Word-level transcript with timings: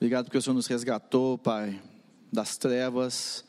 Obrigado 0.00 0.26
porque 0.26 0.38
o 0.38 0.42
Senhor 0.42 0.54
nos 0.54 0.68
resgatou, 0.68 1.36
Pai, 1.36 1.82
das 2.32 2.56
trevas 2.56 3.44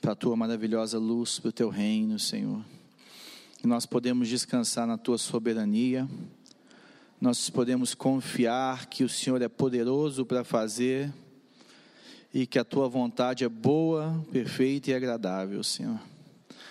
para 0.00 0.12
a 0.12 0.14
tua 0.14 0.36
maravilhosa 0.36 1.00
luz, 1.00 1.40
para 1.40 1.48
o 1.48 1.52
teu 1.52 1.68
reino, 1.68 2.16
Senhor. 2.16 2.64
E 3.62 3.66
nós 3.66 3.86
podemos 3.86 4.28
descansar 4.28 4.86
na 4.86 4.96
tua 4.96 5.18
soberania, 5.18 6.08
nós 7.20 7.50
podemos 7.50 7.92
confiar 7.92 8.86
que 8.86 9.02
o 9.02 9.08
Senhor 9.08 9.42
é 9.42 9.48
poderoso 9.48 10.24
para 10.24 10.44
fazer 10.44 11.12
e 12.32 12.46
que 12.46 12.60
a 12.60 12.64
tua 12.64 12.88
vontade 12.88 13.42
é 13.42 13.48
boa, 13.48 14.24
perfeita 14.30 14.92
e 14.92 14.94
agradável, 14.94 15.60
Senhor. 15.64 16.00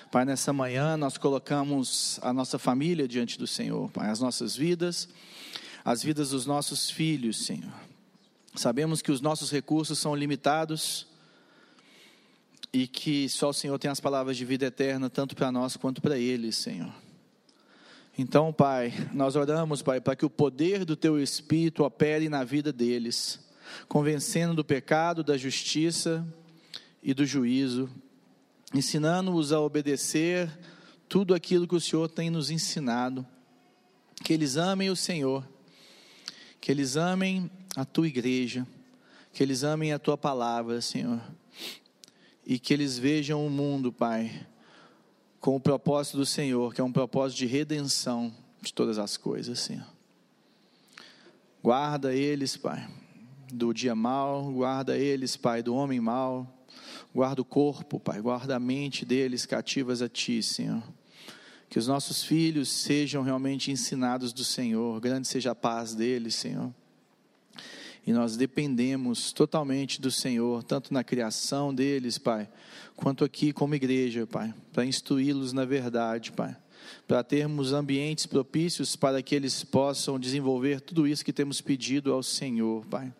Pai, 0.09 0.23
nessa 0.23 0.53
manhã 0.53 0.95
nós 0.95 1.17
colocamos 1.17 2.21
a 2.21 2.31
nossa 2.31 2.57
família 2.57 3.05
diante 3.05 3.37
do 3.37 3.45
Senhor, 3.45 3.91
Pai, 3.91 4.09
as 4.09 4.21
nossas 4.21 4.55
vidas, 4.55 5.09
as 5.83 6.01
vidas 6.01 6.29
dos 6.29 6.45
nossos 6.45 6.89
filhos, 6.89 7.45
Senhor. 7.45 7.88
Sabemos 8.55 9.01
que 9.01 9.11
os 9.11 9.21
nossos 9.21 9.51
recursos 9.51 9.99
são 9.99 10.15
limitados 10.15 11.07
e 12.73 12.87
que 12.87 13.27
só 13.29 13.49
o 13.49 13.53
Senhor 13.53 13.77
tem 13.79 13.89
as 13.89 13.99
palavras 13.99 14.37
de 14.37 14.45
vida 14.45 14.65
eterna, 14.65 15.09
tanto 15.09 15.35
para 15.35 15.51
nós 15.51 15.75
quanto 15.75 16.01
para 16.01 16.17
eles, 16.17 16.55
Senhor. 16.55 16.93
Então, 18.17 18.51
Pai, 18.51 18.93
nós 19.13 19.35
oramos, 19.35 19.81
Pai, 19.81 20.01
para 20.01 20.15
que 20.15 20.25
o 20.25 20.29
poder 20.29 20.83
do 20.83 20.95
Teu 20.95 21.21
Espírito 21.21 21.83
opere 21.83 22.27
na 22.27 22.43
vida 22.43 22.73
deles, 22.73 23.39
convencendo 23.87 24.53
do 24.53 24.65
pecado, 24.65 25.23
da 25.23 25.37
justiça 25.37 26.25
e 27.01 27.13
do 27.13 27.25
juízo, 27.25 27.89
ensinando-os 28.73 29.53
a 29.53 29.59
obedecer 29.59 30.49
tudo 31.07 31.33
aquilo 31.33 31.67
que 31.67 31.75
o 31.75 31.79
Senhor 31.79 32.09
tem 32.09 32.29
nos 32.29 32.51
ensinado. 32.51 33.25
Que 34.23 34.33
eles 34.33 34.57
amem 34.57 34.89
o 34.89 34.95
Senhor, 34.95 35.47
que 36.59 36.71
eles 36.71 36.97
amem 36.97 37.49
a 37.79 37.85
Tua 37.85 38.07
igreja, 38.07 38.67
que 39.33 39.43
eles 39.43 39.63
amem 39.63 39.93
a 39.93 39.99
Tua 39.99 40.17
palavra, 40.17 40.81
Senhor, 40.81 41.21
e 42.45 42.59
que 42.59 42.73
eles 42.73 42.97
vejam 42.97 43.45
o 43.45 43.49
mundo, 43.49 43.91
Pai 43.91 44.47
com 45.39 45.55
o 45.55 45.59
propósito 45.59 46.17
do 46.17 46.25
Senhor, 46.25 46.73
que 46.73 46.81
é 46.81 46.83
um 46.83 46.91
propósito 46.91 47.39
de 47.39 47.45
redenção 47.45 48.33
de 48.61 48.73
todas 48.73 48.97
as 48.97 49.15
coisas, 49.15 49.59
Senhor. 49.59 49.85
Guarda 51.63 52.13
eles, 52.13 52.57
Pai, 52.57 52.87
do 53.51 53.73
dia 53.73 53.95
mal, 53.95 54.51
guarda 54.51 54.97
eles, 54.97 55.37
Pai, 55.37 55.63
do 55.63 55.73
homem 55.73 55.99
mal, 55.99 56.65
guarda 57.13 57.41
o 57.41 57.45
corpo, 57.45 57.99
Pai, 57.99 58.21
guarda 58.21 58.55
a 58.55 58.59
mente 58.59 59.05
deles 59.05 59.45
cativas 59.45 60.01
a 60.01 60.09
Ti, 60.09 60.43
Senhor. 60.43 60.83
Que 61.69 61.79
os 61.79 61.87
nossos 61.87 62.23
filhos 62.23 62.67
sejam 62.69 63.21
realmente 63.23 63.71
ensinados 63.71 64.33
do 64.33 64.43
Senhor, 64.43 64.99
grande 64.99 65.27
seja 65.27 65.51
a 65.51 65.55
paz 65.55 65.93
deles, 65.93 66.35
Senhor. 66.35 66.73
E 68.05 68.13
nós 68.13 68.35
dependemos 68.35 69.31
totalmente 69.31 70.01
do 70.01 70.09
Senhor, 70.09 70.63
tanto 70.63 70.93
na 70.93 71.03
criação 71.03 71.73
deles, 71.73 72.17
Pai, 72.17 72.49
quanto 72.95 73.23
aqui 73.23 73.53
como 73.53 73.75
igreja, 73.75 74.25
Pai, 74.25 74.53
para 74.73 74.85
instruí-los 74.85 75.53
na 75.53 75.65
verdade, 75.65 76.31
Pai, 76.31 76.55
para 77.07 77.23
termos 77.23 77.73
ambientes 77.73 78.25
propícios 78.25 78.95
para 78.95 79.21
que 79.21 79.35
eles 79.35 79.63
possam 79.63 80.19
desenvolver 80.19 80.81
tudo 80.81 81.07
isso 81.07 81.23
que 81.23 81.33
temos 81.33 81.61
pedido 81.61 82.11
ao 82.11 82.23
Senhor, 82.23 82.85
Pai. 82.85 83.13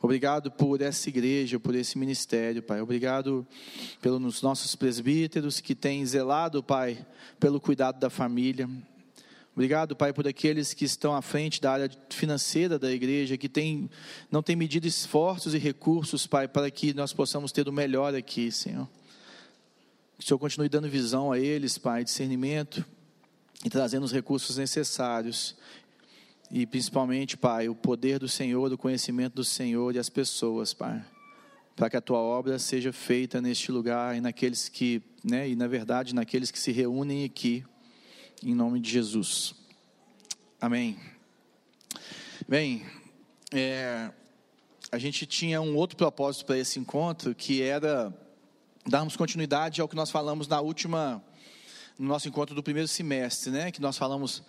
Obrigado 0.00 0.50
por 0.50 0.80
essa 0.82 1.08
igreja, 1.08 1.58
por 1.58 1.74
esse 1.74 1.98
ministério, 1.98 2.62
Pai. 2.62 2.80
Obrigado 2.80 3.46
pelos 4.00 4.42
nossos 4.42 4.76
presbíteros 4.76 5.58
que 5.58 5.74
têm 5.74 6.04
zelado, 6.04 6.62
Pai, 6.62 7.04
pelo 7.40 7.60
cuidado 7.60 7.98
da 7.98 8.10
família. 8.10 8.68
Obrigado, 9.56 9.96
Pai, 9.96 10.12
por 10.12 10.28
aqueles 10.28 10.74
que 10.74 10.84
estão 10.84 11.16
à 11.16 11.22
frente 11.22 11.62
da 11.62 11.72
área 11.72 11.90
financeira 12.10 12.78
da 12.78 12.92
igreja, 12.92 13.38
que 13.38 13.48
tem, 13.48 13.88
não 14.30 14.42
tem 14.42 14.54
medido 14.54 14.86
esforços 14.86 15.54
e 15.54 15.58
recursos, 15.58 16.26
Pai, 16.26 16.46
para 16.46 16.70
que 16.70 16.92
nós 16.92 17.14
possamos 17.14 17.52
ter 17.52 17.66
o 17.66 17.72
melhor 17.72 18.14
aqui, 18.14 18.52
Senhor. 18.52 18.86
Que 20.18 20.24
o 20.24 20.26
Senhor 20.26 20.38
continue 20.38 20.68
dando 20.68 20.90
visão 20.90 21.32
a 21.32 21.38
eles, 21.38 21.78
Pai, 21.78 22.04
discernimento 22.04 22.84
e 23.64 23.70
trazendo 23.70 24.04
os 24.04 24.12
recursos 24.12 24.58
necessários. 24.58 25.56
E 26.50 26.66
principalmente, 26.66 27.34
Pai, 27.34 27.66
o 27.66 27.74
poder 27.74 28.18
do 28.18 28.28
Senhor, 28.28 28.70
o 28.70 28.76
conhecimento 28.76 29.36
do 29.36 29.44
Senhor 29.44 29.94
e 29.94 29.98
as 29.98 30.10
pessoas, 30.10 30.74
Pai. 30.74 31.02
Para 31.74 31.88
que 31.88 31.96
a 31.96 32.02
tua 32.02 32.18
obra 32.18 32.58
seja 32.58 32.92
feita 32.92 33.40
neste 33.40 33.72
lugar 33.72 34.18
e 34.18 34.20
naqueles 34.20 34.68
que, 34.68 35.00
né, 35.24 35.48
e 35.48 35.56
na 35.56 35.66
verdade, 35.66 36.14
naqueles 36.14 36.50
que 36.50 36.58
se 36.58 36.72
reúnem 36.72 37.24
aqui 37.24 37.64
em 38.42 38.54
nome 38.54 38.80
de 38.80 38.90
Jesus. 38.90 39.54
Amém. 40.60 40.98
Bem, 42.46 42.84
é, 43.52 44.10
a 44.92 44.98
gente 44.98 45.26
tinha 45.26 45.60
um 45.60 45.74
outro 45.74 45.96
propósito 45.96 46.44
para 46.44 46.58
esse 46.58 46.78
encontro, 46.78 47.34
que 47.34 47.62
era 47.62 48.12
darmos 48.86 49.16
continuidade 49.16 49.80
ao 49.80 49.88
que 49.88 49.96
nós 49.96 50.10
falamos 50.10 50.46
na 50.46 50.60
última, 50.60 51.22
no 51.98 52.06
nosso 52.06 52.28
encontro 52.28 52.54
do 52.54 52.62
primeiro 52.62 52.88
semestre, 52.88 53.50
né? 53.50 53.70
Que 53.70 53.80
nós 53.80 53.96
falamos 53.96 54.42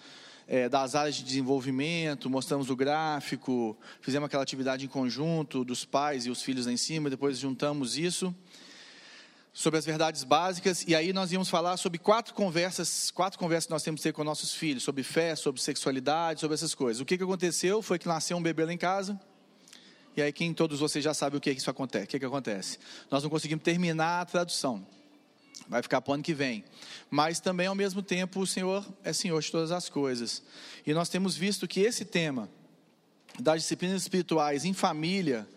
é, 0.47 0.67
das 0.67 0.93
áreas 0.93 1.15
de 1.15 1.23
desenvolvimento, 1.23 2.29
mostramos 2.29 2.69
o 2.69 2.75
gráfico, 2.75 3.77
fizemos 4.01 4.27
aquela 4.27 4.43
atividade 4.43 4.85
em 4.85 4.89
conjunto 4.89 5.63
dos 5.63 5.85
pais 5.85 6.25
e 6.25 6.29
os 6.29 6.41
filhos 6.41 6.65
lá 6.65 6.71
em 6.71 6.77
cima, 6.77 7.09
depois 7.09 7.39
juntamos 7.39 7.97
isso 7.97 8.35
sobre 9.57 9.79
as 9.79 9.85
verdades 9.87 10.23
básicas, 10.23 10.85
e 10.87 10.93
aí 10.93 11.11
nós 11.11 11.31
íamos 11.31 11.49
falar 11.49 11.77
sobre 11.77 11.97
quatro 11.97 12.31
conversas, 12.35 13.09
quatro 13.09 13.39
conversas 13.39 13.65
que 13.65 13.71
nós 13.71 13.81
temos 13.81 14.01
que 14.01 14.03
ter 14.03 14.13
com 14.13 14.23
nossos 14.23 14.53
filhos, 14.53 14.83
sobre 14.83 15.01
fé, 15.01 15.35
sobre 15.35 15.59
sexualidade, 15.59 16.41
sobre 16.41 16.53
essas 16.53 16.75
coisas. 16.75 17.01
O 17.01 17.05
que, 17.05 17.17
que 17.17 17.23
aconteceu 17.23 17.81
foi 17.81 17.97
que 17.97 18.07
nasceu 18.07 18.37
um 18.37 18.41
bebê 18.41 18.65
lá 18.65 18.71
em 18.71 18.77
casa, 18.77 19.19
e 20.15 20.21
aí 20.21 20.31
quem 20.31 20.53
todos 20.53 20.79
vocês 20.79 21.03
já 21.03 21.11
sabem 21.11 21.39
o 21.39 21.41
que, 21.41 21.55
que 21.55 21.59
isso 21.59 21.71
acontece. 21.71 22.05
O 22.05 22.07
que, 22.07 22.19
que 22.19 22.25
acontece? 22.25 22.77
Nós 23.09 23.23
não 23.23 23.31
conseguimos 23.31 23.63
terminar 23.63 24.21
a 24.21 24.25
tradução. 24.25 24.85
Vai 25.67 25.81
ficar 25.81 26.01
para 26.01 26.11
o 26.11 26.13
ano 26.13 26.23
que 26.23 26.35
vem. 26.35 26.63
Mas 27.09 27.39
também, 27.39 27.65
ao 27.65 27.73
mesmo 27.73 28.03
tempo, 28.03 28.41
o 28.41 28.45
Senhor 28.45 28.85
é 29.03 29.11
Senhor 29.11 29.41
de 29.41 29.51
todas 29.51 29.71
as 29.71 29.89
coisas. 29.89 30.43
E 30.85 30.93
nós 30.93 31.09
temos 31.09 31.35
visto 31.35 31.67
que 31.67 31.79
esse 31.79 32.05
tema 32.05 32.47
das 33.39 33.63
disciplinas 33.63 34.03
espirituais 34.03 34.65
em 34.65 34.73
família 34.73 35.47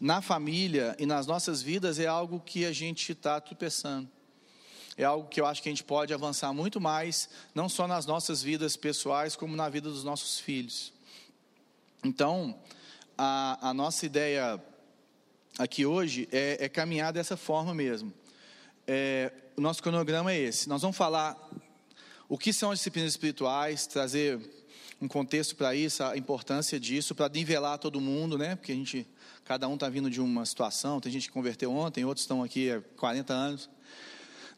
na 0.00 0.22
família 0.22 0.94
e 0.98 1.06
nas 1.06 1.26
nossas 1.26 1.60
vidas 1.60 1.98
é 1.98 2.06
algo 2.06 2.40
que 2.40 2.64
a 2.64 2.72
gente 2.72 3.12
está 3.12 3.40
tropeçando. 3.40 4.08
É 4.96 5.04
algo 5.04 5.28
que 5.28 5.40
eu 5.40 5.46
acho 5.46 5.62
que 5.62 5.68
a 5.68 5.72
gente 5.72 5.84
pode 5.84 6.12
avançar 6.12 6.52
muito 6.52 6.80
mais, 6.80 7.28
não 7.54 7.68
só 7.68 7.86
nas 7.86 8.04
nossas 8.04 8.42
vidas 8.42 8.76
pessoais, 8.76 9.36
como 9.36 9.54
na 9.54 9.68
vida 9.68 9.88
dos 9.88 10.02
nossos 10.02 10.40
filhos. 10.40 10.92
Então, 12.04 12.58
a, 13.16 13.70
a 13.70 13.74
nossa 13.74 14.06
ideia 14.06 14.60
aqui 15.58 15.84
hoje 15.84 16.28
é, 16.30 16.64
é, 16.64 16.68
caminhar 16.68 17.12
dessa 17.12 17.36
forma 17.36 17.74
mesmo. 17.74 18.12
É, 18.86 19.32
o 19.56 19.60
nosso 19.60 19.82
cronograma 19.82 20.32
é 20.32 20.38
esse. 20.38 20.68
Nós 20.68 20.82
vamos 20.82 20.96
falar 20.96 21.36
o 22.28 22.38
que 22.38 22.52
são 22.52 22.70
as 22.70 22.78
disciplinas 22.78 23.12
espirituais, 23.12 23.86
trazer 23.86 24.40
um 25.00 25.08
contexto 25.08 25.54
para 25.56 25.74
isso, 25.74 26.02
a 26.02 26.16
importância 26.16 26.78
disso, 26.78 27.14
para 27.14 27.28
nivelar 27.28 27.78
todo 27.78 28.00
mundo, 28.00 28.36
né? 28.36 28.56
Porque 28.56 28.72
a 28.72 28.74
gente 28.74 29.06
Cada 29.48 29.66
um 29.66 29.76
está 29.76 29.88
vindo 29.88 30.10
de 30.10 30.20
uma 30.20 30.44
situação. 30.44 31.00
Tem 31.00 31.10
gente 31.10 31.28
que 31.28 31.32
converteu 31.32 31.72
ontem, 31.72 32.04
outros 32.04 32.24
estão 32.24 32.42
aqui 32.42 32.70
há 32.70 32.82
40 32.98 33.32
anos. 33.32 33.70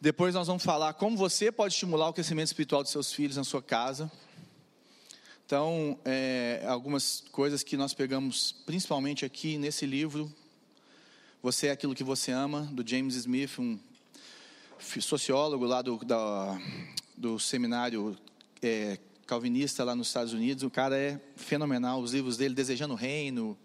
Depois 0.01 0.35
nós 0.35 0.49
vamos 0.49 0.65
falar 0.65 0.95
como 0.95 1.17
você 1.17 1.53
pode 1.53 1.75
estimular 1.75 2.09
o 2.09 2.13
crescimento 2.13 2.49
espiritual 2.49 2.83
dos 2.83 2.91
seus 2.91 3.13
filhos 3.13 3.37
na 3.37 3.45
sua 3.45 3.63
casa. 3.63 4.11
Então, 5.47 5.97
é, 6.05 6.65
algumas 6.67 7.23
coisas 7.31 7.63
que 7.63 7.77
nós 7.77 7.95
pegamos 7.95 8.51
principalmente 8.67 9.25
aqui 9.25 9.59
nesse 9.59 9.87
livro. 9.87 10.29
Você 11.41 11.69
é 11.69 11.71
aquilo 11.71 11.95
que 11.95 12.03
você 12.03 12.33
ama, 12.33 12.63
do 12.73 12.85
James 12.85 13.15
Smith, 13.15 13.61
um 13.61 13.79
sociólogo 14.81 15.67
lá 15.67 15.83
do, 15.83 16.05
da, 16.05 16.61
do 17.17 17.39
seminário 17.39 18.19
é, 18.61 18.99
calvinista 19.25 19.85
lá 19.85 19.95
nos 19.95 20.09
Estados 20.09 20.33
Unidos. 20.33 20.65
O 20.65 20.71
cara 20.71 20.99
é 20.99 21.21
fenomenal. 21.37 22.01
Os 22.01 22.13
livros 22.13 22.37
dele, 22.37 22.57
Desejando 22.57 22.95
o 22.95 22.97
Reino, 22.97 23.57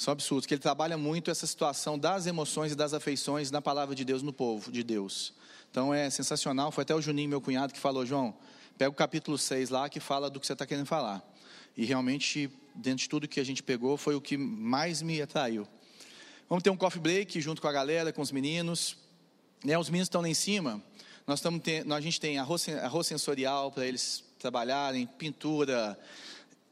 são 0.00 0.12
absurdos, 0.12 0.46
que 0.46 0.54
ele 0.54 0.62
trabalha 0.62 0.96
muito 0.96 1.30
essa 1.30 1.46
situação 1.46 1.98
das 1.98 2.26
emoções 2.26 2.72
e 2.72 2.74
das 2.74 2.94
afeições 2.94 3.50
na 3.50 3.60
palavra 3.60 3.94
de 3.94 4.02
Deus 4.02 4.22
no 4.22 4.32
povo 4.32 4.72
de 4.72 4.82
Deus. 4.82 5.34
Então 5.70 5.92
é 5.92 6.08
sensacional, 6.08 6.72
foi 6.72 6.80
até 6.82 6.94
o 6.94 7.02
Juninho, 7.02 7.28
meu 7.28 7.38
cunhado, 7.38 7.74
que 7.74 7.78
falou, 7.78 8.06
João, 8.06 8.34
pega 8.78 8.88
o 8.88 8.94
capítulo 8.94 9.36
6 9.36 9.68
lá 9.68 9.90
que 9.90 10.00
fala 10.00 10.30
do 10.30 10.40
que 10.40 10.46
você 10.46 10.54
está 10.54 10.64
querendo 10.64 10.86
falar. 10.86 11.22
E 11.76 11.84
realmente, 11.84 12.50
dentro 12.74 13.02
de 13.02 13.10
tudo 13.10 13.28
que 13.28 13.38
a 13.38 13.44
gente 13.44 13.62
pegou, 13.62 13.98
foi 13.98 14.14
o 14.14 14.22
que 14.22 14.38
mais 14.38 15.02
me 15.02 15.20
atraiu. 15.20 15.68
Vamos 16.48 16.62
ter 16.62 16.70
um 16.70 16.78
coffee 16.78 16.98
break 16.98 17.38
junto 17.38 17.60
com 17.60 17.68
a 17.68 17.72
galera, 17.72 18.10
com 18.10 18.22
os 18.22 18.32
meninos. 18.32 18.96
Né, 19.62 19.78
os 19.78 19.90
meninos 19.90 20.06
estão 20.06 20.22
lá 20.22 20.28
em 20.30 20.34
cima. 20.34 20.82
Nós 21.26 21.40
estamos 21.40 21.60
a 21.94 22.00
gente 22.00 22.18
tem 22.18 22.38
arroz, 22.38 22.66
arroz 22.70 23.06
sensorial 23.06 23.70
para 23.70 23.84
eles 23.86 24.24
trabalharem, 24.38 25.06
pintura, 25.06 25.98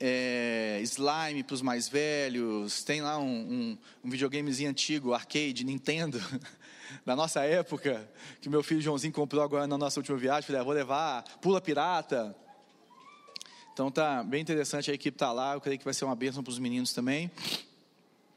é, 0.00 0.80
slime 0.82 1.42
para 1.42 1.54
os 1.54 1.62
mais 1.62 1.88
velhos, 1.88 2.82
tem 2.84 3.00
lá 3.00 3.18
um, 3.18 3.24
um, 3.24 3.78
um, 4.04 4.10
videogamezinho 4.10 4.70
antigo, 4.70 5.12
arcade, 5.12 5.64
Nintendo, 5.64 6.20
da 7.04 7.16
nossa 7.16 7.42
época, 7.42 8.08
que 8.40 8.48
meu 8.48 8.62
filho 8.62 8.80
Joãozinho 8.80 9.12
comprou 9.12 9.42
agora 9.42 9.66
na 9.66 9.76
nossa 9.76 9.98
última 9.98 10.16
viagem, 10.16 10.46
falei, 10.46 10.60
ah, 10.60 10.64
vou 10.64 10.72
levar, 10.72 11.24
pula 11.40 11.60
pirata. 11.60 12.34
Então 13.72 13.90
tá 13.90 14.22
bem 14.22 14.40
interessante, 14.40 14.90
a 14.90 14.94
equipe 14.94 15.16
tá 15.16 15.32
lá, 15.32 15.54
eu 15.54 15.60
creio 15.60 15.78
que 15.78 15.84
vai 15.84 15.94
ser 15.94 16.04
uma 16.04 16.16
bênção 16.16 16.42
para 16.42 16.50
os 16.50 16.58
meninos 16.58 16.92
também. 16.92 17.30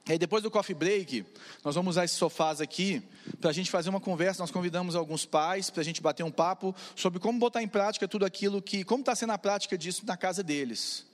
E 0.08 0.14
aí 0.14 0.18
depois 0.18 0.42
do 0.42 0.50
coffee 0.50 0.76
break, 0.76 1.24
nós 1.64 1.76
vamos 1.76 1.92
usar 1.92 2.06
esses 2.06 2.18
sofás 2.18 2.60
aqui 2.60 3.04
para 3.40 3.52
a 3.52 3.54
gente 3.54 3.70
fazer 3.70 3.90
uma 3.90 4.00
conversa. 4.00 4.42
Nós 4.42 4.50
convidamos 4.50 4.96
alguns 4.96 5.26
pais 5.26 5.70
para 5.70 5.82
a 5.82 5.84
gente 5.84 6.02
bater 6.02 6.24
um 6.24 6.32
papo 6.32 6.76
sobre 6.96 7.20
como 7.20 7.38
botar 7.38 7.62
em 7.62 7.68
prática 7.68 8.08
tudo 8.08 8.26
aquilo 8.26 8.62
que, 8.62 8.84
como 8.84 9.02
está 9.02 9.16
sendo 9.16 9.34
a 9.34 9.38
prática 9.38 9.78
disso 9.78 10.04
na 10.06 10.18
casa 10.18 10.44
deles. 10.44 11.06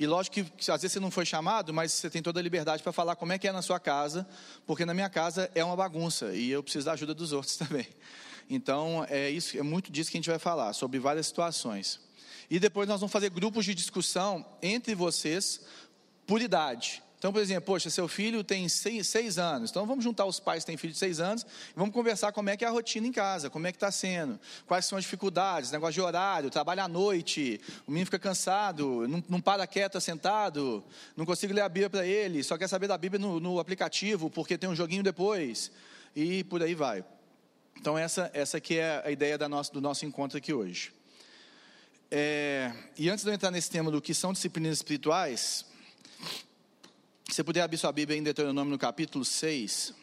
E 0.00 0.06
lógico 0.06 0.36
que, 0.56 0.70
às 0.70 0.80
vezes 0.80 0.94
você 0.94 0.98
não 0.98 1.10
foi 1.10 1.26
chamado, 1.26 1.74
mas 1.74 1.92
você 1.92 2.08
tem 2.08 2.22
toda 2.22 2.40
a 2.40 2.42
liberdade 2.42 2.82
para 2.82 2.90
falar 2.90 3.16
como 3.16 3.34
é 3.34 3.38
que 3.38 3.46
é 3.46 3.52
na 3.52 3.60
sua 3.60 3.78
casa, 3.78 4.26
porque 4.66 4.86
na 4.86 4.94
minha 4.94 5.10
casa 5.10 5.50
é 5.54 5.62
uma 5.62 5.76
bagunça 5.76 6.34
e 6.34 6.50
eu 6.50 6.62
preciso 6.62 6.86
da 6.86 6.92
ajuda 6.92 7.12
dos 7.12 7.34
outros 7.34 7.54
também. 7.58 7.86
Então 8.48 9.04
é 9.10 9.28
isso, 9.28 9.58
é 9.58 9.62
muito 9.62 9.92
disso 9.92 10.10
que 10.10 10.16
a 10.16 10.18
gente 10.20 10.30
vai 10.30 10.38
falar 10.38 10.72
sobre 10.72 10.98
várias 10.98 11.26
situações. 11.26 12.00
E 12.48 12.58
depois 12.58 12.88
nós 12.88 12.98
vamos 12.98 13.12
fazer 13.12 13.28
grupos 13.28 13.66
de 13.66 13.74
discussão 13.74 14.42
entre 14.62 14.94
vocês 14.94 15.60
por 16.26 16.40
idade. 16.40 17.02
Então, 17.20 17.34
por 17.34 17.42
exemplo, 17.42 17.66
poxa, 17.66 17.90
seu 17.90 18.08
filho 18.08 18.42
tem 18.42 18.66
seis, 18.66 19.06
seis, 19.06 19.36
anos, 19.36 19.68
então 19.68 19.84
vamos 19.84 20.02
juntar 20.02 20.24
os 20.24 20.40
pais 20.40 20.64
que 20.64 20.68
têm 20.68 20.78
filho 20.78 20.94
de 20.94 20.98
seis 20.98 21.20
anos 21.20 21.42
e 21.42 21.76
vamos 21.76 21.92
conversar 21.92 22.32
como 22.32 22.48
é 22.48 22.56
que 22.56 22.64
é 22.64 22.66
a 22.66 22.70
rotina 22.70 23.06
em 23.06 23.12
casa, 23.12 23.50
como 23.50 23.66
é 23.66 23.72
que 23.72 23.76
está 23.76 23.90
sendo, 23.90 24.40
quais 24.66 24.86
são 24.86 24.96
as 24.96 25.04
dificuldades, 25.04 25.70
negócio 25.70 25.92
de 25.92 26.00
horário, 26.00 26.48
trabalho 26.48 26.82
à 26.82 26.88
noite, 26.88 27.60
o 27.86 27.90
menino 27.90 28.06
fica 28.06 28.18
cansado, 28.18 29.06
não, 29.06 29.22
não 29.28 29.38
para 29.38 29.66
quieto 29.66 30.00
sentado, 30.00 30.82
não 31.14 31.26
consigo 31.26 31.52
ler 31.52 31.60
a 31.60 31.68
Bíblia 31.68 31.90
para 31.90 32.06
ele, 32.06 32.42
só 32.42 32.56
quer 32.56 32.68
saber 32.68 32.88
da 32.88 32.96
Bíblia 32.96 33.20
no, 33.20 33.38
no, 33.38 33.60
aplicativo 33.60 34.30
porque 34.30 34.56
tem 34.56 34.70
um 34.70 34.74
joguinho 34.74 35.02
depois 35.02 35.70
e 36.16 36.42
por 36.44 36.62
aí 36.62 36.74
vai. 36.74 37.04
Então 37.78 37.98
essa, 37.98 38.30
essa 38.32 38.56
aqui 38.56 38.78
é 38.78 39.02
a 39.04 39.10
ideia 39.10 39.36
nossa, 39.46 39.70
do 39.70 39.80
nosso 39.82 40.06
encontro 40.06 40.38
aqui 40.38 40.54
hoje. 40.54 40.90
É, 42.10 42.72
e 42.96 43.10
antes 43.10 43.22
de 43.22 43.30
eu 43.30 43.34
entrar 43.34 43.50
nesse 43.50 43.68
tema 43.68 43.90
do 43.90 44.00
que 44.00 44.14
são 44.14 44.32
disciplinas 44.32 44.78
espirituais, 44.78 45.66
se 47.30 47.36
você 47.36 47.44
puder 47.44 47.60
abrir 47.60 47.78
sua 47.78 47.92
Bíblia 47.92 48.18
em 48.18 48.22
Deuteronômio 48.24 48.72
no 48.72 48.78
capítulo 48.78 49.24
6, 49.24 49.94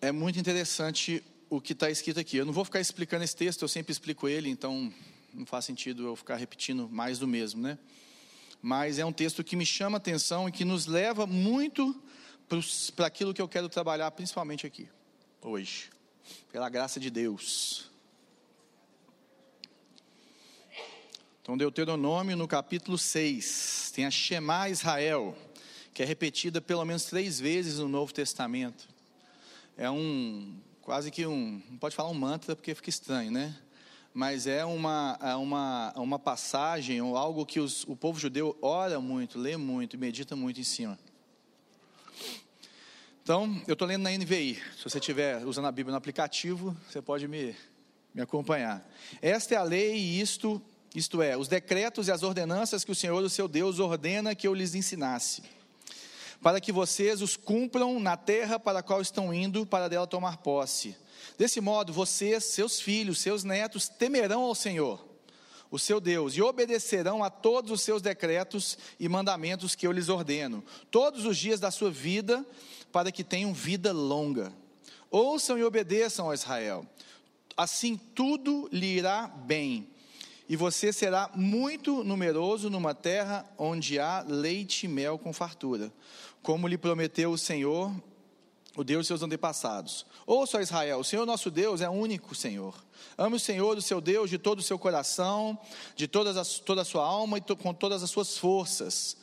é 0.00 0.10
muito 0.10 0.38
interessante 0.38 1.22
o 1.50 1.60
que 1.60 1.74
está 1.74 1.90
escrito 1.90 2.18
aqui. 2.18 2.38
Eu 2.38 2.46
não 2.46 2.54
vou 2.54 2.64
ficar 2.64 2.80
explicando 2.80 3.22
esse 3.22 3.36
texto, 3.36 3.62
eu 3.62 3.68
sempre 3.68 3.92
explico 3.92 4.26
ele, 4.26 4.48
então 4.48 4.90
não 5.34 5.44
faz 5.44 5.66
sentido 5.66 6.06
eu 6.06 6.16
ficar 6.16 6.36
repetindo 6.36 6.88
mais 6.88 7.18
do 7.18 7.28
mesmo, 7.28 7.60
né? 7.60 7.78
Mas 8.62 8.98
é 8.98 9.04
um 9.04 9.12
texto 9.12 9.44
que 9.44 9.56
me 9.56 9.66
chama 9.66 9.98
a 9.98 9.98
atenção 9.98 10.48
e 10.48 10.52
que 10.52 10.64
nos 10.64 10.86
leva 10.86 11.26
muito 11.26 11.94
para 12.96 13.06
aquilo 13.06 13.34
que 13.34 13.42
eu 13.42 13.48
quero 13.48 13.68
trabalhar, 13.68 14.10
principalmente 14.12 14.66
aqui, 14.66 14.88
hoje, 15.42 15.90
pela 16.50 16.70
graça 16.70 16.98
de 16.98 17.10
Deus. 17.10 17.90
Então, 21.42 21.58
Deuteronômio 21.58 22.36
no 22.36 22.48
capítulo 22.48 22.96
6, 22.96 23.92
tem 23.94 24.06
a 24.06 24.10
Shema 24.10 24.70
Israel 24.70 25.36
que 25.98 26.02
é 26.04 26.06
repetida 26.06 26.60
pelo 26.60 26.84
menos 26.84 27.06
três 27.06 27.40
vezes 27.40 27.80
no 27.80 27.88
Novo 27.88 28.14
Testamento. 28.14 28.88
É 29.76 29.90
um, 29.90 30.56
quase 30.80 31.10
que 31.10 31.26
um, 31.26 31.60
não 31.68 31.76
pode 31.76 31.96
falar 31.96 32.08
um 32.08 32.14
mantra 32.14 32.54
porque 32.54 32.72
fica 32.72 32.88
estranho, 32.88 33.32
né? 33.32 33.52
Mas 34.14 34.46
é 34.46 34.64
uma, 34.64 35.18
é 35.20 35.34
uma, 35.34 35.92
uma 35.96 36.16
passagem 36.16 37.02
ou 37.02 37.16
algo 37.16 37.44
que 37.44 37.58
os, 37.58 37.82
o 37.82 37.96
povo 37.96 38.16
judeu 38.16 38.56
ora 38.62 39.00
muito, 39.00 39.40
lê 39.40 39.56
muito 39.56 39.96
e 39.96 39.98
medita 39.98 40.36
muito 40.36 40.60
em 40.60 40.62
cima. 40.62 40.96
Então, 43.20 43.60
eu 43.66 43.72
estou 43.72 43.88
lendo 43.88 44.02
na 44.02 44.12
NVI. 44.12 44.62
Se 44.76 44.84
você 44.84 45.00
estiver 45.00 45.44
usando 45.44 45.66
a 45.66 45.72
Bíblia 45.72 45.90
no 45.90 45.98
aplicativo, 45.98 46.76
você 46.88 47.02
pode 47.02 47.26
me, 47.26 47.56
me 48.14 48.22
acompanhar. 48.22 48.88
Esta 49.20 49.56
é 49.56 49.56
a 49.56 49.64
lei 49.64 49.96
e 49.96 50.20
isto, 50.20 50.62
isto 50.94 51.20
é, 51.20 51.36
os 51.36 51.48
decretos 51.48 52.06
e 52.06 52.12
as 52.12 52.22
ordenanças 52.22 52.84
que 52.84 52.92
o 52.92 52.94
Senhor, 52.94 53.20
o 53.20 53.28
seu 53.28 53.48
Deus, 53.48 53.80
ordena 53.80 54.32
que 54.32 54.46
eu 54.46 54.54
lhes 54.54 54.76
ensinasse 54.76 55.57
para 56.40 56.60
que 56.60 56.72
vocês 56.72 57.20
os 57.20 57.36
cumpram 57.36 57.98
na 57.98 58.16
terra 58.16 58.58
para 58.58 58.78
a 58.78 58.82
qual 58.82 59.00
estão 59.00 59.34
indo, 59.34 59.66
para 59.66 59.88
dela 59.88 60.06
tomar 60.06 60.38
posse. 60.38 60.96
Desse 61.36 61.60
modo, 61.60 61.92
vocês, 61.92 62.44
seus 62.44 62.80
filhos, 62.80 63.20
seus 63.20 63.44
netos 63.44 63.88
temerão 63.88 64.42
ao 64.42 64.54
Senhor, 64.54 65.04
o 65.70 65.78
seu 65.78 66.00
Deus, 66.00 66.34
e 66.34 66.42
obedecerão 66.42 67.22
a 67.22 67.30
todos 67.30 67.70
os 67.70 67.82
seus 67.82 68.00
decretos 68.00 68.78
e 68.98 69.08
mandamentos 69.08 69.74
que 69.74 69.86
eu 69.86 69.92
lhes 69.92 70.08
ordeno, 70.08 70.64
todos 70.90 71.24
os 71.24 71.36
dias 71.36 71.60
da 71.60 71.70
sua 71.70 71.90
vida, 71.90 72.46
para 72.92 73.12
que 73.12 73.24
tenham 73.24 73.52
vida 73.52 73.92
longa. 73.92 74.52
Ouçam 75.10 75.58
e 75.58 75.64
obedeçam 75.64 76.26
ao 76.26 76.34
Israel, 76.34 76.86
assim 77.56 77.96
tudo 77.96 78.68
lhe 78.72 78.96
irá 78.96 79.26
bem 79.26 79.88
e 80.48 80.56
você 80.56 80.92
será 80.92 81.30
muito 81.34 82.02
numeroso 82.02 82.70
numa 82.70 82.94
terra 82.94 83.44
onde 83.58 83.98
há 83.98 84.24
leite 84.26 84.86
e 84.86 84.88
mel 84.88 85.18
com 85.18 85.30
fartura 85.30 85.92
como 86.42 86.68
lhe 86.68 86.78
prometeu 86.78 87.30
o 87.30 87.38
Senhor, 87.38 87.92
o 88.76 88.84
Deus 88.84 89.02
de 89.02 89.08
seus 89.08 89.22
antepassados. 89.22 90.06
Ouça, 90.26 90.62
Israel, 90.62 91.00
o 91.00 91.04
Senhor 91.04 91.26
nosso 91.26 91.50
Deus 91.50 91.80
é 91.80 91.88
único 91.88 92.34
Senhor. 92.34 92.74
Ame 93.16 93.36
o 93.36 93.40
Senhor, 93.40 93.76
o 93.76 93.82
seu 93.82 94.00
Deus, 94.00 94.30
de 94.30 94.38
todo 94.38 94.60
o 94.60 94.62
seu 94.62 94.78
coração, 94.78 95.58
de 95.96 96.06
todas 96.06 96.36
as, 96.36 96.58
toda 96.60 96.82
a 96.82 96.84
sua 96.84 97.04
alma 97.04 97.38
e 97.38 97.40
to, 97.40 97.56
com 97.56 97.74
todas 97.74 98.02
as 98.02 98.10
suas 98.10 98.38
forças. 98.38 99.16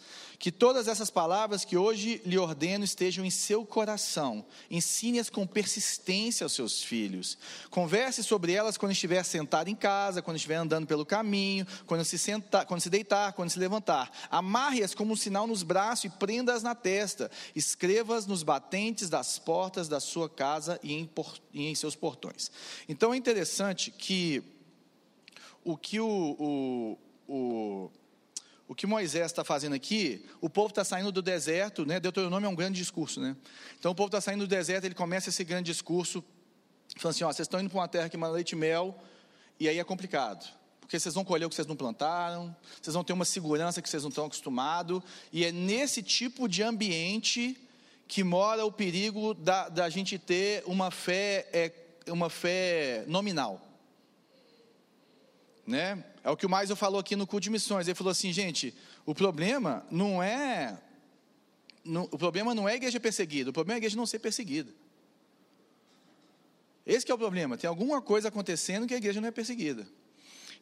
Que 0.46 0.52
todas 0.52 0.88
essas 0.88 1.10
palavras 1.10 1.66
que 1.66 1.76
hoje 1.76 2.22
lhe 2.24 2.38
ordeno 2.38 2.86
estejam 2.86 3.26
em 3.26 3.32
seu 3.32 3.66
coração. 3.66 4.46
Ensine-as 4.70 5.28
com 5.28 5.48
persistência 5.48 6.44
aos 6.44 6.54
seus 6.54 6.84
filhos. 6.84 7.36
Converse 7.72 8.24
sobre 8.24 8.54
elas 8.54 8.78
quando 8.78 8.92
estiver 8.92 9.24
sentado 9.24 9.72
em 9.72 9.76
casa, 9.76 10.22
quando 10.22 10.38
estiver 10.38 10.58
andando 10.58 10.86
pelo 10.86 11.04
caminho, 11.04 11.66
quando 11.88 12.06
se, 12.06 12.20
sentar, 12.20 12.68
quando 12.68 12.80
se 12.80 12.92
deitar, 12.92 13.34
quando 13.34 13.50
se 13.50 13.58
levantar. 13.58 14.12
Amarre-as 14.30 14.94
como 14.94 15.14
um 15.14 15.16
sinal 15.16 15.48
nos 15.48 15.64
braços 15.64 16.06
e 16.06 16.10
prenda-as 16.12 16.62
na 16.62 16.76
testa. 16.76 17.32
Escreva-as 17.56 18.28
nos 18.28 18.44
batentes 18.44 19.10
das 19.10 19.40
portas 19.40 19.88
da 19.88 20.00
sua 20.00 20.30
casa 20.30 20.80
e 20.84 20.94
em, 20.94 21.10
e 21.56 21.66
em 21.66 21.74
seus 21.74 21.96
portões. 21.96 22.52
Então 22.88 23.16
é 23.16 23.18
interessante 23.18 23.90
que 23.90 24.44
o 25.64 25.76
que 25.76 26.00
o, 26.00 26.08
o, 26.08 26.98
o 27.28 27.92
o 28.68 28.74
que 28.74 28.88
Moisés 28.88 29.28
está 29.28 29.44
fazendo 29.44 29.74
aqui, 29.74 30.26
o 30.42 30.50
povo 30.50 30.70
está 30.70 30.84
saindo 30.84 31.12
do 31.12 31.22
deserto, 31.22 31.86
né? 31.86 32.00
Deuteronômio 32.00 32.48
é 32.48 32.50
um 32.50 32.56
grande 32.56 32.80
discurso, 32.80 33.22
né? 33.22 33.36
Então 33.80 33.92
o 33.92 33.96
povo 33.96 34.08
está 34.08 34.20
saindo 34.20 34.42
do 34.42 34.48
deserto, 34.48 34.86
ele 34.86 34.96
começa 34.96 35.30
esse 35.30 35.44
grande 35.44 35.72
discurso, 35.72 36.24
falando 36.98 37.16
assim: 37.16 37.24
ó, 37.24 37.28
vocês 37.28 37.46
estão 37.46 37.60
indo 37.60 37.70
para 37.70 37.80
uma 37.80 37.88
terra 37.88 38.10
que 38.10 38.18
manda 38.18 38.34
leite 38.34 38.54
e 38.54 38.56
mel, 38.56 38.98
e 39.60 39.70
aí 39.70 39.78
é 39.78 39.84
complicado, 39.84 40.48
porque 40.80 41.00
vocês 41.00 41.14
vão 41.14 41.24
colher 41.24 41.46
o 41.46 41.50
que 41.50 41.56
vocês 41.56 41.68
não 41.68 41.76
plantaram, 41.76 42.56
vocês 42.82 42.94
vão 42.94 43.04
ter 43.04 43.14
uma 43.14 43.26
segurança 43.26 43.82
que 43.82 43.90
vocês 43.90 44.04
não 44.04 44.10
estão 44.10 44.26
acostumados, 44.26 45.02
e 45.32 45.46
é 45.46 45.52
nesse 45.52 46.02
tipo 46.02 46.48
de 46.48 46.64
ambiente 46.64 47.58
que 48.08 48.24
mora 48.24 48.66
o 48.66 48.72
perigo 48.72 49.34
da, 49.34 49.70
da 49.70 49.90
gente 49.90 50.18
ter 50.18 50.64
uma 50.66 50.90
fé, 50.92 51.48
é, 51.54 51.72
uma 52.12 52.30
fé 52.30 53.04
nominal 53.08 53.66
né? 55.66 56.04
É 56.26 56.32
o 56.32 56.36
que 56.36 56.48
o 56.48 56.50
mais 56.50 56.72
eu 56.72 56.76
falou 56.76 57.00
aqui 57.00 57.16
no 57.16 57.28
culto 57.28 57.44
de 57.44 57.52
missões. 57.52 57.88
Ele 57.88 57.94
falou 57.94 58.10
assim, 58.10 58.34
gente, 58.34 58.74
o 59.06 59.14
problema 59.14 59.86
não 59.92 60.24
é 60.24 60.76
o 62.12 62.18
problema 62.18 62.56
não 62.56 62.68
é 62.68 62.72
a 62.72 62.76
igreja 62.76 63.00
perseguida, 63.00 63.52
o 63.52 63.54
problema 63.54 63.76
é 63.76 63.78
a 63.78 63.78
igreja 63.78 63.96
não 63.96 64.08
ser 64.08 64.18
perseguida. 64.18 64.74
Esse 66.84 67.12
é 67.12 67.14
o 67.14 67.18
problema. 67.18 67.56
Tem 67.60 67.68
alguma 67.68 68.02
coisa 68.02 68.30
acontecendo 68.30 68.88
que 68.88 68.96
a 68.96 68.98
igreja 68.98 69.22
não 69.22 69.28
é 69.28 69.32
perseguida. 69.32 69.88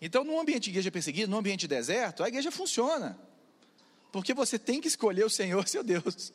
Então, 0.01 0.25
num 0.25 0.37
ambiente 0.37 0.63
de 0.63 0.71
igreja 0.71 0.91
perseguida, 0.91 1.31
num 1.31 1.37
ambiente 1.37 1.61
de 1.61 1.69
deserto, 1.69 2.25
a 2.25 2.27
igreja 2.27 2.51
funciona. 2.51 3.17
Porque 4.11 4.33
você 4.33 4.59
tem 4.59 4.81
que 4.81 4.89
escolher 4.89 5.23
o 5.23 5.29
Senhor, 5.29 5.65
seu 5.69 5.81
Deus. 5.81 6.33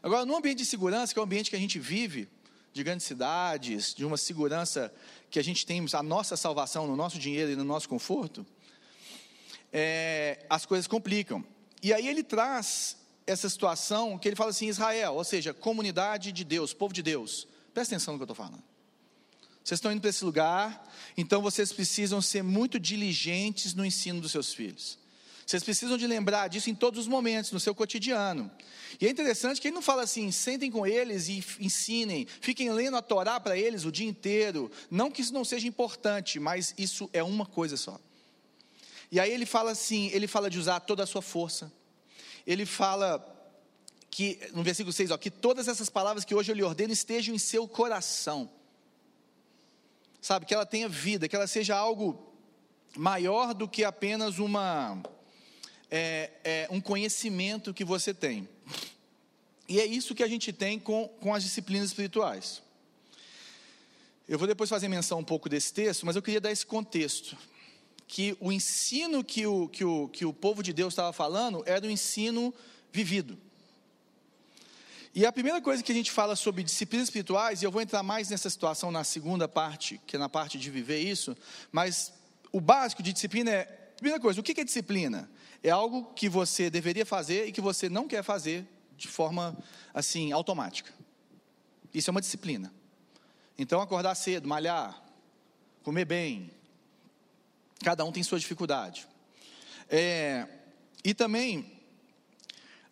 Agora, 0.00 0.24
num 0.24 0.36
ambiente 0.36 0.58
de 0.58 0.64
segurança, 0.64 1.12
que 1.12 1.18
é 1.18 1.22
o 1.22 1.24
ambiente 1.24 1.50
que 1.50 1.56
a 1.56 1.58
gente 1.58 1.80
vive, 1.80 2.28
de 2.72 2.84
grandes 2.84 3.06
cidades, 3.06 3.92
de 3.92 4.04
uma 4.04 4.16
segurança 4.16 4.94
que 5.32 5.40
a 5.40 5.42
gente 5.42 5.66
tem 5.66 5.84
a 5.92 6.02
nossa 6.02 6.36
salvação 6.36 6.86
no 6.86 6.94
nosso 6.94 7.18
dinheiro 7.18 7.50
e 7.50 7.56
no 7.56 7.64
nosso 7.64 7.88
conforto, 7.88 8.46
é, 9.72 10.44
as 10.48 10.64
coisas 10.66 10.86
complicam. 10.86 11.44
E 11.82 11.92
aí 11.92 12.08
ele 12.08 12.22
traz 12.22 12.96
essa 13.26 13.48
situação 13.48 14.18
que 14.18 14.28
ele 14.28 14.36
fala 14.36 14.50
assim: 14.50 14.68
Israel, 14.68 15.14
ou 15.14 15.24
seja, 15.24 15.54
comunidade 15.54 16.32
de 16.32 16.44
Deus, 16.44 16.72
povo 16.72 16.92
de 16.92 17.02
Deus. 17.02 17.46
Presta 17.72 17.94
atenção 17.94 18.14
no 18.14 18.18
que 18.18 18.22
eu 18.22 18.32
estou 18.32 18.36
falando. 18.36 18.62
Vocês 19.62 19.78
estão 19.78 19.92
indo 19.92 20.00
para 20.00 20.10
esse 20.10 20.24
lugar, 20.24 20.90
então 21.16 21.42
vocês 21.42 21.72
precisam 21.72 22.22
ser 22.22 22.42
muito 22.42 22.80
diligentes 22.80 23.74
no 23.74 23.84
ensino 23.84 24.20
dos 24.20 24.32
seus 24.32 24.54
filhos. 24.54 24.98
Vocês 25.44 25.62
precisam 25.62 25.96
de 25.96 26.06
lembrar 26.06 26.48
disso 26.48 26.68
em 26.68 26.74
todos 26.74 27.00
os 27.00 27.06
momentos, 27.06 27.52
no 27.52 27.60
seu 27.60 27.74
cotidiano. 27.74 28.50
E 29.00 29.06
é 29.06 29.10
interessante 29.10 29.60
que 29.60 29.68
ele 29.68 29.74
não 29.74 29.82
fala 29.82 30.02
assim, 30.02 30.30
sentem 30.30 30.70
com 30.70 30.86
eles 30.86 31.28
e 31.28 31.44
ensinem, 31.60 32.26
fiquem 32.40 32.70
lendo 32.70 32.96
a 32.96 33.02
Torá 33.02 33.38
para 33.38 33.56
eles 33.56 33.84
o 33.84 33.92
dia 33.92 34.08
inteiro. 34.08 34.70
Não 34.90 35.10
que 35.10 35.20
isso 35.20 35.32
não 35.32 35.44
seja 35.44 35.66
importante, 35.66 36.38
mas 36.38 36.74
isso 36.78 37.08
é 37.12 37.22
uma 37.22 37.46
coisa 37.46 37.76
só. 37.76 37.98
E 39.10 39.18
aí 39.18 39.30
ele 39.32 39.46
fala 39.46 39.70
assim, 39.70 40.08
ele 40.12 40.26
fala 40.26 40.50
de 40.50 40.58
usar 40.58 40.80
toda 40.80 41.02
a 41.02 41.06
sua 41.06 41.22
força. 41.22 41.72
Ele 42.46 42.66
fala 42.66 43.24
que, 44.10 44.38
no 44.52 44.62
versículo 44.62 44.92
6, 44.92 45.10
ó, 45.10 45.18
que 45.18 45.30
todas 45.30 45.68
essas 45.68 45.88
palavras 45.88 46.24
que 46.24 46.34
hoje 46.34 46.50
eu 46.50 46.56
lhe 46.56 46.62
ordeno 46.62 46.92
estejam 46.92 47.34
em 47.34 47.38
seu 47.38 47.66
coração. 47.66 48.50
Sabe, 50.20 50.46
que 50.46 50.52
ela 50.52 50.66
tenha 50.66 50.88
vida, 50.88 51.28
que 51.28 51.36
ela 51.36 51.46
seja 51.46 51.76
algo 51.76 52.32
maior 52.96 53.54
do 53.54 53.68
que 53.68 53.84
apenas 53.84 54.38
uma 54.38 55.00
é, 55.90 56.30
é 56.44 56.68
um 56.70 56.80
conhecimento 56.80 57.72
que 57.72 57.84
você 57.84 58.12
tem. 58.12 58.48
E 59.68 59.80
é 59.80 59.86
isso 59.86 60.14
que 60.14 60.22
a 60.22 60.28
gente 60.28 60.52
tem 60.52 60.78
com, 60.78 61.08
com 61.20 61.34
as 61.34 61.42
disciplinas 61.42 61.88
espirituais. 61.88 62.62
Eu 64.28 64.38
vou 64.38 64.48
depois 64.48 64.68
fazer 64.68 64.88
menção 64.88 65.20
um 65.20 65.24
pouco 65.24 65.48
desse 65.48 65.72
texto, 65.72 66.04
mas 66.04 66.16
eu 66.16 66.22
queria 66.22 66.40
dar 66.40 66.50
esse 66.50 66.66
contexto. 66.66 67.36
Que 68.08 68.36
o 68.40 68.50
ensino 68.50 69.22
que 69.22 69.46
o, 69.46 69.68
que 69.68 69.84
o, 69.84 70.08
que 70.08 70.24
o 70.24 70.32
povo 70.32 70.62
de 70.62 70.72
Deus 70.72 70.94
estava 70.94 71.12
falando 71.12 71.62
era 71.64 71.86
o 71.86 71.90
ensino 71.90 72.52
vivido. 72.90 73.38
E 75.14 75.24
a 75.24 75.32
primeira 75.32 75.60
coisa 75.60 75.82
que 75.82 75.92
a 75.92 75.94
gente 75.94 76.10
fala 76.10 76.34
sobre 76.34 76.62
disciplinas 76.62 77.08
espirituais, 77.08 77.62
e 77.62 77.64
eu 77.64 77.70
vou 77.70 77.82
entrar 77.82 78.02
mais 78.02 78.30
nessa 78.30 78.48
situação 78.48 78.90
na 78.90 79.04
segunda 79.04 79.46
parte, 79.46 80.00
que 80.06 80.16
é 80.16 80.18
na 80.18 80.28
parte 80.28 80.58
de 80.58 80.70
viver 80.70 81.00
isso, 81.00 81.36
mas 81.70 82.12
o 82.50 82.60
básico 82.60 83.02
de 83.02 83.12
disciplina 83.12 83.50
é, 83.50 83.64
primeira 83.96 84.20
coisa, 84.20 84.40
o 84.40 84.42
que 84.42 84.58
é 84.60 84.64
disciplina? 84.64 85.28
É 85.62 85.70
algo 85.70 86.12
que 86.14 86.28
você 86.28 86.70
deveria 86.70 87.04
fazer 87.04 87.46
e 87.46 87.52
que 87.52 87.60
você 87.60 87.88
não 87.88 88.06
quer 88.06 88.22
fazer 88.22 88.66
de 88.96 89.08
forma 89.08 89.56
assim 89.92 90.30
automática. 90.32 90.92
Isso 91.92 92.10
é 92.10 92.12
uma 92.12 92.20
disciplina. 92.20 92.72
Então 93.58 93.80
acordar 93.80 94.14
cedo, 94.14 94.48
malhar, 94.48 95.02
comer 95.82 96.04
bem, 96.04 96.50
cada 97.82 98.04
um 98.04 98.12
tem 98.12 98.22
sua 98.22 98.38
dificuldade. 98.38 99.08
É, 99.88 100.46
e 101.04 101.14
também 101.14 101.80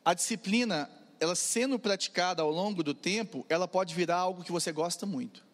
a 0.05 0.14
disciplina 0.14 0.90
ela 1.19 1.35
sendo 1.35 1.78
praticada 1.78 2.43
ao 2.43 2.50
longo 2.50 2.83
do 2.83 2.95
tempo, 2.95 3.45
ela 3.49 3.66
pode 3.66 3.95
virar 3.95 4.16
algo 4.16 4.45
que 4.45 4.52
você 4.52 4.71
gosta 4.71 5.07
muito. 5.07 5.45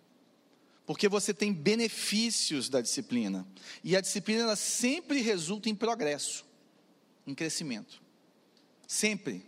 Porque 0.84 1.08
você 1.08 1.32
tem 1.32 1.52
benefícios 1.52 2.68
da 2.68 2.80
disciplina. 2.80 3.46
E 3.84 3.96
a 3.96 4.00
disciplina 4.00 4.42
ela 4.42 4.56
sempre 4.56 5.20
resulta 5.20 5.68
em 5.68 5.74
progresso, 5.74 6.44
em 7.26 7.34
crescimento. 7.34 8.02
Sempre. 8.86 9.46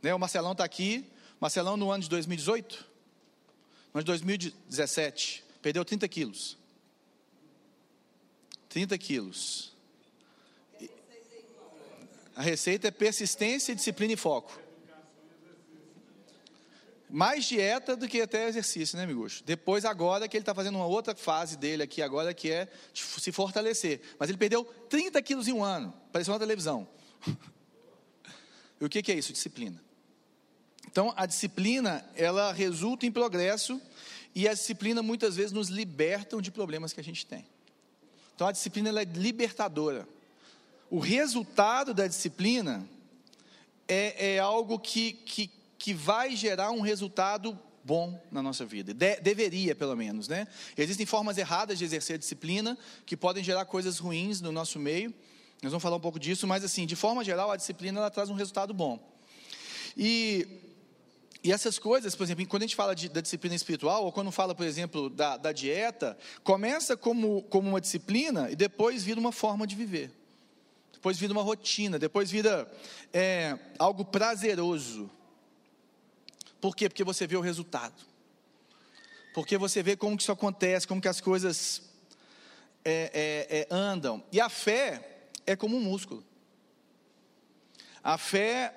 Né? 0.00 0.14
O 0.14 0.18
Marcelão 0.18 0.52
está 0.52 0.64
aqui. 0.64 1.10
Marcelão 1.40 1.76
no 1.76 1.90
ano 1.90 2.04
de 2.04 2.08
2018, 2.08 2.88
no 3.92 3.98
ano 3.98 4.04
de 4.04 4.06
2017, 4.06 5.44
perdeu 5.60 5.84
30 5.84 6.06
quilos. 6.06 6.56
30 8.72 8.96
quilos. 8.96 9.70
A 12.34 12.40
receita 12.40 12.88
é 12.88 12.90
persistência, 12.90 13.74
disciplina 13.74 14.14
e 14.14 14.16
foco. 14.16 14.58
Mais 17.10 17.44
dieta 17.44 17.94
do 17.94 18.08
que 18.08 18.22
até 18.22 18.48
exercício, 18.48 18.96
né, 18.96 19.04
amigos? 19.04 19.42
Depois, 19.44 19.84
agora 19.84 20.26
que 20.26 20.34
ele 20.34 20.42
está 20.42 20.54
fazendo 20.54 20.76
uma 20.76 20.86
outra 20.86 21.14
fase 21.14 21.58
dele 21.58 21.82
aqui, 21.82 22.00
agora 22.00 22.32
que 22.32 22.50
é 22.50 22.66
se 22.94 23.30
fortalecer. 23.30 24.00
Mas 24.18 24.30
ele 24.30 24.38
perdeu 24.38 24.64
30 24.64 25.20
quilos 25.20 25.46
em 25.46 25.52
um 25.52 25.62
ano, 25.62 25.92
apareceu 26.08 26.32
na 26.32 26.40
televisão. 26.40 26.88
e 28.80 28.84
o 28.86 28.88
que, 28.88 29.02
que 29.02 29.12
é 29.12 29.16
isso? 29.16 29.34
Disciplina. 29.34 29.78
Então, 30.90 31.12
a 31.14 31.26
disciplina, 31.26 32.02
ela 32.16 32.54
resulta 32.54 33.04
em 33.04 33.12
progresso 33.12 33.78
e 34.34 34.48
a 34.48 34.54
disciplina 34.54 35.02
muitas 35.02 35.36
vezes 35.36 35.52
nos 35.52 35.68
libertam 35.68 36.40
de 36.40 36.50
problemas 36.50 36.94
que 36.94 37.00
a 37.00 37.04
gente 37.04 37.26
tem. 37.26 37.51
Então, 38.42 38.48
a 38.48 38.52
disciplina 38.52 38.88
é 39.00 39.04
libertadora. 39.04 40.04
O 40.90 40.98
resultado 40.98 41.94
da 41.94 42.08
disciplina 42.08 42.84
é, 43.86 44.34
é 44.34 44.38
algo 44.40 44.80
que, 44.80 45.12
que, 45.12 45.48
que 45.78 45.94
vai 45.94 46.34
gerar 46.34 46.72
um 46.72 46.80
resultado 46.80 47.56
bom 47.84 48.20
na 48.32 48.42
nossa 48.42 48.66
vida. 48.66 48.92
De, 48.92 49.20
deveria, 49.20 49.76
pelo 49.76 49.94
menos, 49.94 50.26
né? 50.26 50.48
Existem 50.76 51.06
formas 51.06 51.38
erradas 51.38 51.78
de 51.78 51.84
exercer 51.84 52.16
a 52.16 52.18
disciplina 52.18 52.76
que 53.06 53.16
podem 53.16 53.44
gerar 53.44 53.64
coisas 53.64 54.00
ruins 54.00 54.40
no 54.40 54.50
nosso 54.50 54.76
meio. 54.80 55.14
Nós 55.62 55.70
vamos 55.70 55.82
falar 55.84 55.94
um 55.94 56.00
pouco 56.00 56.18
disso, 56.18 56.44
mas 56.44 56.64
assim, 56.64 56.84
de 56.84 56.96
forma 56.96 57.22
geral, 57.22 57.48
a 57.52 57.56
disciplina 57.56 58.00
ela 58.00 58.10
traz 58.10 58.28
um 58.28 58.34
resultado 58.34 58.74
bom. 58.74 58.98
E, 59.96 60.48
e 61.44 61.50
essas 61.50 61.76
coisas, 61.76 62.14
por 62.14 62.22
exemplo, 62.22 62.46
quando 62.46 62.62
a 62.62 62.66
gente 62.66 62.76
fala 62.76 62.94
de, 62.94 63.08
da 63.08 63.20
disciplina 63.20 63.56
espiritual, 63.56 64.04
ou 64.04 64.12
quando 64.12 64.30
fala, 64.30 64.54
por 64.54 64.64
exemplo, 64.64 65.10
da, 65.10 65.36
da 65.36 65.50
dieta, 65.50 66.16
começa 66.44 66.96
como, 66.96 67.42
como 67.42 67.68
uma 67.68 67.80
disciplina 67.80 68.48
e 68.48 68.54
depois 68.54 69.02
vira 69.02 69.18
uma 69.18 69.32
forma 69.32 69.66
de 69.66 69.74
viver. 69.74 70.12
Depois 70.92 71.18
vira 71.18 71.32
uma 71.32 71.42
rotina, 71.42 71.98
depois 71.98 72.30
vira 72.30 72.70
é, 73.12 73.58
algo 73.76 74.04
prazeroso. 74.04 75.10
Por 76.60 76.76
quê? 76.76 76.88
Porque 76.88 77.02
você 77.02 77.26
vê 77.26 77.36
o 77.36 77.40
resultado. 77.40 78.00
Porque 79.34 79.58
você 79.58 79.82
vê 79.82 79.96
como 79.96 80.16
que 80.16 80.22
isso 80.22 80.30
acontece, 80.30 80.86
como 80.86 81.00
que 81.00 81.08
as 81.08 81.20
coisas 81.20 81.82
é, 82.84 83.10
é, 83.50 83.58
é, 83.58 83.66
andam. 83.68 84.22
E 84.30 84.40
a 84.40 84.48
fé 84.48 85.26
é 85.44 85.56
como 85.56 85.76
um 85.76 85.80
músculo. 85.80 86.24
A 88.00 88.16
fé, 88.16 88.72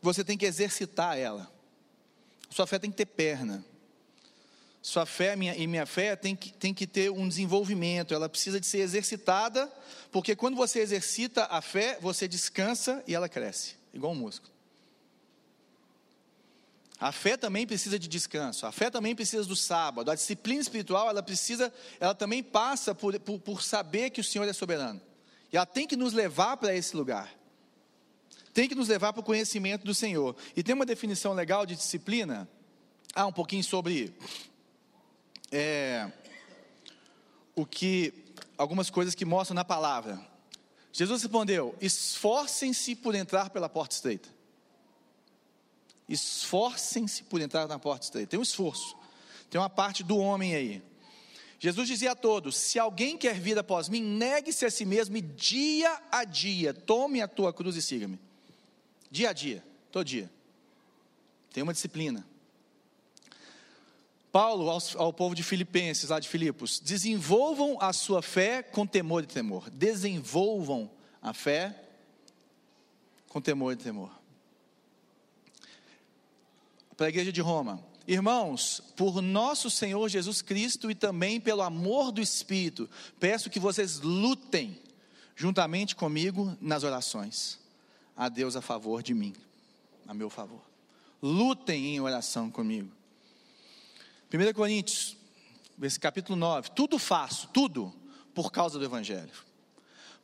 você 0.00 0.22
tem 0.22 0.38
que 0.38 0.46
exercitar 0.46 1.18
ela. 1.18 1.55
Sua 2.56 2.66
fé 2.66 2.78
tem 2.78 2.90
que 2.90 2.96
ter 2.96 3.04
perna. 3.04 3.62
Sua 4.80 5.04
fé 5.04 5.36
minha, 5.36 5.54
e 5.54 5.66
minha 5.66 5.84
fé 5.84 6.16
tem 6.16 6.34
que, 6.34 6.50
tem 6.54 6.72
que 6.72 6.86
ter 6.86 7.10
um 7.10 7.28
desenvolvimento, 7.28 8.14
ela 8.14 8.30
precisa 8.30 8.58
de 8.58 8.64
ser 8.64 8.78
exercitada, 8.78 9.70
porque 10.10 10.34
quando 10.34 10.56
você 10.56 10.78
exercita 10.78 11.44
a 11.50 11.60
fé, 11.60 11.98
você 12.00 12.26
descansa 12.26 13.04
e 13.06 13.14
ela 13.14 13.28
cresce, 13.28 13.74
igual 13.92 14.14
um 14.14 14.16
músculo. 14.16 14.50
A 16.98 17.12
fé 17.12 17.36
também 17.36 17.66
precisa 17.66 17.98
de 17.98 18.08
descanso, 18.08 18.64
a 18.64 18.72
fé 18.72 18.88
também 18.88 19.14
precisa 19.14 19.44
do 19.44 19.54
sábado, 19.54 20.10
a 20.10 20.14
disciplina 20.14 20.62
espiritual, 20.62 21.10
ela 21.10 21.22
precisa, 21.22 21.70
ela 22.00 22.14
também 22.14 22.42
passa 22.42 22.94
por, 22.94 23.20
por, 23.20 23.38
por 23.38 23.62
saber 23.62 24.08
que 24.08 24.22
o 24.22 24.24
Senhor 24.24 24.48
é 24.48 24.52
soberano. 24.54 24.98
E 25.52 25.58
ela 25.58 25.66
tem 25.66 25.86
que 25.86 25.94
nos 25.94 26.14
levar 26.14 26.56
para 26.56 26.74
esse 26.74 26.96
lugar. 26.96 27.30
Tem 28.56 28.66
que 28.66 28.74
nos 28.74 28.88
levar 28.88 29.12
para 29.12 29.20
o 29.20 29.22
conhecimento 29.22 29.84
do 29.84 29.94
Senhor. 29.94 30.34
E 30.56 30.62
tem 30.62 30.74
uma 30.74 30.86
definição 30.86 31.34
legal 31.34 31.66
de 31.66 31.76
disciplina. 31.76 32.48
Ah, 33.14 33.26
um 33.26 33.32
pouquinho 33.32 33.62
sobre 33.62 34.16
é, 35.52 36.10
o 37.54 37.66
que 37.66 38.14
algumas 38.56 38.88
coisas 38.88 39.14
que 39.14 39.26
mostram 39.26 39.54
na 39.54 39.62
palavra. 39.62 40.18
Jesus 40.90 41.20
respondeu: 41.22 41.76
esforcem-se 41.82 42.96
por 42.96 43.14
entrar 43.14 43.50
pela 43.50 43.68
porta 43.68 43.94
estreita. 43.94 44.30
Esforcem-se 46.08 47.24
por 47.24 47.42
entrar 47.42 47.68
na 47.68 47.78
porta 47.78 48.06
estreita. 48.06 48.30
Tem 48.30 48.40
um 48.40 48.42
esforço. 48.42 48.96
Tem 49.50 49.60
uma 49.60 49.68
parte 49.68 50.02
do 50.02 50.16
homem 50.16 50.54
aí. 50.54 50.82
Jesus 51.58 51.86
dizia 51.86 52.12
a 52.12 52.16
todos: 52.16 52.56
Se 52.56 52.78
alguém 52.78 53.18
quer 53.18 53.38
vir 53.38 53.58
após 53.58 53.90
mim, 53.90 54.00
negue-se 54.00 54.64
a 54.64 54.70
si 54.70 54.86
mesmo 54.86 55.14
e 55.14 55.20
dia 55.20 56.00
a 56.10 56.24
dia 56.24 56.72
tome 56.72 57.20
a 57.20 57.28
tua 57.28 57.52
cruz 57.52 57.76
e 57.76 57.82
siga-me. 57.82 58.24
Dia 59.10 59.30
a 59.30 59.32
dia, 59.32 59.64
todo 59.90 60.04
dia. 60.04 60.30
Tem 61.52 61.62
uma 61.62 61.72
disciplina. 61.72 62.26
Paulo 64.30 64.68
ao, 64.68 64.78
ao, 64.96 65.12
povo 65.12 65.34
de 65.34 65.42
Filipenses, 65.42 66.10
lá 66.10 66.20
de 66.20 66.28
Filipos, 66.28 66.78
desenvolvam 66.78 67.78
a 67.80 67.92
sua 67.92 68.20
fé 68.20 68.62
com 68.62 68.86
temor 68.86 69.24
e 69.24 69.26
temor. 69.26 69.70
Desenvolvam 69.70 70.90
a 71.22 71.32
fé 71.32 71.82
com 73.28 73.40
temor 73.40 73.72
e 73.72 73.76
temor 73.76 74.10
para 76.96 77.06
a 77.06 77.08
igreja 77.10 77.30
de 77.30 77.40
Roma. 77.40 77.84
Irmãos, 78.08 78.80
por 78.96 79.20
nosso 79.20 79.68
Senhor 79.68 80.08
Jesus 80.08 80.40
Cristo 80.40 80.90
e 80.90 80.94
também 80.94 81.40
pelo 81.40 81.62
amor 81.62 82.10
do 82.10 82.22
Espírito, 82.22 82.88
peço 83.20 83.50
que 83.50 83.60
vocês 83.60 84.00
lutem 84.00 84.80
juntamente 85.34 85.94
comigo 85.94 86.56
nas 86.60 86.84
orações. 86.84 87.58
A 88.16 88.28
Deus 88.30 88.56
a 88.56 88.62
favor 88.62 89.02
de 89.02 89.12
mim, 89.12 89.34
a 90.08 90.14
meu 90.14 90.30
favor. 90.30 90.62
Lutem 91.22 91.94
em 91.94 92.00
oração 92.00 92.50
comigo. 92.50 92.90
1 94.32 94.54
Coríntios, 94.54 95.16
capítulo 96.00 96.36
9: 96.36 96.70
Tudo 96.70 96.98
faço, 96.98 97.48
tudo, 97.48 97.92
por 98.34 98.50
causa 98.50 98.78
do 98.78 98.84
Evangelho, 98.84 99.32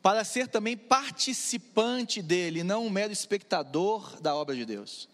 para 0.01 0.25
ser 0.25 0.49
também 0.49 0.77
participante 0.77 2.23
dele, 2.23 2.65
não 2.65 2.87
um 2.87 2.91
mero 2.91 3.13
espectador 3.13 4.21
da 4.21 4.35
obra 4.35 4.57
de 4.57 4.65
Deus. 4.65 5.09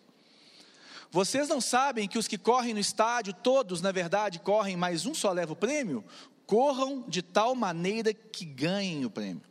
Vocês 1.11 1.49
não 1.49 1.61
sabem 1.61 2.06
que 2.06 2.18
os 2.18 2.28
que 2.28 2.37
correm 2.37 2.75
no 2.75 2.80
estádio, 2.80 3.32
todos, 3.32 3.80
na 3.80 3.90
verdade, 3.90 4.38
correm, 4.38 4.76
mas 4.76 5.06
um 5.06 5.14
só 5.14 5.32
leva 5.32 5.52
o 5.52 5.56
prêmio? 5.56 6.04
Corram 6.47 7.04
de 7.08 7.23
tal 7.23 7.54
maneira 7.54 8.12
que 8.12 8.44
ganhem 8.44 9.04
o 9.04 9.11
prêmio. 9.11 9.47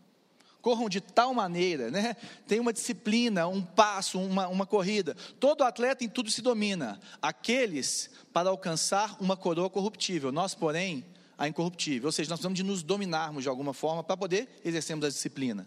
Corram 0.67 0.89
de 0.89 0.99
tal 0.99 1.33
maneira, 1.33 1.89
né? 1.89 2.13
Tem 2.45 2.59
uma 2.59 2.73
disciplina, 2.73 3.47
um 3.47 3.61
passo, 3.61 4.19
uma, 4.19 4.49
uma 4.49 4.65
corrida. 4.65 5.15
Todo 5.39 5.63
atleta 5.63 6.03
em 6.03 6.09
tudo 6.09 6.29
se 6.29 6.41
domina. 6.41 6.99
Aqueles 7.21 8.09
para 8.33 8.49
alcançar 8.49 9.15
uma 9.21 9.37
coroa 9.37 9.69
corruptível. 9.69 10.29
Nós, 10.29 10.53
porém, 10.53 11.05
a 11.37 11.47
incorruptível. 11.47 12.07
Ou 12.07 12.11
seja, 12.11 12.29
nós 12.29 12.39
precisamos 12.39 12.57
de 12.57 12.63
nos 12.63 12.83
dominarmos 12.83 13.43
de 13.43 13.47
alguma 13.47 13.73
forma 13.73 14.03
para 14.03 14.17
poder 14.17 14.59
exercermos 14.65 15.05
a 15.05 15.07
disciplina. 15.07 15.65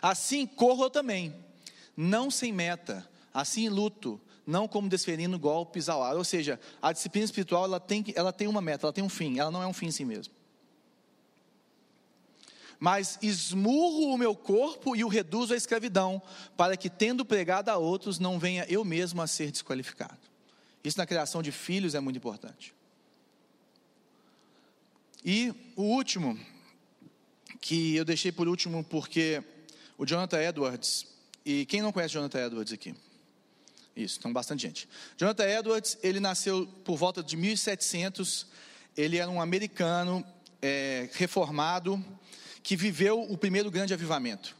Assim, 0.00 0.46
corro 0.46 0.84
eu 0.84 0.90
também, 0.90 1.34
não 1.96 2.30
sem 2.30 2.52
meta. 2.52 3.10
Assim 3.34 3.68
luto, 3.68 4.20
não 4.46 4.68
como 4.68 4.88
desferindo 4.88 5.40
golpes 5.40 5.88
ao 5.88 6.04
ar. 6.04 6.16
Ou 6.16 6.22
seja, 6.22 6.60
a 6.80 6.92
disciplina 6.92 7.24
espiritual 7.24 7.64
ela 7.64 7.80
tem, 7.80 8.04
ela 8.14 8.32
tem 8.32 8.46
uma 8.46 8.60
meta, 8.60 8.86
ela 8.86 8.92
tem 8.92 9.02
um 9.02 9.08
fim, 9.08 9.40
ela 9.40 9.50
não 9.50 9.60
é 9.60 9.66
um 9.66 9.72
fim 9.72 9.86
em 9.86 9.90
si 9.90 10.04
mesmo. 10.04 10.32
Mas 12.80 13.18
esmurro 13.20 14.14
o 14.14 14.16
meu 14.16 14.34
corpo 14.34 14.96
e 14.96 15.04
o 15.04 15.08
reduzo 15.08 15.52
à 15.52 15.56
escravidão, 15.56 16.20
para 16.56 16.78
que, 16.78 16.88
tendo 16.88 17.26
pregado 17.26 17.68
a 17.68 17.76
outros, 17.76 18.18
não 18.18 18.38
venha 18.38 18.64
eu 18.70 18.82
mesmo 18.86 19.20
a 19.20 19.26
ser 19.26 19.50
desqualificado. 19.50 20.18
Isso 20.82 20.96
na 20.96 21.06
criação 21.06 21.42
de 21.42 21.52
filhos 21.52 21.94
é 21.94 22.00
muito 22.00 22.16
importante. 22.16 22.74
E 25.22 25.52
o 25.76 25.82
último, 25.82 26.40
que 27.60 27.94
eu 27.94 28.04
deixei 28.04 28.32
por 28.32 28.48
último 28.48 28.82
porque 28.82 29.44
o 29.98 30.06
Jonathan 30.06 30.40
Edwards, 30.40 31.06
e 31.44 31.66
quem 31.66 31.82
não 31.82 31.92
conhece 31.92 32.14
Jonathan 32.14 32.46
Edwards 32.46 32.72
aqui? 32.72 32.94
Isso, 33.94 34.18
então 34.18 34.32
bastante 34.32 34.62
gente. 34.62 34.88
Jonathan 35.18 35.44
Edwards, 35.44 35.98
ele 36.02 36.18
nasceu 36.18 36.66
por 36.82 36.96
volta 36.96 37.22
de 37.22 37.36
1700, 37.36 38.46
ele 38.96 39.18
era 39.18 39.30
um 39.30 39.42
americano 39.42 40.24
é, 40.62 41.10
reformado 41.12 42.02
que 42.62 42.76
viveu 42.76 43.22
o 43.22 43.36
primeiro 43.36 43.70
grande 43.70 43.94
avivamento. 43.94 44.56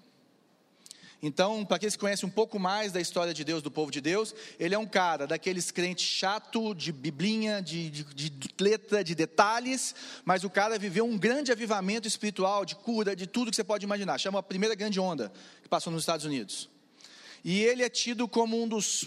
Então, 1.22 1.66
para 1.66 1.76
aqueles 1.76 1.96
que 1.96 2.00
conhecem 2.00 2.26
um 2.26 2.32
pouco 2.32 2.58
mais 2.58 2.92
da 2.92 3.00
história 3.00 3.34
de 3.34 3.44
Deus, 3.44 3.62
do 3.62 3.70
povo 3.70 3.90
de 3.90 4.00
Deus, 4.00 4.34
ele 4.58 4.74
é 4.74 4.78
um 4.78 4.86
cara 4.86 5.26
daqueles 5.26 5.70
crentes 5.70 6.06
chato, 6.06 6.74
de 6.74 6.90
biblinha, 6.92 7.60
de, 7.60 7.90
de, 7.90 8.30
de, 8.30 8.48
letra, 8.58 9.04
de 9.04 9.14
detalhes, 9.14 9.94
mas 10.24 10.44
o 10.44 10.50
cara 10.50 10.78
viveu 10.78 11.04
um 11.04 11.18
grande 11.18 11.52
avivamento 11.52 12.08
espiritual, 12.08 12.64
de 12.64 12.74
cura, 12.74 13.14
de 13.14 13.26
tudo 13.26 13.50
que 13.50 13.56
você 13.56 13.64
pode 13.64 13.84
imaginar. 13.84 14.16
Chama 14.18 14.38
a 14.38 14.42
primeira 14.42 14.74
grande 14.74 14.98
onda 14.98 15.30
que 15.62 15.68
passou 15.68 15.92
nos 15.92 16.02
Estados 16.02 16.24
Unidos. 16.24 16.70
E 17.44 17.60
ele 17.62 17.82
é 17.82 17.90
tido 17.90 18.26
como 18.26 18.62
um 18.62 18.66
dos, 18.66 19.06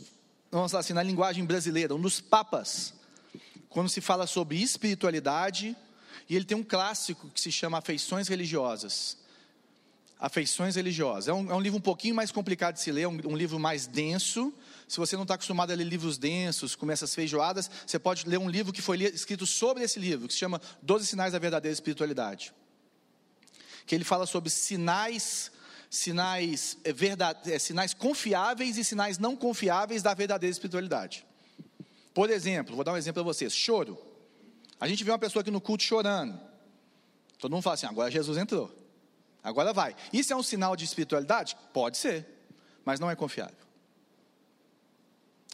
vamos 0.51 0.71
falar 0.71 0.81
assim, 0.81 0.93
na 0.93 1.01
linguagem 1.01 1.43
brasileira, 1.43 1.95
um 1.95 2.01
dos 2.01 2.21
papas, 2.21 2.93
quando 3.69 3.89
se 3.89 4.01
fala 4.01 4.27
sobre 4.27 4.61
espiritualidade, 4.61 5.75
e 6.33 6.35
ele 6.35 6.45
tem 6.45 6.57
um 6.57 6.63
clássico 6.63 7.29
que 7.29 7.39
se 7.39 7.51
chama 7.51 7.77
Afeições 7.77 8.27
Religiosas. 8.27 9.19
Afeições 10.19 10.75
Religiosas. 10.75 11.27
É 11.27 11.33
um, 11.33 11.51
é 11.51 11.53
um, 11.53 11.59
livro 11.59 11.77
um 11.77 11.81
pouquinho 11.81 12.15
mais 12.15 12.31
complicado 12.31 12.73
de 12.73 12.81
se 12.81 12.91
ler, 12.91 13.03
é 13.03 13.07
um, 13.07 13.19
um 13.25 13.37
livro 13.37 13.59
mais 13.59 13.85
denso. 13.85 14.51
Se 14.87 14.97
você 14.97 15.15
não 15.15 15.21
está 15.21 15.35
acostumado 15.35 15.69
a 15.69 15.75
ler 15.75 15.83
livros 15.83 16.17
densos, 16.17 16.75
com 16.75 16.89
essas 16.89 17.13
feijoadas, 17.13 17.69
você 17.85 17.99
pode 17.99 18.27
ler 18.27 18.39
um 18.39 18.49
livro 18.49 18.73
que 18.73 18.81
foi 18.81 19.03
escrito 19.03 19.45
sobre 19.45 19.83
esse 19.83 19.99
livro, 19.99 20.27
que 20.27 20.33
se 20.33 20.39
chama 20.39 20.59
Doze 20.81 21.05
Sinais 21.05 21.33
da 21.33 21.37
Verdadeira 21.37 21.71
Espiritualidade. 21.71 22.51
Que 23.85 23.93
ele 23.93 24.03
fala 24.03 24.25
sobre 24.25 24.49
sinais, 24.49 25.51
sinais, 25.87 26.79
é, 26.83 26.91
verdade, 26.91 27.53
é, 27.53 27.59
sinais 27.59 27.93
confiáveis 27.93 28.75
e 28.79 28.83
sinais 28.83 29.19
não 29.19 29.35
confiáveis 29.35 30.01
da 30.01 30.15
verdadeira 30.15 30.51
espiritualidade. 30.51 31.27
Por 32.11 32.31
exemplo, 32.31 32.75
vou 32.75 32.83
dar 32.83 32.93
um 32.93 32.97
exemplo 32.97 33.23
para 33.23 33.31
vocês: 33.31 33.53
choro. 33.53 34.12
A 34.83 34.87
gente 34.89 35.01
vê 35.01 35.11
uma 35.11 35.17
pessoa 35.17 35.39
aqui 35.39 35.49
no 35.49 35.61
culto 35.61 35.81
chorando. 35.81 36.37
Todo 37.39 37.53
mundo 37.53 37.63
fala 37.63 37.75
assim: 37.75 37.85
agora 37.85 38.11
Jesus 38.11 38.37
entrou. 38.37 38.69
Agora 39.41 39.71
vai. 39.71 39.95
Isso 40.11 40.33
é 40.33 40.35
um 40.35 40.43
sinal 40.43 40.75
de 40.75 40.83
espiritualidade? 40.83 41.55
Pode 41.71 41.97
ser, 41.97 42.27
mas 42.83 42.99
não 42.99 43.09
é 43.09 43.15
confiável. 43.15 43.55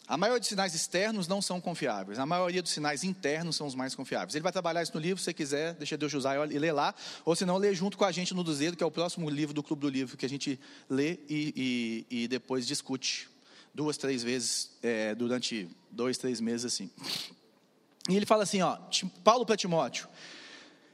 A 0.08 0.16
maioria 0.16 0.40
dos 0.40 0.48
sinais 0.48 0.74
externos 0.74 1.28
não 1.28 1.40
são 1.40 1.60
confiáveis. 1.60 2.18
A 2.18 2.26
maioria 2.26 2.60
dos 2.60 2.72
sinais 2.72 3.04
internos 3.04 3.54
são 3.54 3.68
os 3.68 3.76
mais 3.76 3.94
confiáveis. 3.94 4.34
Ele 4.34 4.42
vai 4.42 4.50
trabalhar 4.50 4.82
isso 4.82 4.94
no 4.94 5.00
livro, 5.00 5.18
se 5.18 5.26
você 5.26 5.32
quiser, 5.32 5.74
deixa 5.74 5.96
Deus 5.96 6.12
usar 6.12 6.50
e 6.50 6.58
ler 6.58 6.72
lá. 6.72 6.92
Ou 7.24 7.36
se 7.36 7.46
não, 7.46 7.56
lê 7.56 7.72
junto 7.72 7.96
com 7.96 8.04
a 8.04 8.10
gente 8.10 8.34
no 8.34 8.42
Duzeiro, 8.42 8.76
que 8.76 8.82
é 8.82 8.86
o 8.86 8.90
próximo 8.90 9.30
livro 9.30 9.54
do 9.54 9.62
Clube 9.62 9.82
do 9.82 9.88
Livro, 9.88 10.16
que 10.16 10.26
a 10.26 10.28
gente 10.28 10.58
lê 10.88 11.20
e, 11.28 12.04
e, 12.10 12.22
e 12.22 12.26
depois 12.26 12.66
discute 12.66 13.28
duas, 13.72 13.96
três 13.96 14.24
vezes 14.24 14.72
é, 14.82 15.14
durante 15.14 15.68
dois, 15.88 16.18
três 16.18 16.40
meses 16.40 16.66
assim. 16.66 16.90
E 18.08 18.16
ele 18.16 18.26
fala 18.26 18.44
assim, 18.44 18.62
ó, 18.62 18.78
Paulo 19.22 19.44
para 19.44 19.56
Timóteo, 19.56 20.08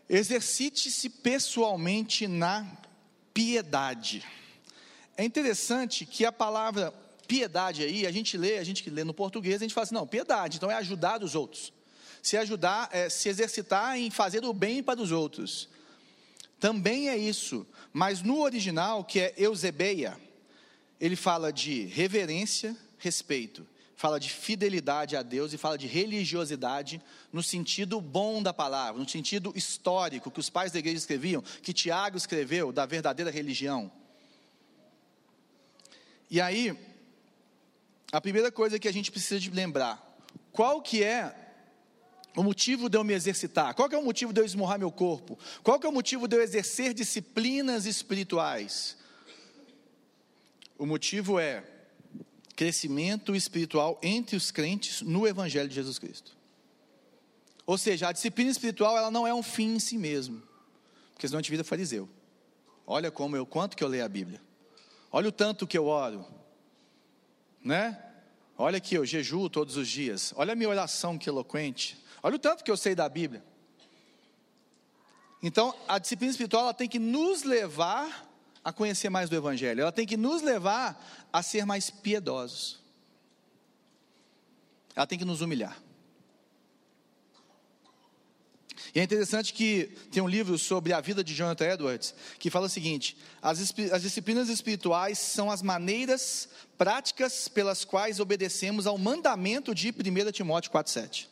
exercite-se 0.09 1.09
pessoalmente 1.09 2.27
na 2.27 2.67
piedade. 3.33 4.25
É 5.17 5.25
interessante 5.25 6.05
que 6.05 6.25
a 6.25 6.33
palavra 6.33 6.93
piedade 7.27 7.83
aí, 7.83 8.07
a 8.07 8.13
gente 8.13 8.37
lê, 8.37 8.59
a 8.59 8.65
gente 8.65 8.83
que 8.83 8.91
lê 8.91 9.05
no 9.05 9.15
português, 9.15 9.57
a 9.57 9.65
gente 9.65 9.75
fala 9.75 9.85
assim, 9.85 9.95
não, 9.95 10.07
piedade, 10.07 10.57
então 10.57 10.71
é 10.71 10.75
ajudar 10.75 11.23
os 11.23 11.35
outros. 11.35 11.73
Se 12.23 12.37
ajudar, 12.37 12.89
é 12.93 13.09
se 13.09 13.29
exercitar 13.29 13.97
em 13.97 14.11
fazer 14.11 14.45
o 14.45 14.53
bem 14.53 14.83
para 14.83 15.01
os 15.01 15.13
outros. 15.13 15.69
Também 16.59 17.09
é 17.09 17.17
isso, 17.17 17.67
mas 17.93 18.23
no 18.23 18.41
original, 18.41 19.05
que 19.05 19.21
é 19.21 19.35
Eusebeia, 19.37 20.19
ele 21.01 21.17
fala 21.17 21.53
de 21.53 21.85
reverência, 21.85 22.77
respeito, 22.99 23.67
fala 23.97 24.21
de 24.21 24.31
fidelidade 24.31 25.17
a 25.17 25.23
Deus 25.23 25.55
e 25.55 25.59
fala 25.59 25.79
de 25.79 25.87
religiosidade 25.87 27.01
no 27.33 27.43
sentido 27.43 27.99
bom 27.99 28.43
da 28.43 28.53
palavra, 28.53 29.01
no 29.01 29.09
sentido 29.09 29.53
histórico 29.57 30.31
que 30.31 30.39
os 30.39 30.51
pais 30.51 30.71
da 30.71 30.79
igreja 30.79 30.99
escreviam, 30.99 31.43
que 31.63 31.73
Tiago 31.73 32.17
escreveu 32.17 32.71
da 32.71 32.85
verdadeira 32.85 33.31
religião. 33.31 33.91
E 36.31 36.41
aí, 36.41 36.79
a 38.13 38.21
primeira 38.21 38.53
coisa 38.53 38.79
que 38.79 38.87
a 38.87 38.93
gente 38.93 39.11
precisa 39.11 39.41
de 39.41 39.51
lembrar, 39.51 40.03
qual 40.53 40.83
que 40.83 41.03
é 41.03 41.35
o 42.37 42.43
motivo 42.43 42.91
de 42.91 42.99
eu 42.99 43.05
me 43.05 43.15
exercitar? 43.15 43.75
Qual 43.75 43.89
é 43.91 43.97
o 43.97 44.05
motivo 44.05 44.31
de 44.31 44.41
eu 44.41 44.45
esmurrar 44.45 44.79
meu 44.79 44.93
corpo? 44.93 45.39
Qual 45.63 45.81
é 45.83 45.89
o 45.89 45.93
motivo 45.93 46.29
de 46.29 46.37
eu 46.37 46.43
exercer 46.43 46.93
disciplinas 46.93 47.87
espirituais? 47.87 48.99
O 50.77 50.85
motivo 50.85 51.41
é 51.41 51.65
crescimento 52.57 53.37
espiritual 53.37 54.01
entre 54.03 54.35
os 54.35 54.51
crentes 54.51 55.03
no 55.03 55.27
evangelho 55.27 55.69
de 55.69 55.75
Jesus 55.75 55.99
Cristo. 55.99 56.35
Ou 57.67 57.77
seja, 57.77 58.09
a 58.09 58.13
disciplina 58.13 58.51
espiritual 58.51 58.97
ela 58.97 59.11
não 59.11 59.27
é 59.27 59.35
um 59.35 59.43
fim 59.43 59.75
em 59.75 59.79
si 59.79 59.99
mesmo, 59.99 60.43
porque 61.13 61.29
senão 61.29 61.39
a 61.39 61.43
gente 61.43 61.51
vira 61.51 61.63
fariseu. 61.63 62.09
Olha 62.87 63.11
como 63.11 63.37
eu, 63.37 63.45
quanto 63.45 63.77
que 63.77 63.85
eu 63.85 63.89
leio 63.89 64.05
a 64.05 64.09
Bíblia. 64.09 64.41
Olha 65.13 65.29
o 65.29 65.33
tanto 65.33 65.67
que 65.67 65.77
eu 65.77 65.87
oro. 65.87 66.25
Né? 67.63 68.01
Olha 68.57 68.79
aqui, 68.79 68.95
eu 68.95 69.05
jejuo 69.05 69.51
todos 69.51 69.77
os 69.77 69.89
dias. 69.89 70.33
Olha 70.37 70.53
a 70.53 70.57
minha 70.57 70.69
oração 70.69 71.19
que 71.19 71.29
eloquente. 71.29 72.03
Olha 72.23 72.37
o 72.37 72.39
tanto 72.39 72.65
que 72.65 72.71
eu 72.71 72.77
sei 72.77 72.95
da 72.95 73.09
Bíblia. 73.09 73.45
Então, 75.43 75.75
a 75.87 75.99
disciplina 75.99 76.31
espiritual 76.31 76.63
ela 76.63 76.75
tem 76.75 76.89
que 76.89 76.99
nos 76.99 77.43
levar 77.43 78.26
a 78.67 78.73
conhecer 78.73 79.09
mais 79.09 79.31
do 79.31 79.37
Evangelho. 79.37 79.83
Ela 79.83 79.93
tem 79.93 80.05
que 80.05 80.17
nos 80.17 80.43
levar 80.43 81.01
a 81.33 81.41
ser 81.41 81.65
mais 81.65 81.89
piedosos. 81.89 82.81
Ela 84.97 85.07
tem 85.07 85.17
que 85.17 85.25
nos 85.25 85.41
humilhar. 85.41 85.81
E 88.93 88.99
é 88.99 89.05
interessante 89.05 89.53
que 89.53 89.85
tem 90.11 90.21
um 90.21 90.27
livro 90.27 90.59
sobre 90.59 90.93
a 90.93 91.01
vida 91.01 91.23
de 91.23 91.33
Jonathan 91.33 91.65
Edwards 91.75 92.13
que 92.41 92.51
fala 92.51 92.67
o 92.67 92.69
seguinte: 92.69 93.17
as, 93.41 93.73
as 93.93 94.03
disciplinas 94.03 94.49
espirituais 94.49 95.21
são 95.21 95.49
as 95.49 95.63
maneiras 95.63 96.49
práticas 96.77 97.47
pelas 97.47 97.85
quais 97.85 98.19
obedecemos 98.19 98.85
ao 98.85 98.99
mandamento 98.99 99.73
de 99.73 99.91
1 99.91 100.33
Timóteo 100.33 100.73
4,7. 100.73 101.29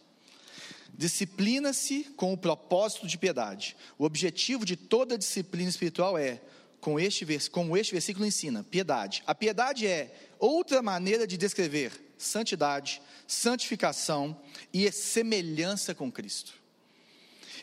Disciplina-se 0.97 2.05
com 2.17 2.33
o 2.33 2.39
propósito 2.39 3.09
de 3.09 3.19
piedade. 3.19 3.77
O 3.99 4.05
objetivo 4.05 4.65
de 4.65 4.77
toda 4.77 5.19
disciplina 5.19 5.69
espiritual 5.69 6.17
é, 6.17 6.41
com 6.85 7.01
este, 7.01 7.25
como 7.49 7.79
este 7.79 7.93
versículo 7.93 8.27
ensina, 8.27 8.63
piedade. 8.63 9.23
A 9.27 9.35
piedade 9.35 9.87
é 9.87 10.15
outra 10.39 10.83
maneira 10.83 11.27
de 11.27 11.39
descrever 11.39 12.15
santidade, 12.19 13.01
santificação 13.27 14.39
e 14.71 14.93
semelhança 14.93 15.95
com 15.95 16.13
Cristo. 16.13 16.53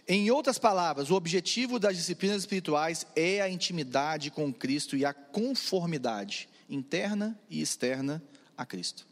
Em 0.08 0.32
outras 0.32 0.58
palavras, 0.58 1.12
o 1.12 1.14
objetivo 1.14 1.78
das 1.78 1.98
disciplinas 1.98 2.42
espirituais 2.42 3.06
é 3.16 3.42
a 3.42 3.48
intimidade 3.48 4.32
com 4.32 4.52
Cristo 4.52 4.98
e 4.98 5.06
a 5.06 5.14
conformidade 5.14 6.50
interna 6.68 7.40
e 7.48 7.62
externa 7.62 8.24
a 8.58 8.66
Cristo. 8.66 9.06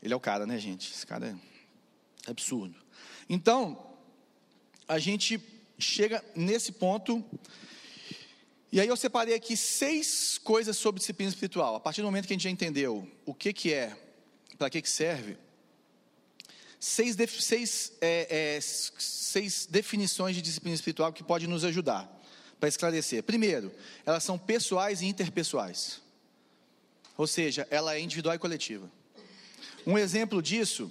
Ele 0.00 0.14
é 0.14 0.16
o 0.16 0.20
cara, 0.20 0.46
né, 0.46 0.56
gente? 0.56 0.92
Esse 0.92 1.04
cara 1.04 1.36
é 2.26 2.30
absurdo. 2.30 2.76
Então, 3.28 3.92
a 4.86 5.00
gente 5.00 5.42
chega 5.80 6.24
nesse 6.36 6.70
ponto. 6.70 7.24
E 8.72 8.80
aí 8.80 8.88
eu 8.88 8.96
separei 8.96 9.34
aqui 9.34 9.54
seis 9.54 10.38
coisas 10.38 10.78
sobre 10.78 10.98
disciplina 10.98 11.28
espiritual. 11.28 11.76
A 11.76 11.80
partir 11.80 12.00
do 12.00 12.06
momento 12.06 12.26
que 12.26 12.32
a 12.32 12.36
gente 12.36 12.44
já 12.44 12.48
entendeu 12.48 13.06
o 13.26 13.34
que, 13.34 13.52
que 13.52 13.70
é, 13.70 13.94
para 14.56 14.70
que, 14.70 14.80
que 14.80 14.88
serve, 14.88 15.36
seis, 16.80 17.14
seis, 17.38 17.92
é, 18.00 18.56
é, 18.56 18.60
seis 18.62 19.66
definições 19.66 20.34
de 20.34 20.40
disciplina 20.40 20.74
espiritual 20.74 21.12
que 21.12 21.22
podem 21.22 21.46
nos 21.46 21.66
ajudar 21.66 22.10
para 22.58 22.66
esclarecer. 22.66 23.22
Primeiro, 23.22 23.70
elas 24.06 24.24
são 24.24 24.38
pessoais 24.38 25.02
e 25.02 25.06
interpessoais. 25.06 26.00
Ou 27.18 27.26
seja, 27.26 27.68
ela 27.70 27.94
é 27.94 28.00
individual 28.00 28.34
e 28.34 28.38
coletiva. 28.38 28.90
Um 29.86 29.98
exemplo 29.98 30.40
disso 30.40 30.90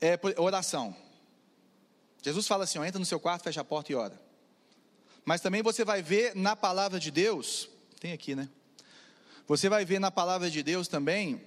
é 0.00 0.18
oração. 0.38 0.96
Jesus 2.20 2.48
fala 2.48 2.64
assim: 2.64 2.80
ó, 2.80 2.84
entra 2.84 2.98
no 2.98 3.06
seu 3.06 3.20
quarto, 3.20 3.44
fecha 3.44 3.60
a 3.60 3.64
porta 3.64 3.92
e 3.92 3.94
ora. 3.94 4.20
Mas 5.24 5.40
também 5.40 5.62
você 5.62 5.84
vai 5.84 6.02
ver 6.02 6.34
na 6.34 6.56
palavra 6.56 6.98
de 6.98 7.10
Deus, 7.10 7.68
tem 8.00 8.12
aqui, 8.12 8.34
né? 8.34 8.48
Você 9.46 9.68
vai 9.68 9.84
ver 9.84 9.98
na 9.98 10.10
palavra 10.10 10.50
de 10.50 10.62
Deus 10.62 10.88
também 10.88 11.40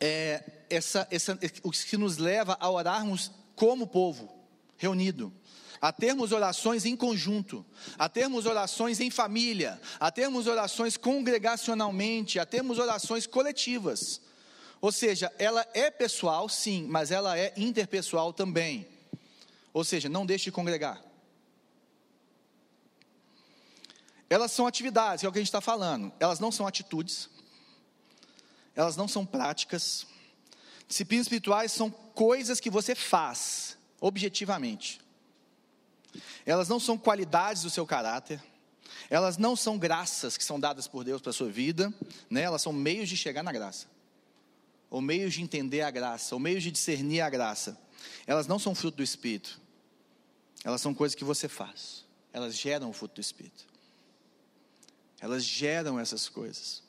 é, 0.00 0.42
essa, 0.70 1.06
essa, 1.10 1.38
o 1.62 1.70
que 1.70 1.96
nos 1.96 2.18
leva 2.18 2.56
a 2.60 2.70
orarmos 2.70 3.30
como 3.54 3.86
povo, 3.86 4.32
reunido, 4.76 5.32
a 5.80 5.92
termos 5.92 6.32
orações 6.32 6.84
em 6.84 6.96
conjunto, 6.96 7.64
a 7.98 8.08
termos 8.08 8.46
orações 8.46 9.00
em 9.00 9.10
família, 9.10 9.80
a 10.00 10.10
termos 10.10 10.46
orações 10.46 10.96
congregacionalmente, 10.96 12.38
a 12.38 12.46
termos 12.46 12.78
orações 12.78 13.26
coletivas. 13.26 14.20
Ou 14.80 14.92
seja, 14.92 15.32
ela 15.38 15.66
é 15.74 15.90
pessoal, 15.90 16.48
sim, 16.48 16.86
mas 16.88 17.10
ela 17.10 17.38
é 17.38 17.52
interpessoal 17.56 18.32
também. 18.32 18.86
Ou 19.72 19.84
seja, 19.84 20.08
não 20.08 20.26
deixe 20.26 20.44
de 20.44 20.52
congregar. 20.52 21.02
Elas 24.28 24.52
são 24.52 24.66
atividades, 24.66 25.24
é 25.24 25.28
o 25.28 25.32
que 25.32 25.38
a 25.38 25.40
gente 25.40 25.48
está 25.48 25.60
falando. 25.60 26.12
Elas 26.18 26.40
não 26.40 26.50
são 26.50 26.66
atitudes, 26.66 27.28
elas 28.74 28.96
não 28.96 29.06
são 29.06 29.24
práticas. 29.24 30.06
Disciplinas 30.88 31.26
espirituais 31.26 31.72
são 31.72 31.90
coisas 31.90 32.60
que 32.60 32.70
você 32.70 32.94
faz, 32.94 33.76
objetivamente. 34.00 35.00
Elas 36.44 36.68
não 36.68 36.78
são 36.78 36.96
qualidades 36.96 37.62
do 37.62 37.70
seu 37.70 37.86
caráter. 37.86 38.42
Elas 39.08 39.36
não 39.36 39.54
são 39.54 39.78
graças 39.78 40.36
que 40.36 40.44
são 40.44 40.58
dadas 40.58 40.88
por 40.88 41.04
Deus 41.04 41.20
para 41.20 41.30
a 41.30 41.34
sua 41.34 41.50
vida, 41.50 41.92
né? 42.28 42.42
elas 42.42 42.62
são 42.62 42.72
meios 42.72 43.08
de 43.08 43.16
chegar 43.16 43.42
na 43.42 43.52
graça, 43.52 43.86
ou 44.90 45.00
meios 45.00 45.34
de 45.34 45.42
entender 45.42 45.82
a 45.82 45.90
graça, 45.90 46.34
ou 46.34 46.40
meios 46.40 46.62
de 46.62 46.70
discernir 46.70 47.20
a 47.20 47.30
graça. 47.30 47.78
Elas 48.26 48.46
não 48.46 48.58
são 48.58 48.74
fruto 48.74 48.98
do 48.98 49.02
Espírito, 49.02 49.60
elas 50.64 50.80
são 50.80 50.92
coisas 50.92 51.14
que 51.14 51.24
você 51.24 51.48
faz, 51.48 52.04
elas 52.32 52.56
geram 52.56 52.90
o 52.90 52.92
fruto 52.92 53.16
do 53.16 53.20
Espírito, 53.20 53.64
elas 55.20 55.44
geram 55.44 55.98
essas 55.98 56.28
coisas, 56.28 56.82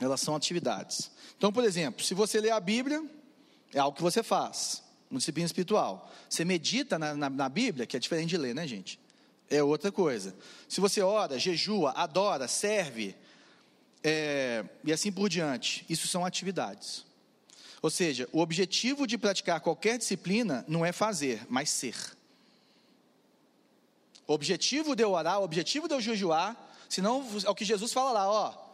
elas 0.00 0.20
são 0.20 0.36
atividades. 0.36 1.10
Então, 1.36 1.52
por 1.52 1.64
exemplo, 1.64 2.04
se 2.04 2.14
você 2.14 2.40
lê 2.40 2.50
a 2.50 2.60
Bíblia, 2.60 3.04
é 3.72 3.78
algo 3.78 3.96
que 3.96 4.02
você 4.02 4.22
faz, 4.22 4.82
uma 5.10 5.18
disciplina 5.18 5.46
espiritual. 5.46 6.12
Você 6.28 6.44
medita 6.44 6.98
na, 6.98 7.14
na, 7.14 7.30
na 7.30 7.48
Bíblia, 7.48 7.86
que 7.86 7.96
é 7.96 8.00
diferente 8.00 8.30
de 8.30 8.36
ler, 8.36 8.54
né, 8.54 8.66
gente? 8.66 8.98
é 9.50 9.62
outra 9.62 9.90
coisa. 9.90 10.34
Se 10.68 10.80
você 10.80 11.00
ora, 11.00 11.38
jejua, 11.38 11.92
adora, 11.92 12.46
serve, 12.46 13.14
é, 14.02 14.64
e 14.84 14.92
assim 14.92 15.10
por 15.10 15.28
diante, 15.28 15.84
isso 15.88 16.06
são 16.06 16.24
atividades. 16.24 17.04
Ou 17.80 17.90
seja, 17.90 18.28
o 18.32 18.40
objetivo 18.40 19.06
de 19.06 19.16
praticar 19.16 19.60
qualquer 19.60 19.98
disciplina 19.98 20.64
não 20.68 20.84
é 20.84 20.92
fazer, 20.92 21.46
mas 21.48 21.70
ser. 21.70 21.96
O 24.26 24.32
objetivo 24.34 24.94
de 24.94 25.02
eu 25.02 25.12
orar, 25.12 25.40
o 25.40 25.44
objetivo 25.44 25.88
de 25.88 25.94
eu 25.94 26.00
jejuar, 26.00 26.67
senão 26.88 27.26
é 27.44 27.50
o 27.50 27.54
que 27.54 27.64
Jesus 27.64 27.92
fala 27.92 28.12
lá, 28.12 28.30
ó. 28.30 28.68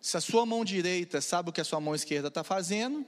Se 0.00 0.16
a 0.16 0.20
sua 0.20 0.44
mão 0.44 0.64
direita 0.64 1.20
sabe 1.20 1.50
o 1.50 1.52
que 1.52 1.60
a 1.60 1.64
sua 1.64 1.80
mão 1.80 1.94
esquerda 1.94 2.28
está 2.28 2.44
fazendo, 2.44 3.06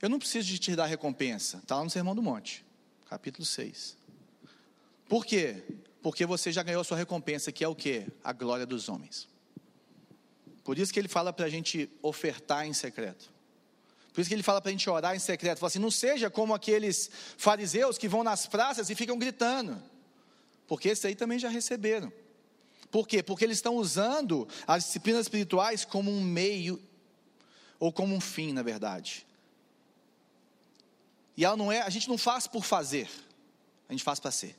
eu 0.00 0.08
não 0.08 0.18
preciso 0.18 0.46
de 0.46 0.58
te 0.58 0.76
dar 0.76 0.86
recompensa. 0.86 1.58
Está 1.58 1.76
lá 1.76 1.84
no 1.84 1.90
Sermão 1.90 2.14
do 2.14 2.22
Monte, 2.22 2.64
capítulo 3.08 3.44
6. 3.44 3.96
Por 5.08 5.24
quê? 5.24 5.62
Porque 6.02 6.26
você 6.26 6.52
já 6.52 6.62
ganhou 6.62 6.80
a 6.80 6.84
sua 6.84 6.96
recompensa, 6.96 7.50
que 7.50 7.64
é 7.64 7.68
o 7.68 7.74
quê? 7.74 8.06
A 8.22 8.32
glória 8.32 8.66
dos 8.66 8.88
homens. 8.88 9.28
Por 10.62 10.78
isso 10.78 10.92
que 10.92 10.98
ele 10.98 11.08
fala 11.08 11.32
para 11.32 11.46
a 11.46 11.48
gente 11.48 11.90
ofertar 12.02 12.66
em 12.66 12.72
secreto. 12.72 13.32
Por 14.12 14.20
isso 14.20 14.28
que 14.28 14.34
ele 14.34 14.42
fala 14.42 14.60
para 14.60 14.68
a 14.68 14.72
gente 14.72 14.88
orar 14.88 15.16
em 15.16 15.18
secreto. 15.18 15.58
Fala 15.58 15.68
assim: 15.68 15.78
não 15.78 15.90
seja 15.90 16.30
como 16.30 16.54
aqueles 16.54 17.10
fariseus 17.36 17.98
que 17.98 18.08
vão 18.08 18.22
nas 18.22 18.46
praças 18.46 18.88
e 18.88 18.94
ficam 18.94 19.18
gritando. 19.18 19.82
Porque 20.66 20.88
esses 20.88 21.04
aí 21.04 21.14
também 21.14 21.38
já 21.38 21.48
receberam. 21.48 22.12
Por 22.94 23.08
quê? 23.08 23.24
Porque 23.24 23.44
eles 23.44 23.58
estão 23.58 23.74
usando 23.74 24.46
as 24.68 24.84
disciplinas 24.84 25.22
espirituais 25.22 25.84
como 25.84 26.12
um 26.12 26.22
meio, 26.22 26.80
ou 27.80 27.92
como 27.92 28.14
um 28.14 28.20
fim, 28.20 28.52
na 28.52 28.62
verdade. 28.62 29.26
E 31.36 31.44
ela 31.44 31.56
não 31.56 31.72
é, 31.72 31.80
a 31.80 31.90
gente 31.90 32.08
não 32.08 32.16
faz 32.16 32.46
por 32.46 32.64
fazer, 32.64 33.10
a 33.88 33.92
gente 33.92 34.04
faz 34.04 34.20
para 34.20 34.30
ser. 34.30 34.54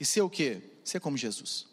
E 0.00 0.06
ser 0.06 0.22
o 0.22 0.30
quê? 0.30 0.62
Ser 0.82 1.00
como 1.00 1.18
Jesus. 1.18 1.66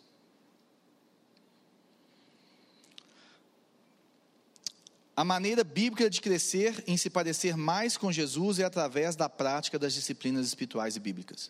A 5.16 5.24
maneira 5.24 5.64
bíblica 5.64 6.10
de 6.10 6.20
crescer 6.20 6.84
em 6.86 6.98
se 6.98 7.10
parecer 7.10 7.56
mais 7.56 7.96
com 7.96 8.12
Jesus 8.12 8.60
é 8.60 8.66
através 8.66 9.16
da 9.16 9.30
prática 9.30 9.80
das 9.80 9.94
disciplinas 9.94 10.48
espirituais 10.48 10.98
e 10.98 11.00
bíblicas. 11.00 11.50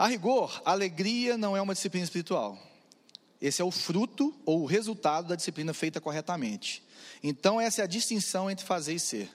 A 0.00 0.06
rigor, 0.06 0.62
alegria 0.64 1.36
não 1.36 1.54
é 1.54 1.60
uma 1.60 1.74
disciplina 1.74 2.04
espiritual. 2.04 2.58
Esse 3.38 3.60
é 3.60 3.64
o 3.64 3.70
fruto 3.70 4.34
ou 4.46 4.62
o 4.62 4.66
resultado 4.66 5.28
da 5.28 5.36
disciplina 5.36 5.74
feita 5.74 6.00
corretamente. 6.00 6.82
Então, 7.22 7.60
essa 7.60 7.82
é 7.82 7.84
a 7.84 7.86
distinção 7.86 8.50
entre 8.50 8.64
fazer 8.64 8.94
e 8.94 9.00
ser. 9.00 9.30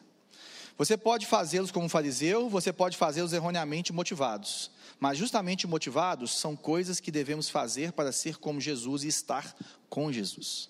Você 0.75 0.97
pode 0.97 1.27
fazê-los 1.27 1.69
como 1.69 1.87
fariseu, 1.87 2.49
você 2.49 2.73
pode 2.73 2.97
fazê-los 2.97 3.31
erroneamente 3.31 3.93
motivados 3.93 4.71
mas 4.99 5.17
justamente 5.17 5.67
motivados 5.67 6.37
são 6.37 6.55
coisas 6.55 6.99
que 6.99 7.11
devemos 7.11 7.49
fazer 7.49 7.91
para 7.91 8.11
ser 8.11 8.37
como 8.37 8.61
Jesus 8.61 9.03
e 9.03 9.07
estar 9.07 9.55
com 9.89 10.11
Jesus. 10.11 10.69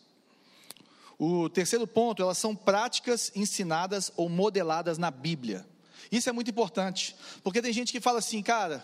O 1.18 1.48
terceiro 1.50 1.88
ponto, 1.88 2.22
elas 2.22 2.38
são 2.38 2.56
práticas 2.56 3.32
ensinadas 3.36 4.12
ou 4.18 4.28
modeladas 4.28 4.98
na 4.98 5.10
Bíblia. 5.10 5.66
Isso 6.12 6.30
é 6.30 6.32
muito 6.32 6.52
importante, 6.52 7.16
porque 7.44 7.62
tem 7.62 7.72
gente 7.72 7.92
que 7.92 8.02
fala 8.02 8.20
assim, 8.20 8.42
cara, 8.44 8.84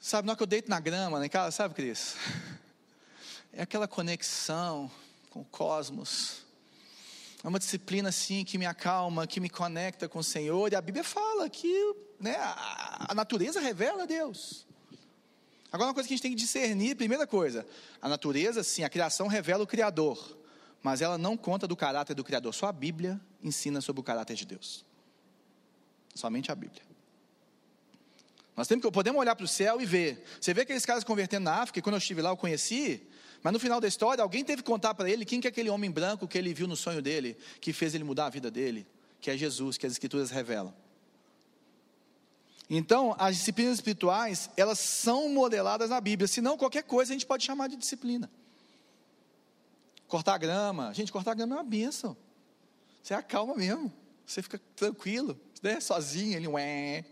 sabe, 0.00 0.26
na 0.26 0.32
hora 0.32 0.36
que 0.36 0.42
eu 0.42 0.46
deito 0.46 0.70
na 0.70 0.80
grama, 0.80 1.18
né, 1.18 1.28
cara, 1.28 1.50
sabe, 1.50 1.74
Cris? 1.74 2.16
É 3.52 3.62
aquela 3.62 3.88
conexão 3.88 4.90
com 5.30 5.40
o 5.40 5.44
cosmos. 5.44 6.46
É 7.42 7.48
uma 7.48 7.58
disciplina 7.58 8.08
assim 8.08 8.44
que 8.44 8.58
me 8.58 8.66
acalma, 8.66 9.26
que 9.26 9.40
me 9.40 9.48
conecta 9.48 10.08
com 10.08 10.18
o 10.18 10.24
Senhor, 10.24 10.72
e 10.72 10.76
a 10.76 10.80
Bíblia 10.80 11.04
fala 11.04 11.48
que 11.48 11.94
né, 12.18 12.36
a, 12.36 13.14
natureza 13.14 13.60
revela 13.60 14.02
a 14.02 14.06
Deus. 14.06 14.66
Agora, 15.70 15.88
uma 15.88 15.94
coisa 15.94 16.08
que 16.08 16.14
a 16.14 16.16
gente 16.16 16.22
tem 16.22 16.32
que 16.32 16.36
discernir, 16.36 16.96
primeira 16.96 17.26
coisa, 17.26 17.66
a 18.00 18.08
natureza, 18.08 18.62
sim, 18.64 18.82
a 18.82 18.88
criação 18.88 19.28
revela 19.28 19.62
o 19.62 19.66
Criador, 19.66 20.36
mas 20.82 21.00
ela 21.00 21.18
não 21.18 21.36
conta 21.36 21.66
do 21.66 21.76
caráter 21.76 22.14
do 22.14 22.24
Criador, 22.24 22.54
só 22.54 22.66
a 22.66 22.72
Bíblia 22.72 23.20
ensina 23.42 23.80
sobre 23.80 24.00
o 24.00 24.04
caráter 24.04 24.34
de 24.34 24.46
Deus. 24.46 24.84
Somente 26.14 26.50
a 26.50 26.54
Bíblia. 26.54 26.87
Nós 28.58 28.66
temos, 28.66 28.90
podemos 28.90 29.20
olhar 29.20 29.36
para 29.36 29.44
o 29.44 29.48
céu 29.48 29.80
e 29.80 29.86
ver. 29.86 30.20
Você 30.40 30.52
vê 30.52 30.62
aqueles 30.62 30.84
caras 30.84 31.04
convertendo 31.04 31.44
na 31.44 31.62
África, 31.62 31.78
e 31.78 31.82
quando 31.82 31.94
eu 31.94 31.98
estive 31.98 32.20
lá 32.20 32.30
eu 32.30 32.36
conheci, 32.36 33.06
mas 33.40 33.52
no 33.52 33.60
final 33.60 33.80
da 33.80 33.86
história, 33.86 34.20
alguém 34.20 34.42
teve 34.42 34.62
que 34.62 34.68
contar 34.68 34.94
para 34.94 35.08
ele 35.08 35.24
quem 35.24 35.40
que 35.40 35.46
é 35.46 35.50
aquele 35.50 35.70
homem 35.70 35.88
branco 35.88 36.26
que 36.26 36.36
ele 36.36 36.52
viu 36.52 36.66
no 36.66 36.74
sonho 36.74 37.00
dele, 37.00 37.36
que 37.60 37.72
fez 37.72 37.94
ele 37.94 38.02
mudar 38.02 38.26
a 38.26 38.30
vida 38.30 38.50
dele, 38.50 38.84
que 39.20 39.30
é 39.30 39.36
Jesus, 39.36 39.78
que 39.78 39.86
as 39.86 39.92
Escrituras 39.92 40.30
revelam. 40.30 40.74
Então, 42.68 43.14
as 43.16 43.36
disciplinas 43.36 43.76
espirituais, 43.76 44.50
elas 44.56 44.80
são 44.80 45.28
modeladas 45.28 45.90
na 45.90 46.00
Bíblia, 46.00 46.26
senão 46.26 46.58
qualquer 46.58 46.82
coisa 46.82 47.12
a 47.12 47.14
gente 47.14 47.26
pode 47.26 47.44
chamar 47.44 47.68
de 47.68 47.76
disciplina. 47.76 48.28
Cortar 50.08 50.36
grama, 50.36 50.92
gente, 50.92 51.12
cortar 51.12 51.34
grama 51.34 51.54
é 51.54 51.58
uma 51.58 51.64
benção. 51.64 52.16
Você 53.04 53.14
acalma 53.14 53.54
mesmo, 53.54 53.92
você 54.26 54.42
fica 54.42 54.60
tranquilo, 54.74 55.40
né? 55.62 55.78
sozinho, 55.78 56.36
ele, 56.36 56.48
ué. 56.48 57.04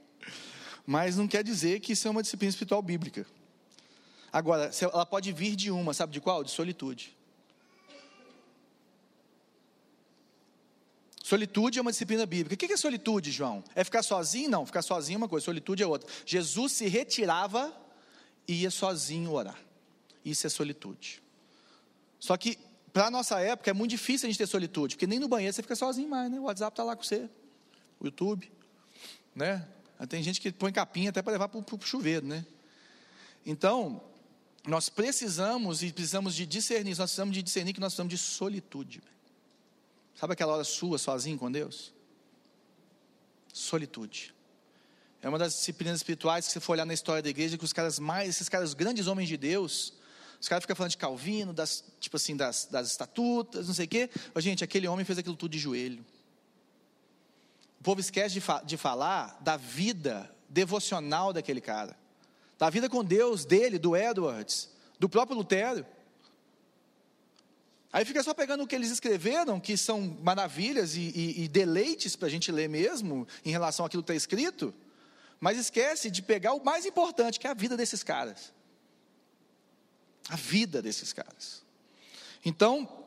Mas 0.87 1.17
não 1.17 1.27
quer 1.27 1.43
dizer 1.43 1.81
que 1.81 1.93
isso 1.93 2.07
é 2.07 2.11
uma 2.11 2.23
disciplina 2.23 2.51
espiritual 2.51 2.81
bíblica. 2.81 3.27
Agora, 4.33 4.71
ela 4.81 5.05
pode 5.05 5.33
vir 5.33 5.57
de 5.57 5.71
uma, 5.71 5.93
sabe 5.93 6.13
de 6.13 6.21
qual? 6.21 6.45
De 6.45 6.51
solitude. 6.51 7.17
Solitude 11.23 11.81
é 11.81 11.83
uma 11.83 11.91
disciplina 11.91 12.25
bíblica. 12.25 12.55
O 12.55 12.69
que 12.69 12.73
é 12.73 12.77
solitude, 12.77 13.33
João? 13.33 13.65
É 13.75 13.83
ficar 13.83 14.05
sozinho? 14.05 14.49
Não, 14.49 14.65
ficar 14.65 14.81
sozinho 14.83 15.17
é 15.17 15.19
uma 15.19 15.29
coisa, 15.29 15.45
solitude 15.45 15.83
é 15.83 15.87
outra. 15.87 16.09
Jesus 16.25 16.71
se 16.71 16.87
retirava 16.87 17.75
e 18.47 18.63
ia 18.63 18.71
sozinho 18.71 19.33
orar. 19.33 19.59
Isso 20.25 20.47
é 20.47 20.51
solitude. 20.51 21.21
Só 22.21 22.37
que, 22.37 22.57
para 22.93 23.07
a 23.07 23.11
nossa 23.11 23.41
época, 23.41 23.71
é 23.71 23.75
muito 23.75 23.91
difícil 23.91 24.29
a 24.29 24.31
gente 24.31 24.39
ter 24.39 24.47
solitude, 24.47 24.95
porque 24.95 25.07
nem 25.07 25.19
no 25.19 25.27
banheiro 25.27 25.53
você 25.53 25.63
fica 25.63 25.75
sozinho 25.75 26.09
mais, 26.09 26.31
né? 26.31 26.39
O 26.39 26.45
WhatsApp 26.45 26.73
está 26.73 26.85
lá 26.85 26.95
com 26.95 27.03
você, 27.03 27.29
o 27.99 28.05
YouTube, 28.05 28.51
né? 29.35 29.67
Tem 30.09 30.23
gente 30.23 30.41
que 30.41 30.53
põe 30.53 30.73
capinha 30.73 31.11
até 31.11 31.23
para 31.23 31.33
levar 31.33 31.49
para 31.49 31.59
o 31.59 31.81
chuveiro, 31.81 32.27
né? 32.27 32.45
Então, 33.45 34.03
nós 34.67 34.89
precisamos 34.89 35.83
e 35.83 35.93
precisamos 35.93 36.35
de 36.35 36.45
discernir, 36.45 36.91
nós 36.91 37.11
precisamos 37.11 37.35
de 37.35 37.43
discernir 37.43 37.73
que 37.73 37.81
nós 37.81 37.93
precisamos 37.93 38.11
de 38.11 38.19
solitude. 38.19 39.03
Sabe 40.15 40.33
aquela 40.33 40.55
hora 40.55 40.65
sua, 40.65 40.99
sozinho 40.99 41.39
com 41.39 41.51
Deus? 41.51 41.95
Solitude. 43.53 44.35
É 45.23 45.29
uma 45.29 45.39
das 45.39 45.55
disciplinas 45.55 45.99
espirituais 45.99 46.47
que 46.47 46.53
você 46.53 46.61
for 46.61 46.73
olhar 46.73 46.85
na 46.85 46.95
história 46.95 47.23
da 47.23 47.29
igreja, 47.29 47.57
que 47.57 47.65
os 47.65 47.73
caras 47.73 47.99
mais, 47.99 48.29
esses 48.31 48.49
caras 48.49 48.75
grandes 48.75 49.07
homens 49.07 49.29
de 49.29 49.37
Deus, 49.37 49.95
os 50.41 50.49
caras 50.49 50.63
ficam 50.63 50.77
falando 50.77 50.91
de 50.91 50.99
Calvino, 50.99 51.53
das, 51.53 51.85
tipo 51.99 52.17
assim, 52.17 52.37
das, 52.37 52.67
das 52.71 52.91
estatutas, 52.91 53.67
não 53.67 53.75
sei 53.75 53.87
o 53.87 53.89
quê. 53.89 54.11
Mas, 54.35 54.45
gente, 54.45 54.63
aquele 54.63 54.87
homem 54.89 55.05
fez 55.05 55.19
aquilo 55.19 55.37
tudo 55.37 55.53
de 55.53 55.59
joelho. 55.59 56.05
O 57.81 57.83
povo 57.83 58.01
esquece 58.01 58.35
de, 58.35 58.41
fa 58.41 58.63
de 58.65 58.77
falar 58.77 59.39
da 59.41 59.57
vida 59.57 60.31
devocional 60.49 61.33
daquele 61.33 61.61
cara, 61.61 61.97
da 62.59 62.71
vida 62.71 62.89
com 62.89 63.05
Deus 63.05 63.45
dele, 63.45 63.79
do 63.79 63.97
Edwards, 63.97 64.71
do 64.99 65.09
próprio 65.09 65.37
Lutero. 65.37 65.85
Aí 67.93 68.05
fica 68.05 68.23
só 68.23 68.35
pegando 68.35 68.65
o 68.65 68.67
que 68.67 68.75
eles 68.75 68.91
escreveram, 68.91 69.59
que 69.59 69.77
são 69.77 70.19
maravilhas 70.23 70.97
e, 70.97 71.13
e, 71.15 71.45
e 71.45 71.49
deleites 71.49 72.17
para 72.17 72.29
a 72.29 72.31
gente 72.31 72.53
ler 72.53 72.69
mesmo, 72.69 73.27
em 73.45 73.51
relação 73.51 73.87
àquilo 73.87 74.03
que 74.03 74.13
está 74.13 74.17
escrito, 74.17 74.75
mas 75.41 75.59
esquece 75.59 76.11
de 76.11 76.23
pegar 76.23 76.53
o 76.55 76.65
mais 76.65 76.85
importante, 76.85 77.39
que 77.39 77.47
é 77.47 77.51
a 77.51 77.55
vida 77.55 77.77
desses 77.77 78.03
caras. 78.03 78.53
A 80.29 80.37
vida 80.37 80.83
desses 80.83 81.13
caras. 81.13 81.63
Então, 82.45 83.06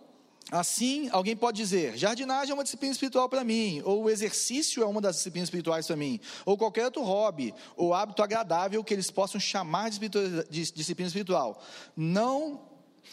Assim, 0.51 1.09
alguém 1.11 1.35
pode 1.35 1.57
dizer: 1.57 1.95
jardinagem 1.95 2.51
é 2.51 2.53
uma 2.53 2.63
disciplina 2.63 2.91
espiritual 2.91 3.29
para 3.29 3.43
mim, 3.43 3.81
ou 3.85 4.03
o 4.03 4.09
exercício 4.09 4.81
é 4.81 4.85
uma 4.85 4.99
das 4.99 5.17
disciplinas 5.17 5.47
espirituais 5.47 5.85
para 5.85 5.95
mim, 5.95 6.19
ou 6.45 6.57
qualquer 6.57 6.85
outro 6.85 7.03
hobby, 7.03 7.53
ou 7.75 7.93
hábito 7.93 8.23
agradável 8.23 8.83
que 8.83 8.93
eles 8.93 9.11
possam 9.11 9.39
chamar 9.39 9.91
de, 9.91 9.99
de 9.99 10.71
disciplina 10.71 11.07
espiritual. 11.07 11.63
Não 11.95 12.61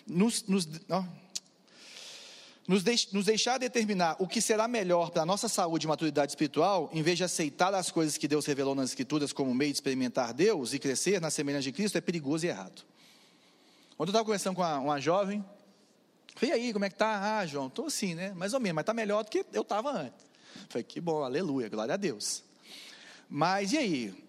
nos, 0.07 0.45
nos, 0.45 0.67
nos, 2.67 2.83
deix, 2.83 3.13
nos 3.13 3.27
deixar 3.27 3.59
determinar 3.59 4.17
o 4.19 4.27
que 4.27 4.41
será 4.41 4.67
melhor 4.67 5.11
para 5.11 5.23
a 5.23 5.27
nossa 5.27 5.47
saúde 5.47 5.85
e 5.85 5.89
maturidade 5.89 6.33
espiritual, 6.33 6.89
em 6.93 7.03
vez 7.03 7.19
de 7.19 7.25
aceitar 7.25 7.75
as 7.75 7.91
coisas 7.91 8.17
que 8.17 8.27
Deus 8.27 8.47
revelou 8.47 8.75
nas 8.75 8.91
Escrituras 8.91 9.31
como 9.31 9.55
meio 9.55 9.73
de 9.73 9.77
experimentar 9.77 10.33
Deus 10.33 10.73
e 10.73 10.79
crescer 10.79 11.21
na 11.21 11.31
semelhança 11.31 11.65
de 11.65 11.73
Cristo, 11.73 11.99
é 11.99 12.01
perigoso 12.01 12.47
e 12.47 12.49
errado. 12.49 12.83
Ontem 13.99 14.09
eu 14.09 14.13
estava 14.13 14.25
conversando 14.25 14.57
com 14.57 14.63
uma, 14.63 14.79
uma 14.79 15.01
jovem 15.01 15.45
Falei, 16.37 16.51
e 16.51 16.53
aí, 16.53 16.73
como 16.73 16.85
é 16.85 16.91
que 16.91 16.95
tá? 16.95 17.39
Ah, 17.39 17.47
João, 17.47 17.67
estou 17.67 17.87
assim, 17.87 18.15
né? 18.15 18.33
Mais 18.35 18.53
ou 18.53 18.61
menos, 18.61 18.77
mas 18.77 18.83
está 18.83 18.93
melhor 18.93 19.25
do 19.25 19.31
que 19.31 19.45
eu 19.53 19.63
estava 19.63 19.91
antes. 19.91 20.27
Falei, 20.69 20.85
que 20.85 21.01
bom, 21.01 21.23
aleluia, 21.23 21.69
glória 21.69 21.95
a 21.95 21.97
Deus. 21.97 22.45
Mas 23.29 23.73
e 23.73 23.79
aí? 23.79 24.27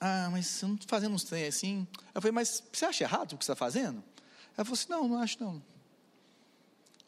Ah, 0.00 0.28
mas 0.30 0.62
eu 0.62 0.68
não 0.68 0.76
estou 0.76 0.88
fazendo 0.88 1.14
uns 1.14 1.24
trem 1.24 1.46
assim. 1.46 1.86
Eu 2.14 2.22
falei, 2.22 2.32
mas 2.32 2.62
você 2.72 2.84
acha 2.84 3.04
errado 3.04 3.32
o 3.32 3.38
que 3.38 3.44
você 3.44 3.52
está 3.52 3.56
fazendo? 3.56 4.02
Ela 4.56 4.64
falou 4.64 4.74
assim, 4.74 4.88
não, 4.88 5.08
não 5.08 5.18
acho 5.18 5.42
não. 5.42 5.62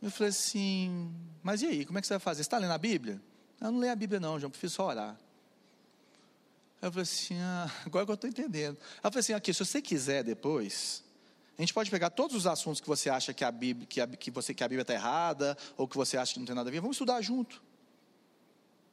Eu 0.02 0.11
falei 0.11 0.31
assim, 0.31 1.14
mas 1.42 1.62
e 1.62 1.66
aí, 1.66 1.85
como 1.85 1.98
é 1.98 2.00
que 2.00 2.07
você 2.07 2.14
vai 2.14 2.20
fazer? 2.20 2.42
Você 2.42 2.46
está 2.46 2.59
lendo 2.59 2.72
a 2.72 2.78
Bíblia? 2.78 3.20
Eu 3.61 3.70
não 3.70 3.78
leio 3.78 3.92
a 3.92 3.96
Bíblia 3.96 4.18
não, 4.18 4.38
João, 4.38 4.50
prefiro 4.50 4.70
só 4.70 4.88
orar. 4.88 5.16
Eu 6.83 6.90
falei 6.90 7.02
assim, 7.02 7.38
ah, 7.40 7.70
agora 7.87 8.04
que 8.04 8.11
eu 8.11 8.14
estou 8.14 8.31
entendendo. 8.31 8.78
Ela 9.02 9.12
falou 9.12 9.20
assim, 9.20 9.33
aqui, 9.33 9.52
se 9.54 9.64
você 9.64 9.81
quiser 9.81 10.24
depois, 10.24 11.04
a 11.58 11.62
gente 11.62 11.74
pode 11.74 11.90
pegar 11.90 12.10
todos 12.10 12.36
os 12.36 12.46
assuntos 12.46 12.80
que 12.80 12.86
você 12.86 13.10
acha 13.10 13.34
que 13.34 13.44
a 13.44 13.50
Bíblia, 13.50 13.84
que, 13.84 14.00
a, 14.00 14.06
que 14.06 14.30
você, 14.30 14.54
que 14.54 14.62
a 14.62 14.68
Bíblia 14.68 14.82
está 14.82 14.94
errada, 14.94 15.58
ou 15.76 15.88
que 15.88 15.96
você 15.96 16.16
acha 16.16 16.32
que 16.32 16.38
não 16.38 16.46
tem 16.46 16.54
nada 16.54 16.70
a 16.70 16.72
ver, 16.72 16.80
vamos 16.80 16.94
estudar 16.94 17.20
junto. 17.20 17.60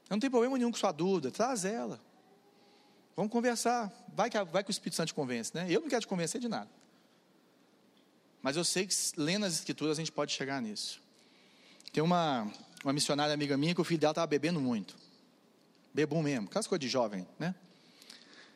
Não 0.09 0.19
tem 0.19 0.31
problema 0.31 0.57
nenhum 0.57 0.71
com 0.71 0.77
sua 0.77 0.91
dúvida, 0.91 1.29
traz 1.29 1.63
ela. 1.63 2.01
Vamos 3.15 3.31
conversar. 3.31 3.93
Vai 4.15 4.31
que, 4.31 4.43
vai 4.45 4.63
que 4.63 4.69
o 4.69 4.71
Espírito 4.71 4.95
Santo 4.95 5.09
te 5.09 5.13
convence, 5.13 5.51
né? 5.53 5.67
Eu 5.69 5.79
não 5.79 5.87
quero 5.87 6.01
te 6.01 6.07
convencer 6.07 6.41
de 6.41 6.47
nada. 6.47 6.69
Mas 8.41 8.57
eu 8.57 8.63
sei 8.63 8.87
que 8.87 8.95
lendo 9.15 9.45
as 9.45 9.53
escrituras 9.53 9.97
a 9.97 10.01
gente 10.01 10.11
pode 10.11 10.33
chegar 10.33 10.59
nisso. 10.59 10.99
Tem 11.93 12.03
uma, 12.03 12.51
uma 12.83 12.93
missionária 12.93 13.33
amiga 13.33 13.55
minha 13.55 13.75
que 13.75 13.81
o 13.81 13.83
filho 13.83 13.99
dela 13.99 14.11
estava 14.11 14.27
bebendo 14.27 14.59
muito. 14.59 14.95
Bebum 15.93 16.23
mesmo, 16.23 16.47
aquelas 16.47 16.65
coisas 16.65 16.81
de 16.81 16.89
jovem, 16.89 17.27
né? 17.37 17.53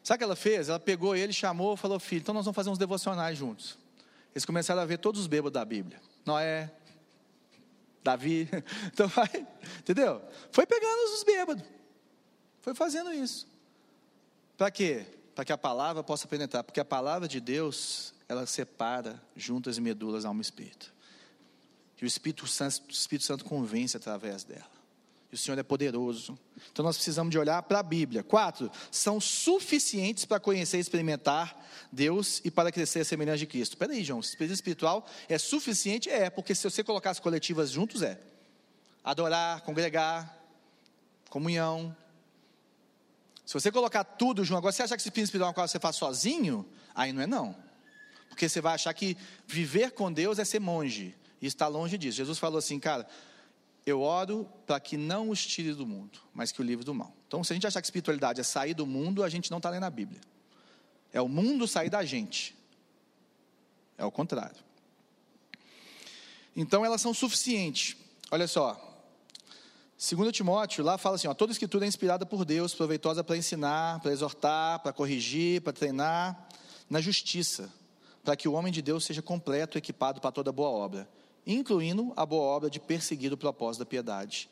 Sabe 0.04 0.16
o 0.16 0.18
que 0.18 0.24
ela 0.24 0.36
fez? 0.36 0.68
Ela 0.68 0.80
pegou 0.80 1.16
ele, 1.16 1.32
chamou, 1.32 1.78
falou, 1.78 2.00
filho, 2.00 2.22
então 2.22 2.34
nós 2.34 2.44
vamos 2.44 2.56
fazer 2.56 2.72
uns 2.72 2.78
devocionais 2.78 3.38
juntos. 3.38 3.78
Eles 4.34 4.46
começaram 4.46 4.82
a 4.82 4.86
ver 4.86 4.98
todos 4.98 5.22
os 5.22 5.28
bêbados 5.28 5.54
da 5.54 5.66
Bíblia. 5.66 6.02
Noé, 6.26 6.72
Davi. 8.04 8.48
Então 8.94 9.08
vai, 9.08 9.48
entendeu? 9.80 10.22
Foi 10.52 10.66
pegando 10.66 11.14
os 11.14 11.24
bêbados. 11.24 11.64
Foi 12.62 12.74
fazendo 12.74 13.14
isso. 13.14 13.48
Para 14.58 14.70
quê? 14.70 15.06
Para 15.34 15.46
que 15.46 15.54
a 15.54 15.58
palavra 15.58 16.04
possa 16.04 16.28
penetrar. 16.28 16.64
Porque 16.64 16.80
a 16.80 16.86
palavra 16.86 17.28
de 17.28 17.40
Deus, 17.40 18.14
ela 18.28 18.46
separa 18.46 19.22
juntas 19.36 19.78
e 19.78 19.82
medulas 19.82 20.26
alma 20.26 20.42
e 20.42 20.44
espírito. 20.44 20.94
E 22.02 22.06
o 22.06 22.08
Espírito 22.08 22.48
Santo, 22.48 22.88
o 22.88 22.92
Espírito 22.92 23.26
Santo 23.26 23.44
convence 23.44 23.98
através 23.98 24.44
dela. 24.44 24.79
E 25.32 25.36
o 25.36 25.38
Senhor 25.38 25.58
é 25.60 25.64
poderoso. 25.64 26.38
Então 26.72 26.84
nós 26.84 26.96
precisamos 26.96 27.32
de 27.32 27.38
olhar 27.38 27.62
para 27.64 27.80
a 27.80 27.84
Bíblia. 27.84 28.24
Quatro, 28.24 28.72
são 28.90 29.20
suficientes 29.22 30.26
para 30.26 30.40
conhecer 30.40 30.78
e 30.78 30.80
experimentar 30.80 31.56
Deus 31.92 32.42
e 32.44 32.50
para 32.50 32.72
crescer 32.72 33.02
a 33.02 33.06
semelhança 33.06 33.40
de 33.40 33.46
Cristo. 33.46 33.74
Espera 33.74 33.94
aí, 33.94 34.04
João, 34.04 34.20
experiência 34.20 34.56
espiritual 34.56 35.06
é 35.28 35.38
suficiente? 35.38 36.10
É, 36.10 36.30
porque 36.30 36.56
se 36.56 36.64
você 36.64 36.84
colocar 36.84 37.12
as 37.12 37.20
coletivas 37.20 37.70
juntos, 37.70 38.02
é. 38.02 38.20
Adorar, 39.04 39.62
congregar, 39.62 40.36
comunhão. 41.30 41.96
Se 43.46 43.54
você 43.54 43.72
colocar 43.72 44.04
tudo 44.04 44.44
junto, 44.44 44.58
agora 44.58 44.72
você 44.72 44.84
acha 44.84 44.96
que 44.96 45.02
esse 45.02 45.10
espírito 45.10 45.28
espiritual 45.28 45.50
é 45.50 45.52
uma 45.52 45.54
coisa 45.54 45.68
que 45.68 45.72
você 45.74 45.80
faz 45.80 45.96
sozinho? 45.96 46.66
Aí 46.96 47.14
não 47.14 47.22
é 47.22 47.28
não. 47.28 47.56
Porque 48.30 48.50
você 48.50 48.62
vai 48.62 48.74
achar 48.74 48.94
que 48.94 49.16
viver 49.46 49.92
com 49.92 50.12
Deus 50.12 50.40
é 50.40 50.46
ser 50.46 50.60
monge. 50.60 51.16
E 51.42 51.48
está 51.48 51.68
longe 51.68 51.98
disso. 51.98 52.18
Jesus 52.18 52.38
falou 52.38 52.58
assim, 52.58 52.80
cara, 52.80 53.08
eu 53.90 54.02
oro 54.02 54.48
para 54.66 54.80
que 54.80 54.98
não 54.98 55.30
os 55.30 55.46
tire 55.46 55.74
do 55.74 55.86
mundo, 55.86 56.20
mas 56.34 56.52
que 56.52 56.62
o 56.62 56.64
livre 56.64 56.86
do 56.86 56.94
mal. 56.94 57.14
Então, 57.28 57.44
se 57.44 57.54
a 57.54 57.56
gente 57.56 57.68
achar 57.68 57.82
que 57.82 57.88
espiritualidade 57.88 58.40
é 58.40 58.44
sair 58.44 58.74
do 58.74 58.86
mundo, 58.86 59.24
a 59.24 59.30
gente 59.30 59.52
não 59.52 59.58
está 59.58 59.70
lendo 59.70 59.84
a 59.84 59.90
Bíblia. 59.90 60.22
É 61.12 61.22
o 61.22 61.28
mundo 61.28 61.68
sair 61.68 61.90
da 61.90 62.04
gente. 62.04 62.56
É 63.98 64.06
o 64.06 64.12
contrário. 64.12 64.58
Então, 66.56 66.86
elas 66.86 67.02
são 67.02 67.14
suficientes. 67.14 67.96
Olha 68.32 68.48
só. 68.48 68.86
Segundo 69.98 70.32
Timóteo, 70.32 70.84
lá 70.84 70.98
fala 70.98 71.16
assim, 71.16 71.28
ó, 71.28 71.34
toda 71.34 71.52
escritura 71.52 71.86
é 71.86 71.88
inspirada 71.88 72.26
por 72.26 72.46
Deus, 72.46 72.74
proveitosa 72.74 73.24
para 73.24 73.36
ensinar, 73.36 74.00
para 74.00 74.12
exortar, 74.12 74.80
para 74.80 74.94
corrigir, 74.94 75.62
para 75.62 75.74
treinar 75.74 76.48
na 76.90 77.02
justiça, 77.02 77.70
para 78.24 78.36
que 78.36 78.48
o 78.48 78.54
homem 78.54 78.72
de 78.72 78.82
Deus 78.82 79.04
seja 79.04 79.22
completo, 79.22 79.78
equipado 79.78 80.22
para 80.22 80.32
toda 80.32 80.52
boa 80.52 80.70
obra 80.70 81.08
incluindo 81.54 82.14
a 82.16 82.26
boa 82.26 82.44
obra 82.44 82.70
de 82.70 82.80
perseguir 82.80 83.34
o 83.34 83.38
propósito 83.38 83.80
da 83.80 83.86
piedade. 83.86 84.50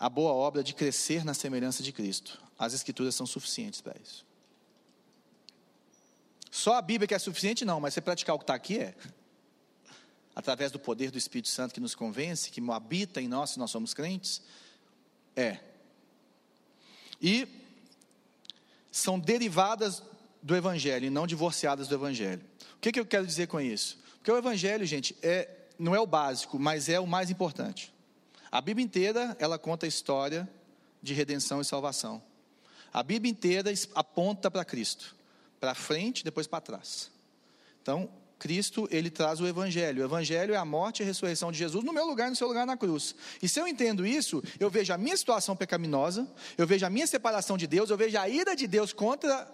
A 0.00 0.08
boa 0.08 0.32
obra 0.32 0.62
de 0.64 0.72
crescer 0.72 1.24
na 1.24 1.34
semelhança 1.34 1.82
de 1.82 1.92
Cristo. 1.92 2.40
As 2.58 2.72
Escrituras 2.72 3.14
são 3.14 3.26
suficientes 3.26 3.80
para 3.80 3.94
isso. 4.02 4.26
Só 6.50 6.74
a 6.74 6.82
Bíblia 6.82 7.06
que 7.06 7.14
é 7.14 7.18
suficiente, 7.18 7.64
não, 7.64 7.80
mas 7.80 7.94
você 7.94 8.00
praticar 8.00 8.34
o 8.34 8.38
que 8.38 8.44
está 8.44 8.54
aqui 8.54 8.78
é. 8.78 8.94
Através 10.34 10.72
do 10.72 10.78
poder 10.78 11.10
do 11.10 11.18
Espírito 11.18 11.48
Santo 11.48 11.74
que 11.74 11.80
nos 11.80 11.94
convence, 11.94 12.50
que 12.50 12.62
habita 12.70 13.20
em 13.20 13.28
nós 13.28 13.50
se 13.50 13.58
nós 13.58 13.70
somos 13.70 13.92
crentes, 13.92 14.40
é. 15.36 15.58
E 17.20 17.46
são 18.90 19.18
derivadas 19.18 20.02
do 20.42 20.56
Evangelho 20.56 21.06
e 21.06 21.10
não 21.10 21.26
divorciadas 21.26 21.88
do 21.88 21.94
Evangelho. 21.94 22.42
O 22.76 22.80
que, 22.80 22.92
que 22.92 23.00
eu 23.00 23.06
quero 23.06 23.26
dizer 23.26 23.48
com 23.48 23.60
isso? 23.60 23.98
Porque 24.14 24.30
o 24.30 24.36
Evangelho, 24.36 24.86
gente, 24.86 25.16
é, 25.22 25.57
não 25.78 25.94
é 25.94 26.00
o 26.00 26.06
básico, 26.06 26.58
mas 26.58 26.88
é 26.88 26.98
o 26.98 27.06
mais 27.06 27.30
importante. 27.30 27.94
A 28.50 28.60
Bíblia 28.60 28.84
inteira, 28.84 29.36
ela 29.38 29.58
conta 29.58 29.86
a 29.86 29.88
história 29.88 30.48
de 31.02 31.14
redenção 31.14 31.60
e 31.60 31.64
salvação. 31.64 32.22
A 32.92 33.02
Bíblia 33.02 33.30
inteira 33.30 33.72
aponta 33.94 34.50
para 34.50 34.64
Cristo, 34.64 35.14
para 35.60 35.74
frente, 35.74 36.24
depois 36.24 36.46
para 36.46 36.60
trás. 36.60 37.10
Então, 37.82 38.10
Cristo, 38.38 38.88
ele 38.90 39.10
traz 39.10 39.40
o 39.40 39.46
Evangelho. 39.46 40.02
O 40.02 40.04
Evangelho 40.06 40.54
é 40.54 40.56
a 40.56 40.64
morte 40.64 41.00
e 41.00 41.02
a 41.02 41.06
ressurreição 41.06 41.50
de 41.50 41.58
Jesus 41.58 41.84
no 41.84 41.92
meu 41.92 42.06
lugar 42.06 42.28
e 42.28 42.30
no 42.30 42.36
seu 42.36 42.46
lugar 42.46 42.66
na 42.66 42.76
cruz. 42.76 43.14
E 43.42 43.48
se 43.48 43.60
eu 43.60 43.66
entendo 43.66 44.06
isso, 44.06 44.42
eu 44.60 44.70
vejo 44.70 44.92
a 44.92 44.98
minha 44.98 45.16
situação 45.16 45.56
pecaminosa, 45.56 46.26
eu 46.56 46.66
vejo 46.66 46.86
a 46.86 46.90
minha 46.90 47.06
separação 47.06 47.58
de 47.58 47.66
Deus, 47.66 47.90
eu 47.90 47.96
vejo 47.96 48.16
a 48.18 48.28
ira 48.28 48.54
de 48.54 48.66
Deus 48.66 48.92
contra 48.92 49.50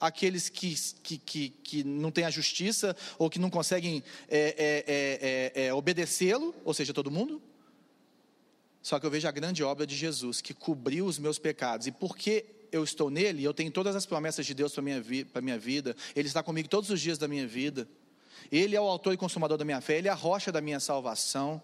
aqueles 0.00 0.48
que, 0.48 0.74
que, 1.02 1.18
que, 1.18 1.48
que, 1.48 1.84
não 1.84 2.10
têm 2.10 2.24
a 2.24 2.30
justiça 2.30 2.96
ou 3.18 3.28
que 3.28 3.38
não 3.38 3.50
conseguem 3.50 4.02
é, 4.28 4.38
é, 4.38 4.84
é, 4.86 5.62
é, 5.64 5.66
é 5.66 5.74
obedecê-lo, 5.74 6.54
ou 6.64 6.72
seja, 6.72 6.92
todo 6.92 7.10
mundo. 7.10 7.42
Só 8.82 8.98
que 8.98 9.06
eu 9.06 9.10
vejo 9.10 9.28
a 9.28 9.30
grande 9.30 9.62
obra 9.62 9.86
de 9.86 9.96
Jesus, 9.96 10.40
que 10.40 10.54
cobriu 10.54 11.06
os 11.06 11.18
meus 11.18 11.38
pecados. 11.38 11.86
E 11.86 11.92
porque 11.92 12.46
eu 12.70 12.84
estou 12.84 13.10
nele, 13.10 13.42
eu 13.42 13.54
tenho 13.54 13.70
todas 13.70 13.96
as 13.96 14.06
promessas 14.06 14.46
de 14.46 14.54
Deus 14.54 14.72
para 14.72 14.80
a 14.80 14.84
minha, 14.84 15.04
minha 15.42 15.58
vida, 15.58 15.96
Ele 16.14 16.28
está 16.28 16.42
comigo 16.42 16.68
todos 16.68 16.90
os 16.90 17.00
dias 17.00 17.18
da 17.18 17.26
minha 17.26 17.46
vida. 17.46 17.88
Ele 18.50 18.76
é 18.76 18.80
o 18.80 18.84
autor 18.84 19.12
e 19.12 19.16
consumador 19.16 19.58
da 19.58 19.64
minha 19.64 19.80
fé, 19.80 19.98
Ele 19.98 20.08
é 20.08 20.10
a 20.10 20.14
rocha 20.14 20.52
da 20.52 20.60
minha 20.60 20.80
salvação. 20.80 21.60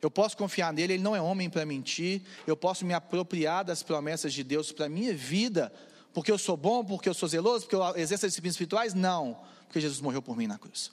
Eu 0.00 0.10
posso 0.10 0.36
confiar 0.36 0.72
nele, 0.72 0.94
Ele 0.94 1.02
não 1.02 1.16
é 1.16 1.20
homem 1.20 1.48
para 1.50 1.64
mentir. 1.66 2.22
Eu 2.46 2.56
posso 2.56 2.84
me 2.84 2.94
apropriar 2.94 3.64
das 3.64 3.82
promessas 3.82 4.32
de 4.32 4.44
Deus 4.44 4.70
para 4.70 4.86
a 4.86 4.88
minha 4.88 5.14
vida, 5.14 5.72
porque 6.16 6.32
eu 6.32 6.38
sou 6.38 6.56
bom, 6.56 6.82
porque 6.82 7.10
eu 7.10 7.12
sou 7.12 7.28
zeloso, 7.28 7.66
porque 7.66 7.76
eu 7.76 7.94
exerço 7.94 8.24
as 8.24 8.32
disciplinas 8.32 8.54
espirituais? 8.54 8.94
Não, 8.94 9.38
porque 9.66 9.78
Jesus 9.78 10.00
morreu 10.00 10.22
por 10.22 10.34
mim 10.34 10.46
na 10.46 10.56
cruz. 10.56 10.90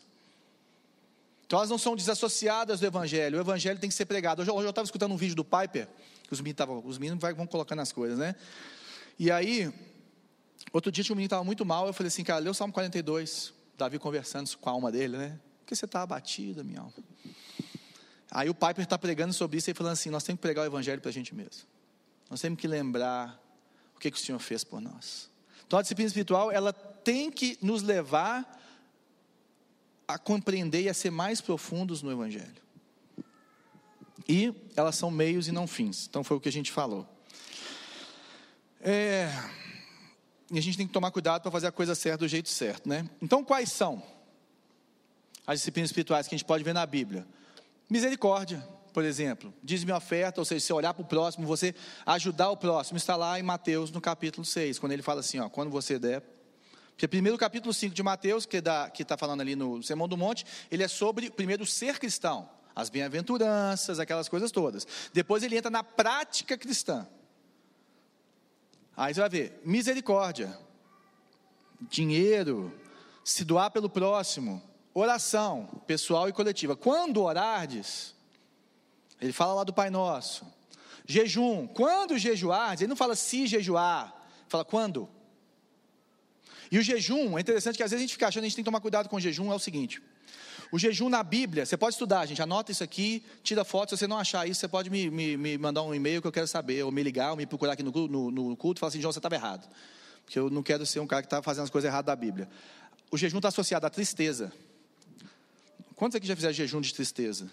Então 1.45 1.59
elas 1.59 1.69
não 1.69 1.77
são 1.77 1.95
desassociadas 1.95 2.81
do 2.81 2.85
Evangelho, 2.85 3.37
o 3.37 3.41
Evangelho 3.41 3.79
tem 3.79 3.89
que 3.89 3.95
ser 3.95 4.03
pregado. 4.05 4.41
Hoje, 4.41 4.51
eu 4.51 4.69
estava 4.69 4.83
escutando 4.83 5.13
um 5.13 5.15
vídeo 5.15 5.33
do 5.33 5.45
Piper, 5.45 5.87
que 6.23 6.33
os 6.33 6.41
meninos, 6.41 6.57
tavam, 6.57 6.83
os 6.85 6.97
meninos 6.97 7.21
vão 7.37 7.47
colocando 7.47 7.79
as 7.79 7.93
coisas, 7.93 8.17
né? 8.17 8.35
E 9.17 9.31
aí, 9.31 9.73
outro 10.73 10.91
dia 10.91 11.05
tinha 11.05 11.13
um 11.13 11.15
menino 11.15 11.29
que 11.29 11.35
estava 11.35 11.45
muito 11.45 11.65
mal, 11.65 11.87
eu 11.87 11.93
falei 11.93 12.09
assim, 12.09 12.25
cara, 12.25 12.39
lê 12.39 12.49
o 12.49 12.53
Salmo 12.53 12.73
42, 12.73 13.53
Davi 13.77 13.99
conversando 13.99 14.53
com 14.57 14.69
a 14.69 14.73
alma 14.73 14.91
dele, 14.91 15.15
né? 15.15 15.39
Porque 15.59 15.73
você 15.73 15.85
está 15.85 16.01
abatida, 16.01 16.65
minha 16.65 16.81
alma. 16.81 16.93
Aí 18.29 18.49
o 18.49 18.53
Piper 18.53 18.83
está 18.83 18.97
pregando 18.97 19.31
sobre 19.31 19.57
isso 19.57 19.71
e 19.71 19.73
falando 19.73 19.93
assim: 19.93 20.09
nós 20.09 20.25
temos 20.25 20.39
que 20.39 20.41
pregar 20.41 20.65
o 20.65 20.67
Evangelho 20.67 20.99
para 20.99 21.11
a 21.11 21.13
gente 21.13 21.33
mesmo. 21.33 21.63
Nós 22.29 22.41
temos 22.41 22.59
que 22.59 22.67
lembrar 22.67 23.41
que, 24.03 24.11
que 24.11 24.17
o 24.17 24.21
Senhor 24.21 24.39
fez 24.39 24.63
por 24.63 24.81
nós. 24.81 25.29
Então 25.65 25.79
a 25.79 25.81
disciplina 25.81 26.07
espiritual, 26.07 26.51
ela 26.51 26.73
tem 26.73 27.31
que 27.31 27.57
nos 27.61 27.81
levar 27.81 28.61
a 30.07 30.17
compreender 30.17 30.81
e 30.81 30.89
a 30.89 30.93
ser 30.93 31.09
mais 31.09 31.39
profundos 31.39 32.01
no 32.01 32.11
Evangelho. 32.11 32.61
E 34.27 34.53
elas 34.75 34.95
são 34.95 35.09
meios 35.09 35.47
e 35.47 35.51
não 35.51 35.65
fins. 35.65 36.05
Então 36.09 36.23
foi 36.23 36.37
o 36.37 36.39
que 36.39 36.49
a 36.49 36.51
gente 36.51 36.71
falou. 36.71 37.07
É, 38.81 39.31
e 40.51 40.57
a 40.57 40.61
gente 40.61 40.77
tem 40.77 40.85
que 40.85 40.93
tomar 40.93 41.09
cuidado 41.11 41.41
para 41.41 41.51
fazer 41.51 41.67
a 41.67 41.71
coisa 41.71 41.95
certa 41.95 42.19
do 42.19 42.27
jeito 42.27 42.49
certo, 42.49 42.87
né? 42.87 43.09
Então 43.21 43.43
quais 43.43 43.71
são 43.71 44.03
as 45.47 45.59
disciplinas 45.59 45.89
espirituais 45.89 46.27
que 46.27 46.35
a 46.35 46.37
gente 46.37 46.47
pode 46.47 46.63
ver 46.63 46.73
na 46.73 46.85
Bíblia? 46.85 47.25
Misericórdia, 47.89 48.67
por 48.93 49.03
exemplo, 49.03 49.53
diz 49.63 49.83
minha 49.83 49.97
oferta, 49.97 50.39
ou 50.39 50.45
seja, 50.45 50.63
você 50.63 50.73
olhar 50.73 50.93
para 50.93 51.01
o 51.01 51.05
próximo, 51.05 51.47
você 51.47 51.73
ajudar 52.05 52.49
o 52.49 52.57
próximo, 52.57 52.97
está 52.97 53.15
lá 53.15 53.39
em 53.39 53.43
Mateus 53.43 53.91
no 53.91 53.99
capítulo 53.99 54.45
6, 54.45 54.77
quando 54.77 54.91
ele 54.91 55.01
fala 55.01 55.21
assim: 55.21 55.39
ó, 55.39 55.49
quando 55.49 55.71
você 55.71 55.97
der. 55.97 56.21
Porque 56.91 57.07
primeiro 57.07 57.35
o 57.35 57.39
capítulo 57.39 57.73
5 57.73 57.95
de 57.95 58.03
Mateus, 58.03 58.45
que 58.45 58.57
está 58.57 59.17
falando 59.17 59.41
ali 59.41 59.55
no 59.55 59.81
Sermão 59.81 60.07
do 60.07 60.15
Monte, 60.15 60.45
ele 60.69 60.83
é 60.83 60.87
sobre, 60.87 61.31
primeiro, 61.31 61.65
ser 61.65 61.97
cristão, 61.97 62.47
as 62.75 62.89
bem-aventuranças, 62.89 63.99
aquelas 63.99 64.29
coisas 64.29 64.51
todas. 64.51 64.87
Depois 65.11 65.41
ele 65.41 65.57
entra 65.57 65.71
na 65.71 65.83
prática 65.83 66.55
cristã. 66.55 67.07
Aí 68.95 69.11
você 69.11 69.21
vai 69.21 69.29
ver, 69.29 69.61
misericórdia, 69.65 70.55
dinheiro, 71.81 72.71
se 73.23 73.43
doar 73.43 73.71
pelo 73.71 73.89
próximo, 73.89 74.61
oração, 74.93 75.81
pessoal 75.87 76.29
e 76.29 76.31
coletiva. 76.31 76.75
Quando 76.75 77.23
orardes, 77.23 78.13
ele 79.23 79.31
fala 79.31 79.53
lá 79.53 79.63
do 79.63 79.71
Pai 79.71 79.89
Nosso. 79.89 80.45
Jejum, 81.07 81.65
quando 81.65 82.17
jejuardes, 82.17 82.81
ele 82.81 82.89
não 82.89 82.95
fala 82.95 83.15
se 83.15 83.47
jejuar, 83.47 84.13
fala 84.49 84.65
quando. 84.65 85.07
E 86.69 86.77
o 86.77 86.81
jejum, 86.83 87.37
é 87.37 87.41
interessante 87.41 87.77
que 87.77 87.83
às 87.83 87.91
vezes 87.91 88.01
a 88.01 88.05
gente 88.05 88.13
fica 88.13 88.27
achando, 88.27 88.43
a 88.43 88.47
gente 88.47 88.55
tem 88.55 88.63
que 88.63 88.67
tomar 88.67 88.81
cuidado 88.81 89.07
com 89.07 89.15
o 89.15 89.19
jejum, 89.19 89.49
é 89.49 89.55
o 89.55 89.59
seguinte. 89.59 90.01
O 90.73 90.77
jejum 90.77 91.07
na 91.07 91.23
Bíblia, 91.23 91.65
você 91.65 91.77
pode 91.77 91.93
estudar, 91.93 92.25
gente, 92.25 92.41
anota 92.41 92.71
isso 92.71 92.83
aqui, 92.83 93.23
tira 93.43 93.63
foto, 93.63 93.91
se 93.91 93.99
você 93.99 94.07
não 94.07 94.17
achar 94.17 94.45
isso, 94.45 94.59
você 94.59 94.67
pode 94.67 94.89
me, 94.89 95.09
me, 95.09 95.37
me 95.37 95.57
mandar 95.57 95.83
um 95.83 95.95
e-mail 95.95 96.21
que 96.21 96.27
eu 96.27 96.31
quero 96.31 96.47
saber, 96.47 96.83
ou 96.83 96.91
me 96.91 97.01
ligar, 97.01 97.31
ou 97.31 97.37
me 97.37 97.45
procurar 97.45 97.73
aqui 97.73 97.83
no, 97.83 97.91
no, 97.91 98.31
no 98.31 98.57
culto 98.57 98.79
e 98.79 98.81
falar 98.81 98.89
assim, 98.89 98.99
João, 98.99 99.13
você 99.13 99.19
estava 99.19 99.35
errado. 99.35 99.69
Porque 100.25 100.37
eu 100.37 100.49
não 100.49 100.63
quero 100.63 100.85
ser 100.85 100.99
um 100.99 101.07
cara 101.07 101.21
que 101.21 101.27
está 101.27 101.41
fazendo 101.41 101.63
as 101.63 101.69
coisas 101.69 101.87
erradas 101.87 102.07
da 102.07 102.15
Bíblia. 102.15 102.49
O 103.09 103.17
jejum 103.17 103.37
está 103.37 103.47
associado 103.49 103.85
à 103.85 103.89
tristeza. 103.89 104.51
Quantos 105.95 106.15
aqui 106.15 106.27
já 106.27 106.35
fizeram 106.35 106.53
jejum 106.53 106.81
de 106.81 106.93
tristeza? 106.93 107.49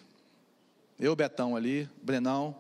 Eu, 1.01 1.17
Betão 1.17 1.57
ali, 1.57 1.89
Brenão. 2.03 2.55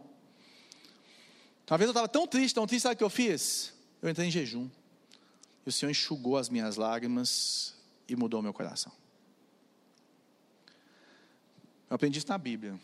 Uma 1.70 1.76
vez 1.76 1.87
eu 1.87 1.92
estava 1.92 2.09
tão 2.09 2.26
triste, 2.26 2.55
tão 2.55 2.66
triste, 2.66 2.85
sabe 2.85 2.94
o 2.94 2.98
que 2.98 3.05
eu 3.05 3.11
fiz? 3.11 3.74
Eu 4.00 4.09
entrei 4.09 4.26
em 4.26 4.31
jejum. 4.31 4.68
E 5.64 5.68
o 5.68 5.72
Senhor 5.72 5.90
enxugou 5.90 6.38
as 6.38 6.48
minhas 6.48 6.76
lágrimas 6.76 7.74
e 8.09 8.16
mudou 8.16 8.40
meu 8.40 8.55
coração. 8.55 8.90
Eu 11.90 11.96
aprendi 11.96 12.18
isso 12.18 12.29
na 12.29 12.38
Bíblia. 12.38 12.81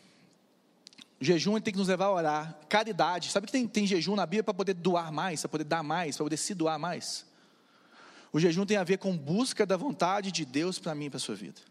O 1.18 1.24
jejum 1.24 1.58
tem 1.58 1.72
que 1.72 1.78
nos 1.78 1.88
levar 1.88 2.04
a 2.04 2.12
orar. 2.12 2.60
Caridade. 2.68 3.30
Sabe 3.30 3.46
que 3.46 3.52
tem, 3.52 3.66
tem 3.66 3.86
jejum 3.86 4.14
na 4.14 4.26
Bíblia 4.26 4.44
para 4.44 4.52
poder 4.52 4.74
doar 4.74 5.10
mais, 5.10 5.40
para 5.40 5.48
poder 5.48 5.64
dar 5.64 5.82
mais, 5.82 6.16
para 6.16 6.24
poder 6.26 6.36
se 6.36 6.54
doar 6.54 6.78
mais? 6.78 7.24
O 8.30 8.38
jejum 8.38 8.66
tem 8.66 8.76
a 8.76 8.84
ver 8.84 8.98
com 8.98 9.16
busca 9.16 9.64
da 9.64 9.78
vontade 9.78 10.30
de 10.30 10.44
Deus 10.44 10.78
para 10.78 10.94
mim 10.94 11.06
e 11.06 11.10
para 11.10 11.16
a 11.16 11.20
sua 11.20 11.34
vida. 11.34 11.62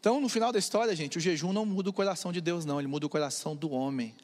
Então, 0.00 0.18
no 0.18 0.30
final 0.30 0.50
da 0.50 0.58
história, 0.58 0.96
gente, 0.96 1.18
o 1.18 1.20
jejum 1.20 1.52
não 1.52 1.66
muda 1.66 1.90
o 1.90 1.92
coração 1.92 2.32
de 2.32 2.40
Deus, 2.40 2.64
não. 2.64 2.80
Ele 2.80 2.88
muda 2.88 3.04
o 3.04 3.08
coração 3.08 3.54
do 3.54 3.70
homem. 3.70 4.14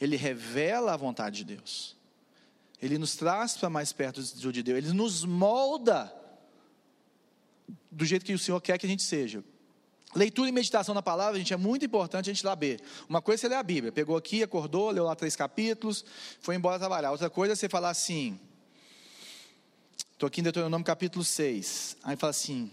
Ele 0.00 0.16
revela 0.16 0.92
a 0.92 0.96
vontade 0.96 1.36
de 1.36 1.44
Deus. 1.54 1.96
Ele 2.82 2.98
nos 2.98 3.14
traz 3.14 3.56
para 3.56 3.70
mais 3.70 3.92
perto 3.92 4.20
de 4.20 4.62
Deus. 4.62 4.78
Ele 4.78 4.92
nos 4.92 5.24
molda 5.24 6.12
do 7.90 8.04
jeito 8.04 8.26
que 8.26 8.34
o 8.34 8.38
Senhor 8.38 8.60
quer 8.60 8.76
que 8.76 8.86
a 8.86 8.88
gente 8.88 9.04
seja. 9.04 9.44
Leitura 10.16 10.48
e 10.48 10.52
meditação 10.52 10.94
na 10.94 11.02
palavra, 11.02 11.38
gente, 11.38 11.54
é 11.54 11.56
muito 11.56 11.84
importante 11.84 12.28
a 12.28 12.32
gente 12.32 12.42
saber. 12.42 12.80
Uma 13.08 13.22
coisa 13.22 13.40
é 13.40 13.42
você 13.42 13.48
ler 13.48 13.56
a 13.56 13.62
Bíblia, 13.62 13.92
pegou 13.92 14.16
aqui, 14.16 14.42
acordou, 14.42 14.90
leu 14.90 15.04
lá 15.04 15.14
três 15.14 15.36
capítulos, 15.36 16.04
foi 16.40 16.56
embora 16.56 16.78
trabalhar. 16.78 17.12
Outra 17.12 17.30
coisa 17.30 17.52
é 17.52 17.56
você 17.56 17.68
falar 17.68 17.90
assim, 17.90 18.38
estou 20.12 20.26
aqui 20.26 20.40
em 20.40 20.44
Deuteronômio 20.44 20.84
capítulo 20.84 21.24
6, 21.24 21.98
aí 22.02 22.16
fala 22.16 22.30
assim, 22.30 22.70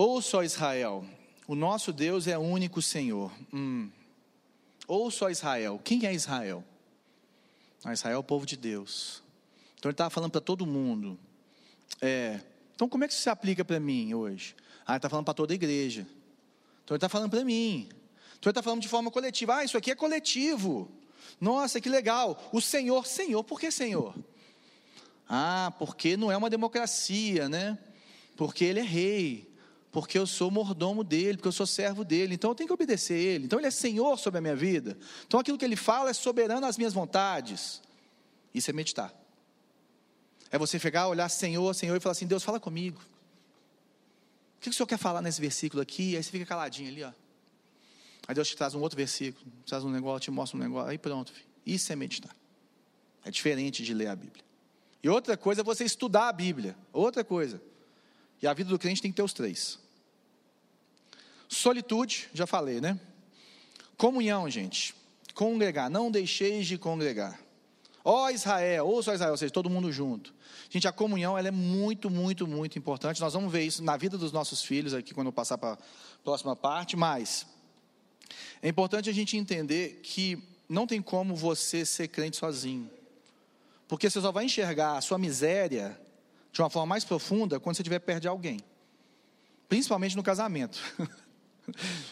ouça 0.00 0.38
ó 0.38 0.42
Israel, 0.42 1.04
o 1.46 1.54
nosso 1.54 1.92
Deus 1.92 2.26
é 2.26 2.38
único 2.38 2.80
Senhor. 2.80 3.30
Hum. 3.52 3.90
Ouça 4.88 5.26
ó 5.26 5.28
Israel, 5.28 5.78
quem 5.84 6.06
é 6.06 6.14
Israel? 6.14 6.64
Ah, 7.84 7.92
Israel 7.92 8.16
é 8.16 8.18
o 8.18 8.24
povo 8.24 8.46
de 8.46 8.56
Deus. 8.56 9.22
Então 9.78 9.90
ele 9.90 9.94
estava 9.94 10.08
falando 10.08 10.30
para 10.30 10.40
todo 10.40 10.64
mundo. 10.64 11.18
É, 12.00 12.40
então 12.74 12.88
como 12.88 13.04
é 13.04 13.08
que 13.08 13.12
isso 13.12 13.22
se 13.22 13.28
aplica 13.28 13.62
para 13.62 13.78
mim 13.78 14.14
hoje? 14.14 14.56
Ah, 14.86 14.92
ele 14.92 14.98
está 14.98 15.10
falando 15.10 15.26
para 15.26 15.34
toda 15.34 15.52
a 15.52 15.56
igreja. 15.56 16.06
Então 16.84 16.94
ele 16.94 16.96
está 16.96 17.08
falando 17.08 17.30
para 17.30 17.44
mim. 17.44 17.86
Então 18.38 18.48
ele 18.48 18.52
está 18.52 18.62
falando 18.62 18.80
de 18.80 18.88
forma 18.88 19.10
coletiva. 19.10 19.56
Ah, 19.56 19.64
isso 19.64 19.76
aqui 19.76 19.90
é 19.90 19.94
coletivo. 19.94 20.90
Nossa, 21.38 21.78
que 21.78 21.90
legal. 21.90 22.42
O 22.52 22.60
Senhor, 22.60 23.06
Senhor, 23.06 23.44
por 23.44 23.60
que 23.60 23.70
Senhor? 23.70 24.14
Ah, 25.28 25.74
porque 25.78 26.16
não 26.16 26.32
é 26.32 26.36
uma 26.36 26.48
democracia, 26.48 27.48
né? 27.50 27.78
Porque 28.34 28.64
ele 28.64 28.80
é 28.80 28.82
rei. 28.82 29.49
Porque 29.92 30.16
eu 30.18 30.26
sou 30.26 30.50
mordomo 30.50 31.02
dele, 31.02 31.36
porque 31.36 31.48
eu 31.48 31.52
sou 31.52 31.66
servo 31.66 32.04
dele, 32.04 32.34
então 32.34 32.50
eu 32.50 32.54
tenho 32.54 32.68
que 32.68 32.72
obedecer 32.72 33.14
ele. 33.14 33.46
Então 33.46 33.58
ele 33.58 33.66
é 33.66 33.70
senhor 33.70 34.16
sobre 34.18 34.38
a 34.38 34.40
minha 34.40 34.54
vida. 34.54 34.96
Então 35.26 35.40
aquilo 35.40 35.58
que 35.58 35.64
ele 35.64 35.76
fala 35.76 36.10
é 36.10 36.12
soberano 36.12 36.64
às 36.64 36.78
minhas 36.78 36.92
vontades. 36.92 37.82
Isso 38.54 38.70
é 38.70 38.72
meditar. 38.72 39.12
É 40.50 40.58
você 40.58 40.78
pegar, 40.78 41.08
olhar 41.08 41.28
Senhor, 41.28 41.72
Senhor 41.74 41.96
e 41.96 42.00
falar 42.00 42.12
assim: 42.12 42.26
Deus, 42.26 42.42
fala 42.42 42.58
comigo. 42.58 43.00
O 44.58 44.60
que 44.60 44.68
o 44.68 44.72
Senhor 44.72 44.86
quer 44.86 44.98
falar 44.98 45.22
nesse 45.22 45.40
versículo 45.40 45.80
aqui? 45.80 46.16
Aí 46.16 46.22
você 46.22 46.30
fica 46.30 46.44
caladinho 46.44 46.88
ali, 46.88 47.02
ó. 47.02 47.12
Aí 48.28 48.34
Deus 48.34 48.48
te 48.48 48.56
traz 48.56 48.74
um 48.74 48.80
outro 48.80 48.96
versículo, 48.96 49.44
traz 49.66 49.84
um 49.84 49.90
negócio, 49.90 50.20
te 50.20 50.30
mostra 50.30 50.58
um 50.58 50.62
negócio. 50.62 50.90
Aí 50.90 50.98
pronto, 50.98 51.32
filho. 51.32 51.46
isso 51.64 51.92
é 51.92 51.96
meditar. 51.96 52.34
É 53.24 53.30
diferente 53.30 53.82
de 53.82 53.94
ler 53.94 54.08
a 54.08 54.16
Bíblia. 54.16 54.44
E 55.02 55.08
outra 55.08 55.36
coisa 55.36 55.62
é 55.62 55.64
você 55.64 55.84
estudar 55.84 56.28
a 56.28 56.32
Bíblia. 56.32 56.76
Outra 56.92 57.24
coisa. 57.24 57.60
E 58.42 58.46
a 58.46 58.54
vida 58.54 58.70
do 58.70 58.78
crente 58.78 59.02
tem 59.02 59.10
que 59.10 59.16
ter 59.16 59.22
os 59.22 59.32
três. 59.32 59.78
Solitude, 61.48 62.28
já 62.32 62.46
falei, 62.46 62.80
né? 62.80 62.98
Comunhão, 63.96 64.48
gente. 64.48 64.94
Congregar. 65.34 65.90
Não 65.90 66.10
deixeis 66.10 66.66
de 66.66 66.78
congregar. 66.78 67.40
Ó 68.04 68.30
Israel, 68.30 68.86
ouça 68.86 69.14
Israel, 69.14 69.32
ou 69.32 69.36
seja, 69.36 69.52
todo 69.52 69.68
mundo 69.68 69.92
junto. 69.92 70.32
Gente, 70.70 70.88
a 70.88 70.92
comunhão 70.92 71.36
ela 71.36 71.48
é 71.48 71.50
muito, 71.50 72.08
muito, 72.08 72.46
muito 72.46 72.78
importante. 72.78 73.20
Nós 73.20 73.34
vamos 73.34 73.52
ver 73.52 73.62
isso 73.62 73.82
na 73.82 73.96
vida 73.96 74.16
dos 74.16 74.32
nossos 74.32 74.62
filhos 74.62 74.94
aqui 74.94 75.12
quando 75.12 75.26
eu 75.26 75.32
passar 75.32 75.58
para 75.58 75.72
a 75.74 75.78
próxima 76.24 76.56
parte, 76.56 76.96
mas 76.96 77.46
é 78.62 78.68
importante 78.68 79.10
a 79.10 79.12
gente 79.12 79.36
entender 79.36 80.00
que 80.02 80.42
não 80.68 80.86
tem 80.86 81.02
como 81.02 81.34
você 81.34 81.84
ser 81.84 82.08
crente 82.08 82.36
sozinho. 82.36 82.90
Porque 83.88 84.08
você 84.08 84.20
só 84.20 84.30
vai 84.30 84.44
enxergar 84.44 84.96
a 84.96 85.00
sua 85.00 85.18
miséria 85.18 86.00
de 86.52 86.60
uma 86.60 86.70
forma 86.70 86.86
mais 86.86 87.04
profunda 87.04 87.60
quando 87.60 87.76
você 87.76 87.82
estiver 87.82 87.98
perto 88.00 88.22
de 88.22 88.28
alguém. 88.28 88.60
Principalmente 89.68 90.16
no 90.16 90.22
casamento. 90.22 90.80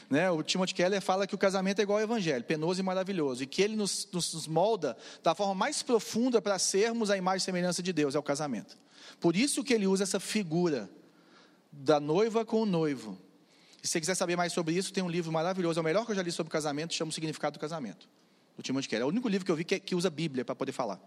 né? 0.09 0.31
O 0.31 0.42
Timothy 0.42 0.74
Keller 0.74 1.01
fala 1.01 1.27
que 1.27 1.35
o 1.35 1.38
casamento 1.38 1.81
é 1.81 1.83
igual 1.83 1.98
ao 1.98 2.05
evangelho, 2.05 2.44
penoso 2.44 2.81
e 2.81 2.83
maravilhoso, 2.83 3.42
e 3.42 3.46
que 3.46 3.62
ele 3.62 3.77
nos, 3.77 4.09
nos 4.12 4.46
molda 4.46 4.96
da 5.22 5.35
forma 5.35 5.55
mais 5.55 5.83
profunda 5.83 6.40
para 6.40 6.59
sermos 6.59 7.11
a 7.11 7.16
imagem 7.16 7.38
e 7.38 7.40
semelhança 7.40 7.83
de 7.83 7.92
Deus, 7.92 8.14
é 8.14 8.18
o 8.18 8.22
casamento. 8.22 8.77
Por 9.20 9.35
isso 9.37 9.64
que 9.64 9.74
ele 9.74 9.87
usa 9.87 10.05
essa 10.05 10.20
figura 10.20 10.88
da 11.72 11.98
noiva 12.01 12.44
com 12.44 12.62
o 12.62 12.66
noivo. 12.66 13.18
E 13.83 13.87
se 13.87 13.92
você 13.92 14.01
quiser 14.01 14.14
saber 14.14 14.37
mais 14.37 14.53
sobre 14.53 14.74
isso, 14.74 14.92
tem 14.92 15.03
um 15.03 15.09
livro 15.09 15.31
maravilhoso, 15.33 15.79
é 15.79 15.83
o 15.83 15.85
melhor 15.85 16.05
que 16.05 16.12
eu 16.12 16.16
já 16.16 16.22
li 16.22 16.33
sobre 16.33 16.51
casamento, 16.51 16.94
chama 16.94 17.11
O 17.11 17.12
Significado 17.12 17.59
do 17.59 17.61
Casamento, 17.61 18.09
do 18.57 18.62
Timothy 18.62 18.88
Keller. 18.88 19.03
É 19.03 19.07
o 19.07 19.09
único 19.09 19.29
livro 19.29 19.44
que 19.44 19.51
eu 19.51 19.57
vi 19.57 19.64
que, 19.64 19.79
que 19.79 19.94
usa 19.94 20.11
Bíblia 20.11 20.44
para 20.44 20.55
poder 20.55 20.72
falar, 20.72 21.01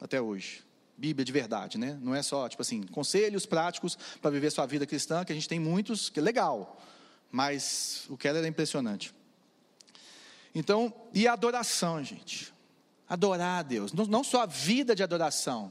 até 0.00 0.20
hoje. 0.20 0.67
Bíblia 0.98 1.24
de 1.24 1.30
verdade, 1.30 1.78
né? 1.78 1.96
Não 2.02 2.12
é 2.12 2.22
só, 2.22 2.48
tipo 2.48 2.60
assim, 2.60 2.82
conselhos 2.82 3.46
práticos 3.46 3.96
para 4.20 4.32
viver 4.32 4.50
sua 4.50 4.66
vida 4.66 4.84
cristã, 4.84 5.24
que 5.24 5.30
a 5.30 5.34
gente 5.34 5.48
tem 5.48 5.60
muitos, 5.60 6.10
que 6.10 6.18
é 6.18 6.22
legal. 6.22 6.82
Mas 7.30 8.04
o 8.08 8.16
Keller 8.16 8.44
é 8.44 8.48
impressionante. 8.48 9.14
Então, 10.52 10.92
e 11.14 11.28
a 11.28 11.34
adoração, 11.34 12.02
gente? 12.02 12.52
Adorar 13.08 13.60
a 13.60 13.62
Deus. 13.62 13.92
Não, 13.92 14.24
só 14.24 14.42
a 14.42 14.46
vida 14.46 14.92
de 14.92 15.04
adoração. 15.04 15.70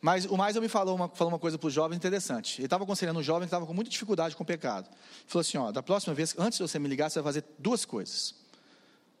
Mas 0.00 0.24
o 0.24 0.36
mais 0.36 0.56
me 0.56 0.68
falou 0.68 0.96
uma, 0.96 1.08
falou 1.10 1.30
uma 1.30 1.38
coisa 1.38 1.58
para 1.58 1.66
o 1.66 1.70
jovem 1.70 1.94
interessante. 1.94 2.60
Ele 2.60 2.66
estava 2.66 2.84
aconselhando 2.84 3.18
um 3.18 3.22
jovem 3.22 3.42
que 3.42 3.48
estava 3.48 3.66
com 3.66 3.74
muita 3.74 3.90
dificuldade 3.90 4.34
com 4.34 4.44
o 4.44 4.46
pecado. 4.46 4.86
Ele 4.86 5.24
falou 5.26 5.40
assim: 5.42 5.58
ó, 5.58 5.70
da 5.70 5.82
próxima 5.82 6.14
vez, 6.14 6.34
antes 6.38 6.58
de 6.58 6.62
você 6.66 6.78
me 6.78 6.88
ligar, 6.88 7.10
você 7.10 7.20
vai 7.20 7.34
fazer 7.34 7.44
duas 7.58 7.84
coisas. 7.84 8.34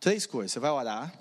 Três 0.00 0.24
coisas. 0.24 0.52
Você 0.52 0.60
vai 0.60 0.70
orar, 0.70 1.12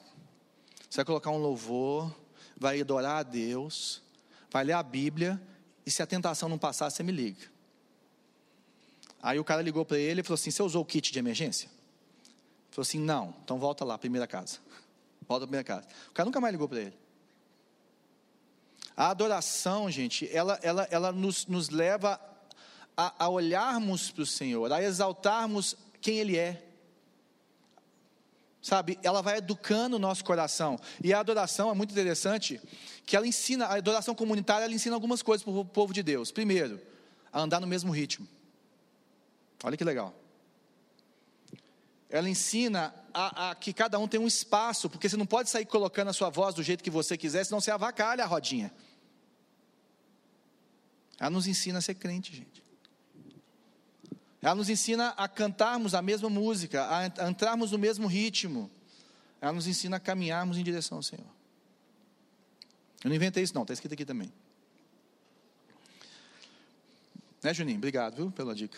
você 0.89 0.97
vai 0.97 1.05
colocar 1.05 1.31
um 1.31 1.37
louvor, 1.37 2.13
vai 2.57 2.79
adorar 2.81 3.17
a 3.17 3.23
Deus, 3.23 4.01
vai 4.49 4.63
ler 4.63 4.73
a 4.73 4.83
Bíblia, 4.83 5.41
e 5.85 5.91
se 5.91 6.01
a 6.01 6.07
tentação 6.07 6.49
não 6.49 6.57
passar, 6.57 6.89
você 6.89 7.03
me 7.03 7.11
liga. 7.11 7.51
Aí 9.21 9.39
o 9.39 9.43
cara 9.43 9.61
ligou 9.61 9.85
para 9.85 9.97
ele 9.97 10.21
e 10.21 10.23
falou 10.23 10.35
assim: 10.35 10.51
Você 10.51 10.63
usou 10.63 10.81
o 10.81 10.85
kit 10.85 11.11
de 11.11 11.19
emergência? 11.19 11.67
Ele 11.67 12.71
falou 12.71 12.83
assim: 12.83 12.99
Não, 12.99 13.35
então 13.43 13.57
volta 13.57 13.83
lá, 13.83 13.97
primeira 13.97 14.27
casa. 14.27 14.59
Volta 15.27 15.47
para 15.47 15.47
primeira 15.47 15.63
casa. 15.63 15.87
O 16.09 16.13
cara 16.13 16.25
nunca 16.25 16.39
mais 16.39 16.51
ligou 16.51 16.69
para 16.69 16.81
ele. 16.81 16.93
A 18.95 19.09
adoração, 19.09 19.89
gente, 19.89 20.29
ela, 20.31 20.59
ela, 20.61 20.87
ela 20.91 21.11
nos, 21.11 21.47
nos 21.47 21.69
leva 21.69 22.19
a, 22.95 23.25
a 23.25 23.29
olharmos 23.29 24.11
para 24.11 24.23
o 24.23 24.25
Senhor, 24.25 24.71
a 24.71 24.81
exaltarmos 24.81 25.75
quem 25.99 26.19
Ele 26.19 26.37
é. 26.37 26.63
Sabe, 28.65 28.97
ela 29.03 29.21
vai 29.21 29.37
educando 29.37 29.97
o 29.97 29.99
nosso 29.99 30.25
coração. 30.25 30.79
E 31.03 31.13
a 31.13 31.19
adoração 31.19 31.69
é 31.69 31.75
muito 31.75 31.91
interessante, 31.91 32.59
que 33.05 33.15
ela 33.15 33.27
ensina, 33.27 33.67
a 33.67 33.75
adoração 33.75 34.15
comunitária, 34.15 34.65
ela 34.65 34.73
ensina 34.73 34.95
algumas 34.95 35.21
coisas 35.21 35.43
para 35.43 35.53
o 35.53 35.63
povo 35.63 35.93
de 35.93 36.01
Deus. 36.01 36.31
Primeiro, 36.31 36.81
a 37.31 37.41
andar 37.41 37.59
no 37.59 37.67
mesmo 37.67 37.91
ritmo. 37.91 38.27
Olha 39.63 39.77
que 39.77 39.83
legal. 39.83 40.19
ela 42.09 42.27
ensina 42.27 42.91
a, 43.13 43.51
a, 43.51 43.55
que 43.55 43.71
cada 43.71 43.99
um 43.99 44.07
tem 44.07 44.19
um 44.19 44.25
espaço, 44.25 44.89
porque 44.89 45.07
você 45.07 45.15
não 45.15 45.27
pode 45.27 45.47
sair 45.47 45.67
colocando 45.67 46.07
a 46.07 46.13
sua 46.13 46.31
voz 46.31 46.55
do 46.55 46.63
jeito 46.63 46.83
que 46.83 46.89
você 46.89 47.15
quiser, 47.15 47.43
senão 47.43 47.61
você 47.61 47.69
avacalha 47.69 48.23
a 48.23 48.27
rodinha. 48.27 48.73
Ela 51.19 51.29
nos 51.29 51.45
ensina 51.45 51.77
a 51.77 51.81
ser 51.83 51.93
crente, 51.93 52.35
gente. 52.35 52.64
Ela 54.45 54.53
nos 54.53 54.69
ensina 54.69 55.09
a 55.17 55.27
cantarmos 55.27 55.95
a 55.95 56.03
mesma 56.03 56.29
música, 56.29 56.87
a 56.87 57.27
entrarmos 57.27 57.71
no 57.71 57.79
mesmo 57.79 58.05
ritmo. 58.05 58.69
Ela 59.41 59.53
nos 59.53 59.65
ensina 59.65 59.97
a 59.97 59.99
caminharmos 59.99 60.59
em 60.59 60.63
direção 60.63 60.99
ao 60.99 61.01
Senhor. 61.01 61.25
Eu 63.03 63.09
não 63.09 63.15
inventei 63.15 63.41
isso, 63.41 63.55
não, 63.55 63.63
está 63.63 63.73
escrito 63.73 63.93
aqui 63.93 64.05
também. 64.05 64.31
Né, 67.41 67.55
Juninho? 67.55 67.79
Obrigado, 67.79 68.17
viu, 68.17 68.29
pela 68.29 68.53
dica. 68.53 68.77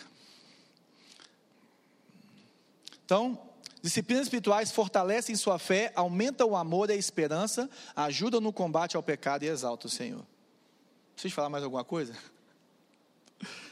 Então, 3.04 3.38
disciplinas 3.82 4.24
espirituais 4.24 4.72
fortalecem 4.72 5.36
sua 5.36 5.58
fé, 5.58 5.92
aumentam 5.94 6.48
o 6.48 6.56
amor 6.56 6.88
e 6.88 6.94
a 6.94 6.96
esperança, 6.96 7.68
ajudam 7.94 8.40
no 8.40 8.54
combate 8.54 8.96
ao 8.96 9.02
pecado 9.02 9.42
e 9.42 9.48
exaltam 9.48 9.86
o 9.86 9.92
Senhor. 9.92 10.24
Preciso 11.12 11.34
falar 11.34 11.50
mais 11.50 11.62
alguma 11.62 11.84
coisa? 11.84 12.16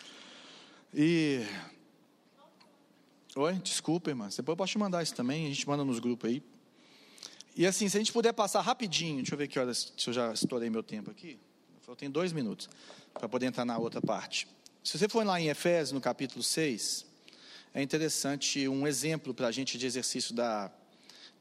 E. 0.98 1.44
Oi, 3.38 3.52
desculpa, 3.56 4.08
irmã. 4.08 4.30
Depois 4.30 4.48
eu 4.48 4.56
posso 4.56 4.72
te 4.72 4.78
mandar 4.78 5.02
isso 5.02 5.14
também, 5.14 5.44
a 5.44 5.48
gente 5.50 5.68
manda 5.68 5.84
nos 5.84 5.98
grupos 5.98 6.30
aí. 6.30 6.42
E 7.54 7.66
assim, 7.66 7.86
se 7.86 7.94
a 7.94 8.00
gente 8.00 8.10
puder 8.10 8.32
passar 8.32 8.62
rapidinho, 8.62 9.16
deixa 9.16 9.34
eu 9.34 9.38
ver 9.38 9.46
que 9.46 9.58
horas, 9.58 9.92
se 9.94 10.08
eu 10.08 10.14
já 10.14 10.32
estourei 10.32 10.70
meu 10.70 10.82
tempo 10.82 11.10
aqui. 11.10 11.38
Faltam 11.82 12.10
dois 12.10 12.32
minutos 12.32 12.66
para 13.12 13.28
poder 13.28 13.44
entrar 13.44 13.66
na 13.66 13.76
outra 13.76 14.00
parte. 14.00 14.48
Se 14.82 14.98
você 14.98 15.06
for 15.06 15.22
lá 15.22 15.38
em 15.38 15.48
Efésios, 15.48 15.92
no 15.92 16.00
capítulo 16.00 16.42
6, 16.42 17.04
é 17.74 17.82
interessante 17.82 18.66
um 18.68 18.86
exemplo 18.86 19.34
para 19.34 19.48
a 19.48 19.52
gente 19.52 19.76
de 19.76 19.84
exercício 19.84 20.34
da. 20.34 20.72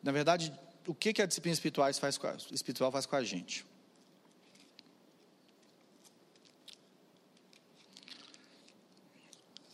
Na 0.03 0.11
verdade, 0.11 0.51
o 0.85 0.93
que, 0.93 1.13
que 1.13 1.21
a 1.21 1.25
disciplina 1.25 1.53
espiritual 1.53 1.93
faz, 1.93 2.17
com 2.17 2.27
a, 2.27 2.35
espiritual 2.51 2.91
faz 2.91 3.05
com 3.05 3.15
a 3.15 3.23
gente? 3.23 3.65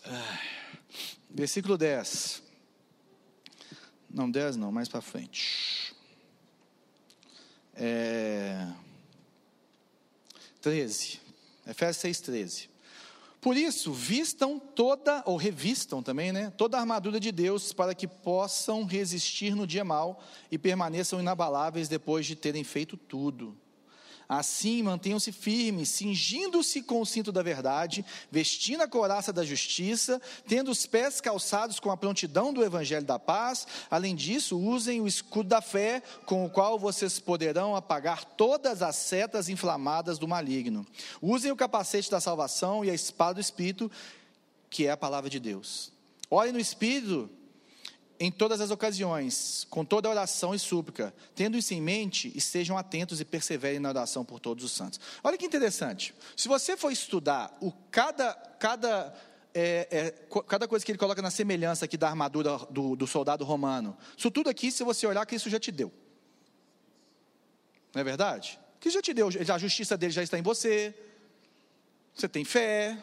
Ah, 0.05 0.60
versículo 1.33 1.77
10. 1.77 2.43
Não, 4.09 4.29
10 4.29 4.57
não, 4.57 4.71
mais 4.71 4.89
para 4.89 5.01
frente. 5.01 5.95
É, 7.73 8.67
13. 10.61 11.19
Efésios 11.65 11.97
6, 11.97 12.21
13. 12.21 12.69
Por 13.39 13.57
isso, 13.57 13.91
vistam 13.91 14.59
toda, 14.59 15.23
ou 15.25 15.35
revistam 15.35 16.03
também, 16.03 16.31
né? 16.31 16.51
Toda 16.51 16.77
a 16.77 16.79
armadura 16.79 17.19
de 17.19 17.31
Deus 17.31 17.73
para 17.73 17.95
que 17.95 18.07
possam 18.07 18.83
resistir 18.83 19.55
no 19.55 19.65
dia 19.65 19.83
mal 19.83 20.23
e 20.51 20.59
permaneçam 20.59 21.19
inabaláveis 21.19 21.87
depois 21.87 22.27
de 22.27 22.35
terem 22.35 22.63
feito 22.63 22.95
tudo. 22.95 23.57
Assim, 24.33 24.81
mantenham-se 24.81 25.29
firmes, 25.29 25.89
cingindo-se 25.89 26.81
com 26.81 27.01
o 27.01 27.05
cinto 27.05 27.33
da 27.33 27.43
verdade, 27.43 28.05
vestindo 28.31 28.79
a 28.79 28.87
couraça 28.87 29.33
da 29.33 29.43
justiça, 29.43 30.21
tendo 30.47 30.71
os 30.71 30.85
pés 30.85 31.19
calçados 31.19 31.81
com 31.81 31.91
a 31.91 31.97
prontidão 31.97 32.53
do 32.53 32.63
evangelho 32.63 33.05
da 33.05 33.19
paz. 33.19 33.67
Além 33.89 34.15
disso, 34.15 34.57
usem 34.57 35.01
o 35.01 35.07
escudo 35.07 35.49
da 35.49 35.61
fé, 35.61 36.01
com 36.25 36.45
o 36.45 36.49
qual 36.49 36.79
vocês 36.79 37.19
poderão 37.19 37.75
apagar 37.75 38.23
todas 38.23 38.81
as 38.81 38.95
setas 38.95 39.49
inflamadas 39.49 40.17
do 40.17 40.29
maligno. 40.29 40.87
Usem 41.21 41.51
o 41.51 41.55
capacete 41.57 42.09
da 42.09 42.21
salvação 42.21 42.85
e 42.85 42.89
a 42.89 42.93
espada 42.93 43.33
do 43.33 43.41
espírito, 43.41 43.91
que 44.69 44.87
é 44.87 44.91
a 44.91 44.97
palavra 44.97 45.29
de 45.29 45.41
Deus. 45.41 45.91
Olhem 46.29 46.53
no 46.53 46.59
espírito 46.59 47.29
em 48.21 48.29
todas 48.29 48.61
as 48.61 48.69
ocasiões, 48.69 49.65
com 49.67 49.83
toda 49.83 50.07
oração 50.07 50.53
e 50.53 50.59
súplica, 50.59 51.11
tendo 51.33 51.57
isso 51.57 51.73
em 51.73 51.81
mente, 51.81 52.31
estejam 52.37 52.77
atentos 52.77 53.19
e 53.19 53.25
perseverem 53.25 53.79
na 53.79 53.89
oração 53.89 54.23
por 54.23 54.39
todos 54.39 54.63
os 54.63 54.71
santos. 54.71 54.99
Olha 55.23 55.35
que 55.39 55.45
interessante. 55.45 56.13
Se 56.37 56.47
você 56.47 56.77
for 56.77 56.91
estudar 56.91 57.51
o 57.59 57.71
cada, 57.89 58.35
cada, 58.59 59.11
é, 59.55 59.87
é, 59.89 60.39
cada 60.47 60.67
coisa 60.67 60.85
que 60.85 60.91
ele 60.91 60.99
coloca 60.99 61.19
na 61.19 61.31
semelhança 61.31 61.85
aqui 61.85 61.97
da 61.97 62.09
armadura 62.09 62.59
do, 62.69 62.95
do 62.95 63.07
soldado 63.07 63.43
romano, 63.43 63.97
isso 64.15 64.29
tudo 64.29 64.51
aqui, 64.51 64.71
se 64.71 64.83
você 64.83 65.07
olhar, 65.07 65.25
Cristo 65.25 65.49
já 65.49 65.59
te 65.59 65.71
deu. 65.71 65.91
Não 67.91 68.01
é 68.01 68.03
verdade? 68.03 68.59
Cristo 68.79 68.97
já 68.97 69.01
te 69.01 69.15
deu, 69.15 69.29
a 69.29 69.57
justiça 69.57 69.97
dele 69.97 70.13
já 70.13 70.21
está 70.21 70.37
em 70.37 70.43
você, 70.43 70.93
você 72.13 72.29
tem 72.29 72.45
fé, 72.45 72.95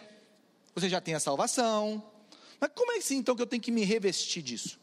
você 0.77 0.89
já 0.89 1.01
tem 1.01 1.15
a 1.15 1.21
salvação. 1.21 2.09
Mas 2.61 2.71
como 2.73 2.93
é 2.93 2.99
assim 2.99 3.17
então 3.17 3.35
que 3.35 3.43
eu 3.43 3.47
tenho 3.49 3.61
que 3.61 3.73
me 3.73 3.83
revestir 3.83 4.45
disso? 4.45 4.79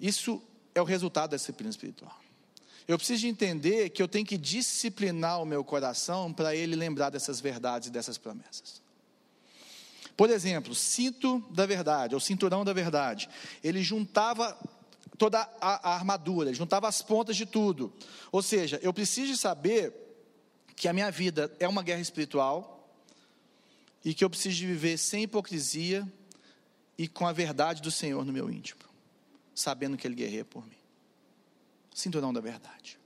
Isso 0.00 0.42
é 0.74 0.80
o 0.80 0.84
resultado 0.84 1.30
da 1.30 1.36
disciplina 1.36 1.70
espiritual. 1.70 2.14
Eu 2.86 2.96
preciso 2.96 3.22
de 3.22 3.28
entender 3.28 3.90
que 3.90 4.00
eu 4.00 4.06
tenho 4.06 4.24
que 4.24 4.38
disciplinar 4.38 5.42
o 5.42 5.46
meu 5.46 5.64
coração 5.64 6.32
para 6.32 6.54
ele 6.54 6.76
lembrar 6.76 7.10
dessas 7.10 7.40
verdades 7.40 7.88
e 7.88 7.90
dessas 7.90 8.16
promessas. 8.16 8.80
Por 10.16 10.30
exemplo, 10.30 10.74
cinto 10.74 11.44
da 11.50 11.66
verdade, 11.66 12.14
ou 12.14 12.20
cinturão 12.20 12.64
da 12.64 12.72
verdade. 12.72 13.28
Ele 13.62 13.82
juntava 13.82 14.56
toda 15.18 15.40
a, 15.60 15.90
a 15.90 15.94
armadura, 15.94 16.50
ele 16.50 16.56
juntava 16.56 16.86
as 16.86 17.02
pontas 17.02 17.36
de 17.36 17.44
tudo. 17.44 17.92
Ou 18.30 18.40
seja, 18.40 18.78
eu 18.82 18.92
preciso 18.92 19.36
saber 19.36 19.92
que 20.76 20.86
a 20.86 20.92
minha 20.92 21.10
vida 21.10 21.52
é 21.58 21.66
uma 21.66 21.82
guerra 21.82 22.00
espiritual 22.00 22.88
e 24.04 24.14
que 24.14 24.24
eu 24.24 24.30
preciso 24.30 24.64
viver 24.64 24.96
sem 24.96 25.24
hipocrisia 25.24 26.06
e 26.96 27.08
com 27.08 27.26
a 27.26 27.32
verdade 27.32 27.82
do 27.82 27.90
Senhor 27.90 28.24
no 28.24 28.32
meu 28.32 28.48
íntimo 28.48 28.85
sabendo 29.56 29.96
que 29.96 30.06
Ele 30.06 30.14
guerreia 30.14 30.44
por 30.44 30.64
mim. 30.64 30.76
Cinturão 31.94 32.32
da 32.32 32.40
verdade. 32.40 33.00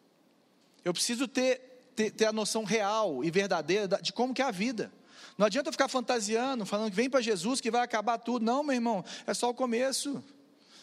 Eu 0.85 0.93
preciso 0.93 1.29
ter, 1.29 1.91
ter, 1.95 2.11
ter, 2.11 2.27
a 2.27 2.33
noção 2.33 2.65
real 2.65 3.25
e 3.25 3.31
verdadeira 3.31 4.01
de 4.03 4.13
como 4.13 4.35
que 4.35 4.43
é 4.43 4.45
a 4.45 4.51
vida. 4.51 4.93
Não 5.39 5.47
adianta 5.47 5.71
ficar 5.71 5.89
fantasiando, 5.89 6.67
falando 6.67 6.91
que 6.91 6.97
vem 6.97 7.09
para 7.09 7.21
Jesus 7.21 7.61
que 7.61 7.71
vai 7.71 7.83
acabar 7.83 8.19
tudo. 8.19 8.45
Não, 8.45 8.65
meu 8.65 8.75
irmão, 8.75 9.05
é 9.27 9.33
só 9.33 9.49
o 9.49 9.55
começo. 9.55 10.23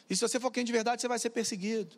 E 0.10 0.16
se 0.16 0.22
você 0.22 0.40
for 0.40 0.50
quem 0.52 0.64
de 0.64 0.72
verdade, 0.72 1.02
você 1.02 1.08
vai 1.08 1.20
ser 1.20 1.32
perseguido. 1.32 1.98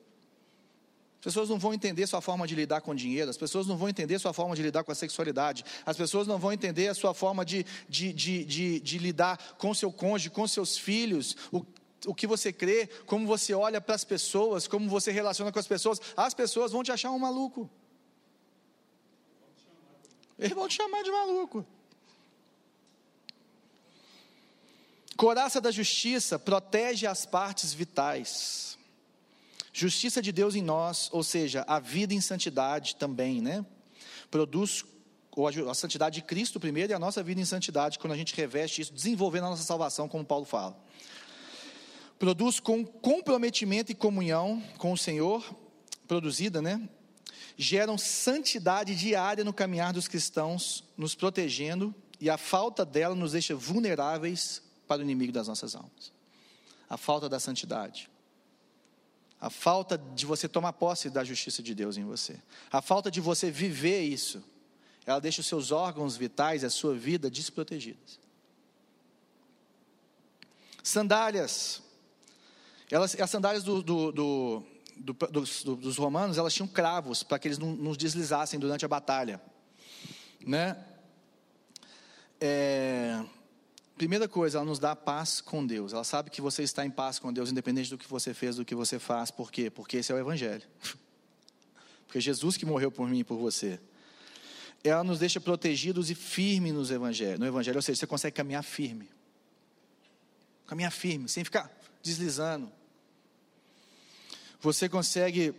As 1.20 1.26
pessoas 1.26 1.50
não 1.50 1.60
vão 1.60 1.74
entender 1.74 2.08
sua 2.08 2.22
forma 2.22 2.48
de 2.48 2.56
lidar 2.56 2.80
com 2.80 2.96
dinheiro, 2.96 3.30
as 3.30 3.38
pessoas 3.38 3.68
não 3.68 3.78
vão 3.78 3.90
entender 3.90 4.18
sua 4.18 4.32
forma 4.32 4.56
de 4.56 4.62
lidar 4.62 4.86
com 4.86 4.92
a 4.92 4.96
sexualidade, 4.96 5.66
as 5.86 5.98
pessoas 5.98 6.26
não 6.26 6.40
vão 6.40 6.54
entender 6.54 6.88
a 6.88 6.94
sua 6.94 7.14
forma 7.14 7.44
de, 7.44 7.66
de, 7.90 8.14
de, 8.14 8.46
de, 8.46 8.80
de 8.80 8.98
lidar 8.98 9.38
com 9.58 9.74
seu 9.74 9.92
cônjuge, 9.92 10.30
com 10.30 10.48
seus 10.48 10.78
filhos, 10.78 11.36
o, 11.52 11.66
o 12.06 12.14
que 12.14 12.28
você 12.28 12.52
crê, 12.54 12.88
como 13.06 13.28
você 13.28 13.54
olha 13.54 13.82
para 13.82 13.96
as 13.96 14.04
pessoas, 14.04 14.68
como 14.68 14.90
você 14.90 15.12
relaciona 15.12 15.52
com 15.52 15.60
as 15.60 15.68
pessoas, 15.68 16.00
as 16.16 16.34
pessoas 16.34 16.72
vão 16.72 16.84
te 16.84 16.92
achar 16.92 17.12
um 17.12 17.20
maluco. 17.20 17.70
Eles 20.38 20.54
vão 20.54 20.68
te 20.68 20.76
chamar 20.76 21.04
de 21.04 21.12
maluco. 21.12 21.66
Coraça 25.18 25.60
da 25.60 25.70
justiça 25.70 26.40
protege 26.40 27.06
as 27.06 27.26
partes 27.26 27.74
vitais. 27.74 28.78
Justiça 29.74 30.22
de 30.22 30.32
Deus 30.32 30.56
em 30.56 30.62
nós, 30.62 31.10
ou 31.12 31.24
seja, 31.24 31.66
a 31.68 31.80
vida 31.80 32.14
em 32.14 32.22
santidade 32.22 32.96
também, 32.96 33.42
né? 33.42 33.66
Produz 34.32 34.86
ou 35.32 35.48
a 35.48 35.74
santidade 35.74 36.16
de 36.16 36.22
Cristo 36.22 36.60
primeiro 36.60 36.92
e 36.92 36.94
a 36.94 37.00
nossa 37.00 37.24
vida 37.24 37.40
em 37.40 37.46
santidade 37.46 37.98
quando 37.98 38.12
a 38.12 38.18
gente 38.18 38.36
reveste 38.36 38.82
isso, 38.82 38.94
desenvolvendo 38.94 39.46
a 39.46 39.50
nossa 39.52 39.64
salvação, 39.64 40.08
como 40.08 40.26
Paulo 40.26 40.44
fala 40.44 40.78
produz 42.20 42.60
com 42.60 42.86
comprometimento 42.86 43.94
e 43.94 43.96
comunhão 43.96 44.62
com 44.78 44.92
o 44.92 44.98
Senhor, 44.98 45.56
produzida, 46.06 46.62
né? 46.62 46.88
Geram 47.58 47.98
santidade 47.98 48.94
diária 48.94 49.44
no 49.44 49.54
caminhar 49.54 49.94
dos 49.94 50.08
cristãos, 50.08 50.84
nos 50.98 51.16
protegendo, 51.16 51.96
e 52.20 52.30
a 52.30 52.38
falta 52.38 52.86
dela 52.86 53.16
nos 53.16 53.32
deixa 53.32 53.56
vulneráveis 53.56 54.62
para 54.86 55.00
o 55.00 55.04
inimigo 55.04 55.32
das 55.32 55.48
nossas 55.48 55.76
almas. 55.76 56.12
A 56.90 56.98
falta 56.98 57.30
da 57.30 57.40
santidade. 57.40 58.10
A 59.40 59.50
falta 59.50 59.98
de 59.98 60.26
você 60.26 60.50
tomar 60.50 60.74
posse 60.74 61.10
da 61.10 61.24
justiça 61.24 61.64
de 61.64 61.74
Deus 61.74 61.96
em 61.96 62.04
você. 62.04 62.38
A 62.70 62.82
falta 62.82 63.10
de 63.10 63.22
você 63.22 63.50
viver 63.50 64.02
isso. 64.02 64.44
Ela 65.06 65.22
deixa 65.22 65.40
os 65.40 65.48
seus 65.48 65.72
órgãos 65.72 66.18
vitais, 66.18 66.66
a 66.66 66.70
sua 66.70 66.94
vida 66.94 67.30
desprotegidas. 67.30 68.20
Sandálias 70.84 71.82
elas, 72.92 73.20
as 73.20 73.30
sandálias 73.30 73.64
do, 73.64 73.84
do, 73.84 74.12
do, 74.12 74.64
dos, 75.30 75.64
dos, 75.64 75.98
romanos, 75.98 76.38
elas 76.38 76.54
tinham 76.54 76.68
cravos 76.68 77.22
para 77.22 77.38
que 77.38 77.48
eles 77.48 77.60
não, 77.60 77.76
não 77.76 77.92
deslizassem 77.92 78.60
durante 78.60 78.84
a 78.84 78.88
batalha. 78.88 79.40
Né? 80.46 80.76
É, 82.42 83.24
primeira 83.96 84.28
coisa, 84.28 84.58
ela 84.58 84.66
nos 84.66 84.80
dá 84.80 84.96
paz 84.96 85.40
com 85.40 85.66
Deus. 85.66 85.94
Ela 85.94 86.04
sabe 86.04 86.32
que 86.32 86.42
você 86.42 86.64
está 86.64 86.84
em 86.84 86.90
paz 86.90 87.20
com 87.20 87.32
Deus, 87.32 87.52
independente 87.52 87.92
do 87.92 87.98
que 87.98 88.10
você 88.10 88.34
fez, 88.34 88.56
do 88.56 88.66
que 88.66 88.74
você 88.74 88.98
faz. 88.98 89.30
Por 89.30 89.52
quê? 89.52 89.70
Porque 89.70 89.98
esse 89.98 90.12
é 90.12 90.16
o 90.16 90.18
Evangelho. 90.18 90.64
Porque 92.08 92.20
Jesus 92.20 92.58
que 92.58 92.66
morreu 92.66 92.92
por 92.92 93.08
mim 93.08 93.20
e 93.20 93.24
por 93.24 93.38
você. 93.38 93.80
Ela 94.84 95.04
nos 95.04 95.20
deixa 95.20 95.40
protegidos 95.40 96.10
e 96.10 96.16
firmes 96.16 96.74
nos 96.74 96.90
evangelho, 96.90 97.38
no 97.38 97.46
Evangelho. 97.46 97.78
Ou 97.78 97.82
seja, 97.84 98.00
você 98.00 98.08
consegue 98.08 98.36
caminhar 98.36 98.64
firme. 98.64 99.08
Caminhar 100.66 100.92
firme, 100.92 101.30
sem 101.30 101.44
ficar 101.44 101.72
deslizando 102.02 102.72
você 104.62 104.90
consegue 104.90 105.54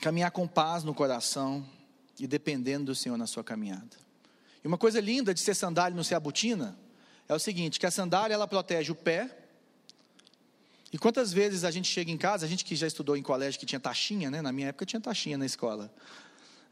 caminhar 0.00 0.30
com 0.30 0.46
paz 0.46 0.84
no 0.84 0.94
coração 0.94 1.66
e 2.18 2.26
dependendo 2.26 2.86
do 2.86 2.94
Senhor 2.94 3.16
na 3.16 3.26
sua 3.26 3.44
caminhada. 3.44 3.96
E 4.64 4.66
uma 4.66 4.78
coisa 4.78 5.00
linda 5.00 5.34
de 5.34 5.40
ser 5.40 5.54
sandália 5.54 5.94
e 5.94 5.96
não 5.96 6.04
ser 6.04 6.18
botina 6.18 6.76
é 7.28 7.34
o 7.34 7.38
seguinte, 7.38 7.78
que 7.78 7.86
a 7.86 7.90
sandália 7.90 8.34
ela 8.34 8.46
protege 8.46 8.92
o 8.92 8.94
pé. 8.94 9.36
E 10.92 10.98
quantas 10.98 11.32
vezes 11.32 11.64
a 11.64 11.70
gente 11.70 11.88
chega 11.88 12.10
em 12.10 12.16
casa, 12.16 12.46
a 12.46 12.48
gente 12.48 12.64
que 12.64 12.74
já 12.76 12.86
estudou 12.86 13.16
em 13.16 13.22
colégio 13.22 13.58
que 13.58 13.66
tinha 13.66 13.80
taxinha, 13.80 14.30
né? 14.30 14.40
Na 14.40 14.52
minha 14.52 14.68
época 14.68 14.86
tinha 14.86 15.00
taxinha 15.00 15.36
na 15.36 15.44
escola. 15.44 15.92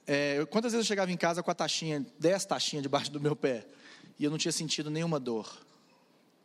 É, 0.06 0.44
quantas 0.46 0.72
vezes 0.72 0.86
eu 0.86 0.88
chegava 0.88 1.10
em 1.10 1.16
casa 1.16 1.42
com 1.42 1.50
a 1.50 1.54
taxinha, 1.54 2.06
dez 2.18 2.44
taxinhas 2.44 2.82
debaixo 2.82 3.10
do 3.10 3.20
meu 3.20 3.34
pé, 3.34 3.66
e 4.18 4.24
eu 4.24 4.30
não 4.30 4.38
tinha 4.38 4.52
sentido 4.52 4.90
nenhuma 4.90 5.18
dor. 5.18 5.58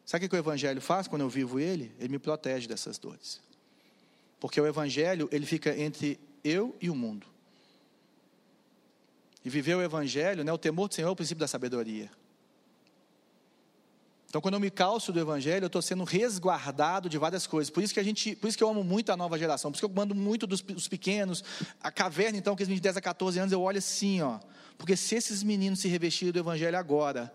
Sabe 0.05 0.25
o 0.25 0.29
que 0.29 0.35
o 0.35 0.39
Evangelho 0.39 0.81
faz 0.81 1.07
quando 1.07 1.21
eu 1.21 1.29
vivo 1.29 1.59
ele? 1.59 1.93
Ele 1.99 2.09
me 2.09 2.19
protege 2.19 2.67
dessas 2.67 2.97
dores. 2.97 3.39
Porque 4.39 4.59
o 4.59 4.65
Evangelho, 4.65 5.27
ele 5.31 5.45
fica 5.45 5.77
entre 5.77 6.19
eu 6.43 6.75
e 6.81 6.89
o 6.89 6.95
mundo. 6.95 7.27
E 9.43 9.49
viver 9.49 9.75
o 9.75 9.81
Evangelho, 9.81 10.43
né, 10.43 10.51
o 10.51 10.57
temor 10.57 10.87
do 10.87 10.95
Senhor 10.95 11.07
é 11.07 11.11
o 11.11 11.15
princípio 11.15 11.39
da 11.39 11.47
sabedoria. 11.47 12.09
Então, 14.29 14.39
quando 14.39 14.53
eu 14.53 14.59
me 14.59 14.69
calço 14.69 15.11
do 15.11 15.19
Evangelho, 15.19 15.63
eu 15.63 15.67
estou 15.67 15.81
sendo 15.81 16.03
resguardado 16.03 17.09
de 17.09 17.17
várias 17.17 17.47
coisas. 17.47 17.71
Por 17.71 17.81
isso 17.81 17.91
que 17.91 17.99
a 17.99 18.03
gente, 18.03 18.35
por 18.35 18.47
isso 18.47 18.55
que 18.55 18.63
eu 18.63 18.69
amo 18.69 18.83
muito 18.83 19.11
a 19.11 19.17
nova 19.17 19.39
geração, 19.39 19.71
por 19.71 19.77
isso 19.77 19.87
que 19.87 19.91
eu 19.91 19.95
mando 19.95 20.13
muito 20.13 20.45
dos, 20.45 20.61
dos 20.61 20.87
pequenos. 20.87 21.43
A 21.81 21.91
caverna, 21.91 22.37
então, 22.37 22.55
que 22.55 22.61
eles 22.61 22.75
de 22.75 22.79
10 22.79 22.97
a 22.97 23.01
14 23.01 23.39
anos, 23.39 23.51
eu 23.51 23.61
olho 23.61 23.79
assim, 23.79 24.21
ó. 24.21 24.39
Porque 24.77 24.95
se 24.95 25.15
esses 25.15 25.41
meninos 25.41 25.79
se 25.79 25.87
revestirem 25.87 26.31
do 26.31 26.37
Evangelho 26.37 26.77
agora, 26.77 27.33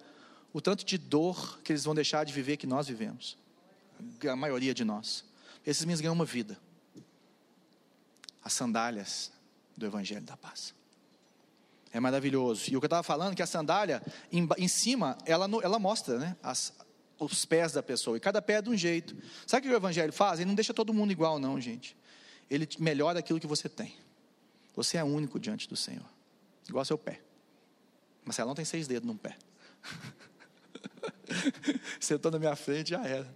o 0.53 0.61
tanto 0.61 0.85
de 0.85 0.97
dor 0.97 1.59
que 1.65 1.73
eles 1.73 1.83
vão 1.83 1.97
deixar 1.97 2.23
de 2.25 2.33
viver 2.33 2.57
que 2.57 2.67
nós 2.67 2.87
vivemos. 2.87 3.37
A 4.31 4.37
maioria 4.37 4.73
de 4.73 4.85
nós. 4.85 5.25
Esses 5.67 5.85
meninos 5.85 6.01
ganham 6.01 6.15
uma 6.15 6.25
vida. 6.25 6.57
As 8.45 8.53
sandálias 8.53 9.33
do 9.77 9.87
Evangelho 9.87 10.23
da 10.23 10.37
Paz. 10.37 10.75
É 11.91 12.01
maravilhoso. 12.01 12.71
E 12.71 12.77
o 12.77 12.81
que 12.81 12.85
eu 12.85 12.89
estava 12.89 13.03
falando, 13.03 13.35
que 13.35 13.43
a 13.43 13.47
sandália, 13.47 14.03
em, 14.31 14.49
em 14.59 14.69
cima, 14.69 15.17
ela, 15.25 15.49
ela 15.63 15.79
mostra 15.79 16.19
né, 16.19 16.37
as, 16.43 16.73
os 17.19 17.45
pés 17.45 17.73
da 17.73 17.83
pessoa. 17.83 18.17
E 18.17 18.21
cada 18.21 18.43
pé 18.43 18.55
é 18.55 18.63
de 18.63 18.69
um 18.69 18.77
jeito. 18.77 19.17
Sabe 19.47 19.67
o 19.67 19.71
que 19.71 19.75
o 19.75 19.79
Evangelho 19.79 20.13
faz? 20.13 20.41
Ele 20.41 20.49
não 20.49 20.55
deixa 20.55 20.75
todo 20.75 20.93
mundo 20.93 21.13
igual, 21.13 21.39
não, 21.39 21.61
gente. 21.61 21.97
Ele 22.51 22.69
melhora 22.79 23.21
aquilo 23.21 23.41
que 23.41 23.47
você 23.47 23.69
tem. 23.69 23.97
Você 24.75 24.97
é 24.97 25.05
único 25.05 25.39
diante 25.39 25.69
do 25.69 25.77
Senhor. 25.77 26.05
Igual 26.69 26.85
seu 26.85 26.99
pé. 26.99 27.21
Marcelão 28.25 28.55
tem 28.55 28.65
seis 28.65 28.87
dedos 28.87 29.07
num 29.07 29.17
pé. 29.17 29.37
Sentou 32.01 32.31
na 32.31 32.39
minha 32.39 32.57
frente, 32.57 32.91
já 32.91 33.05
era. 33.05 33.33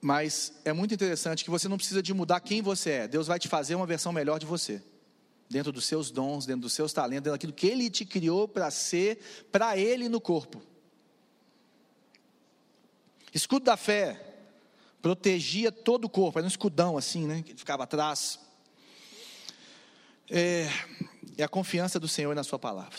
Mas 0.00 0.52
é 0.64 0.72
muito 0.72 0.94
interessante 0.94 1.44
que 1.44 1.50
você 1.50 1.68
não 1.68 1.76
precisa 1.76 2.02
de 2.02 2.14
mudar 2.14 2.40
quem 2.40 2.62
você 2.62 2.90
é. 2.90 3.08
Deus 3.08 3.26
vai 3.26 3.38
te 3.38 3.48
fazer 3.48 3.74
uma 3.74 3.86
versão 3.86 4.12
melhor 4.12 4.38
de 4.38 4.46
você. 4.46 4.82
Dentro 5.48 5.72
dos 5.72 5.84
seus 5.84 6.10
dons, 6.10 6.46
dentro 6.46 6.62
dos 6.62 6.72
seus 6.72 6.92
talentos, 6.92 7.24
dentro 7.24 7.32
daquilo 7.32 7.52
que 7.52 7.66
Ele 7.66 7.90
te 7.90 8.04
criou 8.04 8.48
para 8.48 8.70
ser, 8.70 9.46
para 9.50 9.76
Ele 9.76 10.08
no 10.08 10.20
corpo. 10.20 10.62
Escudo 13.34 13.66
da 13.66 13.76
fé 13.76 14.26
protegia 15.00 15.72
todo 15.72 16.04
o 16.04 16.08
corpo, 16.08 16.38
era 16.38 16.44
um 16.44 16.48
escudão 16.48 16.96
assim, 16.96 17.26
né? 17.26 17.42
Que 17.42 17.54
ficava 17.54 17.84
atrás. 17.84 18.38
É, 20.28 20.68
é 21.36 21.42
a 21.42 21.48
confiança 21.48 21.98
do 21.98 22.06
Senhor 22.06 22.34
na 22.34 22.44
Sua 22.44 22.58
palavra. 22.58 22.98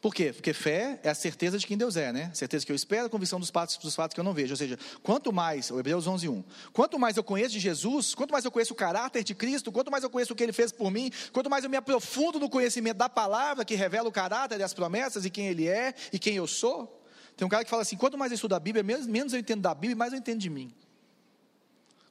Por 0.00 0.14
quê? 0.14 0.32
Porque 0.32 0.52
fé 0.52 1.00
é 1.02 1.10
a 1.10 1.14
certeza 1.14 1.58
de 1.58 1.66
quem 1.66 1.76
Deus 1.76 1.96
é, 1.96 2.12
né? 2.12 2.30
Certeza 2.32 2.64
que 2.64 2.70
eu 2.70 2.76
espero, 2.76 3.06
a 3.06 3.10
convicção 3.10 3.40
dos 3.40 3.50
fatos, 3.50 3.76
dos 3.78 3.96
fatos 3.96 4.14
que 4.14 4.20
eu 4.20 4.24
não 4.24 4.32
vejo. 4.32 4.52
Ou 4.52 4.56
seja, 4.56 4.78
quanto 5.02 5.32
mais, 5.32 5.72
o 5.72 5.78
Hebreus 5.80 6.06
11, 6.06 6.28
1, 6.28 6.44
quanto 6.72 6.98
mais 7.00 7.16
eu 7.16 7.24
conheço 7.24 7.50
de 7.50 7.58
Jesus, 7.58 8.14
quanto 8.14 8.30
mais 8.30 8.44
eu 8.44 8.50
conheço 8.50 8.72
o 8.72 8.76
caráter 8.76 9.24
de 9.24 9.34
Cristo, 9.34 9.72
quanto 9.72 9.90
mais 9.90 10.04
eu 10.04 10.10
conheço 10.10 10.32
o 10.32 10.36
que 10.36 10.42
Ele 10.44 10.52
fez 10.52 10.70
por 10.70 10.92
mim, 10.92 11.10
quanto 11.32 11.50
mais 11.50 11.64
eu 11.64 11.70
me 11.70 11.76
aprofundo 11.76 12.38
no 12.38 12.48
conhecimento 12.48 12.96
da 12.96 13.08
palavra 13.08 13.64
que 13.64 13.74
revela 13.74 14.08
o 14.08 14.12
caráter 14.12 14.56
das 14.56 14.72
promessas 14.72 15.24
e 15.24 15.30
quem 15.30 15.48
Ele 15.48 15.66
é 15.66 15.92
e 16.12 16.18
quem 16.18 16.36
eu 16.36 16.46
sou. 16.46 17.02
Tem 17.36 17.44
um 17.44 17.48
cara 17.48 17.64
que 17.64 17.70
fala 17.70 17.82
assim: 17.82 17.96
quanto 17.96 18.16
mais 18.16 18.30
eu 18.30 18.36
estudo 18.36 18.54
a 18.54 18.60
Bíblia, 18.60 18.84
menos 18.84 19.32
eu 19.32 19.40
entendo 19.40 19.62
da 19.62 19.74
Bíblia, 19.74 19.96
mais 19.96 20.12
eu 20.12 20.18
entendo 20.20 20.38
de 20.38 20.48
mim. 20.48 20.72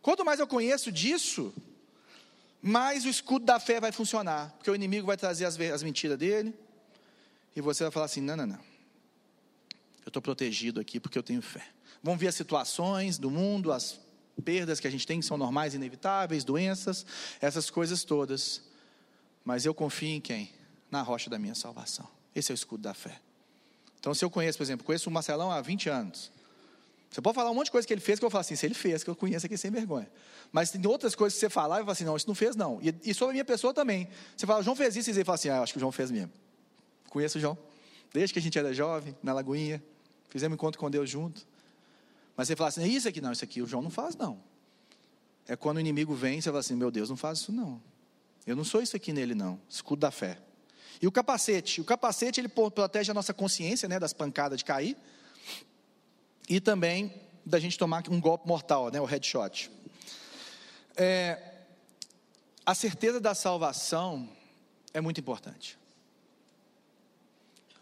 Quanto 0.01 0.25
mais 0.25 0.41
eu 0.41 0.47
conheço 0.47 0.91
disso, 0.91 1.53
mais 2.61 3.05
o 3.05 3.09
escudo 3.09 3.45
da 3.45 3.61
fé 3.61 3.79
vai 3.79 3.93
funcionar, 3.93 4.53
porque 4.57 4.69
o 4.69 4.75
inimigo 4.75 5.07
vai 5.07 5.15
trazer 5.15 5.45
as, 5.45 5.57
as 5.57 5.83
mentiras 5.83 6.17
dele 6.17 6.53
e 7.57 7.61
você 7.61 7.83
vai 7.83 7.91
falar 7.91 8.05
assim: 8.05 8.21
não, 8.21 8.37
não, 8.37 8.45
não. 8.45 8.59
Eu 10.05 10.09
estou 10.09 10.21
protegido 10.21 10.79
aqui 10.79 10.99
porque 10.99 11.17
eu 11.17 11.23
tenho 11.23 11.41
fé. 11.41 11.65
Vamos 12.03 12.19
ver 12.19 12.27
as 12.27 12.35
situações 12.35 13.17
do 13.17 13.31
mundo, 13.31 13.71
as 13.71 13.99
perdas 14.45 14.79
que 14.79 14.87
a 14.87 14.91
gente 14.91 15.07
tem, 15.07 15.19
que 15.19 15.25
são 15.25 15.37
normais, 15.37 15.73
inevitáveis, 15.73 16.43
doenças, 16.43 17.03
essas 17.41 17.71
coisas 17.71 18.03
todas. 18.03 18.61
Mas 19.43 19.65
eu 19.65 19.73
confio 19.73 20.09
em 20.09 20.21
quem? 20.21 20.51
Na 20.91 21.01
rocha 21.01 21.31
da 21.31 21.39
minha 21.39 21.55
salvação. 21.55 22.07
Esse 22.35 22.51
é 22.51 22.53
o 22.53 22.55
escudo 22.55 22.83
da 22.83 22.93
fé. 22.93 23.19
Então, 23.99 24.13
se 24.13 24.23
eu 24.23 24.29
conheço, 24.29 24.59
por 24.59 24.63
exemplo, 24.63 24.85
conheço 24.85 25.09
o 25.09 25.11
Marcelão 25.11 25.51
há 25.51 25.59
20 25.59 25.89
anos. 25.89 26.31
Você 27.09 27.21
pode 27.21 27.33
falar 27.33 27.49
um 27.49 27.55
monte 27.55 27.65
de 27.65 27.71
coisa 27.71 27.87
que 27.87 27.93
ele 27.93 28.01
fez, 28.01 28.19
que 28.19 28.25
eu 28.25 28.29
falo 28.29 28.41
assim, 28.41 28.55
se 28.55 28.67
ele 28.67 28.75
fez, 28.75 29.03
que 29.03 29.09
eu 29.09 29.15
conheço 29.15 29.47
aqui 29.47 29.57
sem 29.57 29.71
vergonha. 29.71 30.07
Mas 30.51 30.69
tem 30.69 30.85
outras 30.85 31.15
coisas 31.15 31.33
que 31.33 31.39
você 31.39 31.49
falar 31.49 31.77
e 31.77 31.79
eu 31.79 31.85
falo 31.85 31.93
assim, 31.93 32.05
não, 32.05 32.15
isso 32.15 32.27
não 32.27 32.35
fez 32.35 32.55
não. 32.55 32.79
E, 32.83 32.93
e 33.03 33.13
sobre 33.15 33.31
a 33.31 33.33
minha 33.33 33.45
pessoa 33.45 33.73
também. 33.73 34.07
Você 34.35 34.45
fala, 34.45 34.61
João 34.61 34.75
fez 34.75 34.95
isso, 34.95 35.09
e 35.09 35.13
você 35.13 35.25
fala 35.25 35.35
assim, 35.35 35.49
ah, 35.49 35.63
acho 35.63 35.73
que 35.73 35.77
o 35.77 35.79
João 35.79 35.91
fez 35.91 36.11
mesmo. 36.11 36.31
Conheço 37.09 37.37
o 37.37 37.41
João. 37.41 37.57
Desde 38.13 38.33
que 38.33 38.39
a 38.39 38.41
gente 38.41 38.57
era 38.57 38.73
jovem, 38.73 39.15
na 39.21 39.33
Lagoinha. 39.33 39.83
Fizemos 40.29 40.55
encontro 40.55 40.79
com 40.79 40.89
Deus 40.89 41.09
junto. 41.09 41.45
Mas 42.35 42.47
você 42.47 42.55
fala 42.55 42.69
assim, 42.69 42.83
é 42.83 42.87
isso 42.87 43.07
aqui 43.07 43.19
não, 43.19 43.31
isso 43.31 43.43
aqui 43.43 43.61
o 43.61 43.67
João 43.67 43.81
não 43.81 43.89
faz 43.89 44.15
não. 44.15 44.39
É 45.47 45.55
quando 45.55 45.77
o 45.77 45.79
inimigo 45.79 46.13
vem, 46.13 46.39
você 46.39 46.49
fala 46.49 46.59
assim, 46.59 46.75
meu 46.75 46.91
Deus, 46.91 47.09
não 47.09 47.17
faz 47.17 47.39
isso 47.39 47.51
não. 47.51 47.81
Eu 48.45 48.55
não 48.55 48.63
sou 48.63 48.81
isso 48.81 48.95
aqui 48.95 49.11
nele 49.11 49.33
não. 49.33 49.59
Escudo 49.69 50.01
da 50.01 50.11
fé. 50.11 50.37
E 51.01 51.07
o 51.07 51.11
capacete? 51.11 51.81
O 51.81 51.83
capacete 51.85 52.39
ele 52.39 52.47
protege 52.47 53.11
a 53.11 53.13
nossa 53.13 53.33
consciência, 53.33 53.87
né, 53.87 53.99
das 53.99 54.13
pancadas 54.13 54.59
de 54.59 54.65
cair. 54.65 54.97
E 56.49 56.59
também 56.59 57.13
da 57.45 57.59
gente 57.59 57.77
tomar 57.77 58.03
um 58.09 58.19
golpe 58.19 58.47
mortal, 58.47 58.91
né, 58.91 58.99
o 58.99 59.05
headshot. 59.05 59.71
É, 60.95 61.39
a 62.65 62.75
certeza 62.75 63.19
da 63.19 63.33
salvação 63.33 64.29
é 64.93 65.01
muito 65.01 65.19
importante 65.19 65.77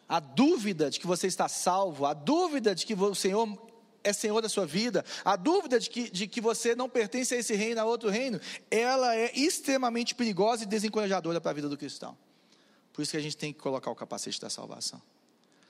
a 0.08 0.20
dúvida 0.20 0.90
de 0.90 1.00
que 1.00 1.08
você 1.08 1.28
está 1.28 1.48
salvo, 1.48 2.06
a 2.06 2.14
dúvida 2.14 2.76
de 2.76 2.86
que 2.86 2.94
o 2.94 3.16
Senhor 3.16 3.66
é 4.04 4.14
Senhor 4.14 4.40
da 4.40 4.48
sua 4.48 4.66
vida, 4.66 5.04
a 5.24 5.36
dúvida 5.36 5.80
de 5.80 5.90
que, 5.90 6.10
de 6.10 6.28
que 6.28 6.40
você 6.40 6.76
não 6.76 6.88
pertence 6.88 7.34
a 7.34 7.38
esse 7.38 7.56
reino, 7.56 7.82
a 7.82 7.86
outro 7.86 8.10
reino, 8.10 8.40
ela 8.70 9.16
é 9.16 9.32
extremamente 9.36 10.14
perigosa 10.14 10.64
e 10.64 10.68
desencorajadora 10.68 11.42
para 11.42 11.52
a 11.52 11.54
vida 11.54 11.68
do 11.68 11.78
cristão. 11.78 12.16
Por 12.94 13.02
isso 13.02 13.12
que 13.12 13.18
a 13.18 13.22
gente 13.22 13.36
tem 13.36 13.52
que 13.52 13.60
colocar 13.60 13.90
o 13.90 13.96
capacete 13.96 14.40
da 14.40 14.50
salvação. 14.50 15.02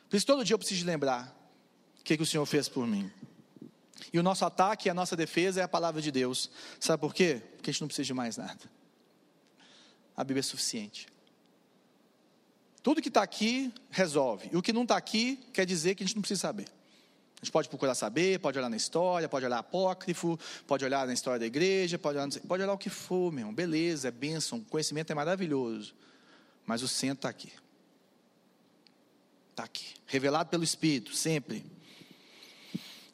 Por 0.09 0.17
isso 0.17 0.25
todo 0.25 0.43
dia 0.43 0.53
eu 0.53 0.59
preciso 0.59 0.85
lembrar 0.85 1.33
o 1.99 2.03
que, 2.03 2.17
que 2.17 2.23
o 2.23 2.25
Senhor 2.25 2.45
fez 2.45 2.67
por 2.67 2.85
mim. 2.85 3.09
E 4.11 4.19
o 4.19 4.23
nosso 4.23 4.45
ataque, 4.45 4.89
a 4.89 4.93
nossa 4.93 5.15
defesa 5.15 5.61
é 5.61 5.63
a 5.63 5.67
palavra 5.67 6.01
de 6.01 6.11
Deus. 6.11 6.51
Sabe 6.79 6.99
por 6.99 7.13
quê? 7.13 7.41
Porque 7.55 7.69
a 7.69 7.73
gente 7.73 7.81
não 7.81 7.87
precisa 7.87 8.05
de 8.05 8.13
mais 8.13 8.37
nada. 8.37 8.59
A 10.15 10.23
Bíblia 10.23 10.41
é 10.41 10.43
suficiente. 10.43 11.07
Tudo 12.85 13.01
que 13.01 13.07
está 13.07 13.23
aqui 13.23 13.73
resolve. 13.89 14.47
E 14.53 14.55
o 14.55 14.61
que 14.61 14.71
não 14.71 14.83
está 14.83 14.95
aqui 14.95 15.37
quer 15.51 15.65
dizer 15.65 15.95
que 15.95 16.03
a 16.03 16.05
gente 16.05 16.15
não 16.15 16.21
precisa 16.21 16.41
saber. 16.41 16.67
A 17.35 17.43
gente 17.43 17.51
pode 17.51 17.67
procurar 17.67 17.95
saber, 17.95 18.39
pode 18.39 18.59
olhar 18.59 18.69
na 18.69 18.77
história, 18.77 19.27
pode 19.27 19.43
olhar 19.43 19.57
apócrifo, 19.57 20.39
pode 20.67 20.85
olhar 20.85 21.07
na 21.07 21.13
história 21.13 21.39
da 21.39 21.47
igreja, 21.47 21.97
pode 21.97 22.19
olhar, 22.19 22.29
pode 22.47 22.61
olhar 22.61 22.71
o 22.71 22.77
que 22.77 22.91
for, 22.91 23.31
meu 23.31 23.39
irmão. 23.39 23.55
Beleza, 23.55 24.09
é 24.09 24.11
bênção, 24.11 24.61
conhecimento 24.61 25.09
é 25.09 25.15
maravilhoso. 25.15 25.95
Mas 26.63 26.83
o 26.83 26.87
centro 26.87 27.15
está 27.15 27.29
aqui. 27.29 27.51
Está 29.49 29.63
aqui. 29.63 29.95
Revelado 30.05 30.51
pelo 30.51 30.63
Espírito, 30.63 31.15
sempre. 31.15 31.65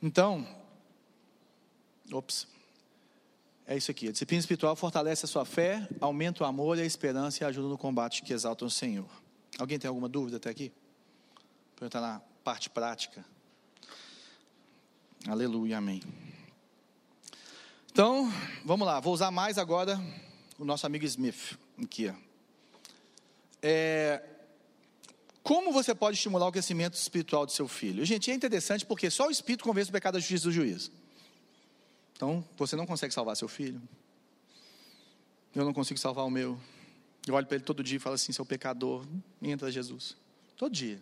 Então, 0.04 0.46
ops. 2.12 2.46
É 3.66 3.78
isso 3.78 3.90
aqui. 3.90 4.10
A 4.10 4.12
disciplina 4.12 4.42
espiritual 4.42 4.76
fortalece 4.76 5.24
a 5.24 5.30
sua 5.30 5.46
fé, 5.46 5.88
aumenta 6.02 6.44
o 6.44 6.46
amor 6.46 6.78
e 6.78 6.82
a 6.82 6.86
esperança 6.86 7.42
e 7.42 7.48
ajuda 7.48 7.70
no 7.70 7.78
combate 7.78 8.22
que 8.22 8.34
exalta 8.34 8.66
o 8.66 8.70
Senhor. 8.70 9.08
Alguém 9.58 9.78
tem 9.78 9.88
alguma 9.88 10.10
dúvida 10.10 10.38
até 10.38 10.49
aqui? 10.49 10.72
Perguntar 11.76 12.02
na 12.02 12.22
parte 12.43 12.70
prática. 12.70 13.24
Aleluia, 15.28 15.78
amém. 15.78 16.02
Então, 17.91 18.32
vamos 18.66 18.88
lá, 18.88 18.99
vou 18.99 19.14
usar 19.14 19.32
mais 19.32 19.58
agora 19.58 19.99
o 20.58 20.66
nosso 20.66 20.86
amigo 20.86 21.06
Smith, 21.06 21.58
aqui. 21.84 22.14
É, 23.62 24.24
como 25.43 25.72
você 25.72 25.93
pode 25.93 26.18
estimular 26.18 26.47
o 26.47 26.52
crescimento 26.52 26.93
espiritual 26.93 27.45
do 27.45 27.52
seu 27.52 27.68
filho? 27.68 28.06
Gente, 28.06 28.32
é 28.32 28.34
interessante 28.34 28.86
porque 28.86 29.10
só 29.10 29.28
o 29.28 29.32
Espírito 29.32 29.64
convence 29.64 29.89
o 29.89 29.93
pecado 29.93 30.14
da 30.14 30.20
justiça 30.20 30.45
do 30.45 30.52
juízo. 30.52 30.91
Então, 32.16 32.43
você 32.58 32.76
não 32.76 32.86
consegue 32.86 33.14
salvar 33.14 33.36
seu 33.36 33.47
filho. 33.47 33.82
Eu 35.56 35.66
não 35.66 35.74
consigo 35.74 35.99
salvar 35.99 36.26
o 36.26 36.30
meu. 36.30 36.60
Eu 37.28 37.36
olho 37.36 37.46
para 37.46 37.56
ele 37.56 37.64
todo 37.64 37.84
dia 37.84 37.98
e 37.98 38.00
falo 38.00 38.16
assim: 38.16 38.32
seu 38.32 38.46
pecador, 38.46 39.06
entra 39.42 39.72
Jesus. 39.72 40.16
Todo 40.58 40.74
dia. 40.74 41.02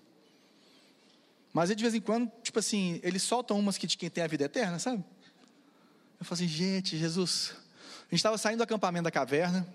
Mas 1.53 1.69
de 1.69 1.81
vez 1.81 1.95
em 1.95 2.01
quando, 2.01 2.31
tipo 2.43 2.59
assim, 2.59 2.99
ele 3.03 3.19
solta 3.19 3.53
umas 3.53 3.77
que 3.77 3.87
de 3.87 3.97
quem 3.97 4.09
tem 4.09 4.23
a 4.23 4.27
vida 4.27 4.45
eterna, 4.45 4.77
sabe? 4.79 5.03
Eu 6.19 6.25
falei 6.25 6.45
assim, 6.45 6.47
gente, 6.47 6.97
Jesus. 6.97 7.53
A 8.01 8.11
gente 8.11 8.15
estava 8.15 8.37
saindo 8.37 8.57
do 8.57 8.63
acampamento 8.63 9.03
da 9.03 9.11
caverna. 9.11 9.67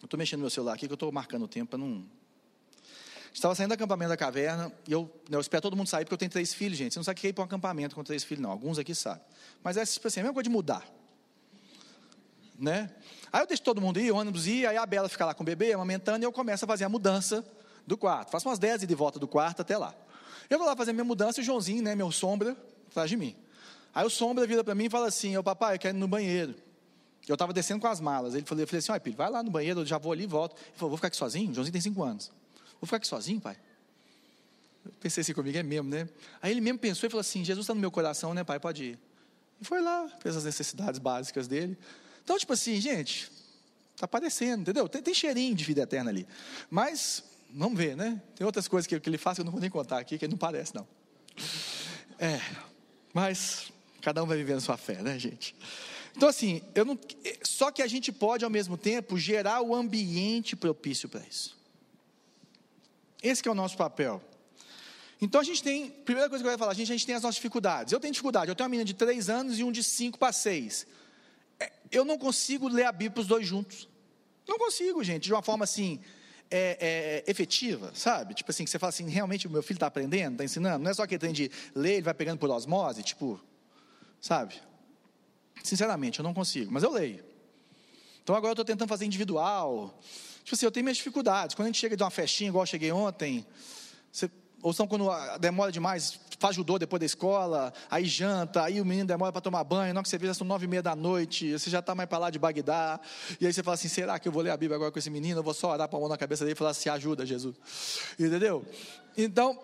Eu 0.00 0.06
estou 0.06 0.16
mexendo 0.16 0.38
no 0.38 0.44
meu 0.44 0.50
celular 0.50 0.74
aqui, 0.74 0.86
que 0.86 0.92
eu 0.92 0.94
estou 0.94 1.10
marcando 1.12 1.42
o 1.42 1.48
tempo 1.48 1.70
para 1.70 1.78
não. 1.78 2.04
Estava 3.32 3.54
saindo 3.54 3.68
do 3.68 3.74
acampamento 3.74 4.08
da 4.08 4.16
caverna, 4.16 4.72
e 4.86 4.92
eu, 4.92 5.12
eu 5.30 5.40
espero 5.40 5.60
todo 5.60 5.76
mundo 5.76 5.88
sair, 5.88 6.04
porque 6.04 6.14
eu 6.14 6.18
tenho 6.18 6.30
três 6.30 6.54
filhos, 6.54 6.78
gente. 6.78 6.94
Você 6.94 6.98
não 6.98 7.04
sabe 7.04 7.18
o 7.18 7.20
que 7.20 7.26
é 7.26 7.30
ir 7.30 7.32
para 7.32 7.42
um 7.42 7.44
acampamento 7.44 7.94
com 7.94 8.02
três 8.02 8.24
filhos, 8.24 8.42
não. 8.42 8.50
Alguns 8.50 8.78
aqui 8.78 8.94
sabem. 8.94 9.22
Mas 9.62 9.76
é 9.76 9.84
tipo 9.84 10.08
assim, 10.08 10.20
a 10.20 10.22
mesma 10.22 10.34
coisa 10.34 10.48
de 10.48 10.50
mudar. 10.50 10.84
Né? 12.58 12.90
Aí 13.32 13.42
eu 13.42 13.46
deixo 13.46 13.62
todo 13.62 13.80
mundo 13.80 14.00
ir, 14.00 14.10
o 14.10 14.16
ônibus 14.16 14.46
ir, 14.46 14.66
aí 14.66 14.76
a 14.76 14.84
Bela 14.84 15.08
fica 15.08 15.24
lá 15.24 15.32
com 15.32 15.42
o 15.42 15.46
bebê, 15.46 15.72
amamentando, 15.72 16.24
e 16.24 16.26
eu 16.26 16.32
começo 16.32 16.64
a 16.64 16.68
fazer 16.68 16.84
a 16.84 16.88
mudança 16.88 17.44
do 17.86 17.96
quarto. 17.96 18.30
Faço 18.30 18.48
umas 18.48 18.58
10 18.58 18.86
de 18.86 18.94
volta 18.94 19.18
do 19.18 19.28
quarto 19.28 19.62
até 19.62 19.78
lá. 19.78 19.94
Eu 20.50 20.58
vou 20.58 20.66
lá 20.66 20.74
fazer 20.74 20.92
minha 20.92 21.04
mudança 21.04 21.40
e 21.40 21.42
o 21.42 21.44
Joãozinho, 21.44 21.82
né, 21.82 21.94
meu 21.94 22.10
sombra, 22.10 22.56
atrás 22.88 23.08
de 23.08 23.16
mim. 23.16 23.36
Aí 23.94 24.04
o 24.04 24.10
sombra 24.10 24.46
vira 24.46 24.64
para 24.64 24.74
mim 24.74 24.86
e 24.86 24.90
fala 24.90 25.06
assim: 25.06 25.36
Ô 25.36 25.42
papai, 25.42 25.76
eu 25.76 25.78
quero 25.78 25.96
ir 25.96 26.00
no 26.00 26.08
banheiro. 26.08 26.54
Eu 27.26 27.34
estava 27.34 27.52
descendo 27.52 27.80
com 27.80 27.86
as 27.86 28.00
malas. 28.00 28.34
Ele 28.34 28.44
falou, 28.46 28.62
eu 28.62 28.66
falei 28.66 28.78
assim: 28.78 28.92
olha, 28.92 29.00
filho, 29.00 29.16
vai 29.16 29.30
lá 29.30 29.42
no 29.42 29.50
banheiro, 29.50 29.80
eu 29.80 29.86
já 29.86 29.98
vou 29.98 30.12
ali 30.12 30.24
e 30.24 30.26
volto. 30.26 30.56
Ele 30.56 30.72
falou: 30.74 30.90
vou 30.90 30.96
ficar 30.96 31.08
aqui 31.08 31.16
sozinho? 31.16 31.50
O 31.50 31.54
Joãozinho 31.54 31.72
tem 31.72 31.80
cinco 31.80 32.02
anos. 32.02 32.30
Vou 32.80 32.86
ficar 32.86 32.96
aqui 32.96 33.06
sozinho, 33.06 33.40
pai? 33.40 33.56
Eu 34.84 34.92
pensei 35.00 35.20
assim 35.20 35.34
comigo, 35.34 35.58
é 35.58 35.62
mesmo, 35.62 35.90
né? 35.90 36.08
Aí 36.40 36.50
ele 36.50 36.60
mesmo 36.60 36.78
pensou 36.78 37.06
e 37.06 37.10
falou 37.10 37.20
assim: 37.20 37.44
Jesus 37.44 37.64
está 37.64 37.74
no 37.74 37.80
meu 37.80 37.90
coração, 37.90 38.32
né, 38.32 38.44
pai? 38.44 38.58
Pode 38.58 38.84
ir. 38.84 38.98
E 39.60 39.64
foi 39.64 39.82
lá, 39.82 40.08
fez 40.20 40.36
as 40.36 40.44
necessidades 40.44 40.98
básicas 40.98 41.46
dele. 41.46 41.76
Então, 42.28 42.38
tipo 42.38 42.52
assim, 42.52 42.78
gente, 42.78 43.32
está 43.94 44.04
aparecendo, 44.04 44.60
entendeu? 44.60 44.86
Tem, 44.86 45.00
tem, 45.00 45.14
cheirinho 45.14 45.54
de 45.54 45.64
vida 45.64 45.80
eterna 45.80 46.10
ali. 46.10 46.28
Mas, 46.68 47.24
vamos 47.48 47.78
ver, 47.78 47.96
né? 47.96 48.20
Tem 48.36 48.44
outras 48.44 48.68
coisas 48.68 48.86
que, 48.86 49.00
que 49.00 49.08
ele 49.08 49.16
faz 49.16 49.36
que 49.36 49.40
eu 49.40 49.46
não 49.46 49.52
vou 49.52 49.62
nem 49.62 49.70
contar 49.70 49.96
aqui, 49.96 50.18
que 50.18 50.28
não 50.28 50.36
parece, 50.36 50.74
não. 50.74 50.86
É, 52.18 52.38
mas 53.14 53.72
cada 54.02 54.22
um 54.22 54.26
vai 54.26 54.36
vivendo 54.36 54.60
sua 54.60 54.76
fé, 54.76 55.00
né, 55.00 55.18
gente? 55.18 55.56
Então, 56.14 56.28
assim, 56.28 56.60
eu 56.74 56.84
não, 56.84 56.98
só 57.42 57.70
que 57.70 57.80
a 57.80 57.86
gente 57.86 58.12
pode, 58.12 58.44
ao 58.44 58.50
mesmo 58.50 58.76
tempo, 58.76 59.16
gerar 59.16 59.62
o 59.62 59.74
ambiente 59.74 60.54
propício 60.54 61.08
para 61.08 61.22
isso. 61.22 61.56
Esse 63.22 63.48
é 63.48 63.50
o 63.50 63.54
nosso 63.54 63.78
papel. 63.78 64.22
Então 65.18 65.40
a 65.40 65.44
gente 65.44 65.62
tem, 65.62 65.88
primeira 65.88 66.28
coisa 66.28 66.44
que 66.44 66.48
eu 66.48 66.52
ia 66.52 66.58
falar, 66.58 66.72
a 66.72 66.74
gente, 66.74 66.92
a 66.92 66.94
gente 66.94 67.06
tem 67.06 67.14
as 67.14 67.22
nossas 67.22 67.36
dificuldades. 67.36 67.90
Eu 67.90 67.98
tenho 67.98 68.12
dificuldade, 68.12 68.50
eu 68.50 68.54
tenho 68.54 68.66
uma 68.66 68.70
menina 68.70 68.84
de 68.84 68.92
3 68.92 69.30
anos 69.30 69.58
e 69.58 69.64
um 69.64 69.72
de 69.72 69.82
5 69.82 70.18
para 70.18 70.30
6. 70.30 70.97
É, 71.90 71.98
eu 71.98 72.04
não 72.04 72.18
consigo 72.18 72.68
ler 72.68 72.84
a 72.84 72.92
Bíblia 72.92 73.20
os 73.20 73.26
dois 73.26 73.46
juntos. 73.46 73.88
Não 74.46 74.58
consigo, 74.58 75.02
gente, 75.04 75.24
de 75.24 75.32
uma 75.32 75.42
forma 75.42 75.64
assim, 75.64 76.00
é, 76.50 77.24
é, 77.26 77.30
efetiva, 77.30 77.92
sabe? 77.94 78.34
Tipo 78.34 78.50
assim, 78.50 78.64
que 78.64 78.70
você 78.70 78.78
fala 78.78 78.88
assim, 78.88 79.08
realmente 79.08 79.46
o 79.46 79.50
meu 79.50 79.62
filho 79.62 79.76
está 79.76 79.86
aprendendo, 79.86 80.32
está 80.32 80.44
ensinando. 80.44 80.82
Não 80.82 80.90
é 80.90 80.94
só 80.94 81.06
que 81.06 81.14
ele 81.14 81.20
tem 81.20 81.32
de 81.32 81.50
ler, 81.74 81.94
ele 81.94 82.02
vai 82.02 82.14
pegando 82.14 82.38
por 82.38 82.48
osmose, 82.50 83.02
tipo, 83.02 83.40
sabe? 84.20 84.54
Sinceramente, 85.62 86.18
eu 86.18 86.22
não 86.22 86.32
consigo, 86.32 86.72
mas 86.72 86.82
eu 86.82 86.90
leio. 86.90 87.24
Então 88.22 88.34
agora 88.34 88.50
eu 88.50 88.54
estou 88.54 88.64
tentando 88.64 88.88
fazer 88.88 89.04
individual. 89.04 89.98
Tipo 90.44 90.54
assim, 90.54 90.66
eu 90.66 90.70
tenho 90.70 90.84
minhas 90.84 90.96
dificuldades. 90.96 91.54
Quando 91.54 91.66
a 91.66 91.68
gente 91.68 91.78
chega 91.78 91.96
de 91.96 92.02
uma 92.02 92.10
festinha, 92.10 92.48
igual 92.48 92.62
eu 92.62 92.66
cheguei 92.66 92.92
ontem, 92.92 93.46
você, 94.10 94.30
ou 94.62 94.72
são 94.72 94.86
quando 94.86 95.08
demora 95.38 95.70
demais, 95.70 96.18
faz 96.38 96.56
judô 96.56 96.78
depois 96.78 97.00
da 97.00 97.06
escola, 97.06 97.72
aí 97.90 98.04
janta, 98.04 98.62
aí 98.62 98.80
o 98.80 98.84
menino 98.84 99.06
demora 99.06 99.32
para 99.32 99.40
tomar 99.40 99.62
banho, 99.64 99.94
não 99.94 100.02
que 100.02 100.08
você 100.08 100.18
veja, 100.18 100.34
são 100.34 100.46
nove 100.46 100.64
e 100.64 100.68
meia 100.68 100.82
da 100.82 100.96
noite, 100.96 101.52
você 101.52 101.70
já 101.70 101.78
está 101.78 101.94
mais 101.94 102.08
para 102.08 102.18
lá 102.18 102.30
de 102.30 102.38
Bagdá, 102.38 103.00
e 103.40 103.46
aí 103.46 103.52
você 103.52 103.62
fala 103.62 103.74
assim, 103.74 103.88
será 103.88 104.18
que 104.18 104.26
eu 104.26 104.32
vou 104.32 104.42
ler 104.42 104.50
a 104.50 104.56
Bíblia 104.56 104.76
agora 104.76 104.90
com 104.90 104.98
esse 104.98 105.10
menino? 105.10 105.40
Eu 105.40 105.44
vou 105.44 105.54
só 105.54 105.72
orar 105.72 105.88
para 105.88 105.98
a 105.98 106.00
mão 106.00 106.08
na 106.08 106.16
cabeça 106.16 106.44
dele 106.44 106.54
e 106.54 106.56
falar 106.56 106.70
assim, 106.70 106.88
ajuda 106.88 107.24
Jesus. 107.24 107.56
Entendeu? 108.18 108.64
Então, 109.16 109.58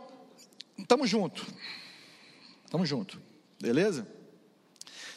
estamos 0.78 1.08
junto. 1.10 1.44
Estamos 2.64 2.88
junto. 2.88 3.20
Beleza? 3.60 4.06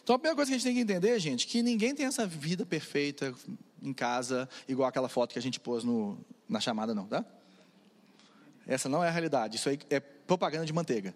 Então 0.03 0.15
a 0.15 0.19
primeira 0.19 0.35
coisa 0.35 0.49
que 0.49 0.55
a 0.55 0.57
gente 0.57 0.63
tem 0.63 0.75
que 0.75 0.81
entender, 0.81 1.19
gente, 1.19 1.45
que 1.45 1.61
ninguém 1.61 1.93
tem 1.93 2.05
essa 2.05 2.25
vida 2.25 2.65
perfeita 2.65 3.33
em 3.81 3.93
casa, 3.93 4.47
igual 4.67 4.87
aquela 4.87 5.09
foto 5.09 5.33
que 5.33 5.39
a 5.39 5.41
gente 5.41 5.59
pôs 5.59 5.83
no, 5.83 6.17
na 6.47 6.61
chamada, 6.61 6.95
não, 6.95 7.05
tá? 7.05 7.25
Essa 8.67 8.89
não 8.89 9.03
é 9.03 9.07
a 9.07 9.11
realidade. 9.11 9.55
Isso 9.55 9.69
aí 9.69 9.79
é 9.89 9.99
propaganda 9.99 10.65
de 10.65 10.73
manteiga. 10.73 11.15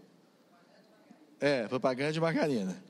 É, 1.39 1.67
propaganda 1.67 2.13
de 2.13 2.19
margarina. 2.19 2.81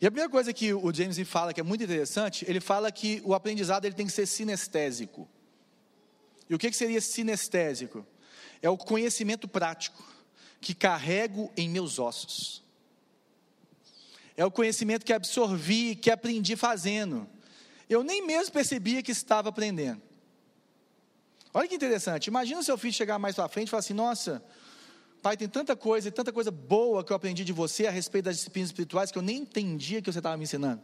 E 0.00 0.06
a 0.06 0.10
primeira 0.10 0.28
coisa 0.28 0.52
que 0.52 0.74
o 0.74 0.92
James 0.92 1.16
fala, 1.28 1.54
que 1.54 1.60
é 1.60 1.62
muito 1.62 1.84
interessante, 1.84 2.44
ele 2.48 2.60
fala 2.60 2.90
que 2.90 3.22
o 3.24 3.34
aprendizado 3.34 3.84
ele 3.84 3.94
tem 3.94 4.06
que 4.06 4.12
ser 4.12 4.26
sinestésico. 4.26 5.28
E 6.48 6.54
o 6.54 6.58
que, 6.58 6.70
que 6.70 6.76
seria 6.76 7.00
sinestésico? 7.00 8.04
É 8.60 8.68
o 8.68 8.76
conhecimento 8.76 9.46
prático 9.46 10.02
que 10.60 10.74
carrego 10.74 11.52
em 11.56 11.68
meus 11.68 11.98
ossos. 11.98 12.64
É 14.36 14.44
o 14.44 14.50
conhecimento 14.50 15.04
que 15.04 15.12
absorvi, 15.12 15.94
que 15.94 16.10
aprendi 16.10 16.56
fazendo. 16.56 17.28
Eu 17.88 18.02
nem 18.02 18.26
mesmo 18.26 18.52
percebia 18.52 19.02
que 19.02 19.12
estava 19.12 19.50
aprendendo. 19.50 20.02
Olha 21.56 21.68
que 21.68 21.76
interessante. 21.76 22.26
Imagina 22.26 22.58
o 22.58 22.64
seu 22.64 22.76
filho 22.76 22.92
chegar 22.92 23.16
mais 23.16 23.36
para 23.36 23.48
frente 23.48 23.68
e 23.68 23.70
falar 23.70 23.78
assim: 23.78 23.94
Nossa, 23.94 24.42
pai, 25.22 25.36
tem 25.36 25.48
tanta 25.48 25.76
coisa, 25.76 26.10
tanta 26.10 26.32
coisa 26.32 26.50
boa 26.50 27.04
que 27.04 27.12
eu 27.12 27.16
aprendi 27.16 27.44
de 27.44 27.52
você 27.52 27.86
a 27.86 27.90
respeito 27.92 28.24
das 28.24 28.38
disciplinas 28.38 28.70
espirituais 28.70 29.12
que 29.12 29.16
eu 29.16 29.22
nem 29.22 29.38
entendia 29.38 30.02
que 30.02 30.12
você 30.12 30.18
estava 30.18 30.36
me 30.36 30.42
ensinando. 30.42 30.82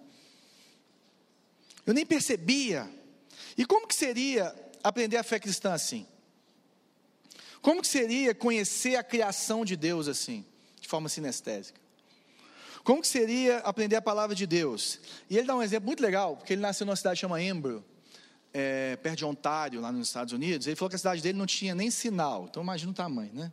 Eu 1.85 1.93
nem 1.93 2.07
percebia. 2.07 2.89
E 3.59 3.67
como 3.67 3.89
que 3.89 3.95
seria 3.95 4.55
aprender 4.83 5.17
a 5.17 5.25
fé 5.25 5.41
cristã 5.41 5.73
assim? 5.73 6.07
Como 7.61 7.83
que 7.83 7.89
seria 7.89 8.33
conhecer 8.33 8.95
a 8.95 9.03
criação 9.03 9.65
de 9.65 9.75
Deus 9.75 10.07
assim, 10.07 10.47
de 10.81 10.87
forma 10.87 11.09
sinestésica? 11.09 11.81
Como 12.85 13.03
que 13.03 13.09
seria 13.09 13.59
aprender 13.59 13.97
a 13.97 14.03
palavra 14.03 14.37
de 14.37 14.47
Deus? 14.47 15.01
E 15.29 15.37
ele 15.37 15.47
dá 15.47 15.55
um 15.55 15.63
exemplo 15.63 15.87
muito 15.87 16.01
legal, 16.01 16.37
porque 16.37 16.53
ele 16.53 16.63
nasceu 16.63 16.87
numa 16.87 16.97
cidade 16.97 17.21
chamada 17.21 17.43
Embro, 17.43 17.85
é, 18.53 18.97
perto 18.97 19.19
de 19.19 19.25
Ontário, 19.25 19.81
lá 19.81 19.93
nos 19.93 20.09
Estados 20.09 20.33
Unidos. 20.33 20.67
Ele 20.67 20.77
falou 20.77 20.91
que 20.91 20.97
a 20.97 20.99
cidade 20.99 21.23
dele 21.23 21.39
não 21.39 21.47
tinha 21.47 21.75
nem 21.75 21.91
sinal, 21.91 22.47
então 22.49 22.63
imagina 22.63 22.91
o 22.91 22.95
tamanho, 22.95 23.33
né? 23.35 23.53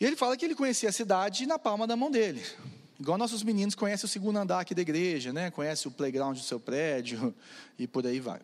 E 0.00 0.04
ele 0.04 0.16
fala 0.16 0.36
que 0.36 0.44
ele 0.44 0.54
conhecia 0.54 0.88
a 0.88 0.92
cidade 0.92 1.46
na 1.46 1.58
palma 1.58 1.86
da 1.86 1.96
mão 1.96 2.10
dele. 2.10 2.44
Igual 2.98 3.18
nossos 3.18 3.42
meninos 3.42 3.74
conhecem 3.74 4.06
o 4.06 4.08
segundo 4.08 4.38
andar 4.38 4.60
aqui 4.60 4.74
da 4.74 4.82
igreja, 4.82 5.32
né? 5.32 5.50
Conhece 5.50 5.86
o 5.88 5.90
playground 5.90 6.36
do 6.36 6.42
seu 6.42 6.58
prédio 6.58 7.34
e 7.78 7.86
por 7.86 8.06
aí 8.06 8.20
vai. 8.20 8.40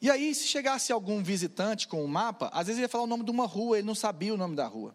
E 0.00 0.10
aí, 0.10 0.34
se 0.34 0.46
chegasse 0.46 0.92
algum 0.92 1.22
visitante 1.22 1.88
com 1.88 2.04
um 2.04 2.06
mapa, 2.06 2.50
às 2.52 2.66
vezes 2.66 2.78
ele 2.78 2.84
ia 2.84 2.88
falar 2.88 3.04
o 3.04 3.06
nome 3.06 3.24
de 3.24 3.30
uma 3.30 3.46
rua, 3.46 3.78
ele 3.78 3.86
não 3.86 3.94
sabia 3.94 4.34
o 4.34 4.36
nome 4.36 4.54
da 4.54 4.66
rua. 4.66 4.94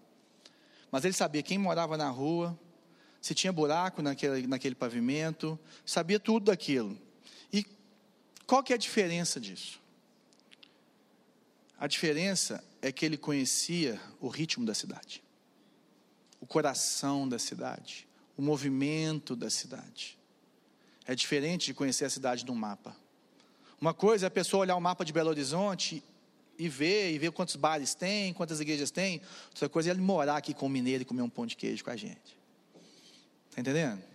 Mas 0.91 1.03
ele 1.05 1.13
sabia 1.13 1.41
quem 1.41 1.57
morava 1.57 1.97
na 1.97 2.09
rua, 2.09 2.57
se 3.19 3.33
tinha 3.33 3.51
buraco 3.51 4.01
naquele, 4.01 4.45
naquele 4.45 4.75
pavimento, 4.75 5.57
sabia 5.85 6.19
tudo 6.19 6.45
daquilo. 6.45 6.97
Qual 8.51 8.61
que 8.61 8.73
é 8.73 8.75
a 8.75 8.77
diferença 8.77 9.39
disso? 9.39 9.79
A 11.79 11.87
diferença 11.87 12.61
é 12.81 12.91
que 12.91 13.05
ele 13.05 13.15
conhecia 13.15 13.97
o 14.19 14.27
ritmo 14.27 14.65
da 14.65 14.73
cidade, 14.73 15.23
o 16.41 16.45
coração 16.45 17.29
da 17.29 17.39
cidade, 17.39 18.05
o 18.35 18.41
movimento 18.41 19.37
da 19.37 19.49
cidade. 19.49 20.19
É 21.05 21.15
diferente 21.15 21.67
de 21.67 21.73
conhecer 21.73 22.03
a 22.03 22.09
cidade 22.09 22.45
no 22.45 22.53
mapa. 22.53 22.93
Uma 23.79 23.93
coisa 23.93 24.25
é 24.25 24.27
a 24.27 24.29
pessoa 24.29 24.63
olhar 24.63 24.75
o 24.75 24.81
mapa 24.81 25.05
de 25.05 25.13
Belo 25.13 25.29
Horizonte 25.29 26.03
e 26.59 26.67
ver, 26.67 27.13
e 27.13 27.17
ver 27.17 27.31
quantos 27.31 27.55
bares 27.55 27.93
tem, 27.95 28.33
quantas 28.33 28.59
igrejas 28.59 28.91
tem. 28.91 29.21
Outra 29.51 29.69
coisa 29.69 29.91
é 29.91 29.93
ele 29.93 30.01
morar 30.01 30.35
aqui 30.35 30.53
com 30.53 30.65
o 30.65 30.69
mineiro 30.69 31.03
e 31.03 31.05
comer 31.05 31.21
um 31.21 31.29
pão 31.29 31.45
de 31.45 31.55
queijo 31.55 31.85
com 31.85 31.89
a 31.89 31.95
gente. 31.95 32.37
Está 33.49 33.61
entendendo? 33.61 34.10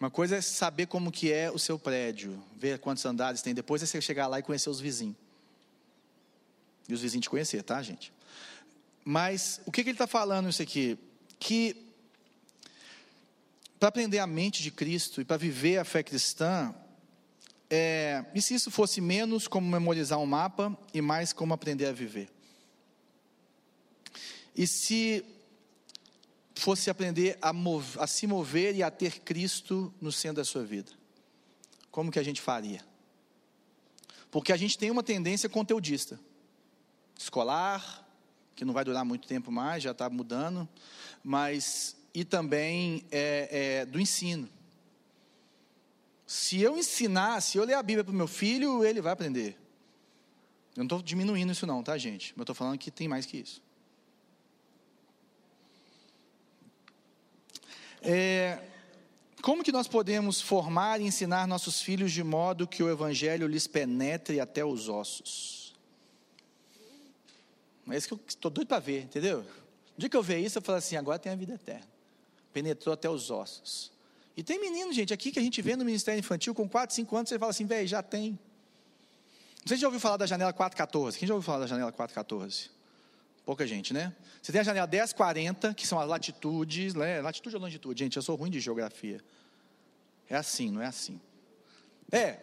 Uma 0.00 0.10
coisa 0.10 0.36
é 0.36 0.40
saber 0.42 0.86
como 0.86 1.10
que 1.10 1.32
é 1.32 1.50
o 1.50 1.58
seu 1.58 1.78
prédio, 1.78 2.42
ver 2.56 2.78
quantos 2.78 3.04
andares 3.06 3.40
tem. 3.40 3.54
Depois 3.54 3.82
é 3.82 3.86
você 3.86 4.00
chegar 4.00 4.26
lá 4.26 4.38
e 4.38 4.42
conhecer 4.42 4.68
os 4.68 4.78
vizinhos. 4.78 5.16
E 6.88 6.92
os 6.92 7.00
vizinhos 7.00 7.24
te 7.24 7.30
conhecer, 7.30 7.62
tá, 7.62 7.82
gente? 7.82 8.12
Mas 9.04 9.60
o 9.64 9.72
que, 9.72 9.82
que 9.82 9.88
ele 9.88 9.94
está 9.94 10.06
falando 10.06 10.48
isso 10.48 10.60
aqui? 10.60 10.98
Que 11.38 11.86
para 13.78 13.88
aprender 13.88 14.18
a 14.18 14.26
mente 14.26 14.62
de 14.62 14.70
Cristo 14.70 15.20
e 15.20 15.24
para 15.24 15.36
viver 15.36 15.78
a 15.78 15.84
fé 15.84 16.02
cristã, 16.02 16.74
é, 17.68 18.24
e 18.34 18.40
se 18.40 18.54
isso 18.54 18.70
fosse 18.70 19.00
menos 19.00 19.48
como 19.48 19.68
memorizar 19.68 20.18
um 20.18 20.26
mapa 20.26 20.76
e 20.92 21.00
mais 21.00 21.32
como 21.32 21.54
aprender 21.54 21.86
a 21.86 21.92
viver? 21.92 22.28
E 24.54 24.66
se 24.66 25.24
fosse 26.56 26.88
aprender 26.88 27.38
a, 27.40 27.52
mover, 27.52 28.02
a, 28.02 28.06
se 28.06 28.26
mover 28.26 28.74
e 28.74 28.82
a 28.82 28.90
ter 28.90 29.20
Cristo 29.20 29.92
no 30.00 30.10
centro 30.10 30.36
da 30.36 30.44
sua 30.44 30.64
vida? 30.64 30.90
Como 31.90 32.10
que 32.10 32.18
a 32.18 32.22
gente 32.22 32.40
faria? 32.40 32.80
Porque 34.30 34.52
a 34.52 34.56
gente 34.56 34.76
tem 34.76 34.90
uma 34.90 35.02
tendência 35.02 35.48
conteudista, 35.48 36.18
escolar, 37.16 38.04
que 38.54 38.64
não 38.64 38.72
vai 38.72 38.84
durar 38.84 39.04
muito 39.04 39.28
tempo 39.28 39.52
mais, 39.52 39.82
já 39.82 39.92
está 39.92 40.08
mudando, 40.08 40.68
mas 41.22 41.94
e 42.12 42.24
também 42.24 43.04
é, 43.10 43.48
é, 43.82 43.86
do 43.86 44.00
ensino. 44.00 44.48
Se 46.26 46.60
eu 46.60 46.76
ensinar, 46.76 47.40
se 47.42 47.58
eu 47.58 47.64
ler 47.64 47.74
a 47.74 47.82
Bíblia 47.82 48.02
para 48.02 48.12
o 48.12 48.16
meu 48.16 48.26
filho, 48.26 48.82
ele 48.82 49.02
vai 49.02 49.12
aprender. 49.12 49.58
Eu 50.74 50.78
não 50.78 50.84
estou 50.84 51.02
diminuindo 51.02 51.52
isso 51.52 51.66
não, 51.66 51.82
tá 51.82 51.96
gente? 51.98 52.32
Eu 52.36 52.42
estou 52.42 52.54
falando 52.54 52.78
que 52.78 52.90
tem 52.90 53.06
mais 53.06 53.26
que 53.26 53.36
isso. 53.36 53.62
É, 58.08 58.62
como 59.42 59.64
que 59.64 59.72
nós 59.72 59.88
podemos 59.88 60.40
formar 60.40 61.00
e 61.00 61.04
ensinar 61.04 61.46
nossos 61.46 61.82
filhos 61.82 62.12
de 62.12 62.22
modo 62.22 62.66
que 62.66 62.82
o 62.82 62.88
evangelho 62.88 63.46
lhes 63.46 63.66
penetre 63.66 64.38
até 64.38 64.64
os 64.64 64.88
ossos? 64.88 65.74
É 67.88 67.96
isso 67.96 68.08
que 68.08 68.14
eu 68.14 68.20
estou 68.26 68.50
doido 68.50 68.68
para 68.68 68.78
ver, 68.78 69.02
entendeu? 69.02 69.38
No 69.38 69.98
dia 69.98 70.08
que 70.08 70.16
eu 70.16 70.22
ver 70.22 70.38
isso, 70.38 70.58
eu 70.58 70.62
falo 70.62 70.78
assim: 70.78 70.96
agora 70.96 71.18
tem 71.18 71.32
a 71.32 71.36
vida 71.36 71.54
eterna. 71.54 71.86
Penetrou 72.52 72.92
até 72.92 73.10
os 73.10 73.30
ossos. 73.30 73.92
E 74.36 74.42
tem 74.42 74.60
menino, 74.60 74.92
gente, 74.92 75.12
aqui 75.12 75.32
que 75.32 75.38
a 75.38 75.42
gente 75.42 75.60
vê 75.62 75.74
no 75.74 75.84
Ministério 75.84 76.18
Infantil, 76.18 76.54
com 76.54 76.68
4, 76.68 76.94
5 76.94 77.16
anos, 77.16 77.28
você 77.28 77.38
fala 77.38 77.50
assim, 77.50 77.64
velho, 77.64 77.88
já 77.88 78.02
tem. 78.02 78.38
Se 79.64 79.76
já 79.76 79.88
ouviu 79.88 79.98
falar 79.98 80.18
da 80.18 80.26
janela 80.26 80.52
414. 80.52 81.18
Quem 81.18 81.26
já 81.26 81.34
ouviu 81.34 81.44
falar 81.44 81.60
da 81.60 81.66
janela 81.66 81.90
414? 81.90 82.70
Pouca 83.46 83.64
gente, 83.64 83.94
né? 83.94 84.12
Você 84.42 84.50
tem 84.50 84.60
a 84.60 84.64
janela 84.64 84.88
1040, 84.88 85.72
que 85.72 85.86
são 85.86 86.00
as 86.00 86.08
latitudes, 86.08 86.94
né? 86.94 87.20
latitude 87.22 87.54
ou 87.54 87.62
longitude? 87.62 88.02
Gente, 88.02 88.16
eu 88.16 88.22
sou 88.22 88.34
ruim 88.34 88.50
de 88.50 88.58
geografia. 88.58 89.20
É 90.28 90.34
assim, 90.34 90.68
não 90.68 90.82
é 90.82 90.86
assim. 90.86 91.20
É, 92.10 92.40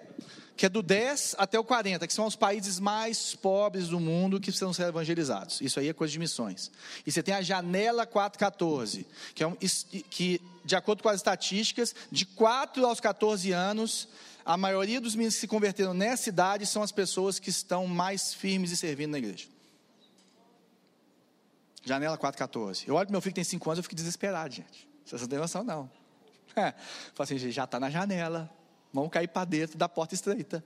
que 0.56 0.66
é 0.66 0.70
do 0.70 0.82
10 0.82 1.36
até 1.38 1.60
o 1.60 1.64
40, 1.64 2.08
que 2.08 2.14
são 2.14 2.26
os 2.26 2.38
países 2.38 2.80
mais 2.80 3.36
pobres 3.36 3.90
do 3.90 4.00
mundo 4.00 4.40
que 4.40 4.46
precisam 4.46 4.72
ser 4.72 4.84
evangelizados. 4.84 5.60
Isso 5.60 5.78
aí 5.78 5.90
é 5.90 5.94
coisa 5.94 6.14
de 6.14 6.20
missões. 6.20 6.72
E 7.06 7.12
você 7.12 7.22
tem 7.22 7.34
a 7.34 7.42
janela 7.42 8.06
414, 8.06 9.06
que, 9.36 9.44
é 9.44 9.48
um, 9.48 9.56
que 9.56 10.40
de 10.64 10.76
acordo 10.78 11.04
com 11.04 11.10
as 11.10 11.18
estatísticas, 11.18 11.94
de 12.10 12.26
4 12.26 12.86
aos 12.86 13.02
14 13.02 13.52
anos, 13.52 14.08
a 14.46 14.56
maioria 14.56 15.02
dos 15.02 15.16
meninos 15.16 15.36
que 15.36 15.42
se 15.42 15.48
converteram 15.50 15.94
nessa 15.94 16.30
idade 16.30 16.66
são 16.66 16.82
as 16.82 16.94
pessoas 16.94 17.40
que 17.40 17.50
estão 17.50 17.88
mais 17.88 18.34
firmes 18.34 18.72
e 18.72 18.78
servindo 18.78 19.12
na 19.12 19.18
igreja. 19.18 19.52
Janela 21.86 22.18
414. 22.18 22.88
Eu 22.88 22.96
olho 22.96 23.08
para 23.08 23.12
meu 23.12 23.22
filho 23.22 23.34
que 23.34 23.36
tem 23.36 23.44
5 23.44 23.70
anos, 23.70 23.80
eu 23.80 23.84
fico 23.84 23.96
desesperado, 23.96 24.54
gente. 24.54 24.88
Vocês 25.06 25.22
não 25.22 25.28
têm 25.28 25.40
noção, 25.40 25.64
não. 25.64 25.90
É, 26.56 26.72
falo 27.16 27.24
assim, 27.24 27.40
já 27.50 27.64
está 27.64 27.80
na 27.80 27.90
janela 27.90 28.48
Vamos 28.94 29.10
cair 29.10 29.28
para 29.28 29.44
dentro 29.44 29.76
da 29.76 29.90
porta 29.90 30.14
estreita, 30.14 30.64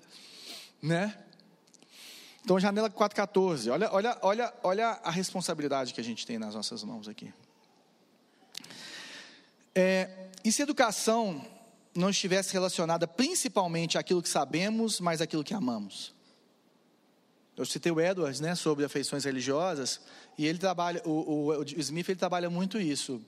né? 0.82 1.18
Então, 2.44 2.60
janela 2.60 2.90
414. 2.90 3.70
Olha, 3.70 3.90
olha, 3.94 4.18
olha, 4.22 4.54
olha 4.64 4.88
a 5.02 5.10
responsabilidade 5.10 5.94
que 5.94 6.02
a 6.02 6.04
gente 6.04 6.26
tem 6.26 6.38
nas 6.38 6.54
nossas 6.54 6.84
mãos 6.84 7.08
aqui. 7.08 7.34
É, 9.74 10.10
e 10.44 10.52
se 10.52 10.62
educação 10.62 11.46
não 11.96 12.10
estivesse 12.10 12.52
relacionada 12.52 13.08
principalmente 13.08 13.98
àquilo 13.98 14.22
que 14.22 14.30
sabemos, 14.30 15.00
mas 15.00 15.22
àquilo 15.22 15.44
que 15.44 15.54
amamos? 15.54 16.14
Eu 17.58 17.66
citei 17.66 17.92
o 17.92 18.00
Edwards, 18.00 18.40
né, 18.40 18.54
sobre 18.56 18.86
afeições 18.86 19.26
religiosas, 19.26 20.00
e 20.38 20.46
ele 20.46 20.60
trabalha, 20.60 21.02
o, 21.04 21.10
o, 21.10 21.48
o 21.60 21.64
Smith 21.64 22.08
ele 22.08 22.20
trabalha 22.20 22.50
muito 22.50 22.80
isso 22.80 23.20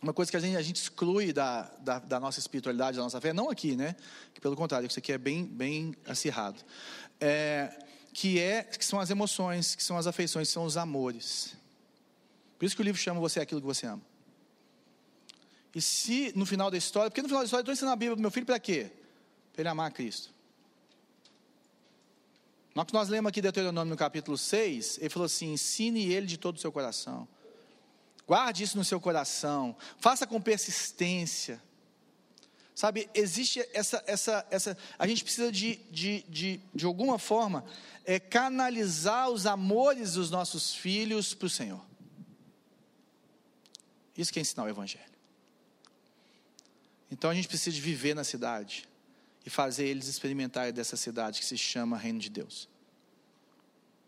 uma 0.00 0.12
coisa 0.12 0.30
que 0.30 0.36
a 0.36 0.40
gente, 0.40 0.56
a 0.56 0.62
gente 0.62 0.76
exclui 0.76 1.32
da, 1.32 1.62
da, 1.80 1.98
da, 1.98 2.20
nossa 2.20 2.38
espiritualidade, 2.38 2.96
da 2.96 3.02
nossa 3.02 3.20
fé, 3.20 3.32
não 3.32 3.50
aqui, 3.50 3.74
né? 3.74 3.96
Que 4.32 4.40
pelo 4.40 4.54
contrário, 4.54 4.86
isso 4.86 4.98
aqui 4.98 5.12
é 5.12 5.18
bem, 5.18 5.44
bem 5.44 5.94
acirrado. 6.06 6.60
É, 7.20 7.76
que, 8.12 8.38
é, 8.38 8.62
que 8.62 8.84
são 8.84 9.00
as 9.00 9.10
emoções, 9.10 9.74
que 9.74 9.82
são 9.82 9.98
as 9.98 10.06
afeições, 10.06 10.48
que 10.48 10.54
são 10.54 10.64
os 10.64 10.76
amores. 10.76 11.56
Por 12.58 12.64
isso 12.64 12.76
que 12.76 12.82
o 12.82 12.84
livro 12.84 13.00
chama 13.00 13.20
você 13.20 13.40
aquilo 13.40 13.60
que 13.60 13.66
você 13.66 13.86
ama. 13.86 14.02
E 15.74 15.82
se 15.82 16.32
no 16.34 16.46
final 16.46 16.70
da 16.70 16.76
história, 16.76 17.10
porque 17.10 17.22
no 17.22 17.28
final 17.28 17.42
da 17.42 17.46
história 17.46 17.60
eu 17.60 17.64
estou 17.64 17.72
ensinando 17.72 17.92
a 17.92 17.96
Bíblia 17.96 18.16
para 18.16 18.22
meu 18.22 18.30
filho 18.30 18.46
para 18.46 18.58
quê? 18.58 18.90
Para 19.52 19.62
ele 19.62 19.68
amar 19.68 19.88
a 19.88 19.90
Cristo. 19.90 20.32
Na 22.78 22.84
que 22.84 22.92
nós 22.92 23.08
lemos 23.08 23.30
aqui 23.30 23.42
Deuteronômio 23.42 23.90
no 23.90 23.96
capítulo 23.96 24.38
6, 24.38 24.98
ele 24.98 25.08
falou 25.08 25.26
assim: 25.26 25.52
ensine 25.52 26.12
ele 26.12 26.28
de 26.28 26.36
todo 26.38 26.58
o 26.58 26.60
seu 26.60 26.70
coração. 26.70 27.26
Guarde 28.24 28.62
isso 28.62 28.78
no 28.78 28.84
seu 28.84 29.00
coração. 29.00 29.74
Faça 29.98 30.28
com 30.28 30.40
persistência. 30.40 31.60
Sabe, 32.76 33.10
existe 33.12 33.68
essa, 33.72 34.00
essa, 34.06 34.46
essa. 34.48 34.78
A 34.96 35.08
gente 35.08 35.24
precisa 35.24 35.50
de, 35.50 35.74
de, 35.90 36.24
de, 36.28 36.60
de 36.72 36.84
alguma 36.86 37.18
forma, 37.18 37.64
é, 38.04 38.20
canalizar 38.20 39.28
os 39.28 39.44
amores 39.44 40.12
dos 40.12 40.30
nossos 40.30 40.72
filhos 40.72 41.34
para 41.34 41.46
o 41.46 41.50
Senhor. 41.50 41.84
Isso 44.16 44.32
que 44.32 44.38
é 44.38 44.42
ensinar 44.42 44.62
o 44.62 44.68
Evangelho. 44.68 45.04
Então 47.10 47.28
a 47.28 47.34
gente 47.34 47.48
precisa 47.48 47.74
de 47.74 47.82
viver 47.82 48.14
na 48.14 48.22
cidade 48.22 48.88
e 49.48 49.50
fazer 49.50 49.86
eles 49.86 50.08
experimentarem 50.08 50.74
dessa 50.74 50.94
cidade 50.94 51.40
que 51.40 51.46
se 51.46 51.56
chama 51.56 51.96
Reino 51.96 52.18
de 52.18 52.28
Deus. 52.28 52.68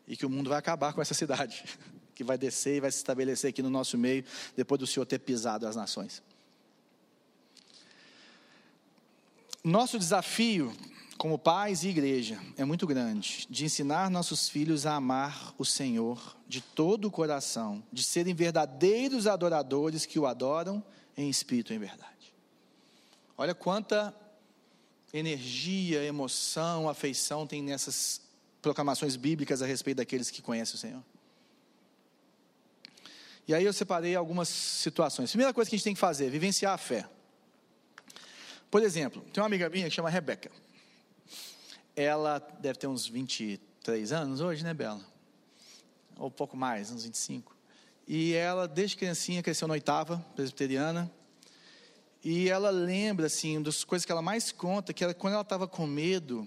E 0.07 0.15
que 0.15 0.27
o 0.27 0.29
mundo 0.29 0.51
vai 0.51 0.59
acabar 0.59 0.93
com 0.93 1.01
essa 1.01 1.15
cidade. 1.15 1.65
que 2.15 2.23
vai 2.23 2.37
descer 2.37 2.77
e 2.77 2.81
vai 2.81 2.93
se 2.93 2.99
estabelecer 2.99 3.49
aqui 3.49 3.63
no 3.63 3.71
nosso 3.71 3.97
meio, 3.97 4.23
depois 4.55 4.79
do 4.79 4.87
Senhor 4.87 5.07
ter 5.07 5.19
pisado 5.19 5.67
as 5.67 5.75
nações. 5.75 6.23
Nosso 9.65 9.99
desafio, 9.99 10.77
como 11.17 11.39
pais 11.39 11.85
e 11.85 11.89
igreja, 11.89 12.39
é 12.59 12.65
muito 12.67 12.87
grande, 12.87 13.47
de 13.49 13.65
ensinar 13.65 14.11
nossos 14.11 14.47
filhos 14.47 14.85
a 14.85 14.97
amar 14.97 15.55
o 15.57 15.65
Senhor 15.65 16.37
de 16.47 16.61
todo 16.61 17.07
o 17.07 17.11
coração, 17.11 17.83
de 17.91 18.03
serem 18.03 18.35
verdadeiros 18.35 19.27
adoradores 19.27 20.05
que 20.05 20.19
o 20.19 20.27
adoram 20.27 20.85
em 21.17 21.31
espírito 21.31 21.73
e 21.73 21.77
em 21.77 21.79
verdade. 21.79 22.35
Olha 23.39 23.55
quanta 23.55 24.15
energia, 25.13 26.03
emoção, 26.05 26.89
afeição 26.89 27.47
tem 27.47 27.63
nessas 27.63 28.21
proclamações 28.63 29.17
bíblicas 29.17 29.63
a 29.63 29.67
respeito 29.67 29.99
daqueles 29.99 30.31
que 30.31 30.43
conhecem 30.43 30.75
o 30.75 30.79
Senhor. 30.79 31.03
E 33.49 33.55
aí 33.55 33.65
eu 33.65 33.73
separei 33.73 34.15
algumas 34.15 34.49
situações. 34.49 35.31
Primeira 35.31 35.53
coisa 35.53 35.69
que 35.69 35.75
a 35.75 35.79
gente 35.79 35.85
tem 35.85 35.95
que 35.95 36.01
fazer 36.01 36.31
vivenciar 36.31 36.75
a 36.75 36.79
fé. 36.79 37.09
Por 38.71 38.83
exemplo, 38.83 39.23
tem 39.33 39.43
uma 39.43 39.47
amiga 39.47 39.69
minha 39.69 39.89
que 39.89 39.95
chama 39.95 40.09
Rebeca. 40.09 40.51
Ela 41.97 42.39
deve 42.61 42.79
ter 42.79 42.87
uns 42.87 43.09
23 43.09 44.13
anos 44.13 44.41
hoje, 44.41 44.63
né, 44.63 44.73
Bela? 44.73 45.05
Ou 46.17 46.31
pouco 46.31 46.57
mais, 46.57 46.93
uns 46.93 47.03
25. 47.03 47.57
E 48.07 48.35
ela, 48.35 48.69
desde 48.69 48.97
criancinha, 48.97 49.43
cresceu 49.43 49.67
na 49.67 49.75
oitava, 49.75 50.25
presbiteriana. 50.37 51.11
E 52.23 52.49
ela 52.49 52.71
lembra, 52.71 53.27
assim, 53.27 53.63
das 53.63 53.83
coisas 53.83 54.05
que 54.05 54.13
ela 54.13 54.23
mais 54.23 54.53
conta, 54.53 54.93
que 54.93 55.03
era 55.03 55.15
quando 55.15 55.35
ela 55.35 55.43
estava 55.43 55.67
com 55.67 55.87
medo, 55.87 56.47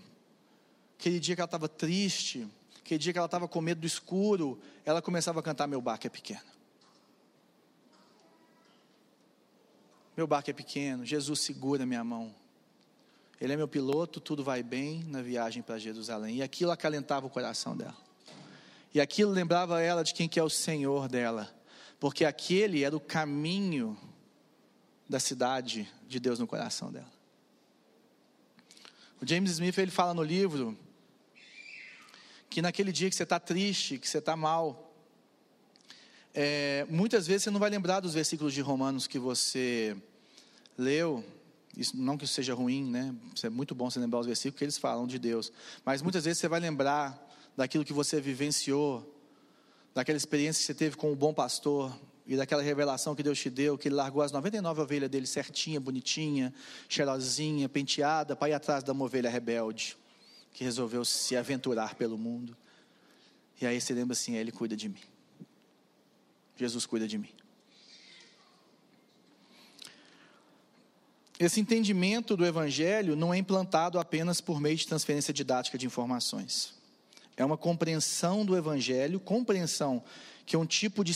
aquele 1.00 1.20
dia 1.20 1.36
que 1.36 1.42
ela 1.42 1.48
estava 1.48 1.68
triste, 1.68 2.48
aquele 2.80 3.00
dia 3.00 3.12
que 3.12 3.18
ela 3.18 3.26
estava 3.26 3.48
com 3.48 3.60
medo 3.60 3.82
do 3.82 3.88
escuro, 3.88 4.60
ela 4.86 5.02
começava 5.02 5.40
a 5.40 5.44
cantar 5.44 5.68
Meu 5.68 5.82
Barco 5.82 6.06
é 6.06 6.10
Pequeno. 6.10 6.54
Meu 10.16 10.28
barco 10.28 10.48
é 10.48 10.54
pequeno, 10.54 11.04
Jesus 11.04 11.40
segura 11.40 11.88
minha 11.88 12.04
mão. 12.04 12.34
Ele 13.42 13.54
é 13.54 13.58
meu 13.58 13.68
piloto, 13.68 14.20
tudo 14.20 14.44
vai 14.44 14.62
bem 14.62 15.04
na 15.06 15.24
viagem 15.24 15.64
para 15.64 15.80
Jerusalém. 15.80 16.38
E 16.38 16.44
aquilo 16.44 16.70
acalentava 16.70 17.26
o 17.26 17.32
coração 17.32 17.76
dela. 17.76 17.98
E 18.94 19.02
aquilo 19.02 19.32
lembrava 19.32 19.82
ela 19.82 20.04
de 20.04 20.14
quem 20.14 20.30
que 20.30 20.40
é 20.40 20.44
o 20.44 20.52
Senhor 20.52 21.10
dela. 21.10 21.50
Porque 22.00 22.26
aquele 22.26 22.84
era 22.84 22.96
o 22.96 23.00
caminho 23.00 23.98
da 25.08 25.20
cidade 25.20 25.92
de 26.08 26.20
Deus 26.20 26.40
no 26.40 26.48
coração 26.48 26.92
dela. 26.92 27.12
O 29.22 29.28
James 29.28 29.52
Smith 29.52 29.78
ele 29.78 29.92
fala 29.92 30.14
no 30.14 30.24
livro 30.24 30.78
que 32.50 32.62
naquele 32.62 32.92
dia 32.92 33.10
que 33.10 33.16
você 33.16 33.24
está 33.24 33.40
triste, 33.40 33.98
que 33.98 34.08
você 34.08 34.20
está 34.20 34.36
mal, 34.36 34.94
é, 36.34 36.86
muitas 36.90 37.26
vezes 37.26 37.44
você 37.44 37.52
não 37.52 37.60
vai 37.60 37.70
lembrar 37.70 38.00
dos 38.00 38.14
versículos 38.14 38.54
de 38.54 38.62
Romanos 38.62 39.08
que 39.08 39.18
você 39.18 39.96
leu. 40.78 41.24
Isso, 41.76 41.98
não 41.98 42.18
que 42.18 42.26
isso 42.26 42.34
seja 42.34 42.54
ruim, 42.54 42.84
né? 42.84 43.16
Isso 43.34 43.46
é 43.46 43.50
muito 43.50 43.74
bom 43.74 43.90
você 43.90 44.00
lembrar 44.00 44.20
os 44.20 44.28
versículos 44.28 44.58
que 44.58 44.66
eles 44.66 44.78
falam 44.78 45.08
de 45.08 45.18
Deus. 45.18 45.52
Mas 45.86 46.02
muitas 46.02 46.26
vezes 46.26 46.40
você 46.40 46.48
vai 46.48 46.60
lembrar 46.60 47.20
daquilo 47.56 47.86
que 47.86 47.94
você 47.94 48.20
vivenciou, 48.20 49.10
daquela 49.94 50.18
experiência 50.18 50.62
que 50.62 50.66
você 50.66 50.74
teve 50.74 50.96
com 50.96 51.12
o 51.12 51.16
bom 51.16 51.34
pastor, 51.34 51.96
e 52.26 52.38
daquela 52.38 52.62
revelação 52.62 53.14
que 53.16 53.24
Deus 53.24 53.38
te 53.38 53.50
deu, 53.50 53.78
que 53.78 53.88
ele 53.88 53.96
largou 53.96 54.22
as 54.22 54.32
99 54.32 54.82
ovelhas 54.82 55.10
dele 55.10 55.28
certinha, 55.28 55.80
bonitinha, 55.80 56.54
cheirosinha, 56.88 57.68
penteada, 57.68 58.36
para 58.36 58.50
ir 58.50 58.54
atrás 58.54 58.84
da 58.84 58.94
uma 58.94 59.06
ovelha 59.06 59.30
rebelde, 59.30 59.98
que 60.54 60.64
resolveu 60.64 61.04
se 61.04 61.36
aventurar 61.36 61.96
pelo 61.96 62.18
mundo. 62.18 62.56
E 63.60 63.66
aí 63.66 63.80
você 63.80 63.94
lembra 63.94 64.14
assim: 64.14 64.36
Ele 64.36 64.52
cuida 64.52 64.76
de 64.76 64.88
mim. 64.88 65.02
Jesus 66.56 66.86
cuida 66.86 67.08
de 67.08 67.18
mim. 67.18 67.30
Esse 71.40 71.60
entendimento 71.60 72.38
do 72.38 72.46
Evangelho 72.46 73.16
não 73.16 73.34
é 73.34 73.38
implantado 73.38 74.00
apenas 74.00 74.40
por 74.40 74.62
meio 74.62 74.78
de 74.78 74.88
transferência 74.88 75.34
didática 75.34 75.78
de 75.78 75.86
informações. 75.86 76.74
É 77.36 77.44
uma 77.44 77.58
compreensão 77.58 78.46
do 78.46 78.56
Evangelho, 78.56 79.20
compreensão 79.20 80.04
que 80.46 80.56
é 80.56 80.60
um 80.60 80.66
tipo 80.66 81.04
de, 81.04 81.14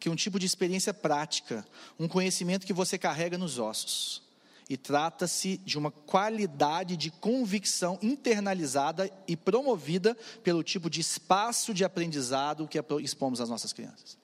que 0.00 0.08
um 0.08 0.16
tipo 0.16 0.38
de 0.38 0.46
experiência 0.46 0.92
prática, 0.92 1.64
um 1.98 2.08
conhecimento 2.08 2.66
que 2.66 2.72
você 2.72 2.98
carrega 2.98 3.36
nos 3.36 3.58
ossos. 3.58 4.22
E 4.68 4.76
trata-se 4.76 5.58
de 5.58 5.76
uma 5.76 5.90
qualidade 5.90 6.96
de 6.96 7.10
convicção 7.10 7.98
internalizada 8.00 9.10
e 9.28 9.36
promovida 9.36 10.16
pelo 10.42 10.62
tipo 10.62 10.88
de 10.88 11.00
espaço 11.00 11.74
de 11.74 11.84
aprendizado 11.84 12.66
que 12.66 12.78
expomos 13.02 13.40
às 13.40 13.48
nossas 13.48 13.72
crianças. 13.72 14.16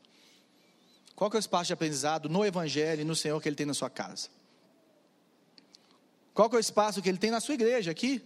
Qual 1.14 1.30
que 1.30 1.36
é 1.36 1.38
o 1.38 1.40
espaço 1.40 1.66
de 1.66 1.72
aprendizado 1.72 2.28
no 2.28 2.44
Evangelho 2.44 3.02
e 3.02 3.04
no 3.04 3.16
Senhor 3.16 3.40
que 3.42 3.48
Ele 3.48 3.56
tem 3.56 3.66
na 3.66 3.74
sua 3.74 3.90
casa? 3.90 4.28
Qual 6.36 6.50
que 6.50 6.56
é 6.56 6.58
o 6.58 6.60
espaço 6.60 7.00
que 7.00 7.08
ele 7.08 7.16
tem 7.16 7.30
na 7.30 7.40
sua 7.40 7.54
igreja 7.54 7.90
aqui? 7.90 8.22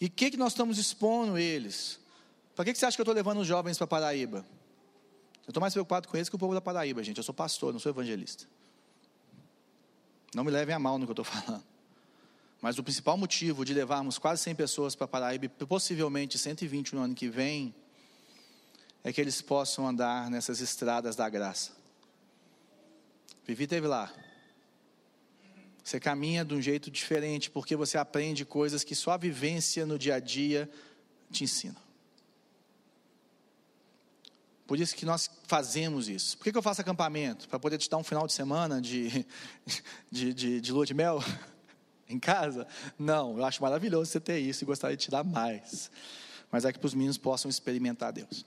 E 0.00 0.06
o 0.06 0.10
que, 0.10 0.30
que 0.30 0.36
nós 0.38 0.52
estamos 0.52 0.78
expondo 0.78 1.36
eles? 1.36 2.00
Para 2.54 2.64
que, 2.64 2.72
que 2.72 2.78
você 2.78 2.86
acha 2.86 2.96
que 2.96 3.00
eu 3.02 3.04
estou 3.04 3.14
levando 3.14 3.40
os 3.40 3.46
jovens 3.46 3.76
para 3.76 3.86
Paraíba? 3.86 4.42
Eu 5.46 5.50
estou 5.50 5.60
mais 5.60 5.72
preocupado 5.72 6.08
com 6.08 6.16
eles 6.16 6.28
que 6.28 6.34
o 6.34 6.38
povo 6.38 6.54
da 6.54 6.60
Paraíba, 6.60 7.02
gente. 7.04 7.18
Eu 7.18 7.22
sou 7.22 7.34
pastor, 7.34 7.72
não 7.72 7.78
sou 7.78 7.90
evangelista. 7.90 8.46
Não 10.34 10.42
me 10.42 10.50
levem 10.50 10.74
a 10.74 10.78
mal 10.78 10.98
no 10.98 11.06
que 11.06 11.10
eu 11.10 11.22
estou 11.22 11.24
falando. 11.24 11.64
Mas 12.60 12.78
o 12.78 12.82
principal 12.82 13.16
motivo 13.16 13.64
de 13.64 13.72
levarmos 13.72 14.18
quase 14.18 14.42
100 14.42 14.54
pessoas 14.56 14.94
para 14.96 15.06
Paraíba 15.06 15.48
possivelmente 15.68 16.38
120 16.38 16.94
no 16.94 17.02
ano 17.02 17.14
que 17.14 17.28
vem 17.28 17.74
é 19.04 19.12
que 19.12 19.20
eles 19.20 19.40
possam 19.40 19.86
andar 19.86 20.28
nessas 20.30 20.60
estradas 20.60 21.14
da 21.14 21.28
graça. 21.28 21.70
Vivi 23.46 23.68
teve 23.68 23.86
lá. 23.86 24.12
Você 25.84 26.00
caminha 26.00 26.44
de 26.44 26.54
um 26.54 26.60
jeito 26.60 26.90
diferente 26.90 27.48
porque 27.48 27.76
você 27.76 27.96
aprende 27.96 28.44
coisas 28.44 28.82
que 28.82 28.96
só 28.96 29.12
a 29.12 29.16
vivência 29.16 29.86
no 29.86 29.96
dia 29.96 30.16
a 30.16 30.18
dia 30.18 30.68
te 31.30 31.44
ensina. 31.44 31.85
Por 34.66 34.80
isso 34.80 34.96
que 34.96 35.06
nós 35.06 35.30
fazemos 35.44 36.08
isso. 36.08 36.36
Por 36.36 36.50
que, 36.50 36.56
eu 36.56 36.62
faço 36.62 36.80
acampamento? 36.80 37.48
Para 37.48 37.58
poder 37.58 37.78
te 37.78 37.88
dar 37.88 37.98
um 37.98 38.04
final 38.04 38.26
de 38.26 38.32
semana 38.32 38.80
de, 38.80 39.24
de, 40.10 40.34
de, 40.34 40.60
de 40.60 40.72
lua 40.72 40.84
de 40.84 40.92
mel 40.92 41.22
em 42.08 42.18
casa? 42.18 42.66
Não, 42.98 43.38
eu 43.38 43.44
acho 43.44 43.62
maravilhoso 43.62 44.10
você 44.10 44.20
ter 44.20 44.38
isso 44.38 44.64
e 44.64 44.66
gostaria 44.66 44.96
de 44.96 45.04
te 45.04 45.10
dar 45.10 45.22
mais. 45.22 45.90
Mas 46.50 46.64
é 46.64 46.72
que 46.72 46.78
para 46.78 46.86
os 46.86 46.94
meninos 46.94 47.16
possam 47.16 47.48
experimentar 47.48 48.12
Deus. 48.12 48.44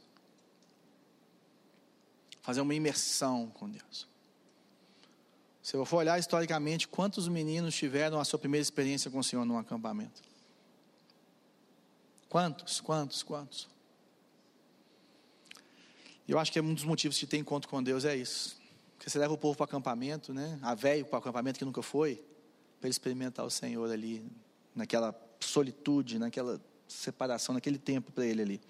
Fazer 2.41 2.59
uma 2.61 2.75
imersão 2.75 3.47
com 3.51 3.69
Deus. 3.69 4.07
Se 5.61 5.75
eu 5.75 5.85
for 5.85 5.97
olhar 5.97 6.17
historicamente, 6.19 6.87
quantos 6.87 7.27
meninos 7.27 7.75
tiveram 7.75 8.19
a 8.19 8.25
sua 8.25 8.39
primeira 8.39 8.61
experiência 8.61 9.09
com 9.09 9.19
o 9.19 9.23
Senhor 9.23 9.45
num 9.45 9.57
acampamento? 9.57 10.21
Quantos, 12.27 12.81
quantos, 12.81 13.23
quantos? 13.23 13.69
Eu 16.29 16.37
acho 16.37 16.51
que 16.51 16.59
é 16.59 16.61
um 16.61 16.75
dos 16.75 16.83
motivos 16.83 17.17
de 17.17 17.25
ter 17.25 17.37
encontro 17.37 17.67
com 17.67 17.81
Deus 17.81 18.05
é 18.05 18.15
isso. 18.15 18.55
Porque 18.95 19.09
você 19.09 19.17
leva 19.17 19.33
o 19.33 19.37
povo 19.37 19.57
para 19.57 19.63
o 19.63 19.65
acampamento, 19.65 20.31
né? 20.31 20.59
A 20.61 20.75
velho 20.75 21.03
para 21.03 21.15
o 21.15 21.19
acampamento 21.19 21.57
que 21.57 21.65
nunca 21.65 21.81
foi, 21.81 22.17
para 22.79 22.87
ele 22.87 22.91
experimentar 22.91 23.43
o 23.43 23.49
Senhor 23.49 23.89
ali, 23.89 24.23
naquela 24.75 25.19
solitude, 25.39 26.19
naquela 26.19 26.61
separação, 26.87 27.55
naquele 27.55 27.79
tempo 27.79 28.11
para 28.11 28.27
ele 28.27 28.43
ali. 28.43 28.61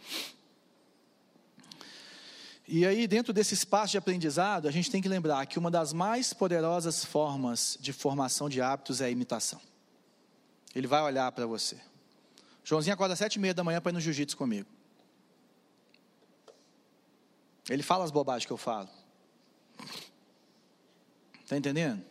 E 2.65 2.85
aí, 2.85 3.05
dentro 3.07 3.33
desse 3.33 3.55
espaço 3.55 3.91
de 3.91 3.97
aprendizado, 3.97 4.65
a 4.65 4.71
gente 4.71 4.89
tem 4.89 5.01
que 5.01 5.09
lembrar 5.09 5.45
que 5.45 5.59
uma 5.59 5.69
das 5.69 5.91
mais 5.91 6.31
poderosas 6.31 7.03
formas 7.03 7.77
de 7.81 7.91
formação 7.91 8.47
de 8.47 8.61
hábitos 8.61 9.01
é 9.01 9.07
a 9.07 9.09
imitação. 9.09 9.59
Ele 10.73 10.87
vai 10.87 11.01
olhar 11.01 11.29
para 11.33 11.45
você. 11.45 11.77
Joãozinho 12.63 12.93
acorda 12.93 13.15
às 13.15 13.19
sete 13.19 13.35
e 13.35 13.39
meia 13.39 13.53
da 13.53 13.65
manhã 13.65 13.81
para 13.81 13.91
ir 13.91 13.95
no 13.95 13.99
jiu-jitsu 13.99 14.37
comigo. 14.37 14.78
Ele 17.69 17.83
fala 17.83 18.03
as 18.03 18.11
bobagens 18.11 18.45
que 18.45 18.51
eu 18.51 18.57
falo. 18.57 18.89
Está 21.43 21.55
entendendo? 21.55 22.03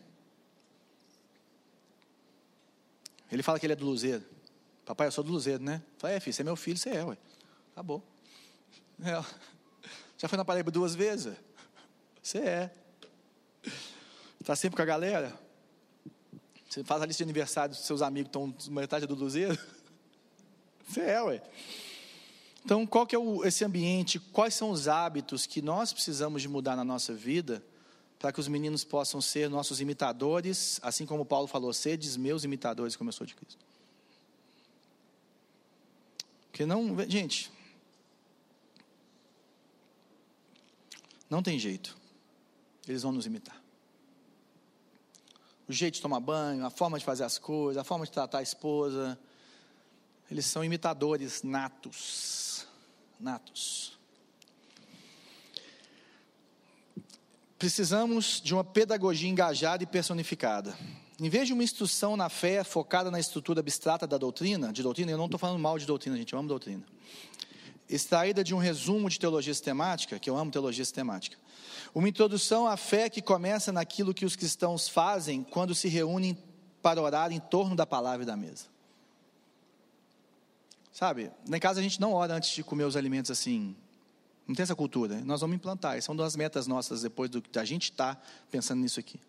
Ele 3.31 3.43
fala 3.43 3.59
que 3.59 3.67
ele 3.67 3.73
é 3.73 3.77
do 3.77 3.85
Luzeiro. 3.85 4.25
Papai, 4.85 5.07
eu 5.07 5.13
sou 5.13 5.23
do 5.23 5.31
Luzeiro, 5.31 5.63
né? 5.63 5.83
Falei, 5.99 6.17
é 6.17 6.21
filho, 6.21 6.33
você 6.33 6.43
é 6.43 6.45
meu 6.45 6.57
filho, 6.57 6.79
você 6.79 6.91
é, 6.91 7.05
ué. 7.05 7.19
Acabou. 7.73 8.03
É. 9.03 9.23
Já 10.17 10.29
foi 10.29 10.37
na 10.37 10.45
Paraíba 10.45 10.71
duas 10.71 10.95
vezes? 10.95 11.37
Você 12.23 12.39
é. 12.39 12.71
Está 14.41 14.57
sempre 14.57 14.77
com 14.77 14.83
a 14.83 14.87
galera? 14.87 15.39
Você 16.69 16.83
faz 16.85 17.03
a 17.03 17.07
lista 17.07 17.25
de 17.25 17.31
aniversário 17.31 17.75
dos 17.75 17.85
seus 17.85 18.03
amigos 18.03 18.29
estão 18.29 18.55
metade 18.71 19.07
do 19.07 19.15
Luzeiro? 19.15 19.59
Você 20.89 21.03
é, 21.03 21.23
ué. 21.23 21.43
Então, 22.69 22.87
qual 22.87 23.07
que 23.07 23.17
é 23.17 23.19
o, 23.19 23.47
esse 23.47 23.65
ambiente? 23.65 24.19
Quais 24.19 24.53
são 24.53 24.69
os 24.69 24.89
hábitos 24.89 25.47
que 25.47 25.63
nós 25.63 25.91
precisamos 25.91 26.43
de 26.43 26.49
mudar 26.49 26.77
na 26.77 26.85
nossa 26.85 27.15
vida 27.15 27.65
para 28.19 28.31
que 28.31 28.39
os 28.39 28.47
meninos 28.47 28.85
possam 28.85 29.23
ser 29.23 29.49
nossos 29.49 29.81
imitadores, 29.81 30.79
assim 30.83 31.07
como 31.07 31.25
Paulo 31.25 31.47
falou, 31.47 31.73
sedes 31.73 32.15
meus 32.19 32.45
imitadores 32.45 32.95
como 32.95 33.09
eu 33.09 33.13
sou 33.15 33.27
de 33.27 33.35
Cristo. 33.35 33.65
Porque 36.51 36.67
não, 36.67 36.95
gente, 37.09 37.51
não 41.31 41.43
tem 41.43 41.59
jeito. 41.59 41.97
Eles 42.87 43.03
vão 43.03 43.13
nos 43.13 43.25
imitar. 43.25 43.59
O 45.67 45.73
jeito 45.73 45.95
de 45.95 46.03
tomar 46.03 46.21
banho, 46.21 46.67
a 46.67 46.71
forma 46.71 46.99
de 46.99 47.05
fazer 47.07 47.25
as 47.25 47.39
coisas, 47.39 47.81
a 47.81 47.85
forma 47.85 48.05
de 48.05 48.13
tratar 48.13 48.41
a 48.41 48.43
esposa, 48.43 49.19
eles 50.31 50.45
são 50.45 50.63
imitadores 50.63 51.43
natos 51.43 52.48
natos. 53.19 53.99
Precisamos 57.59 58.41
de 58.41 58.55
uma 58.55 58.63
pedagogia 58.63 59.29
engajada 59.29 59.83
e 59.83 59.87
personificada. 59.87 60.77
Em 61.21 61.29
vez 61.29 61.49
de 61.49 61.53
uma 61.53 61.65
instrução 61.65 62.17
na 62.17 62.29
fé 62.29 62.63
focada 62.63 63.11
na 63.11 63.19
estrutura 63.19 63.59
abstrata 63.59 64.07
da 64.07 64.17
doutrina, 64.17 64.73
de 64.73 64.85
doutrina, 64.85 65.11
eu 65.11 65.19
não 65.19 65.25
estou 65.25 65.39
falando 65.39 65.59
mal 65.59 65.77
de 65.77 65.85
doutrina, 65.85 66.17
gente, 66.17 66.33
eu 66.33 66.39
amo 66.39 66.49
doutrina. 66.49 66.85
Extraída 67.91 68.45
de 68.45 68.55
um 68.55 68.59
resumo 68.59 69.11
de 69.11 69.19
teologia 69.19 69.53
sistemática, 69.53 70.21
que 70.21 70.31
eu 70.31 70.37
amo 70.37 70.53
teologia 70.53 70.85
sistemática. 70.85 71.37
Uma 71.93 72.09
introdução 72.09 72.69
à 72.69 72.77
fé 72.77 73.11
que 73.11 73.21
começa 73.21 73.73
naquilo 73.73 74.15
que 74.15 74.25
os 74.25 74.37
cristãos 74.37 74.89
fazem 74.89 75.43
quando 75.43 75.75
se 75.75 75.89
reúnem 75.89 76.39
para 76.81 77.03
orar 77.03 77.33
em 77.33 77.41
torno 77.41 77.75
da 77.75 77.85
palavra 77.85 78.23
e 78.23 78.27
da 78.27 78.37
mesa. 78.37 78.67
Sabe, 80.99 81.31
na 81.47 81.61
casa 81.61 81.79
a 81.79 81.83
gente 81.83 82.01
não 82.01 82.13
ora 82.13 82.35
antes 82.35 82.51
de 82.51 82.65
comer 82.65 82.83
os 82.83 82.97
alimentos 82.97 83.31
assim. 83.31 83.77
Não 84.49 84.53
tem 84.53 84.65
essa 84.65 84.75
cultura. 84.75 85.21
Nós 85.25 85.41
vamos 85.41 85.55
implantar. 85.55 85.97
Essa 85.97 86.11
é 86.11 86.13
uma 86.13 86.25
das 86.25 86.35
metas 86.35 86.67
nossas 86.67 87.03
depois 87.03 87.31
do, 87.31 87.41
da 87.41 87.65
gente 87.65 87.85
estar 87.85 88.17
tá 88.17 88.23
pensando 88.51 88.81
nisso 88.81 88.99
aqui. 88.99 89.21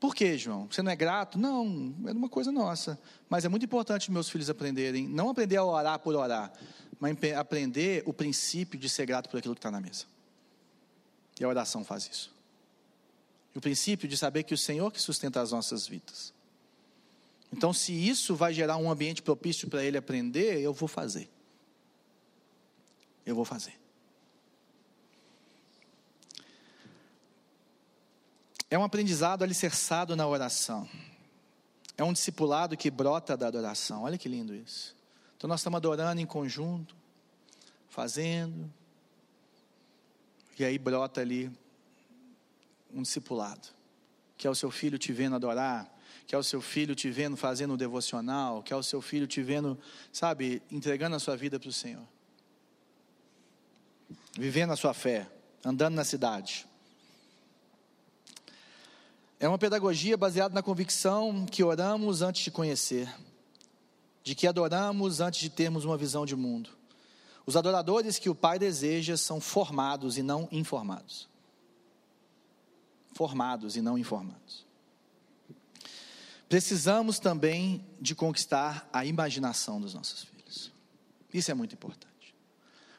Por 0.00 0.14
quê, 0.14 0.38
João? 0.38 0.66
Você 0.70 0.80
não 0.80 0.90
é 0.90 0.96
grato? 0.96 1.38
Não, 1.38 1.94
é 2.06 2.12
uma 2.12 2.30
coisa 2.30 2.50
nossa. 2.50 2.98
Mas 3.28 3.44
é 3.44 3.48
muito 3.50 3.66
importante 3.66 4.10
meus 4.10 4.30
filhos 4.30 4.48
aprenderem, 4.48 5.06
não 5.06 5.28
aprender 5.28 5.58
a 5.58 5.64
orar 5.64 5.98
por 5.98 6.14
orar, 6.14 6.50
mas 6.98 7.14
aprender 7.34 8.02
o 8.06 8.14
princípio 8.14 8.78
de 8.78 8.88
ser 8.88 9.04
grato 9.04 9.28
por 9.28 9.36
aquilo 9.36 9.54
que 9.54 9.58
está 9.58 9.70
na 9.70 9.82
mesa. 9.82 10.06
E 11.38 11.44
a 11.44 11.48
oração 11.48 11.84
faz 11.84 12.08
isso. 12.10 12.34
E 13.54 13.58
o 13.58 13.60
princípio 13.60 14.08
de 14.08 14.16
saber 14.16 14.44
que 14.44 14.54
o 14.54 14.58
Senhor 14.58 14.90
que 14.90 14.98
sustenta 14.98 15.42
as 15.42 15.52
nossas 15.52 15.86
vidas. 15.86 16.32
Então, 17.56 17.72
se 17.72 17.92
isso 17.92 18.34
vai 18.34 18.52
gerar 18.52 18.76
um 18.78 18.90
ambiente 18.90 19.22
propício 19.22 19.70
para 19.70 19.84
ele 19.84 19.96
aprender, 19.96 20.60
eu 20.60 20.72
vou 20.72 20.88
fazer. 20.88 21.30
Eu 23.24 23.36
vou 23.36 23.44
fazer. 23.44 23.78
É 28.68 28.76
um 28.76 28.82
aprendizado 28.82 29.44
alicerçado 29.44 30.16
na 30.16 30.26
oração. 30.26 30.88
É 31.96 32.02
um 32.02 32.12
discipulado 32.12 32.76
que 32.76 32.90
brota 32.90 33.36
da 33.36 33.46
adoração. 33.46 34.02
Olha 34.02 34.18
que 34.18 34.28
lindo 34.28 34.52
isso. 34.52 34.96
Então 35.36 35.46
nós 35.46 35.60
estamos 35.60 35.76
adorando 35.76 36.20
em 36.20 36.26
conjunto, 36.26 36.96
fazendo, 37.88 38.68
e 40.58 40.64
aí 40.64 40.76
brota 40.76 41.20
ali 41.20 41.52
um 42.92 43.02
discipulado, 43.02 43.68
que 44.36 44.44
é 44.44 44.50
o 44.50 44.56
seu 44.56 44.72
filho 44.72 44.98
te 44.98 45.12
vendo 45.12 45.36
adorar, 45.36 45.93
que 46.26 46.34
é 46.34 46.38
o 46.38 46.42
seu 46.42 46.60
filho 46.60 46.94
te 46.94 47.10
vendo 47.10 47.36
fazendo 47.36 47.74
o 47.74 47.76
devocional, 47.76 48.62
que 48.62 48.72
é 48.72 48.76
o 48.76 48.82
seu 48.82 49.02
filho 49.02 49.26
te 49.26 49.42
vendo, 49.42 49.78
sabe, 50.12 50.62
entregando 50.70 51.16
a 51.16 51.18
sua 51.18 51.36
vida 51.36 51.60
para 51.60 51.68
o 51.68 51.72
Senhor. 51.72 52.06
Vivendo 54.36 54.72
a 54.72 54.76
sua 54.76 54.94
fé, 54.94 55.30
andando 55.64 55.94
na 55.94 56.04
cidade. 56.04 56.66
É 59.38 59.48
uma 59.48 59.58
pedagogia 59.58 60.16
baseada 60.16 60.54
na 60.54 60.62
convicção 60.62 61.44
que 61.44 61.62
oramos 61.62 62.22
antes 62.22 62.42
de 62.42 62.50
conhecer, 62.50 63.12
de 64.22 64.34
que 64.34 64.46
adoramos 64.46 65.20
antes 65.20 65.40
de 65.40 65.50
termos 65.50 65.84
uma 65.84 65.98
visão 65.98 66.24
de 66.24 66.34
mundo. 66.34 66.70
Os 67.44 67.56
adoradores 67.56 68.18
que 68.18 68.30
o 68.30 68.34
Pai 68.34 68.58
deseja 68.58 69.16
são 69.18 69.40
formados 69.40 70.16
e 70.16 70.22
não 70.22 70.48
informados. 70.50 71.28
Formados 73.12 73.76
e 73.76 73.82
não 73.82 73.98
informados. 73.98 74.64
Precisamos 76.48 77.18
também 77.18 77.84
de 78.00 78.14
conquistar 78.14 78.88
a 78.92 79.04
imaginação 79.04 79.80
dos 79.80 79.94
nossos 79.94 80.24
filhos. 80.24 80.70
Isso 81.32 81.50
é 81.50 81.54
muito 81.54 81.74
importante. 81.74 82.34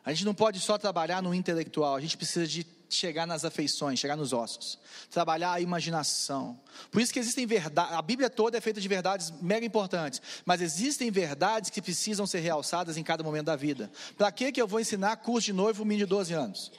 A 0.03 0.11
gente 0.13 0.25
não 0.25 0.35
pode 0.35 0.59
só 0.59 0.77
trabalhar 0.77 1.21
no 1.21 1.33
intelectual, 1.33 1.95
a 1.95 2.01
gente 2.01 2.17
precisa 2.17 2.45
de 2.45 2.65
chegar 2.89 3.25
nas 3.25 3.43
afeições, 3.43 3.99
chegar 3.99 4.15
nos 4.15 4.33
ossos, 4.33 4.77
trabalhar 5.09 5.53
a 5.53 5.61
imaginação. 5.61 6.59
Por 6.91 7.01
isso 7.01 7.11
que 7.11 7.19
existem 7.19 7.45
verdades, 7.45 7.93
a 7.93 8.01
Bíblia 8.01 8.29
toda 8.29 8.57
é 8.57 8.61
feita 8.61 8.79
de 8.79 8.87
verdades 8.87 9.31
mega 9.41 9.65
importantes, 9.65 10.21
mas 10.45 10.61
existem 10.61 11.09
verdades 11.09 11.69
que 11.69 11.81
precisam 11.81 12.27
ser 12.27 12.39
realçadas 12.39 12.97
em 12.97 13.03
cada 13.03 13.23
momento 13.23 13.47
da 13.47 13.55
vida. 13.55 13.91
Para 14.17 14.31
que 14.31 14.51
que 14.51 14.61
eu 14.61 14.67
vou 14.67 14.79
ensinar 14.79 15.15
curso 15.17 15.45
de 15.45 15.53
noivo 15.53 15.83
um 15.83 15.85
menino 15.85 16.05
de 16.05 16.09
12 16.09 16.33
anos? 16.33 16.71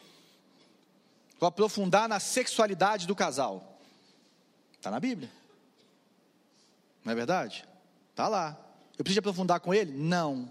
Vou 1.38 1.48
aprofundar 1.48 2.08
na 2.08 2.20
sexualidade 2.20 3.06
do 3.06 3.14
casal. 3.14 3.80
Está 4.74 4.90
na 4.90 5.00
Bíblia. 5.00 5.30
Não 7.06 7.12
é 7.12 7.14
verdade? 7.14 7.64
Está 8.10 8.26
lá. 8.26 8.58
Eu 8.98 9.04
preciso 9.04 9.20
aprofundar 9.20 9.60
com 9.60 9.72
ele? 9.72 9.92
Não. 9.92 10.50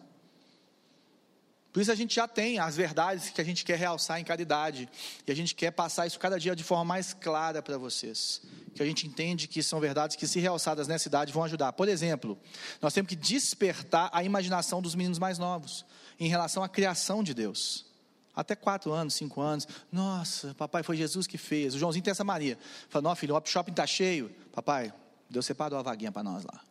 Por 1.73 1.81
isso 1.81 1.91
a 1.91 1.95
gente 1.95 2.15
já 2.15 2.29
tem 2.29 2.59
as 2.59 2.77
verdades 2.77 3.29
que 3.29 3.41
a 3.41 3.43
gente 3.43 3.65
quer 3.65 3.77
realçar 3.77 4.21
em 4.21 4.23
caridade. 4.23 4.87
E 5.27 5.31
a 5.33 5.35
gente 5.35 5.53
quer 5.53 5.71
passar 5.71 6.07
isso 6.07 6.17
cada 6.17 6.39
dia 6.39 6.55
de 6.55 6.63
forma 6.63 6.85
mais 6.85 7.13
clara 7.13 7.61
para 7.61 7.77
vocês. 7.77 8.41
Que 8.73 8.81
a 8.81 8.85
gente 8.85 9.05
entende 9.05 9.49
que 9.49 9.61
são 9.61 9.81
verdades 9.81 10.15
que, 10.15 10.25
se 10.25 10.39
realçadas 10.39 10.87
nessa 10.87 11.09
idade, 11.09 11.33
vão 11.33 11.43
ajudar. 11.43 11.73
Por 11.73 11.89
exemplo, 11.89 12.39
nós 12.81 12.93
temos 12.93 13.09
que 13.09 13.17
despertar 13.17 14.09
a 14.13 14.23
imaginação 14.23 14.81
dos 14.81 14.95
meninos 14.95 15.19
mais 15.19 15.37
novos 15.37 15.85
em 16.17 16.29
relação 16.29 16.63
à 16.63 16.69
criação 16.69 17.21
de 17.21 17.33
Deus. 17.33 17.85
Até 18.33 18.55
quatro 18.55 18.93
anos, 18.93 19.13
cinco 19.13 19.41
anos. 19.41 19.67
Nossa, 19.91 20.55
papai, 20.55 20.83
foi 20.83 20.95
Jesus 20.95 21.27
que 21.27 21.37
fez. 21.37 21.75
O 21.75 21.79
Joãozinho 21.79 22.03
tem 22.03 22.11
essa 22.11 22.23
Maria. 22.23 22.57
Fala, 22.87 23.09
não, 23.09 23.15
filho, 23.17 23.35
o 23.35 23.41
shopping 23.45 23.71
está 23.71 23.85
cheio. 23.85 24.33
Papai, 24.53 24.93
Deus 25.35 25.45
separou 25.45 25.77
a 25.77 25.81
vaguinha 25.81 26.13
para 26.13 26.23
nós 26.23 26.45
lá. 26.45 26.61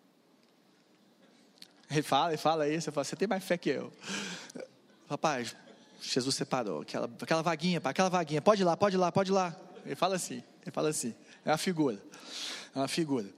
Ele 1.90 2.00
fala, 2.00 2.30
ele 2.30 2.38
fala 2.38 2.66
isso, 2.66 2.88
eu 2.88 2.94
falo, 2.94 3.04
você 3.04 3.14
tem 3.14 3.28
mais 3.28 3.44
fé 3.44 3.58
que 3.58 3.68
eu. 3.68 3.92
Papai, 5.06 5.46
Jesus 6.00 6.34
separou 6.34 6.80
aquela, 6.80 7.04
aquela 7.20 7.42
vaguinha, 7.42 7.78
aquela 7.84 8.08
vaguinha, 8.08 8.40
pode 8.40 8.62
ir 8.62 8.64
lá, 8.64 8.74
pode 8.74 8.96
ir 8.96 8.98
lá, 8.98 9.12
pode 9.12 9.30
ir 9.30 9.34
lá. 9.34 9.54
Ele 9.84 9.94
fala 9.94 10.16
assim, 10.16 10.42
ele 10.62 10.70
fala 10.70 10.88
assim, 10.88 11.14
é 11.44 11.50
uma 11.50 11.58
figura, 11.58 12.02
é 12.74 12.78
uma 12.78 12.88
figura. 12.88 13.28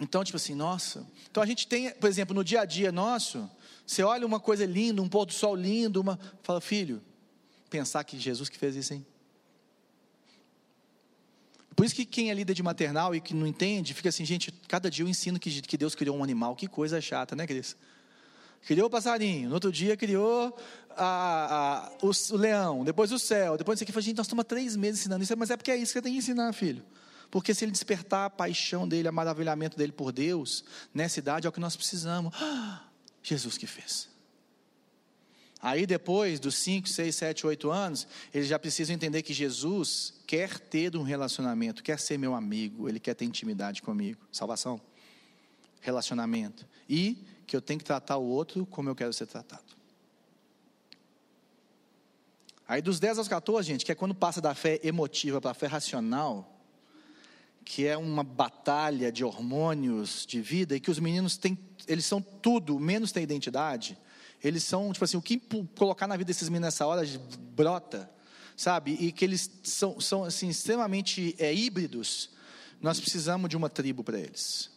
Então, 0.00 0.22
tipo 0.22 0.36
assim, 0.36 0.54
nossa. 0.54 1.04
Então 1.28 1.42
a 1.42 1.46
gente 1.46 1.66
tem, 1.66 1.90
por 1.94 2.08
exemplo, 2.08 2.32
no 2.32 2.44
dia 2.44 2.60
a 2.60 2.64
dia 2.64 2.92
nosso, 2.92 3.50
você 3.84 4.04
olha 4.04 4.24
uma 4.24 4.38
coisa 4.38 4.64
linda, 4.64 5.02
um 5.02 5.08
pôr 5.08 5.26
do 5.26 5.32
sol 5.32 5.56
lindo, 5.56 6.00
uma, 6.00 6.20
fala, 6.44 6.60
filho, 6.60 7.02
pensar 7.68 8.04
que 8.04 8.16
Jesus 8.16 8.48
que 8.48 8.56
fez 8.56 8.76
isso, 8.76 8.94
hein? 8.94 9.04
Por 11.76 11.84
isso 11.84 11.94
que 11.94 12.06
quem 12.06 12.30
é 12.30 12.34
líder 12.34 12.54
de 12.54 12.62
maternal 12.62 13.14
e 13.14 13.20
que 13.20 13.34
não 13.34 13.46
entende, 13.46 13.92
fica 13.92 14.08
assim, 14.08 14.24
gente, 14.24 14.50
cada 14.66 14.90
dia 14.90 15.04
eu 15.04 15.08
ensino 15.08 15.38
que, 15.38 15.60
que 15.60 15.76
Deus 15.76 15.94
criou 15.94 16.16
um 16.16 16.24
animal, 16.24 16.56
que 16.56 16.66
coisa 16.66 16.98
chata, 17.02 17.36
né, 17.36 17.46
Cris? 17.46 17.76
Criou 18.66 18.86
o 18.86 18.90
passarinho, 18.90 19.50
no 19.50 19.54
outro 19.54 19.70
dia 19.70 19.94
criou 19.94 20.56
a, 20.96 21.90
a, 22.00 22.04
o, 22.04 22.10
o, 22.32 22.36
leão, 22.36 22.82
depois 22.82 23.12
o 23.12 23.18
céu, 23.18 23.58
depois 23.58 23.78
isso 23.78 23.84
aqui. 23.84 24.00
Gente, 24.00 24.16
nós 24.16 24.26
estamos 24.26 24.46
três 24.46 24.74
meses 24.74 25.00
ensinando 25.00 25.22
isso, 25.22 25.36
mas 25.36 25.50
é 25.50 25.56
porque 25.56 25.70
é 25.70 25.76
isso 25.76 25.92
que 25.92 25.98
você 25.98 26.02
tem 26.02 26.12
que 26.14 26.18
ensinar, 26.18 26.52
filho. 26.54 26.82
Porque 27.30 27.52
se 27.52 27.64
ele 27.64 27.72
despertar 27.72 28.24
a 28.24 28.30
paixão 28.30 28.88
dele, 28.88 29.06
a 29.06 29.12
maravilhamento 29.12 29.76
dele 29.76 29.92
por 29.92 30.12
Deus, 30.12 30.64
nessa 30.94 31.18
idade 31.18 31.46
é 31.46 31.50
o 31.50 31.52
que 31.52 31.60
nós 31.60 31.76
precisamos. 31.76 32.32
Ah, 32.40 32.82
Jesus 33.22 33.58
que 33.58 33.66
fez. 33.66 34.08
Aí 35.66 35.84
depois 35.84 36.38
dos 36.38 36.54
5, 36.58 36.88
6, 36.88 37.12
7, 37.12 37.44
8 37.44 37.70
anos, 37.72 38.06
eles 38.32 38.46
já 38.46 38.56
precisam 38.56 38.94
entender 38.94 39.20
que 39.22 39.34
Jesus 39.34 40.14
quer 40.24 40.60
ter 40.60 40.96
um 40.96 41.02
relacionamento, 41.02 41.82
quer 41.82 41.98
ser 41.98 42.16
meu 42.16 42.36
amigo, 42.36 42.88
ele 42.88 43.00
quer 43.00 43.14
ter 43.14 43.24
intimidade 43.24 43.82
comigo. 43.82 44.24
Salvação, 44.30 44.80
relacionamento. 45.80 46.64
E 46.88 47.18
que 47.48 47.56
eu 47.56 47.60
tenho 47.60 47.80
que 47.80 47.84
tratar 47.84 48.16
o 48.16 48.22
outro 48.22 48.64
como 48.64 48.88
eu 48.88 48.94
quero 48.94 49.12
ser 49.12 49.26
tratado. 49.26 49.64
Aí 52.68 52.80
dos 52.80 53.00
10 53.00 53.18
aos 53.18 53.26
14, 53.26 53.66
gente, 53.66 53.84
que 53.84 53.90
é 53.90 53.96
quando 53.96 54.14
passa 54.14 54.40
da 54.40 54.54
fé 54.54 54.78
emotiva 54.84 55.40
para 55.40 55.50
a 55.50 55.54
fé 55.54 55.66
racional, 55.66 56.60
que 57.64 57.84
é 57.84 57.96
uma 57.96 58.22
batalha 58.22 59.10
de 59.10 59.24
hormônios 59.24 60.24
de 60.26 60.40
vida, 60.40 60.76
e 60.76 60.80
que 60.80 60.92
os 60.92 61.00
meninos 61.00 61.36
têm, 61.36 61.58
eles 61.88 62.04
são 62.04 62.22
tudo, 62.22 62.78
menos 62.78 63.10
têm 63.10 63.24
identidade. 63.24 63.98
Eles 64.46 64.62
são, 64.62 64.92
tipo 64.92 65.04
assim, 65.04 65.16
o 65.16 65.22
que 65.22 65.42
colocar 65.74 66.06
na 66.06 66.16
vida 66.16 66.28
desses 66.28 66.48
meninos 66.48 66.66
nessa 66.68 66.86
hora 66.86 67.02
brota, 67.56 68.08
sabe? 68.56 68.92
E 68.92 69.10
que 69.10 69.24
eles 69.24 69.50
são, 69.64 70.00
são 70.00 70.22
assim, 70.22 70.48
extremamente 70.48 71.34
é, 71.36 71.52
híbridos. 71.52 72.30
Nós 72.80 73.00
precisamos 73.00 73.50
de 73.50 73.56
uma 73.56 73.68
tribo 73.68 74.04
para 74.04 74.20
eles. 74.20 74.70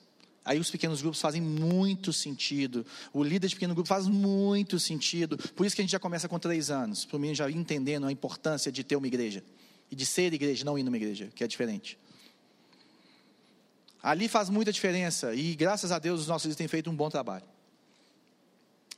Aí 0.43 0.59
os 0.59 0.71
pequenos 0.71 1.03
grupos 1.03 1.21
fazem 1.21 1.39
muito 1.39 2.11
sentido. 2.11 2.83
O 3.13 3.23
líder 3.23 3.47
de 3.47 3.53
pequeno 3.53 3.75
grupo 3.75 3.87
faz 3.87 4.07
muito 4.07 4.79
sentido. 4.79 5.37
Por 5.37 5.67
isso 5.67 5.75
que 5.75 5.83
a 5.83 5.83
gente 5.83 5.91
já 5.91 5.99
começa 5.99 6.27
com 6.27 6.39
três 6.39 6.71
anos. 6.71 7.05
Para 7.05 7.19
mim, 7.19 7.35
já 7.35 7.47
entendendo 7.51 8.07
a 8.07 8.11
importância 8.11 8.71
de 8.71 8.83
ter 8.83 8.95
uma 8.95 9.05
igreja. 9.05 9.43
E 9.91 9.95
de 9.95 10.03
ser 10.03 10.33
igreja, 10.33 10.65
não 10.65 10.79
ir 10.79 10.83
numa 10.83 10.97
igreja, 10.97 11.29
que 11.35 11.43
é 11.43 11.47
diferente. 11.47 11.95
Ali 14.01 14.27
faz 14.27 14.49
muita 14.49 14.71
diferença. 14.71 15.35
E 15.35 15.53
graças 15.55 15.91
a 15.91 15.99
Deus 15.99 16.21
os 16.21 16.27
nossos 16.27 16.45
líderes 16.45 16.57
têm 16.57 16.67
feito 16.67 16.89
um 16.89 16.95
bom 16.95 17.09
trabalho. 17.09 17.45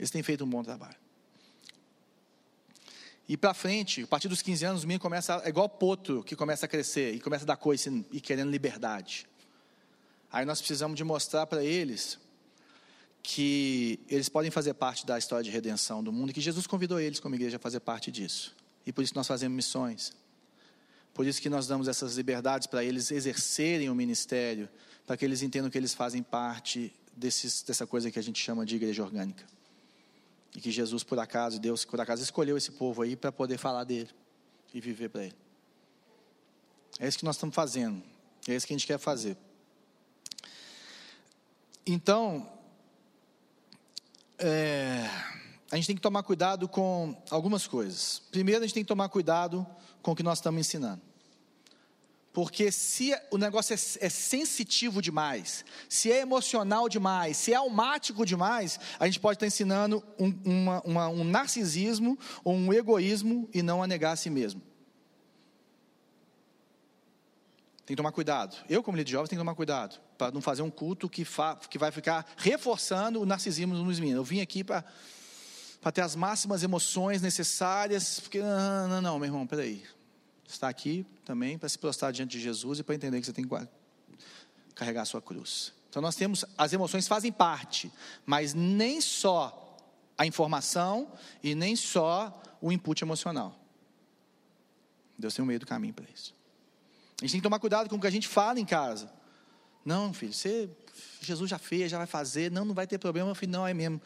Eles 0.02 0.10
têm 0.10 0.24
feito 0.24 0.44
um 0.44 0.50
bom 0.50 0.64
trabalho. 0.64 0.98
E 3.30 3.38
para 3.38 3.54
frente, 3.54 4.02
a 4.02 4.08
partir 4.08 4.28
dos 4.28 4.42
15 4.42 4.66
anos, 4.66 4.84
o 4.84 4.88
menino 4.88 5.00
começa, 5.00 5.40
é 5.46 5.50
igual 5.50 5.70
potro 5.70 6.24
que 6.24 6.36
começa 6.36 6.66
a 6.66 6.68
crescer 6.68 7.14
e 7.14 7.20
começa 7.20 7.46
a 7.46 7.48
dar 7.48 7.56
coisa 7.56 8.04
e 8.12 8.20
querendo 8.20 8.50
liberdade. 8.50 9.28
Aí 10.32 10.44
nós 10.44 10.58
precisamos 10.58 10.98
de 10.98 11.04
mostrar 11.04 11.46
para 11.46 11.64
eles 11.64 12.18
que 13.22 14.00
eles 14.10 14.28
podem 14.28 14.50
fazer 14.50 14.74
parte 14.74 15.06
da 15.06 15.20
história 15.20 15.44
de 15.44 15.52
redenção 15.52 16.04
do 16.04 16.12
mundo 16.12 16.32
e 16.32 16.34
que 16.34 16.42
Jesus 16.42 16.66
convidou 16.66 17.00
eles 17.00 17.20
como 17.20 17.36
igreja 17.36 17.58
a 17.58 17.60
fazer 17.60 17.80
parte 17.82 18.10
disso. 18.10 18.56
E 18.84 18.92
por 18.92 19.04
isso 19.04 19.14
nós 19.14 19.28
fazemos 19.28 19.56
missões. 19.56 20.14
Por 21.14 21.28
isso 21.28 21.40
que 21.40 21.50
nós 21.50 21.68
damos 21.68 21.88
essas 21.88 22.16
liberdades 22.16 22.66
para 22.66 22.84
eles 22.84 23.12
exercerem 23.12 23.88
o 23.88 23.94
ministério, 23.94 24.68
para 25.06 25.16
que 25.16 25.24
eles 25.24 25.44
entendam 25.44 25.70
que 25.70 25.78
eles 25.78 25.94
fazem 25.94 26.24
parte 26.24 26.92
desses, 27.16 27.62
dessa 27.62 27.86
coisa 27.86 28.10
que 28.10 28.18
a 28.18 28.24
gente 28.24 28.44
chama 28.44 28.66
de 28.66 28.76
igreja 28.76 29.04
orgânica. 29.04 29.61
E 30.56 30.60
que 30.60 30.72
Jesus, 30.72 31.04
por 31.04 31.18
acaso, 31.20 31.60
Deus, 31.60 31.86
por 31.86 32.00
acaso, 32.02 32.22
escolheu 32.22 32.58
esse 32.58 32.72
povo 32.72 33.02
aí 33.02 33.16
para 33.16 33.32
poder 33.32 33.58
falar 33.58 33.84
dele 33.84 34.10
e 34.74 34.82
viver 34.82 35.10
para 35.10 35.24
ele. 35.24 35.36
É 37.00 37.08
isso 37.08 37.18
que 37.18 37.26
nós 37.26 37.36
estamos 37.36 37.56
fazendo. 37.56 38.04
É 38.48 38.56
isso 38.56 38.68
que 38.68 38.74
a 38.74 38.78
gente 38.78 38.88
quer 38.88 38.98
fazer. 38.98 39.38
Então, 41.86 42.50
é, 44.38 45.10
a 45.72 45.76
gente 45.76 45.88
tem 45.88 45.96
que 45.96 46.02
tomar 46.02 46.24
cuidado 46.24 46.68
com 46.68 47.16
algumas 47.30 47.66
coisas. 47.66 48.22
Primeiro, 48.32 48.64
a 48.64 48.68
gente 48.68 48.74
tem 48.74 48.84
que 48.84 48.88
tomar 48.88 49.10
cuidado 49.10 49.66
com 50.02 50.12
o 50.12 50.16
que 50.16 50.24
nós 50.24 50.40
estamos 50.40 50.60
ensinando. 50.60 51.02
Porque 52.34 52.72
se 52.72 53.14
o 53.30 53.38
negócio 53.38 53.74
é, 53.74 54.06
é, 54.06 54.10
sensitivo 54.10 55.02
demais, 55.02 55.66
se 55.90 56.12
é 56.12 56.22
emocional 56.22 56.88
demais, 56.88 57.36
se 57.36 57.52
é 57.52 57.56
almático 57.56 58.26
demais, 58.26 58.80
a 58.98 59.06
gente 59.06 59.20
pode 59.20 59.36
estar 59.36 59.48
ensinando 59.48 60.02
um, 60.18 60.34
uma, 60.46 60.82
uma, 60.82 61.08
um 61.10 61.24
narcisismo 61.26 62.18
ou 62.44 62.54
um 62.54 62.72
egoísmo 62.72 63.50
e 63.54 63.62
não 63.62 63.84
a 63.84 63.88
negar 63.88 64.14
a 64.14 64.16
si 64.16 64.30
mesmo. 64.30 64.62
Tem 67.86 67.96
que 67.96 67.98
tomar 67.98 68.14
cuidado. 68.14 68.56
Eu, 68.70 68.82
como 68.82 68.96
líder 68.96 69.08
de 69.08 69.12
jovens, 69.12 69.28
tenho 69.28 69.40
que 69.40 69.46
tomar 69.46 69.56
cuidado 69.56 70.00
para 70.18 70.32
não 70.32 70.40
fazer 70.40 70.62
um 70.62 70.70
culto 70.70 71.10
que, 71.10 71.26
fa, 71.26 71.58
que 71.58 71.78
vai 71.78 71.92
ficar 71.92 72.26
reforçando 72.38 73.20
o 73.20 73.26
narcisismo 73.26 73.74
nos 73.74 74.00
meninos. 74.00 74.20
Eu 74.20 74.24
vim 74.24 74.40
aqui 74.40 74.64
para 74.64 74.86
ter 75.92 76.00
as 76.00 76.16
máximas 76.16 76.64
emoções 76.64 77.22
necessárias, 77.22 78.22
porque 78.22 78.40
não, 78.40 78.88
não, 78.88 79.02
não, 79.02 79.20
meu 79.20 79.28
irmão, 79.28 79.46
peraí. 79.46 79.84
Está 80.52 80.68
aqui 80.68 81.06
também 81.24 81.58
para 81.58 81.70
se 81.70 81.80
prostrar 81.80 82.12
diante 82.12 82.32
de 82.32 82.42
Jesus 82.42 82.80
e 82.80 82.84
para 82.84 82.94
entender 82.94 83.20
que 83.22 83.26
você 83.26 83.32
tem 83.32 83.48
que 83.48 83.68
carregar 84.76 85.04
a 85.04 85.06
sua 85.06 85.22
cruz. 85.22 85.74
Então 85.90 86.02
nós 86.02 86.16
temos, 86.16 86.44
as 86.58 86.74
emoções 86.74 87.08
fazem 87.08 87.32
parte, 87.32 87.92
mas 88.26 88.54
nem 88.54 89.00
só 89.00 89.78
a 90.18 90.26
informação 90.26 91.12
e 91.42 91.56
nem 91.56 91.76
só 91.76 92.42
o 92.62 92.70
input 92.70 93.02
emocional. 93.02 93.58
Deus 95.18 95.34
tem 95.34 95.42
um 95.42 95.46
meio 95.48 95.60
do 95.60 95.66
caminho 95.66 95.94
para 95.94 96.06
isso. 96.14 96.36
A 97.20 97.24
gente 97.24 97.32
tem 97.32 97.40
que 97.40 97.44
tomar 97.44 97.60
cuidado 97.60 97.90
com 97.90 97.96
o 97.96 98.00
que 98.00 98.08
a 98.08 98.12
gente 98.12 98.28
fala 98.28 98.60
em 98.60 98.66
casa. 98.66 99.10
Não, 99.86 100.14
filho, 100.14 100.34
você, 100.34 100.70
Jesus 101.22 101.50
já 101.50 101.58
fez, 101.58 101.90
já 101.90 101.98
vai 101.98 102.08
fazer, 102.08 102.52
não, 102.52 102.66
não 102.66 102.74
vai 102.74 102.86
ter 102.86 102.98
problema. 102.98 103.34
Falei, 103.34 103.50
não, 103.50 103.66
é 103.66 103.74
mesmo. 103.74 104.02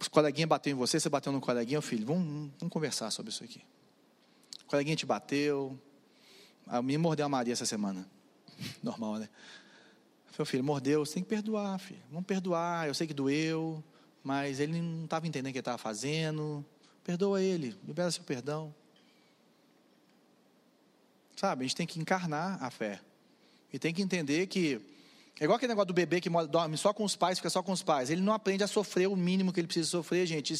O 0.00 0.10
coleguinha 0.10 0.46
bateu 0.46 0.72
em 0.72 0.74
você, 0.76 0.98
você 0.98 1.08
bateu 1.08 1.32
no 1.32 1.40
coleguinha, 1.40 1.82
filho, 1.82 2.06
vamos, 2.06 2.50
vamos 2.58 2.72
conversar 2.72 3.10
sobre 3.10 3.30
isso 3.30 3.44
aqui. 3.44 3.62
O 4.66 4.70
coleguinha 4.70 4.96
te 4.96 5.06
bateu, 5.06 5.78
a 6.66 6.82
me 6.82 6.98
mordeu 6.98 7.24
a 7.24 7.28
Maria 7.28 7.52
essa 7.52 7.64
semana. 7.64 8.06
Normal, 8.82 9.16
né? 9.16 9.28
Meu 10.36 10.44
filho, 10.44 10.62
mordeu, 10.62 11.04
você 11.06 11.14
tem 11.14 11.22
que 11.22 11.28
perdoar, 11.28 11.78
filho. 11.78 12.02
Vamos 12.10 12.26
perdoar, 12.26 12.86
eu 12.86 12.94
sei 12.94 13.06
que 13.06 13.14
doeu, 13.14 13.82
mas 14.22 14.60
ele 14.60 14.80
não 14.80 15.04
estava 15.04 15.26
entendendo 15.26 15.50
o 15.50 15.52
que 15.52 15.58
ele 15.58 15.60
estava 15.60 15.78
fazendo. 15.78 16.64
Perdoa 17.02 17.40
ele, 17.40 17.76
libera 17.86 18.10
seu 18.10 18.24
perdão. 18.24 18.74
Sabe, 21.36 21.64
a 21.64 21.68
gente 21.68 21.76
tem 21.76 21.86
que 21.86 22.00
encarnar 22.00 22.62
a 22.62 22.70
fé. 22.70 23.00
E 23.72 23.78
tem 23.78 23.94
que 23.94 24.02
entender 24.02 24.46
que 24.46 24.80
é 25.38 25.44
igual 25.44 25.56
aquele 25.56 25.70
negócio 25.70 25.88
do 25.88 25.94
bebê 25.94 26.20
que 26.20 26.30
dorme 26.48 26.76
só 26.76 26.92
com 26.92 27.04
os 27.04 27.14
pais, 27.14 27.38
fica 27.38 27.48
só 27.48 27.62
com 27.62 27.72
os 27.72 27.82
pais. 27.82 28.10
Ele 28.10 28.20
não 28.20 28.32
aprende 28.32 28.64
a 28.64 28.66
sofrer 28.66 29.06
o 29.06 29.14
mínimo 29.14 29.52
que 29.52 29.60
ele 29.60 29.66
precisa 29.66 29.88
sofrer, 29.88 30.26
gente. 30.26 30.54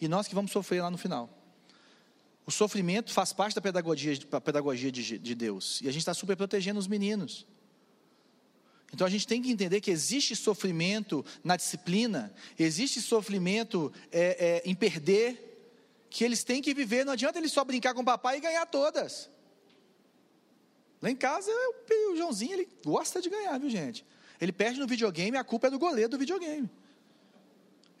E 0.00 0.08
nós 0.08 0.26
que 0.26 0.34
vamos 0.34 0.50
sofrer 0.50 0.82
lá 0.82 0.90
no 0.90 0.96
final. 0.96 1.28
O 2.50 2.52
sofrimento 2.52 3.12
faz 3.12 3.32
parte 3.32 3.54
da 3.54 3.60
pedagogia, 3.60 4.18
da 4.28 4.40
pedagogia 4.40 4.90
de, 4.90 5.16
de 5.16 5.34
Deus. 5.36 5.80
E 5.82 5.88
a 5.88 5.92
gente 5.92 6.00
está 6.00 6.12
super 6.12 6.36
protegendo 6.36 6.80
os 6.80 6.88
meninos. 6.88 7.46
Então 8.92 9.06
a 9.06 9.10
gente 9.10 9.24
tem 9.24 9.40
que 9.40 9.52
entender 9.52 9.80
que 9.80 9.88
existe 9.88 10.34
sofrimento 10.34 11.24
na 11.44 11.54
disciplina, 11.54 12.34
existe 12.58 13.00
sofrimento 13.00 13.92
é, 14.10 14.62
é, 14.64 14.68
em 14.68 14.74
perder, 14.74 15.62
que 16.10 16.24
eles 16.24 16.42
têm 16.42 16.60
que 16.60 16.74
viver. 16.74 17.04
Não 17.04 17.12
adianta 17.12 17.38
eles 17.38 17.52
só 17.52 17.62
brincar 17.64 17.94
com 17.94 18.00
o 18.00 18.04
papai 18.04 18.38
e 18.38 18.40
ganhar 18.40 18.66
todas. 18.66 19.30
Lá 21.00 21.08
em 21.08 21.14
casa, 21.14 21.52
o 22.10 22.16
Joãozinho, 22.16 22.54
ele 22.54 22.68
gosta 22.84 23.22
de 23.22 23.30
ganhar, 23.30 23.60
viu 23.60 23.70
gente? 23.70 24.04
Ele 24.40 24.50
perde 24.50 24.80
no 24.80 24.88
videogame, 24.88 25.36
a 25.36 25.44
culpa 25.44 25.68
é 25.68 25.70
do 25.70 25.78
goleiro 25.78 26.10
do 26.10 26.18
videogame. 26.18 26.68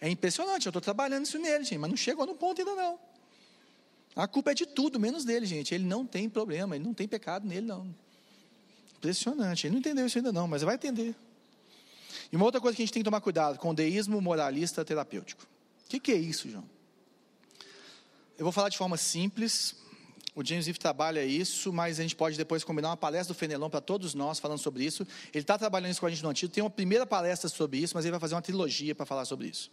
É 0.00 0.08
impressionante, 0.08 0.66
eu 0.66 0.70
estou 0.70 0.82
trabalhando 0.82 1.24
isso 1.24 1.38
nele, 1.38 1.62
gente, 1.62 1.78
mas 1.78 1.88
não 1.88 1.96
chegou 1.96 2.26
no 2.26 2.34
ponto 2.34 2.60
ainda 2.60 2.74
não. 2.74 3.09
A 4.16 4.26
culpa 4.26 4.50
é 4.50 4.54
de 4.54 4.66
tudo, 4.66 4.98
menos 4.98 5.24
dele, 5.24 5.46
gente. 5.46 5.74
Ele 5.74 5.84
não 5.84 6.06
tem 6.06 6.28
problema, 6.28 6.74
ele 6.74 6.84
não 6.84 6.94
tem 6.94 7.06
pecado 7.06 7.46
nele, 7.46 7.66
não. 7.66 7.94
Impressionante. 8.96 9.66
Ele 9.66 9.72
não 9.72 9.78
entendeu 9.80 10.06
isso 10.06 10.18
ainda 10.18 10.32
não, 10.32 10.46
mas 10.46 10.62
vai 10.62 10.74
entender. 10.74 11.14
E 12.32 12.36
uma 12.36 12.44
outra 12.44 12.60
coisa 12.60 12.76
que 12.76 12.82
a 12.82 12.84
gente 12.84 12.92
tem 12.92 13.02
que 13.02 13.04
tomar 13.04 13.20
cuidado 13.20 13.58
com 13.58 13.70
o 13.70 13.74
deísmo 13.74 14.20
moralista 14.20 14.84
terapêutico. 14.84 15.42
O 15.86 15.88
que, 15.88 15.98
que 15.98 16.12
é 16.12 16.16
isso, 16.16 16.48
João? 16.48 16.68
Eu 18.38 18.44
vou 18.44 18.52
falar 18.52 18.68
de 18.68 18.78
forma 18.78 18.96
simples. 18.96 19.74
O 20.34 20.44
James 20.44 20.68
Eve 20.68 20.78
trabalha 20.78 21.24
isso, 21.24 21.72
mas 21.72 21.98
a 21.98 22.02
gente 22.02 22.14
pode 22.14 22.36
depois 22.36 22.62
combinar 22.62 22.88
uma 22.90 22.96
palestra 22.96 23.34
do 23.34 23.38
Fenelon 23.38 23.68
para 23.68 23.80
todos 23.80 24.14
nós 24.14 24.38
falando 24.38 24.58
sobre 24.58 24.84
isso. 24.84 25.06
Ele 25.34 25.42
está 25.42 25.58
trabalhando 25.58 25.90
isso 25.90 26.00
com 26.00 26.06
a 26.06 26.10
gente 26.10 26.22
no 26.22 26.28
Antigo. 26.28 26.52
Tem 26.52 26.62
uma 26.62 26.70
primeira 26.70 27.04
palestra 27.04 27.48
sobre 27.48 27.78
isso, 27.78 27.94
mas 27.94 28.04
ele 28.04 28.12
vai 28.12 28.20
fazer 28.20 28.34
uma 28.34 28.42
trilogia 28.42 28.94
para 28.94 29.04
falar 29.04 29.24
sobre 29.24 29.48
isso. 29.48 29.70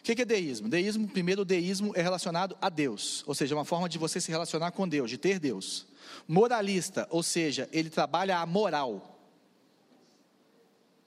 O 0.00 0.02
que 0.02 0.22
é 0.22 0.24
deísmo? 0.24 0.68
Deísmo, 0.68 1.08
primeiro, 1.08 1.42
o 1.42 1.44
deísmo 1.44 1.92
é 1.94 2.00
relacionado 2.00 2.56
a 2.60 2.68
Deus, 2.68 3.22
ou 3.26 3.34
seja, 3.34 3.54
uma 3.54 3.64
forma 3.64 3.88
de 3.88 3.98
você 3.98 4.20
se 4.20 4.30
relacionar 4.30 4.70
com 4.70 4.88
Deus, 4.88 5.10
de 5.10 5.18
ter 5.18 5.38
Deus. 5.38 5.86
Moralista, 6.26 7.06
ou 7.10 7.22
seja, 7.22 7.68
ele 7.72 7.90
trabalha 7.90 8.38
a 8.38 8.46
moral. 8.46 9.18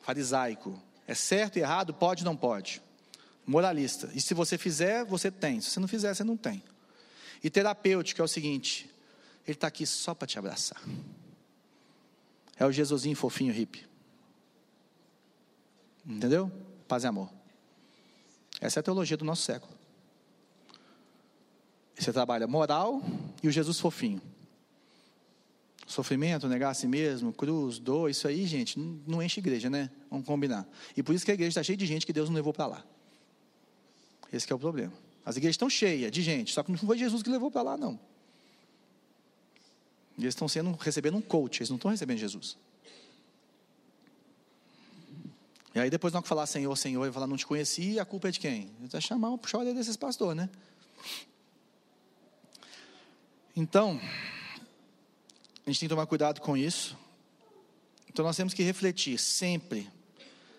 Farisaico, 0.02 0.82
é 1.08 1.16
certo 1.16 1.58
errado, 1.58 1.94
pode 1.94 2.24
não 2.24 2.36
pode. 2.36 2.82
Moralista, 3.46 4.10
e 4.14 4.22
se 4.22 4.34
você 4.34 4.58
fizer, 4.58 5.04
você 5.04 5.32
tem, 5.32 5.60
se 5.62 5.72
você 5.72 5.80
não 5.80 5.88
fizer, 5.88 6.14
você 6.14 6.24
não 6.24 6.38
tem. 6.38 6.64
E 7.44 7.50
terapêutico 7.50 8.22
é 8.22 8.24
o 8.24 8.28
seguinte: 8.28 8.90
ele 9.48 9.56
está 9.56 9.68
aqui 9.68 9.86
só 9.86 10.14
para 10.14 10.28
te 10.28 10.38
abraçar. 10.38 10.82
É 12.56 12.66
o 12.66 12.72
Jesusinho 12.72 13.16
fofinho 13.16 13.52
hippie. 13.52 13.88
Entendeu? 16.06 16.52
Paz 16.88 17.04
e 17.04 17.08
amor. 17.08 17.41
Essa 18.62 18.80
é 18.80 18.82
a 18.82 18.84
teologia 18.84 19.18
do 19.18 19.26
nosso 19.26 19.42
século. 19.42 19.74
Você 21.98 22.14
trabalha 22.14 22.48
moral 22.48 23.02
e 23.42 23.48
o 23.48 23.52
Jesus 23.52 23.80
fofinho. 23.80 24.22
Sofrimento, 25.88 26.48
negar 26.48 26.70
a 26.70 26.74
si 26.74 26.88
mesmo, 26.88 27.34
cruz, 27.34 27.80
dor, 27.80 28.10
isso 28.10 28.28
aí, 28.28 28.46
gente, 28.46 28.80
não 28.80 29.22
enche 29.22 29.40
igreja, 29.40 29.70
né? 29.70 29.90
Vamos 30.10 30.26
combinar. 30.26 30.66
E 30.96 31.04
por 31.04 31.14
isso 31.14 31.26
que 31.26 31.32
a 31.32 31.34
igreja 31.34 31.50
está 31.50 31.64
cheia 31.64 31.76
de 31.76 31.86
gente 31.86 32.06
que 32.06 32.14
Deus 32.14 32.30
não 32.30 32.36
levou 32.36 32.54
para 32.54 32.68
lá. 32.68 32.86
Esse 34.32 34.50
é 34.50 34.56
o 34.56 34.60
problema. 34.60 34.94
As 35.26 35.36
igrejas 35.36 35.56
estão 35.56 35.70
cheias 35.70 36.12
de 36.12 36.22
gente, 36.22 36.54
só 36.54 36.64
que 36.64 36.72
não 36.72 36.78
foi 36.78 36.98
Jesus 36.98 37.22
que 37.22 37.30
levou 37.30 37.52
para 37.52 37.62
lá, 37.64 37.78
não. 37.78 38.00
Eles 40.18 40.34
estão 40.34 40.48
sendo, 40.48 40.72
recebendo 40.80 41.18
um 41.18 41.22
coach, 41.22 41.60
eles 41.60 41.70
não 41.70 41.78
estão 41.78 41.92
recebendo 41.92 42.20
Jesus. 42.20 42.58
E 45.74 45.80
aí 45.80 45.90
depois 45.90 46.14
não 46.14 46.22
falar 46.22 46.46
Senhor, 46.46 46.76
Senhor, 46.76 47.08
e 47.08 47.12
falar 47.12 47.28
não 47.28 47.38
te 47.38 47.48
conheci, 47.48 48.00
a 48.00 48.06
culpa 48.06 48.28
é 48.28 48.32
de 48.32 48.40
quem? 48.40 48.72
Vai 48.82 49.02
chamar, 49.02 49.38
puxar 49.38 49.62
a 49.62 49.64
desses 49.64 49.96
pastores, 49.96 50.36
né? 50.36 50.50
Então, 53.56 54.00
a 55.66 55.70
gente 55.70 55.80
tem 55.80 55.88
que 55.88 55.90
tomar 55.90 56.06
cuidado 56.06 56.42
com 56.42 56.58
isso. 56.58 56.98
Então 58.10 58.26
nós 58.26 58.36
temos 58.36 58.54
que 58.54 58.64
refletir 58.64 59.18
sempre 59.18 59.90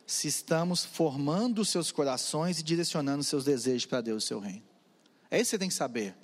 se 0.06 0.28
estamos 0.28 0.84
formando 0.84 1.64
seus 1.64 1.92
corações 1.92 2.58
e 2.58 2.62
direcionando 2.62 3.22
seus 3.22 3.44
desejos 3.44 3.86
para 3.86 4.00
Deus 4.00 4.24
e 4.24 4.26
seu 4.26 4.40
reino. 4.40 4.62
É 5.30 5.36
isso 5.36 5.50
que 5.50 5.50
você 5.50 5.58
tem 5.58 5.68
que 5.68 5.74
saber. 5.74 6.14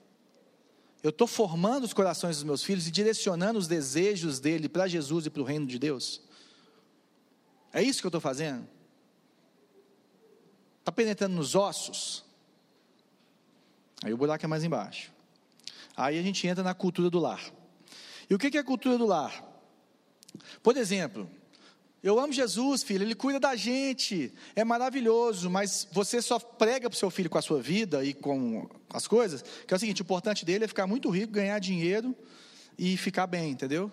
Eu 1.03 1.11
estou 1.11 1.27
formando 1.27 1.85
os 1.85 1.93
corações 1.93 2.37
dos 2.37 2.45
meus 2.45 2.63
filhos 2.63 2.87
e 2.89 2.91
direcionando 2.91 3.59
os 3.59 3.69
desejos 3.69 4.41
dele 4.41 4.69
para 4.69 4.89
Jesus 4.89 5.27
e 5.27 5.31
para 5.31 5.43
o 5.43 5.45
reino 5.45 5.67
de 5.67 5.79
Deus. 5.79 6.21
É 7.73 7.83
isso 7.83 8.01
que 8.01 8.07
eu 8.07 8.11
estou 8.11 8.21
fazendo? 8.21 8.67
Está 10.89 10.93
penetrando 10.95 11.37
nos 11.37 11.55
ossos? 11.55 12.25
Aí 14.03 14.11
o 14.11 14.17
buraco 14.17 14.43
é 14.43 14.49
mais 14.49 14.65
embaixo. 14.65 15.13
Aí 15.95 16.19
a 16.19 16.23
gente 16.23 16.47
entra 16.47 16.65
na 16.65 16.73
cultura 16.73 17.11
do 17.11 17.19
lar. 17.19 17.43
E 18.31 18.35
o 18.35 18.39
que 18.39 18.57
é 18.57 18.61
a 18.61 18.65
cultura 18.65 18.97
do 18.97 19.05
lar? 19.05 19.45
Por 20.63 20.79
exemplo, 20.79 21.29
eu 22.03 22.19
amo 22.19 22.33
Jesus, 22.33 22.83
filho, 22.83 23.03
ele 23.03 23.15
cuida 23.15 23.39
da 23.39 23.55
gente, 23.55 24.33
é 24.57 24.65
maravilhoso, 24.65 25.51
mas 25.51 25.87
você 25.93 26.23
só 26.23 26.39
prega 26.39 26.89
para 26.89 26.97
o 26.97 26.99
seu 26.99 27.11
filho 27.11 27.29
com 27.29 27.37
a 27.37 27.43
sua 27.43 27.61
vida 27.61 28.03
e 28.03 28.15
com 28.15 28.67
as 28.89 29.07
coisas, 29.07 29.43
que 29.43 29.75
é 29.75 29.77
o 29.77 29.79
seguinte: 29.79 30.01
o 30.01 30.05
importante 30.05 30.43
dele 30.43 30.65
é 30.65 30.69
ficar 30.69 30.87
muito 30.87 31.11
rico, 31.11 31.35
ganhar 31.35 31.59
dinheiro 31.59 32.17
e 32.79 32.97
ficar 32.97 33.27
bem, 33.27 33.51
entendeu? 33.51 33.93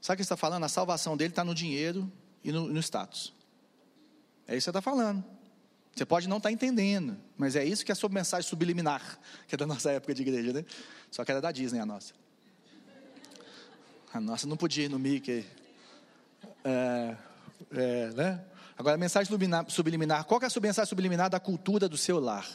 Sabe 0.00 0.14
o 0.14 0.16
que 0.16 0.24
você 0.24 0.34
está 0.34 0.36
falando? 0.36 0.64
A 0.64 0.68
salvação 0.68 1.16
dele 1.16 1.30
está 1.30 1.44
no 1.44 1.54
dinheiro 1.54 2.10
e 2.42 2.50
no, 2.50 2.66
no 2.66 2.80
status. 2.80 3.32
É 4.48 4.56
isso 4.56 4.64
que 4.64 4.64
você 4.64 4.70
está 4.70 4.82
falando. 4.82 5.33
Você 5.94 6.04
pode 6.04 6.28
não 6.28 6.38
estar 6.38 6.48
tá 6.48 6.52
entendendo, 6.52 7.16
mas 7.36 7.54
é 7.54 7.64
isso 7.64 7.84
que 7.84 7.92
é 7.92 7.94
a 7.94 7.96
sua 7.96 8.08
mensagem 8.08 8.48
subliminar, 8.48 9.18
que 9.46 9.54
é 9.54 9.58
da 9.58 9.66
nossa 9.66 9.90
época 9.92 10.12
de 10.12 10.22
igreja, 10.22 10.52
né? 10.52 10.64
Só 11.10 11.24
que 11.24 11.30
era 11.30 11.40
da 11.40 11.52
Disney 11.52 11.78
a 11.80 11.86
nossa. 11.86 12.12
A 14.12 14.20
nossa 14.20 14.46
não 14.46 14.56
podia 14.56 14.84
ir 14.84 14.88
no 14.88 14.98
Mickey. 14.98 15.44
É, 16.64 17.16
é, 17.72 18.10
né? 18.10 18.44
Agora, 18.76 18.96
a 18.96 18.98
mensagem 18.98 19.30
subliminar, 19.68 20.24
qual 20.24 20.40
é 20.42 20.46
a 20.46 20.50
sua 20.50 20.62
mensagem 20.62 20.88
subliminar 20.88 21.30
da 21.30 21.38
cultura 21.38 21.88
do 21.88 21.96
seu 21.96 22.18
lar? 22.18 22.48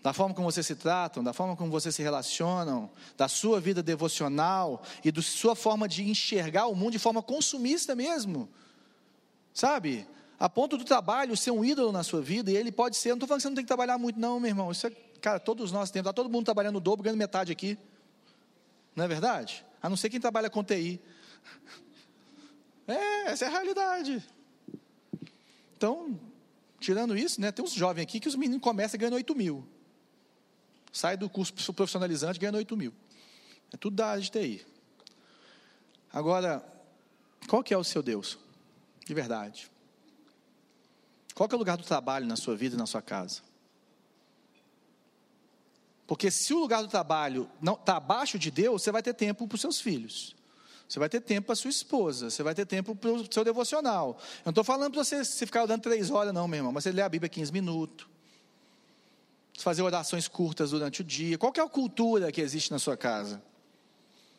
Da 0.00 0.12
forma 0.12 0.34
como 0.34 0.50
vocês 0.50 0.64
se 0.64 0.76
tratam, 0.76 1.24
da 1.24 1.32
forma 1.32 1.56
como 1.56 1.70
vocês 1.70 1.94
se 1.94 2.02
relacionam, 2.02 2.88
da 3.16 3.26
sua 3.26 3.60
vida 3.60 3.82
devocional 3.82 4.82
e 5.04 5.10
da 5.10 5.20
sua 5.20 5.56
forma 5.56 5.88
de 5.88 6.08
enxergar 6.08 6.66
o 6.66 6.76
mundo 6.76 6.92
de 6.92 6.98
forma 7.00 7.20
consumista 7.20 7.96
mesmo. 7.96 8.48
Sabe? 9.52 10.06
A 10.38 10.48
ponto 10.48 10.76
do 10.76 10.84
trabalho 10.84 11.36
ser 11.36 11.50
um 11.50 11.64
ídolo 11.64 11.90
na 11.90 12.04
sua 12.04 12.22
vida, 12.22 12.50
e 12.50 12.56
ele 12.56 12.70
pode 12.70 12.96
ser, 12.96 13.10
não 13.10 13.16
estou 13.16 13.26
falando 13.26 13.40
que 13.40 13.42
você 13.42 13.48
não 13.48 13.56
tem 13.56 13.64
que 13.64 13.68
trabalhar 13.68 13.98
muito, 13.98 14.20
não, 14.20 14.38
meu 14.38 14.48
irmão. 14.48 14.70
Isso 14.70 14.86
é, 14.86 14.90
cara, 15.20 15.40
todos 15.40 15.72
nós 15.72 15.90
temos, 15.90 16.08
está 16.08 16.12
todo 16.12 16.30
mundo 16.30 16.44
trabalhando 16.44 16.76
o 16.76 16.80
dobro, 16.80 17.02
ganhando 17.02 17.18
metade 17.18 17.50
aqui. 17.50 17.76
Não 18.94 19.04
é 19.04 19.08
verdade? 19.08 19.64
A 19.82 19.88
não 19.88 19.96
ser 19.96 20.10
quem 20.10 20.20
trabalha 20.20 20.48
com 20.48 20.62
TI. 20.62 21.00
É, 22.86 23.30
essa 23.32 23.44
é 23.44 23.48
a 23.48 23.50
realidade. 23.50 24.24
Então, 25.76 26.18
tirando 26.80 27.16
isso, 27.16 27.40
né, 27.40 27.52
tem 27.52 27.64
uns 27.64 27.74
jovens 27.74 28.02
aqui 28.02 28.18
que 28.18 28.28
os 28.28 28.34
meninos 28.34 28.62
começam 28.62 28.98
ganhando 28.98 29.14
8 29.14 29.34
mil. 29.34 29.68
Sai 30.90 31.16
do 31.16 31.28
curso 31.28 31.52
profissionalizante 31.74 32.38
ganhando 32.38 32.56
8 32.56 32.76
mil. 32.76 32.94
É 33.72 33.76
tudo 33.76 33.96
da 33.96 34.06
área 34.06 34.22
de 34.22 34.30
TI. 34.30 34.66
Agora, 36.10 36.64
qual 37.46 37.62
que 37.62 37.74
é 37.74 37.76
o 37.76 37.84
seu 37.84 38.02
Deus? 38.02 38.38
De 39.04 39.12
verdade. 39.12 39.70
Qual 41.38 41.48
é 41.52 41.54
o 41.54 41.58
lugar 41.58 41.76
do 41.76 41.84
trabalho 41.84 42.26
na 42.26 42.34
sua 42.34 42.56
vida 42.56 42.74
e 42.74 42.78
na 42.78 42.84
sua 42.84 43.00
casa? 43.00 43.42
Porque 46.04 46.32
se 46.32 46.52
o 46.52 46.58
lugar 46.58 46.82
do 46.82 46.88
trabalho 46.88 47.48
está 47.62 47.96
abaixo 47.96 48.40
de 48.40 48.50
Deus, 48.50 48.82
você 48.82 48.90
vai 48.90 49.04
ter 49.04 49.14
tempo 49.14 49.46
para 49.46 49.54
os 49.54 49.60
seus 49.60 49.80
filhos. 49.80 50.34
Você 50.88 50.98
vai 50.98 51.08
ter 51.08 51.20
tempo 51.20 51.46
para 51.46 51.54
sua 51.54 51.70
esposa, 51.70 52.28
você 52.28 52.42
vai 52.42 52.56
ter 52.56 52.66
tempo 52.66 52.92
para 52.96 53.12
o 53.12 53.32
seu 53.32 53.44
devocional. 53.44 54.18
Eu 54.38 54.46
não 54.46 54.50
estou 54.50 54.64
falando 54.64 54.94
para 54.94 55.04
você 55.04 55.24
se 55.24 55.46
ficar 55.46 55.64
dando 55.64 55.80
três 55.80 56.10
horas, 56.10 56.34
não, 56.34 56.48
meu 56.48 56.58
irmão, 56.58 56.72
mas 56.72 56.82
você 56.82 56.90
lê 56.90 57.02
a 57.02 57.08
Bíblia 57.08 57.28
15 57.28 57.52
minutos. 57.52 58.08
Fazer 59.60 59.82
orações 59.82 60.26
curtas 60.26 60.72
durante 60.72 61.02
o 61.02 61.04
dia. 61.04 61.38
Qual 61.38 61.52
é 61.56 61.60
a 61.60 61.68
cultura 61.68 62.32
que 62.32 62.40
existe 62.40 62.72
na 62.72 62.80
sua 62.80 62.96
casa? 62.96 63.40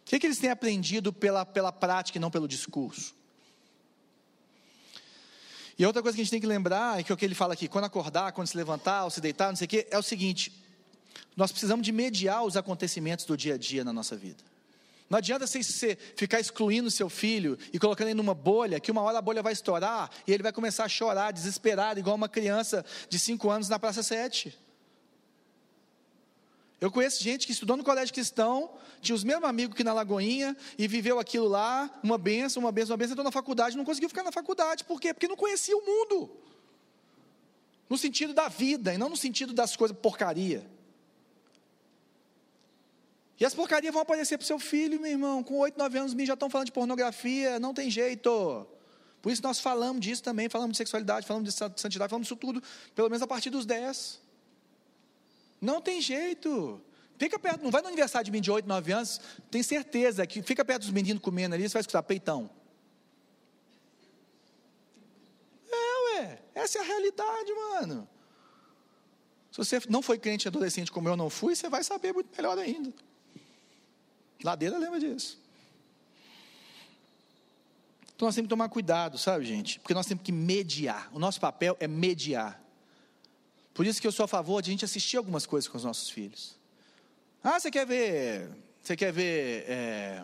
O 0.01 0.03
que, 0.03 0.17
é 0.17 0.19
que 0.19 0.27
eles 0.27 0.39
têm 0.39 0.49
aprendido 0.49 1.13
pela, 1.13 1.45
pela 1.45 1.71
prática 1.71 2.17
e 2.17 2.19
não 2.19 2.29
pelo 2.29 2.45
discurso? 2.45 3.17
E 5.79 5.85
outra 5.85 6.01
coisa 6.01 6.13
que 6.13 6.21
a 6.21 6.23
gente 6.25 6.31
tem 6.31 6.41
que 6.41 6.45
lembrar 6.45 6.99
é 6.99 7.03
que 7.03 7.13
o 7.13 7.15
que 7.15 7.23
ele 7.23 7.33
fala 7.33 7.53
aqui, 7.53 7.69
quando 7.69 7.85
acordar, 7.85 8.33
quando 8.33 8.47
se 8.47 8.57
levantar, 8.57 9.05
ou 9.05 9.09
se 9.09 9.21
deitar, 9.21 9.47
não 9.47 9.55
sei 9.55 9.65
o 9.65 9.69
quê, 9.69 9.87
é 9.89 9.97
o 9.97 10.03
seguinte: 10.03 10.51
nós 11.37 11.53
precisamos 11.53 11.85
de 11.85 11.93
mediar 11.93 12.43
os 12.43 12.57
acontecimentos 12.57 13.23
do 13.23 13.37
dia 13.37 13.53
a 13.53 13.57
dia 13.57 13.81
na 13.85 13.93
nossa 13.93 14.17
vida. 14.17 14.43
Não 15.09 15.17
adianta 15.17 15.47
você 15.47 15.97
ficar 16.17 16.39
excluindo 16.39 16.91
seu 16.91 17.09
filho 17.09 17.57
e 17.73 17.79
colocando 17.79 18.09
ele 18.09 18.17
numa 18.17 18.35
bolha, 18.35 18.79
que 18.79 18.91
uma 18.91 19.01
hora 19.01 19.19
a 19.19 19.21
bolha 19.21 19.41
vai 19.41 19.53
estourar 19.53 20.11
e 20.27 20.33
ele 20.33 20.43
vai 20.43 20.51
começar 20.51 20.83
a 20.83 20.89
chorar, 20.89 21.31
desesperado, 21.31 21.97
igual 21.97 22.15
uma 22.15 22.29
criança 22.29 22.85
de 23.07 23.17
5 23.17 23.49
anos 23.49 23.69
na 23.69 23.79
Praça 23.79 24.03
7. 24.03 24.55
Eu 26.81 26.89
conheço 26.89 27.21
gente 27.21 27.45
que 27.45 27.51
estudou 27.51 27.75
no 27.75 27.83
colégio 27.83 28.13
cristão, 28.13 28.71
tinha 29.01 29.13
os 29.13 29.23
mesmos 29.23 29.49
amigos 29.49 29.75
que 29.75 29.83
na 29.83 29.93
Lagoinha, 29.93 30.55
e 30.77 30.87
viveu 30.87 31.19
aquilo 31.19 31.47
lá, 31.47 31.89
uma 32.01 32.17
benção, 32.17 32.63
uma 32.63 32.71
benção, 32.71 32.93
uma 32.93 32.97
benção, 32.97 33.13
entrou 33.13 33.23
na 33.25 33.31
faculdade, 33.31 33.75
não 33.75 33.83
conseguiu 33.83 34.07
ficar 34.07 34.23
na 34.23 34.31
faculdade. 34.31 34.85
Por 34.85 34.99
quê? 34.99 35.13
Porque 35.13 35.27
não 35.27 35.35
conhecia 35.35 35.75
o 35.75 35.85
mundo. 35.85 36.29
No 37.89 37.97
sentido 37.97 38.33
da 38.33 38.47
vida, 38.47 38.93
e 38.93 38.97
não 38.97 39.09
no 39.09 39.17
sentido 39.17 39.51
das 39.51 39.75
coisas 39.75 39.97
porcaria. 39.97 40.65
E 43.39 43.45
as 43.45 43.53
porcarias 43.53 43.93
vão 43.93 44.01
aparecer 44.01 44.37
para 44.37 44.43
o 44.43 44.47
seu 44.47 44.59
filho, 44.59 44.99
meu 44.99 45.11
irmão. 45.11 45.43
Com 45.43 45.57
oito, 45.59 45.77
nove 45.77 45.97
anos, 45.97 46.13
já 46.13 46.33
estão 46.33 46.49
falando 46.49 46.67
de 46.67 46.71
pornografia, 46.71 47.59
não 47.59 47.73
tem 47.73 47.89
jeito. 47.89 48.67
Por 49.21 49.31
isso 49.31 49.41
nós 49.41 49.59
falamos 49.59 50.01
disso 50.01 50.23
também, 50.23 50.47
falamos 50.47 50.73
de 50.73 50.77
sexualidade, 50.77 51.25
falamos 51.25 51.53
de 51.53 51.57
santidade, 51.57 52.09
falamos 52.09 52.27
disso 52.27 52.37
tudo, 52.37 52.61
pelo 52.95 53.09
menos 53.09 53.21
a 53.21 53.27
partir 53.27 53.49
dos 53.49 53.65
dez. 53.65 54.21
Não 55.61 55.81
tem 55.81 56.01
jeito. 56.01 56.81
Fica 57.17 57.37
perto, 57.37 57.61
não 57.61 57.71
vai 57.71 57.81
no 57.81 57.87
aniversário 57.89 58.25
de 58.25 58.31
mim 58.31 58.39
de 58.39 58.49
8, 58.49 58.65
9 58.65 58.91
anos, 58.93 59.19
tem 59.51 59.61
certeza 59.61 60.25
que 60.25 60.41
fica 60.41 60.63
perto 60.63 60.83
dos 60.83 60.91
meninos 60.91 61.21
comendo 61.21 61.53
ali, 61.53 61.67
você 61.67 61.73
vai 61.73 61.81
escutar 61.81 62.01
peitão. 62.01 62.49
É, 65.69 66.21
ué, 66.21 66.41
essa 66.55 66.77
é 66.77 66.81
a 66.81 66.85
realidade, 66.85 67.53
mano. 67.53 68.07
Se 69.51 69.57
você 69.57 69.81
não 69.89 70.01
foi 70.01 70.17
crente 70.17 70.47
adolescente 70.47 70.91
como 70.91 71.09
eu 71.09 71.17
não 71.17 71.29
fui, 71.29 71.55
você 71.55 71.67
vai 71.67 71.83
saber 71.83 72.13
muito 72.13 72.33
melhor 72.35 72.57
ainda. 72.57 72.93
Ladeira 74.41 74.77
lembra 74.77 74.99
disso. 74.99 75.37
Então 78.15 78.27
nós 78.27 78.35
temos 78.35 78.47
que 78.47 78.49
tomar 78.49 78.69
cuidado, 78.69 79.17
sabe, 79.17 79.45
gente? 79.45 79.79
Porque 79.79 79.93
nós 79.93 80.05
temos 80.05 80.23
que 80.23 80.31
mediar. 80.31 81.09
O 81.13 81.19
nosso 81.19 81.39
papel 81.39 81.75
é 81.79 81.87
mediar. 81.87 82.61
Por 83.79 83.87
isso 83.87 84.01
que 84.01 84.05
eu 84.05 84.11
sou 84.11 84.25
a 84.25 84.27
favor 84.27 84.61
de 84.61 84.69
a 84.69 84.73
gente 84.73 84.83
assistir 84.83 85.15
algumas 85.15 85.45
coisas 85.45 85.65
com 85.65 85.77
os 85.77 85.85
nossos 85.85 86.09
filhos. 86.09 86.53
Ah, 87.41 87.57
você 87.57 87.71
quer 87.71 87.85
ver. 87.85 88.49
Você 88.83 88.93
quer 88.93 89.13
ver. 89.13 89.63
É, 89.69 90.21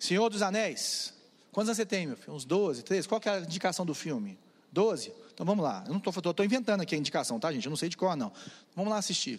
Senhor 0.00 0.30
dos 0.30 0.40
Anéis? 0.40 1.12
Quantos 1.52 1.68
anos 1.68 1.76
você 1.76 1.84
tem, 1.84 2.06
meu 2.06 2.16
filho? 2.16 2.32
Uns 2.32 2.46
12, 2.46 2.82
13? 2.82 3.06
Qual 3.06 3.20
que 3.20 3.28
é 3.28 3.32
a 3.32 3.40
indicação 3.40 3.84
do 3.84 3.94
filme? 3.94 4.38
12? 4.72 5.12
Então 5.34 5.44
vamos 5.44 5.62
lá. 5.62 5.84
Eu 5.86 5.92
não 5.92 5.98
estou 5.98 6.42
inventando 6.42 6.80
aqui 6.80 6.94
a 6.94 6.98
indicação, 6.98 7.38
tá, 7.38 7.52
gente? 7.52 7.66
Eu 7.66 7.68
não 7.68 7.76
sei 7.76 7.90
de 7.90 7.96
qual, 7.98 8.16
não. 8.16 8.32
Vamos 8.74 8.90
lá 8.90 8.96
assistir. 8.96 9.38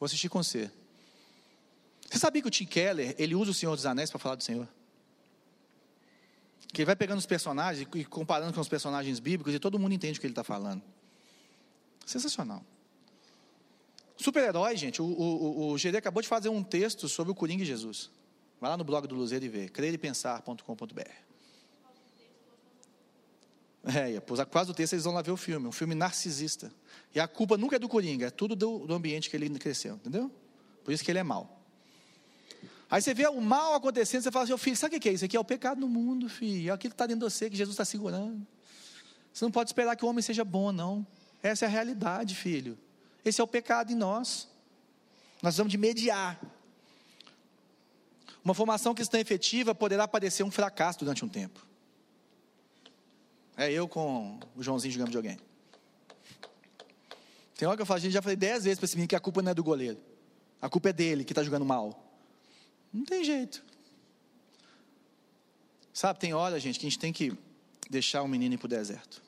Vou 0.00 0.06
assistir 0.06 0.28
com 0.28 0.42
você. 0.42 0.68
Você 2.10 2.18
sabia 2.18 2.42
que 2.42 2.48
o 2.48 2.50
Tim 2.50 2.66
Keller, 2.66 3.14
ele 3.16 3.36
usa 3.36 3.52
o 3.52 3.54
Senhor 3.54 3.76
dos 3.76 3.86
Anéis 3.86 4.10
para 4.10 4.18
falar 4.18 4.34
do 4.34 4.42
Senhor? 4.42 4.66
Que 6.72 6.80
ele 6.80 6.86
vai 6.86 6.96
pegando 6.96 7.20
os 7.20 7.26
personagens 7.26 7.86
e 7.94 8.04
comparando 8.04 8.52
com 8.52 8.60
os 8.60 8.68
personagens 8.68 9.20
bíblicos 9.20 9.54
e 9.54 9.60
todo 9.60 9.78
mundo 9.78 9.92
entende 9.92 10.18
o 10.18 10.20
que 10.20 10.26
ele 10.26 10.32
está 10.32 10.42
falando. 10.42 10.82
Sensacional. 12.04 12.64
Super-herói, 14.20 14.76
gente. 14.76 15.00
O, 15.00 15.06
o, 15.06 15.72
o, 15.72 15.76
GD 15.78 15.96
acabou 15.96 16.22
de 16.22 16.28
fazer 16.28 16.50
um 16.50 16.62
texto 16.62 17.08
sobre 17.08 17.32
o 17.32 17.34
Coringa 17.34 17.62
e 17.62 17.66
Jesus. 17.66 18.10
Vai 18.60 18.68
lá 18.68 18.76
no 18.76 18.84
blog 18.84 19.06
do 19.06 19.14
Luzeiro 19.14 19.46
e 19.46 19.48
vê. 19.48 19.68
crerepensar.com.br. 19.68 21.00
É, 23.82 24.12
ia 24.12 24.20
posar 24.20 24.44
quase 24.44 24.70
o 24.70 24.74
texto, 24.74 24.92
eles 24.92 25.04
vão 25.04 25.14
lá 25.14 25.22
ver 25.22 25.30
o 25.30 25.38
filme, 25.38 25.66
um 25.66 25.72
filme 25.72 25.94
narcisista. 25.94 26.70
E 27.14 27.18
a 27.18 27.26
culpa 27.26 27.56
nunca 27.56 27.76
é 27.76 27.78
do 27.78 27.88
Coringa, 27.88 28.26
é 28.26 28.30
tudo 28.30 28.54
do, 28.54 28.86
do 28.86 28.92
ambiente 28.92 29.30
que 29.30 29.36
ele 29.36 29.48
cresceu, 29.58 29.94
entendeu? 29.94 30.30
Por 30.84 30.92
isso 30.92 31.02
que 31.02 31.10
ele 31.10 31.18
é 31.18 31.22
mal. 31.22 31.58
Aí 32.90 33.00
você 33.00 33.14
vê 33.14 33.26
o 33.26 33.40
mal 33.40 33.72
acontecendo, 33.72 34.22
você 34.22 34.30
fala 34.30 34.44
assim, 34.44 34.58
filho, 34.58 34.76
sabe 34.76 34.96
o 34.96 35.00
que 35.00 35.08
é 35.08 35.12
isso? 35.14 35.24
Aqui 35.24 35.34
é 35.34 35.40
o 35.40 35.44
pecado 35.44 35.80
no 35.80 35.88
mundo, 35.88 36.28
filho. 36.28 36.68
É 36.68 36.74
aquilo 36.74 36.90
que 36.90 36.94
está 36.94 37.06
dentro 37.06 37.26
de 37.26 37.32
você, 37.32 37.48
que 37.48 37.56
Jesus 37.56 37.72
está 37.72 37.86
segurando. 37.86 38.46
Você 39.32 39.46
não 39.46 39.50
pode 39.50 39.70
esperar 39.70 39.96
que 39.96 40.04
o 40.04 40.08
homem 40.08 40.20
seja 40.20 40.44
bom, 40.44 40.72
não. 40.72 41.06
Essa 41.42 41.64
é 41.64 41.68
a 41.68 41.70
realidade, 41.70 42.34
filho. 42.34 42.76
Esse 43.24 43.40
é 43.40 43.44
o 43.44 43.46
pecado 43.46 43.92
em 43.92 43.94
nós. 43.94 44.48
Nós 45.42 45.54
precisamos 45.54 45.70
de 45.70 45.78
mediar. 45.78 46.40
Uma 48.44 48.54
formação 48.54 48.94
cristã 48.94 49.18
efetiva 49.18 49.74
poderá 49.74 50.08
parecer 50.08 50.42
um 50.42 50.50
fracasso 50.50 51.00
durante 51.00 51.24
um 51.24 51.28
tempo. 51.28 51.66
É 53.56 53.70
eu 53.70 53.86
com 53.86 54.38
o 54.56 54.62
Joãozinho 54.62 54.92
jogando 54.92 55.08
videogame. 55.08 55.40
Tem 57.56 57.68
hora 57.68 57.76
que 57.76 57.82
eu 57.82 57.86
falo, 57.86 58.00
gente, 58.00 58.12
já 58.12 58.22
falei 58.22 58.36
dez 58.36 58.64
vezes 58.64 58.78
para 58.78 58.86
esse 58.86 58.96
menino 58.96 59.08
que 59.08 59.16
a 59.16 59.20
culpa 59.20 59.42
não 59.42 59.50
é 59.50 59.54
do 59.54 59.62
goleiro. 59.62 60.00
A 60.62 60.68
culpa 60.70 60.88
é 60.88 60.92
dele 60.92 61.24
que 61.24 61.32
está 61.32 61.42
jogando 61.42 61.64
mal. 61.64 62.10
Não 62.92 63.04
tem 63.04 63.22
jeito. 63.22 63.62
Sabe, 65.92 66.18
tem 66.18 66.32
hora, 66.32 66.58
gente, 66.58 66.78
que 66.78 66.86
a 66.86 66.88
gente 66.88 66.98
tem 66.98 67.12
que 67.12 67.36
deixar 67.90 68.22
o 68.22 68.28
menino 68.28 68.54
ir 68.54 68.58
para 68.58 68.64
o 68.64 68.68
deserto. 68.68 69.22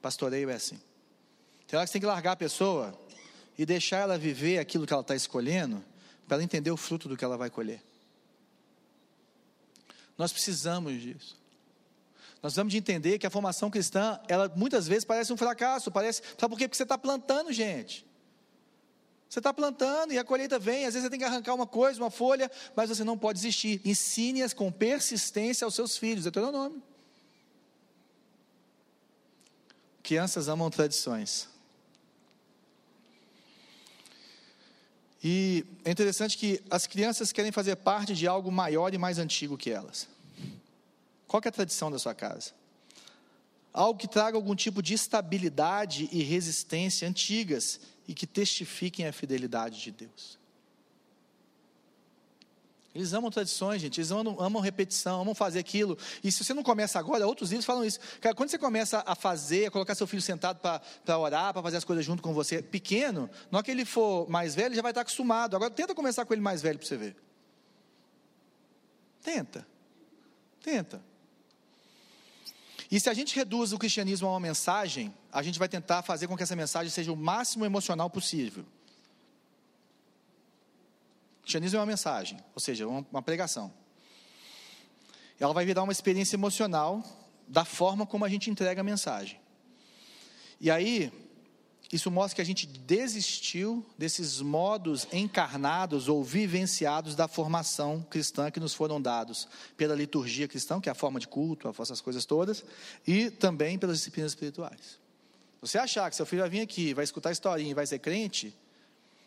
Pastoreio 0.00 0.48
é 0.48 0.54
assim. 0.54 0.80
Tem 1.66 1.76
hora 1.76 1.84
que 1.84 1.90
você 1.90 1.92
tem 1.92 2.00
que 2.00 2.06
largar 2.06 2.32
a 2.32 2.36
pessoa 2.36 2.98
e 3.58 3.66
deixar 3.66 3.98
ela 3.98 4.16
viver 4.16 4.58
aquilo 4.58 4.86
que 4.86 4.92
ela 4.92 5.02
está 5.02 5.16
escolhendo, 5.16 5.84
para 6.28 6.36
ela 6.36 6.44
entender 6.44 6.70
o 6.70 6.76
fruto 6.76 7.08
do 7.08 7.16
que 7.16 7.24
ela 7.24 7.36
vai 7.36 7.50
colher. 7.50 7.82
Nós 10.16 10.32
precisamos 10.32 11.02
disso. 11.02 11.36
Nós 12.40 12.52
precisamos 12.52 12.70
de 12.70 12.78
entender 12.78 13.18
que 13.18 13.26
a 13.26 13.30
formação 13.30 13.68
cristã, 13.68 14.20
ela 14.28 14.48
muitas 14.54 14.86
vezes 14.86 15.04
parece 15.04 15.32
um 15.32 15.36
fracasso, 15.36 15.90
parece, 15.90 16.22
sabe 16.38 16.50
por 16.50 16.58
quê? 16.58 16.68
Porque 16.68 16.76
você 16.76 16.84
está 16.84 16.96
plantando, 16.96 17.52
gente. 17.52 18.06
Você 19.28 19.40
está 19.40 19.52
plantando 19.52 20.12
e 20.12 20.18
a 20.18 20.24
colheita 20.24 20.58
vem, 20.58 20.86
às 20.86 20.94
vezes 20.94 21.02
você 21.02 21.10
tem 21.10 21.18
que 21.18 21.24
arrancar 21.24 21.52
uma 21.52 21.66
coisa, 21.66 22.00
uma 22.00 22.10
folha, 22.10 22.50
mas 22.76 22.88
você 22.88 23.02
não 23.02 23.18
pode 23.18 23.40
desistir. 23.40 23.80
Ensine-as 23.84 24.54
com 24.54 24.70
persistência 24.70 25.64
aos 25.64 25.74
seus 25.74 25.98
filhos, 25.98 26.26
é 26.26 26.30
teu 26.30 26.52
nome. 26.52 26.80
Crianças 30.02 30.48
amam 30.48 30.70
tradições. 30.70 31.57
E 35.22 35.64
é 35.84 35.90
interessante 35.90 36.38
que 36.38 36.60
as 36.70 36.86
crianças 36.86 37.32
querem 37.32 37.50
fazer 37.50 37.76
parte 37.76 38.14
de 38.14 38.26
algo 38.26 38.52
maior 38.52 38.94
e 38.94 38.98
mais 38.98 39.18
antigo 39.18 39.58
que 39.58 39.70
elas. 39.70 40.08
Qual 41.26 41.42
é 41.44 41.48
a 41.48 41.52
tradição 41.52 41.90
da 41.90 41.98
sua 41.98 42.14
casa? 42.14 42.52
Algo 43.72 43.98
que 43.98 44.08
traga 44.08 44.36
algum 44.36 44.54
tipo 44.54 44.82
de 44.82 44.94
estabilidade 44.94 46.08
e 46.10 46.22
resistência 46.22 47.06
antigas 47.06 47.80
e 48.06 48.14
que 48.14 48.26
testifiquem 48.26 49.06
a 49.06 49.12
fidelidade 49.12 49.80
de 49.80 49.90
Deus. 49.90 50.38
Eles 52.98 53.12
amam 53.12 53.30
tradições, 53.30 53.80
gente, 53.80 54.00
eles 54.00 54.10
amam, 54.10 54.36
amam, 54.40 54.60
repetição, 54.60 55.20
amam 55.20 55.32
fazer 55.32 55.60
aquilo. 55.60 55.96
E 56.22 56.32
se 56.32 56.42
você 56.42 56.52
não 56.52 56.64
começa 56.64 56.98
agora, 56.98 57.24
outros 57.28 57.50
livros 57.50 57.64
falam 57.64 57.84
isso. 57.84 58.00
Cara, 58.20 58.34
quando 58.34 58.50
você 58.50 58.58
começa 58.58 59.04
a 59.06 59.14
fazer, 59.14 59.66
a 59.66 59.70
colocar 59.70 59.94
seu 59.94 60.04
filho 60.04 60.20
sentado 60.20 60.58
para 60.58 61.18
orar, 61.18 61.52
para 61.52 61.62
fazer 61.62 61.76
as 61.76 61.84
coisas 61.84 62.04
junto 62.04 62.20
com 62.20 62.34
você, 62.34 62.60
pequeno, 62.60 63.30
na 63.52 63.58
hora 63.58 63.64
que 63.64 63.70
ele 63.70 63.84
for 63.84 64.28
mais 64.28 64.56
velho, 64.56 64.66
ele 64.66 64.74
já 64.74 64.82
vai 64.82 64.90
estar 64.90 65.02
acostumado. 65.02 65.54
Agora 65.54 65.70
tenta 65.70 65.94
começar 65.94 66.24
com 66.24 66.34
ele 66.34 66.42
mais 66.42 66.60
velho 66.60 66.76
para 66.76 66.88
você 66.88 66.96
ver. 66.96 67.16
Tenta. 69.22 69.64
Tenta. 70.60 71.00
E 72.90 72.98
se 72.98 73.08
a 73.08 73.14
gente 73.14 73.36
reduz 73.36 73.72
o 73.72 73.78
cristianismo 73.78 74.26
a 74.26 74.32
uma 74.32 74.40
mensagem, 74.40 75.14
a 75.30 75.40
gente 75.40 75.56
vai 75.56 75.68
tentar 75.68 76.02
fazer 76.02 76.26
com 76.26 76.36
que 76.36 76.42
essa 76.42 76.56
mensagem 76.56 76.90
seja 76.90 77.12
o 77.12 77.16
máximo 77.16 77.64
emocional 77.64 78.10
possível. 78.10 78.64
Cristianismo 81.48 81.78
é 81.78 81.80
uma 81.80 81.86
mensagem, 81.86 82.38
ou 82.54 82.60
seja, 82.60 82.86
uma, 82.86 83.06
uma 83.10 83.22
pregação. 83.22 83.72
Ela 85.40 85.54
vai 85.54 85.64
virar 85.64 85.82
uma 85.82 85.92
experiência 85.92 86.36
emocional 86.36 87.02
da 87.48 87.64
forma 87.64 88.04
como 88.04 88.22
a 88.22 88.28
gente 88.28 88.50
entrega 88.50 88.82
a 88.82 88.84
mensagem. 88.84 89.40
E 90.60 90.70
aí, 90.70 91.10
isso 91.90 92.10
mostra 92.10 92.36
que 92.36 92.42
a 92.42 92.44
gente 92.44 92.66
desistiu 92.66 93.82
desses 93.96 94.42
modos 94.42 95.08
encarnados 95.10 96.06
ou 96.06 96.22
vivenciados 96.22 97.14
da 97.14 97.26
formação 97.26 98.02
cristã 98.10 98.50
que 98.50 98.60
nos 98.60 98.74
foram 98.74 99.00
dados 99.00 99.48
pela 99.74 99.94
liturgia 99.94 100.46
cristã, 100.46 100.78
que 100.78 100.90
é 100.90 100.92
a 100.92 100.94
forma 100.94 101.18
de 101.18 101.28
culto, 101.28 101.74
essas 101.80 102.02
coisas 102.02 102.26
todas, 102.26 102.62
e 103.06 103.30
também 103.30 103.78
pelas 103.78 103.96
disciplinas 103.96 104.32
espirituais. 104.32 104.98
Você 105.62 105.78
achar 105.78 106.10
que 106.10 106.16
seu 106.16 106.26
filho 106.26 106.42
vai 106.42 106.50
vir 106.50 106.60
aqui, 106.60 106.92
vai 106.92 107.04
escutar 107.04 107.30
a 107.30 107.32
historinha 107.32 107.70
e 107.70 107.74
vai 107.74 107.86
ser 107.86 108.00
crente, 108.00 108.54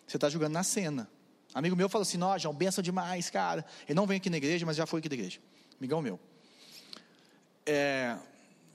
você 0.06 0.18
está 0.18 0.30
jogando 0.30 0.54
na 0.54 0.62
cena. 0.62 1.10
Amigo 1.54 1.76
meu 1.76 1.90
falou 1.90 2.04
assim: 2.04 2.18
Nó, 2.18 2.38
João, 2.38 2.54
benção 2.54 2.82
demais, 2.82 3.30
cara. 3.30 3.66
Ele 3.88 3.96
não 3.96 4.08
vem 4.08 4.18
aqui 4.18 4.30
na 4.30 4.38
igreja, 4.38 4.66
mas 4.66 4.76
já 4.78 4.86
foi 4.86 5.00
aqui 5.00 5.10
da 5.10 5.16
igreja. 5.16 5.40
Amigão 5.80 6.02
meu. 6.02 6.20
É, 7.66 8.18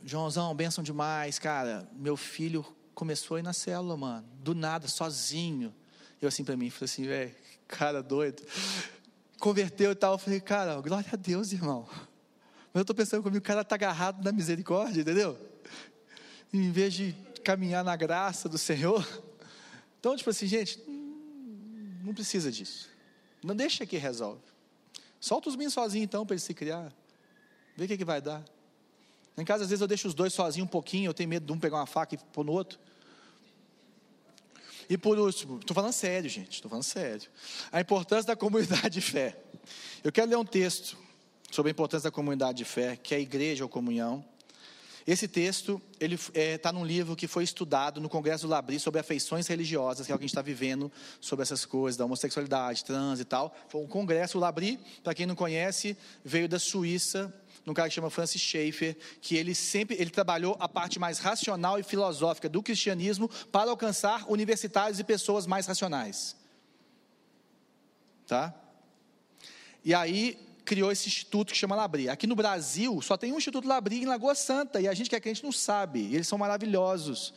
Joãozão, 0.04 0.54
benção 0.54 0.84
demais, 0.84 1.38
cara. 1.38 1.88
Meu 1.94 2.16
filho 2.16 2.64
começou 2.94 3.36
a 3.36 3.40
ir 3.40 3.42
na 3.42 3.52
célula, 3.52 3.96
mano, 3.96 4.26
do 4.38 4.54
nada, 4.54 4.88
sozinho. 4.88 5.74
Eu 6.20 6.28
assim 6.28 6.44
para 6.44 6.56
mim, 6.56 6.70
falei 6.70 6.84
assim, 6.84 7.06
velho, 7.06 7.34
cara 7.66 8.02
doido. 8.02 8.42
Converteu 9.38 9.92
e 9.92 9.94
tal, 9.94 10.14
eu 10.14 10.18
falei, 10.18 10.40
cara, 10.40 10.80
glória 10.80 11.08
a 11.12 11.16
Deus, 11.16 11.52
irmão. 11.52 11.86
Mas 11.88 12.74
eu 12.74 12.80
estou 12.82 12.96
pensando 12.96 13.22
comigo, 13.22 13.38
o 13.38 13.46
cara 13.46 13.62
está 13.62 13.74
agarrado 13.74 14.22
na 14.24 14.32
misericórdia, 14.32 15.00
entendeu? 15.00 15.38
Em 16.52 16.70
vez 16.70 16.94
de 16.94 17.14
caminhar 17.44 17.84
na 17.84 17.96
graça 17.96 18.48
do 18.48 18.58
Senhor. 18.58 19.06
Então, 19.98 20.16
tipo 20.16 20.30
assim, 20.30 20.46
gente, 20.46 20.80
não 22.06 22.14
precisa 22.14 22.50
disso. 22.50 22.88
Não 23.42 23.54
deixa 23.54 23.84
que 23.84 23.96
resolve. 23.96 24.40
Solta 25.20 25.48
os 25.48 25.56
meninos 25.56 25.74
sozinhos 25.74 26.04
então 26.04 26.24
para 26.24 26.34
eles 26.34 26.42
se 26.42 26.54
criar. 26.54 26.92
Vê 27.76 27.84
o 27.84 27.88
que, 27.88 27.96
que 27.98 28.04
vai 28.04 28.20
dar. 28.20 28.44
Em 29.36 29.44
casa, 29.44 29.64
às 29.64 29.70
vezes, 29.70 29.82
eu 29.82 29.86
deixo 29.86 30.08
os 30.08 30.14
dois 30.14 30.32
sozinhos 30.32 30.66
um 30.66 30.70
pouquinho, 30.70 31.10
eu 31.10 31.14
tenho 31.14 31.28
medo 31.28 31.44
de 31.44 31.52
um 31.52 31.58
pegar 31.58 31.76
uma 31.76 31.86
faca 31.86 32.14
e 32.14 32.18
pôr 32.18 32.44
no 32.44 32.52
outro. 32.52 32.78
E 34.88 34.96
por 34.96 35.18
último, 35.18 35.58
estou 35.58 35.74
falando 35.74 35.92
sério, 35.92 36.30
gente, 36.30 36.52
estou 36.52 36.70
falando 36.70 36.84
sério. 36.84 37.28
A 37.72 37.80
importância 37.80 38.28
da 38.28 38.36
comunidade 38.36 38.90
de 38.90 39.00
fé. 39.00 39.36
Eu 40.02 40.12
quero 40.12 40.30
ler 40.30 40.36
um 40.36 40.44
texto 40.44 40.96
sobre 41.50 41.70
a 41.70 41.72
importância 41.72 42.08
da 42.08 42.14
comunidade 42.14 42.58
de 42.58 42.64
fé, 42.64 42.96
que 42.96 43.14
é 43.14 43.18
a 43.18 43.20
igreja 43.20 43.64
ou 43.64 43.68
comunhão. 43.68 44.24
Esse 45.06 45.28
texto 45.28 45.80
ele 46.00 46.16
está 46.16 46.32
é, 46.34 46.58
tá 46.58 46.72
num 46.72 46.84
livro 46.84 47.14
que 47.14 47.28
foi 47.28 47.44
estudado 47.44 48.00
no 48.00 48.08
Congresso 48.08 48.46
do 48.46 48.50
Labri 48.50 48.80
sobre 48.80 48.98
afeições 48.98 49.46
religiosas, 49.46 50.04
que 50.04 50.10
é 50.10 50.14
o 50.14 50.18
que 50.18 50.24
a 50.24 50.26
gente 50.26 50.32
está 50.32 50.42
vivendo 50.42 50.90
sobre 51.20 51.44
essas 51.44 51.64
coisas, 51.64 51.96
da 51.96 52.04
homossexualidade, 52.04 52.84
trans 52.84 53.20
e 53.20 53.24
tal. 53.24 53.56
Foi 53.68 53.80
um 53.80 53.86
congresso, 53.86 54.36
o 54.36 54.40
Labri, 54.40 54.80
para 55.04 55.14
quem 55.14 55.24
não 55.24 55.36
conhece, 55.36 55.96
veio 56.24 56.48
da 56.48 56.58
Suíça, 56.58 57.32
num 57.64 57.72
cara 57.72 57.88
que 57.88 57.94
chama 57.94 58.10
Francis 58.10 58.42
Schaeffer, 58.42 58.96
que 59.20 59.36
ele 59.36 59.54
sempre 59.54 59.96
ele 59.96 60.10
trabalhou 60.10 60.56
a 60.58 60.68
parte 60.68 60.98
mais 60.98 61.20
racional 61.20 61.78
e 61.78 61.84
filosófica 61.84 62.48
do 62.48 62.60
cristianismo 62.60 63.28
para 63.52 63.70
alcançar 63.70 64.24
universitários 64.28 64.98
e 64.98 65.04
pessoas 65.04 65.46
mais 65.46 65.66
racionais. 65.66 66.34
Tá? 68.26 68.52
E 69.84 69.94
aí 69.94 70.45
criou 70.66 70.92
esse 70.92 71.08
instituto 71.08 71.52
que 71.52 71.58
chama 71.58 71.74
Labri. 71.74 72.10
Aqui 72.10 72.26
no 72.26 72.34
Brasil 72.34 73.00
só 73.00 73.16
tem 73.16 73.32
um 73.32 73.38
instituto 73.38 73.66
Labri 73.66 74.02
em 74.02 74.04
Lagoa 74.04 74.34
Santa 74.34 74.80
e 74.80 74.88
a 74.88 74.92
gente 74.92 75.08
que 75.08 75.16
é 75.16 75.20
crente 75.20 75.42
não 75.42 75.52
sabe. 75.52 76.12
Eles 76.12 76.28
são 76.28 76.36
maravilhosos. 76.36 77.32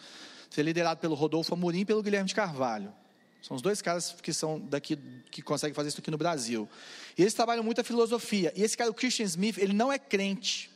É 0.57 0.61
liderado 0.61 0.99
pelo 0.99 1.15
Rodolfo 1.15 1.53
Amorim 1.53 1.81
e 1.81 1.85
pelo 1.85 2.03
Guilherme 2.03 2.27
de 2.27 2.35
Carvalho. 2.35 2.91
São 3.41 3.55
os 3.55 3.61
dois 3.61 3.81
caras 3.81 4.15
que 4.21 4.33
são 4.33 4.59
daqui, 4.59 4.99
que 5.31 5.41
conseguem 5.41 5.73
fazer 5.73 5.89
isso 5.89 6.01
aqui 6.01 6.11
no 6.11 6.17
Brasil. 6.17 6.67
E 7.17 7.21
eles 7.21 7.33
trabalham 7.33 7.63
muito 7.63 7.79
a 7.79 7.83
filosofia. 7.83 8.51
E 8.55 8.63
esse 8.63 8.75
cara, 8.75 8.89
o 8.89 8.93
Christian 8.93 9.25
Smith, 9.25 9.57
ele 9.57 9.71
não 9.71 9.93
é 9.93 9.97
crente. 9.97 10.69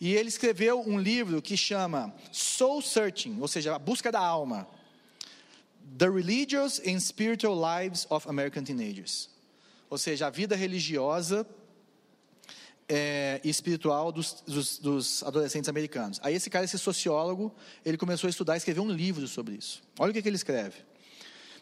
E 0.00 0.14
ele 0.14 0.28
escreveu 0.28 0.80
um 0.80 0.98
livro 0.98 1.42
que 1.42 1.56
chama 1.56 2.14
Soul 2.32 2.80
Searching, 2.80 3.38
ou 3.40 3.48
seja, 3.48 3.74
a 3.74 3.78
busca 3.78 4.10
da 4.10 4.20
alma. 4.20 4.66
The 5.98 6.08
Religious 6.08 6.80
and 6.86 7.00
Spiritual 7.00 7.56
Lives 7.56 8.06
of 8.08 8.28
American 8.28 8.64
Teenagers. 8.64 9.28
Ou 9.88 9.98
seja, 9.98 10.26
a 10.26 10.30
vida 10.30 10.56
religiosa 10.56 11.46
é, 12.88 13.40
espiritual 13.44 14.12
dos, 14.12 14.42
dos, 14.46 14.78
dos, 14.78 15.22
adolescentes 15.22 15.68
americanos. 15.68 16.20
Aí 16.22 16.34
esse 16.34 16.48
cara, 16.48 16.64
esse 16.64 16.78
sociólogo, 16.78 17.54
ele 17.84 17.96
começou 17.96 18.28
a 18.28 18.30
estudar 18.30 18.54
e 18.54 18.58
escrever 18.58 18.80
um 18.80 18.90
livro 18.90 19.26
sobre 19.26 19.54
isso. 19.54 19.82
Olha 19.98 20.10
o 20.10 20.14
que, 20.14 20.22
que 20.22 20.28
ele 20.28 20.36
escreve. 20.36 20.76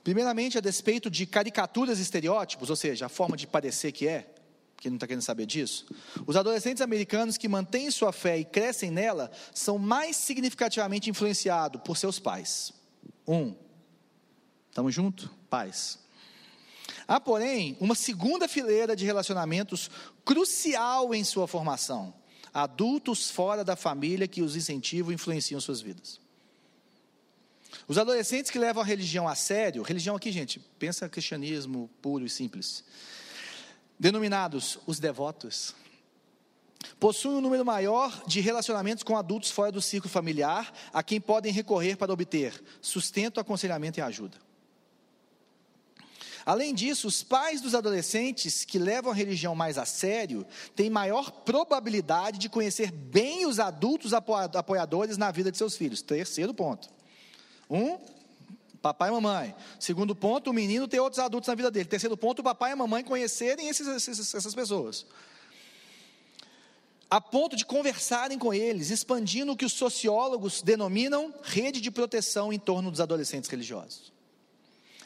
Primeiramente, 0.03 0.59
a 0.59 0.61
despeito 0.61 1.11
de 1.11 1.25
caricaturas 1.25 1.99
e 1.99 2.03
estereótipos, 2.03 2.69
ou 2.69 2.77
seja, 2.77 3.07
a 3.07 3.09
forma 3.09 3.37
de 3.37 3.47
parecer 3.47 3.91
que 3.91 4.07
é, 4.07 4.31
que 4.77 4.91
não 4.91 4.97
está 4.97 5.07
querendo 5.07 5.23
saber 5.23 5.47
disso, 5.47 5.87
os 6.27 6.37
adolescentes 6.37 6.83
americanos 6.83 7.39
que 7.39 7.49
mantêm 7.49 7.91
sua 7.91 8.13
fé 8.13 8.37
e 8.37 8.45
crescem 8.45 8.91
nela 8.91 9.31
são 9.55 9.79
mais 9.79 10.17
significativamente 10.17 11.09
influenciados 11.09 11.81
por 11.83 11.97
seus 11.97 12.19
pais. 12.19 12.75
Um, 13.27 13.55
estamos 14.69 14.95
juntos? 14.95 15.31
Pais. 15.49 16.04
Há, 17.07 17.21
porém, 17.21 17.77
uma 17.81 17.95
segunda 17.95 18.49
fileira 18.49 18.97
de 18.97 19.05
relacionamentos 19.05 19.91
crucial 20.25 21.15
em 21.15 21.23
sua 21.23 21.47
formação: 21.47 22.15
adultos 22.53 23.31
fora 23.31 23.63
da 23.63 23.77
família 23.77 24.29
que 24.29 24.43
os 24.43 24.57
incentivam 24.57 25.13
e 25.13 25.15
influenciam 25.15 25.61
suas 25.61 25.81
vidas. 25.81 26.21
Os 27.87 27.99
adolescentes 27.99 28.51
que 28.51 28.59
levam 28.59 28.83
a 28.83 28.87
religião 28.87 29.29
a 29.29 29.35
sério, 29.35 29.83
religião 29.83 30.17
aqui, 30.17 30.33
gente, 30.33 30.59
pensa 30.79 31.09
cristianismo 31.09 31.91
puro 32.01 32.25
e 32.25 32.31
simples, 32.31 32.85
denominados 33.99 34.79
os 34.87 34.99
devotos, 34.99 35.75
possuem 36.99 37.37
um 37.37 37.41
número 37.41 37.65
maior 37.65 38.25
de 38.27 38.41
relacionamentos 38.41 39.03
com 39.03 39.17
adultos 39.17 39.51
fora 39.51 39.73
do 39.73 39.83
círculo 39.83 40.11
familiar, 40.11 40.73
a 40.93 41.03
quem 41.03 41.21
podem 41.21 41.53
recorrer 41.53 41.97
para 41.97 42.13
obter 42.13 42.63
sustento, 42.81 43.41
aconselhamento 43.41 43.99
e 43.99 44.03
ajuda. 44.03 44.44
Além 46.47 46.75
disso, 46.75 47.09
os 47.09 47.23
pais 47.23 47.61
dos 47.61 47.75
adolescentes 47.75 48.65
que 48.65 48.79
levam 48.79 49.11
a 49.11 49.15
religião 49.15 49.55
mais 49.55 49.79
a 49.79 49.87
sério 49.87 50.47
têm 50.77 50.91
maior 50.91 51.31
probabilidade 51.31 52.39
de 52.39 52.51
conhecer 52.51 52.91
bem 52.91 53.47
os 53.47 53.59
adultos 53.59 54.13
apoiadores 54.13 55.17
na 55.17 55.31
vida 55.31 55.51
de 55.51 55.57
seus 55.57 55.77
filhos. 55.77 56.03
Terceiro 56.03 56.53
ponto. 56.53 56.89
Um, 57.71 57.99
papai 58.83 59.09
e 59.09 59.13
mamãe. 59.13 59.55
Segundo 59.81 60.15
ponto, 60.15 60.51
o 60.51 60.53
menino 60.53 60.87
ter 60.87 61.01
outros 61.01 61.19
adultos 61.19 61.49
na 61.49 61.55
vida 61.55 61.71
dele. 61.71 61.89
Terceiro 61.89 62.17
ponto, 62.17 62.41
o 62.41 62.45
papai 62.45 62.71
e 62.71 62.75
a 62.75 62.77
mamãe 62.77 63.03
conhecerem 63.03 63.69
esses, 63.69 63.87
esses, 63.87 64.35
essas 64.35 64.55
pessoas. 64.55 65.07
A 67.09 67.21
ponto 67.21 67.57
de 67.57 67.65
conversarem 67.65 68.39
com 68.39 68.53
eles, 68.53 68.91
expandindo 68.91 69.53
o 69.53 69.57
que 69.57 69.65
os 69.65 69.73
sociólogos 69.73 70.61
denominam 70.61 71.33
rede 71.43 71.81
de 71.81 71.91
proteção 71.91 72.53
em 72.53 72.59
torno 72.59 72.91
dos 72.91 73.01
adolescentes 73.01 73.49
religiosos. 73.49 74.14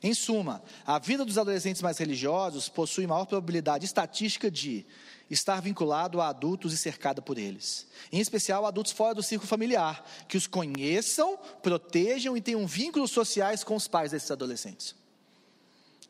Em 0.03 0.15
suma, 0.15 0.63
a 0.87 0.99
vida 0.99 1.25
dos 1.25 1.39
adolescentes 1.39 1.83
mais 1.83 1.99
religiosos 1.99 2.69
possui 2.69 3.07
maior 3.07 3.27
probabilidade 3.27 3.85
estatística 3.85 4.51
de 4.51 4.87
estar 5.31 5.61
vinculado 5.61 6.21
a 6.21 6.29
adultos 6.29 6.73
e 6.73 6.79
cercada 6.79 7.21
por 7.21 7.37
eles. 7.37 7.87
Em 8.13 8.21
especial, 8.21 8.65
adultos 8.65 8.93
fora 8.93 9.15
do 9.15 9.23
círculo 9.23 9.49
familiar, 9.49 10.05
que 10.29 10.37
os 10.37 10.47
conheçam, 10.47 11.37
protejam 11.63 12.37
e 12.37 12.41
tenham 12.41 12.67
vínculos 12.67 13.11
sociais 13.11 13.65
com 13.65 13.77
os 13.77 13.89
pais 13.89 14.13
desses 14.13 14.31
adolescentes. 14.31 14.95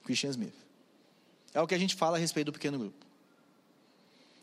Christian 0.05 0.31
Smith. 0.31 0.55
É 1.55 1.61
o 1.61 1.67
que 1.67 1.75
a 1.75 1.79
gente 1.79 1.95
fala 1.95 2.17
a 2.17 2.21
respeito 2.21 2.47
do 2.47 2.53
pequeno 2.53 2.79
grupo. 2.79 3.08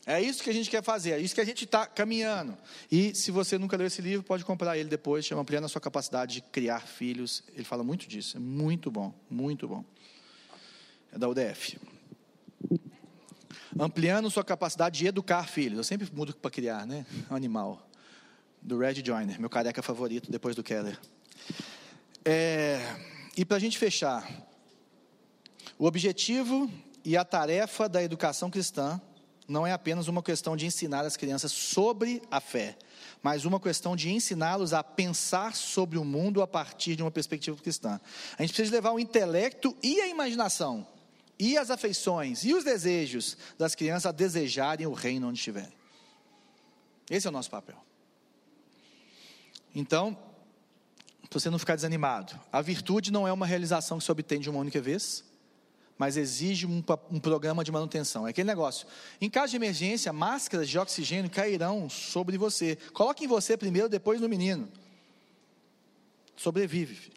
É 0.08 0.22
isso 0.22 0.40
que 0.40 0.48
a 0.48 0.52
gente 0.52 0.70
quer 0.70 0.84
fazer, 0.84 1.10
é 1.10 1.18
isso 1.18 1.34
que 1.34 1.40
a 1.40 1.44
gente 1.44 1.64
está 1.64 1.84
caminhando. 1.84 2.56
E 2.88 3.12
se 3.12 3.32
você 3.32 3.58
nunca 3.58 3.76
leu 3.76 3.88
esse 3.88 4.00
livro, 4.00 4.24
pode 4.24 4.44
comprar 4.44 4.78
ele 4.78 4.88
depois, 4.88 5.26
chama 5.26 5.42
Ampliando 5.42 5.64
a 5.64 5.68
Sua 5.68 5.80
Capacidade 5.80 6.34
de 6.34 6.42
Criar 6.42 6.86
Filhos. 6.86 7.42
Ele 7.52 7.64
fala 7.64 7.82
muito 7.82 8.06
disso, 8.06 8.36
é 8.36 8.40
muito 8.40 8.88
bom, 8.88 9.12
muito 9.28 9.66
bom. 9.66 9.84
É 11.12 11.18
da 11.18 11.28
UDF. 11.28 11.76
Ampliando 13.76 14.30
sua 14.30 14.44
capacidade 14.44 14.96
de 14.96 15.08
educar 15.08 15.42
filhos. 15.48 15.78
Eu 15.78 15.84
sempre 15.84 16.08
mudo 16.12 16.34
para 16.36 16.52
criar, 16.52 16.86
né? 16.86 17.04
Animal. 17.28 17.90
Do 18.62 18.78
Red 18.78 19.04
Joyner, 19.04 19.40
meu 19.40 19.50
careca 19.50 19.82
favorito 19.82 20.30
depois 20.30 20.54
do 20.54 20.62
Keller. 20.62 20.98
É, 22.24 22.80
e 23.36 23.44
para 23.44 23.56
a 23.56 23.60
gente 23.60 23.76
fechar, 23.76 24.26
o 25.76 25.84
objetivo 25.84 26.70
e 27.04 27.16
a 27.16 27.24
tarefa 27.24 27.88
da 27.88 28.02
educação 28.02 28.50
cristã 28.50 29.00
não 29.48 29.66
é 29.66 29.72
apenas 29.72 30.08
uma 30.08 30.22
questão 30.22 30.56
de 30.56 30.66
ensinar 30.66 31.04
as 31.04 31.16
crianças 31.16 31.52
sobre 31.52 32.22
a 32.30 32.40
fé, 32.40 32.76
mas 33.22 33.44
uma 33.44 33.60
questão 33.60 33.94
de 33.94 34.10
ensiná-los 34.10 34.72
a 34.72 34.82
pensar 34.82 35.54
sobre 35.54 35.98
o 35.98 36.04
mundo 36.04 36.42
a 36.42 36.46
partir 36.46 36.96
de 36.96 37.02
uma 37.02 37.10
perspectiva 37.10 37.56
cristã. 37.56 38.00
A 38.38 38.42
gente 38.42 38.52
precisa 38.52 38.74
levar 38.74 38.92
o 38.92 38.98
intelecto 38.98 39.76
e 39.82 40.00
a 40.00 40.08
imaginação, 40.08 40.86
e 41.38 41.56
as 41.56 41.70
afeições 41.70 42.44
e 42.44 42.54
os 42.54 42.64
desejos 42.64 43.36
das 43.58 43.74
crianças 43.74 44.06
a 44.06 44.12
desejarem 44.12 44.86
o 44.86 44.92
reino 44.92 45.28
onde 45.28 45.38
estiverem. 45.38 45.72
Esse 47.10 47.26
é 47.26 47.30
o 47.30 47.32
nosso 47.32 47.50
papel. 47.50 47.76
Então, 49.74 50.18
para 51.28 51.38
você 51.38 51.50
não 51.50 51.58
ficar 51.58 51.76
desanimado, 51.76 52.38
a 52.50 52.62
virtude 52.62 53.12
não 53.12 53.28
é 53.28 53.32
uma 53.32 53.46
realização 53.46 53.98
que 53.98 54.04
se 54.04 54.10
obtém 54.10 54.40
de 54.40 54.48
uma 54.48 54.58
única 54.58 54.80
vez, 54.80 55.24
mas 55.98 56.16
exige 56.16 56.66
um, 56.66 56.82
um, 57.10 57.18
programa 57.18 57.64
de 57.64 57.72
manutenção. 57.72 58.26
É 58.26 58.30
aquele 58.30 58.46
negócio. 58.46 58.86
Em 59.20 59.30
caso 59.30 59.50
de 59.50 59.56
emergência, 59.56 60.12
máscaras 60.12 60.68
de 60.68 60.78
oxigênio 60.78 61.30
cairão 61.30 61.88
sobre 61.88 62.36
você. 62.36 62.76
Coloque 62.92 63.24
em 63.24 63.28
você 63.28 63.56
primeiro, 63.56 63.88
depois 63.88 64.20
no 64.20 64.28
menino. 64.28 64.68
Sobrevive. 66.36 67.12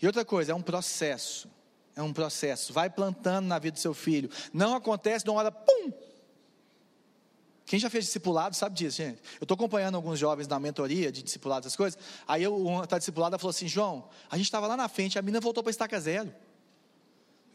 E 0.00 0.06
outra 0.06 0.24
coisa, 0.24 0.52
é 0.52 0.54
um 0.54 0.62
processo. 0.62 1.50
É 1.96 2.02
um 2.02 2.12
processo. 2.12 2.72
Vai 2.72 2.88
plantando 2.88 3.46
na 3.46 3.58
vida 3.58 3.74
do 3.74 3.80
seu 3.80 3.92
filho. 3.92 4.30
Não 4.52 4.76
acontece 4.76 5.24
de 5.24 5.30
uma 5.30 5.40
hora, 5.40 5.50
pum! 5.50 5.92
Quem 7.66 7.78
já 7.78 7.90
fez 7.90 8.06
discipulado 8.06 8.56
sabe 8.56 8.76
disso, 8.76 8.96
gente. 8.96 9.20
Eu 9.38 9.44
estou 9.44 9.54
acompanhando 9.54 9.96
alguns 9.96 10.18
jovens 10.18 10.48
na 10.48 10.58
mentoria 10.58 11.12
de 11.12 11.22
discipulado, 11.22 11.66
essas 11.66 11.76
coisas. 11.76 11.98
Aí 12.26 12.46
o 12.46 12.82
está 12.82 12.96
discipulado 12.96 13.38
falou 13.38 13.50
assim: 13.50 13.68
João, 13.68 14.08
a 14.30 14.36
gente 14.36 14.46
estava 14.46 14.66
lá 14.66 14.74
na 14.74 14.88
frente, 14.88 15.18
a 15.18 15.22
menina 15.22 15.40
voltou 15.40 15.62
para 15.62 15.70
estaca 15.70 16.00
zero. 16.00 16.32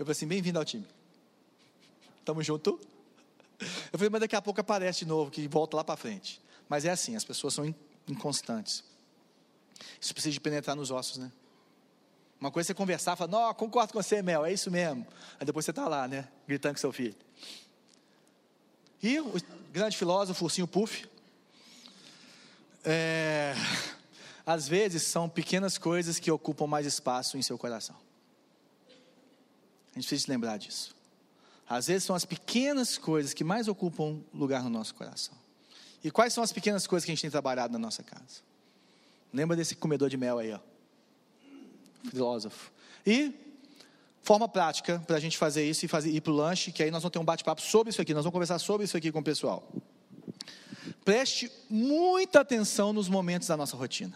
Eu 0.03 0.05
falei 0.05 0.17
assim: 0.17 0.27
bem-vindo 0.27 0.59
ao 0.59 0.65
time. 0.65 0.85
Tamo 2.25 2.43
junto? 2.43 2.77
Eu 3.59 3.97
falei, 3.97 4.09
mas 4.09 4.19
daqui 4.19 4.35
a 4.35 4.41
pouco 4.41 4.59
aparece 4.59 4.99
de 4.99 5.05
novo, 5.05 5.31
que 5.31 5.47
volta 5.47 5.77
lá 5.77 5.83
para 5.83 5.95
frente. 5.95 6.41
Mas 6.67 6.83
é 6.83 6.89
assim, 6.89 7.15
as 7.15 7.23
pessoas 7.23 7.53
são 7.53 7.73
inconstantes. 8.05 8.83
Isso 10.01 10.13
precisa 10.13 10.33
de 10.33 10.41
penetrar 10.41 10.75
nos 10.75 10.91
ossos, 10.91 11.17
né? 11.17 11.31
Uma 12.37 12.51
coisa 12.51 12.67
é 12.67 12.67
você 12.67 12.73
conversar, 12.73 13.15
falar, 13.15 13.31
não, 13.31 13.53
concordo 13.53 13.93
com 13.93 14.03
você, 14.03 14.21
Mel, 14.21 14.45
é 14.45 14.51
isso 14.51 14.69
mesmo. 14.69 15.07
Aí 15.39 15.45
depois 15.45 15.63
você 15.63 15.71
está 15.71 15.87
lá, 15.87 16.05
né? 16.05 16.27
Gritando 16.45 16.73
com 16.73 16.81
seu 16.81 16.91
filho. 16.91 17.15
E 19.01 19.21
o 19.21 19.33
grande 19.71 19.95
filósofo, 19.95 20.43
Ursinho 20.43 20.67
Puff, 20.67 21.07
é, 22.83 23.53
às 24.45 24.67
vezes 24.67 25.03
são 25.03 25.29
pequenas 25.29 25.77
coisas 25.77 26.19
que 26.19 26.29
ocupam 26.29 26.67
mais 26.67 26.85
espaço 26.85 27.37
em 27.37 27.41
seu 27.41 27.57
coração. 27.57 28.02
A 29.95 29.99
gente 29.99 30.07
precisa 30.07 30.31
lembrar 30.31 30.57
disso. 30.57 30.95
Às 31.69 31.87
vezes 31.87 32.03
são 32.03 32.15
as 32.15 32.25
pequenas 32.25 32.97
coisas 32.97 33.33
que 33.33 33.43
mais 33.43 33.67
ocupam 33.67 34.19
lugar 34.33 34.63
no 34.63 34.69
nosso 34.69 34.93
coração. 34.95 35.35
E 36.03 36.11
quais 36.11 36.33
são 36.33 36.43
as 36.43 36.51
pequenas 36.51 36.85
coisas 36.85 37.05
que 37.05 37.11
a 37.11 37.15
gente 37.15 37.21
tem 37.21 37.31
trabalhado 37.31 37.71
na 37.71 37.79
nossa 37.79 38.03
casa? 38.03 38.41
Lembra 39.33 39.55
desse 39.55 39.75
comedor 39.75 40.09
de 40.09 40.17
mel 40.17 40.37
aí, 40.39 40.51
ó. 40.51 40.59
Filósofo. 42.09 42.71
E 43.05 43.33
forma 44.21 44.47
prática 44.47 45.01
para 45.07 45.17
a 45.17 45.19
gente 45.19 45.37
fazer 45.37 45.67
isso 45.67 45.85
e 45.85 45.87
fazer, 45.87 46.11
ir 46.11 46.21
para 46.21 46.31
o 46.31 46.35
lanche, 46.35 46.71
que 46.71 46.83
aí 46.83 46.91
nós 46.91 47.01
vamos 47.01 47.13
ter 47.13 47.19
um 47.19 47.25
bate-papo 47.25 47.61
sobre 47.61 47.91
isso 47.91 48.01
aqui, 48.01 48.13
nós 48.13 48.23
vamos 48.23 48.33
conversar 48.33 48.59
sobre 48.59 48.85
isso 48.85 48.97
aqui 48.97 49.11
com 49.11 49.19
o 49.19 49.23
pessoal. 49.23 49.67
Preste 51.05 51.51
muita 51.69 52.41
atenção 52.41 52.93
nos 52.93 53.09
momentos 53.09 53.47
da 53.47 53.57
nossa 53.57 53.75
rotina. 53.75 54.15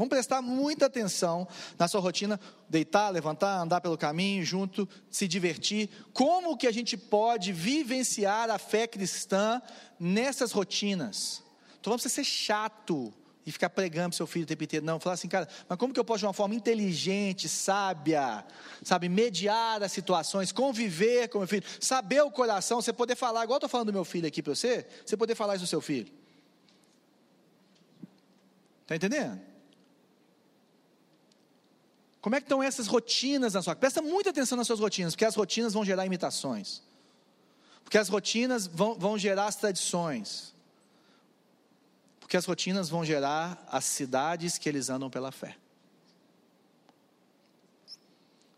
Vamos 0.00 0.14
prestar 0.14 0.40
muita 0.40 0.86
atenção 0.86 1.46
na 1.78 1.86
sua 1.86 2.00
rotina, 2.00 2.40
deitar, 2.66 3.10
levantar, 3.10 3.60
andar 3.60 3.82
pelo 3.82 3.98
caminho, 3.98 4.42
junto, 4.42 4.88
se 5.10 5.28
divertir. 5.28 5.90
Como 6.14 6.56
que 6.56 6.66
a 6.66 6.72
gente 6.72 6.96
pode 6.96 7.52
vivenciar 7.52 8.48
a 8.48 8.56
fé 8.56 8.86
cristã 8.86 9.60
nessas 9.98 10.52
rotinas? 10.52 11.42
Então 11.78 11.90
vamos 11.90 12.10
ser 12.10 12.24
chato 12.24 13.12
e 13.44 13.52
ficar 13.52 13.68
pregando 13.68 14.08
para 14.08 14.16
seu 14.16 14.26
filho 14.26 14.44
o 14.44 14.48
tempo 14.48 14.64
inteiro. 14.64 14.86
Não, 14.86 14.98
falar 14.98 15.16
assim, 15.16 15.28
cara, 15.28 15.46
mas 15.68 15.78
como 15.78 15.92
que 15.92 16.00
eu 16.00 16.04
posso 16.04 16.20
de 16.20 16.24
uma 16.24 16.32
forma 16.32 16.54
inteligente, 16.54 17.46
sábia, 17.46 18.42
sabe, 18.82 19.06
mediar 19.06 19.82
as 19.82 19.92
situações, 19.92 20.50
conviver 20.50 21.28
com 21.28 21.36
o 21.36 21.40
meu 21.42 21.48
filho, 21.48 21.64
saber 21.78 22.22
o 22.22 22.30
coração, 22.30 22.80
você 22.80 22.90
poder 22.90 23.16
falar, 23.16 23.44
igual 23.44 23.56
eu 23.56 23.58
estou 23.58 23.68
falando 23.68 23.88
do 23.88 23.92
meu 23.92 24.06
filho 24.06 24.26
aqui 24.26 24.42
para 24.42 24.54
você, 24.54 24.86
você 25.04 25.14
poder 25.14 25.34
falar 25.34 25.56
isso 25.56 25.64
do 25.66 25.68
seu 25.68 25.82
filho. 25.82 26.10
Está 28.80 28.96
entendendo? 28.96 29.49
Como 32.20 32.36
é 32.36 32.40
que 32.40 32.44
estão 32.44 32.62
essas 32.62 32.86
rotinas 32.86 33.54
na 33.54 33.62
sua 33.62 33.74
casa? 33.74 33.80
Presta 33.80 34.02
muita 34.02 34.30
atenção 34.30 34.56
nas 34.56 34.66
suas 34.66 34.80
rotinas, 34.80 35.14
porque 35.14 35.24
as 35.24 35.34
rotinas 35.34 35.72
vão 35.72 35.84
gerar 35.84 36.04
imitações. 36.04 36.82
Porque 37.82 37.96
as 37.96 38.08
rotinas 38.08 38.66
vão, 38.66 38.94
vão 38.94 39.18
gerar 39.18 39.46
as 39.46 39.56
tradições. 39.56 40.54
Porque 42.20 42.36
as 42.36 42.44
rotinas 42.44 42.88
vão 42.88 43.04
gerar 43.04 43.66
as 43.70 43.84
cidades 43.84 44.58
que 44.58 44.68
eles 44.68 44.90
andam 44.90 45.08
pela 45.08 45.32
fé. 45.32 45.56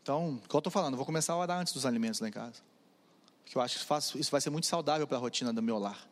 Então, 0.02 0.40
como 0.48 0.56
eu 0.56 0.58
estou 0.58 0.70
falando, 0.70 0.96
vou 0.96 1.06
começar 1.06 1.32
a 1.32 1.36
orar 1.36 1.60
antes 1.60 1.72
dos 1.72 1.86
alimentos 1.86 2.20
lá 2.20 2.28
em 2.28 2.32
casa. 2.32 2.60
Porque 3.44 3.56
eu 3.56 3.62
acho 3.62 3.78
que 3.78 4.18
isso 4.18 4.30
vai 4.30 4.40
ser 4.40 4.50
muito 4.50 4.66
saudável 4.66 5.06
para 5.06 5.16
a 5.16 5.20
rotina 5.20 5.52
do 5.52 5.62
meu 5.62 5.78
lar. 5.78 6.08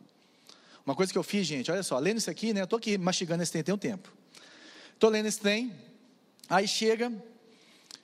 Uma 0.86 0.94
coisa 0.94 1.12
que 1.12 1.18
eu 1.18 1.22
fiz, 1.22 1.46
gente, 1.46 1.70
olha 1.70 1.82
só, 1.82 1.98
lendo 1.98 2.18
isso 2.18 2.30
aqui, 2.30 2.54
né? 2.54 2.60
Eu 2.60 2.64
estou 2.64 2.78
aqui 2.78 2.96
mastigando 2.96 3.42
esse 3.42 3.50
trem 3.50 3.64
tem 3.64 3.74
um 3.74 3.78
tempo. 3.78 4.10
Estou 4.94 5.10
lendo 5.10 5.26
esse 5.26 5.40
trem, 5.40 5.74
aí 6.48 6.68
chega, 6.68 7.12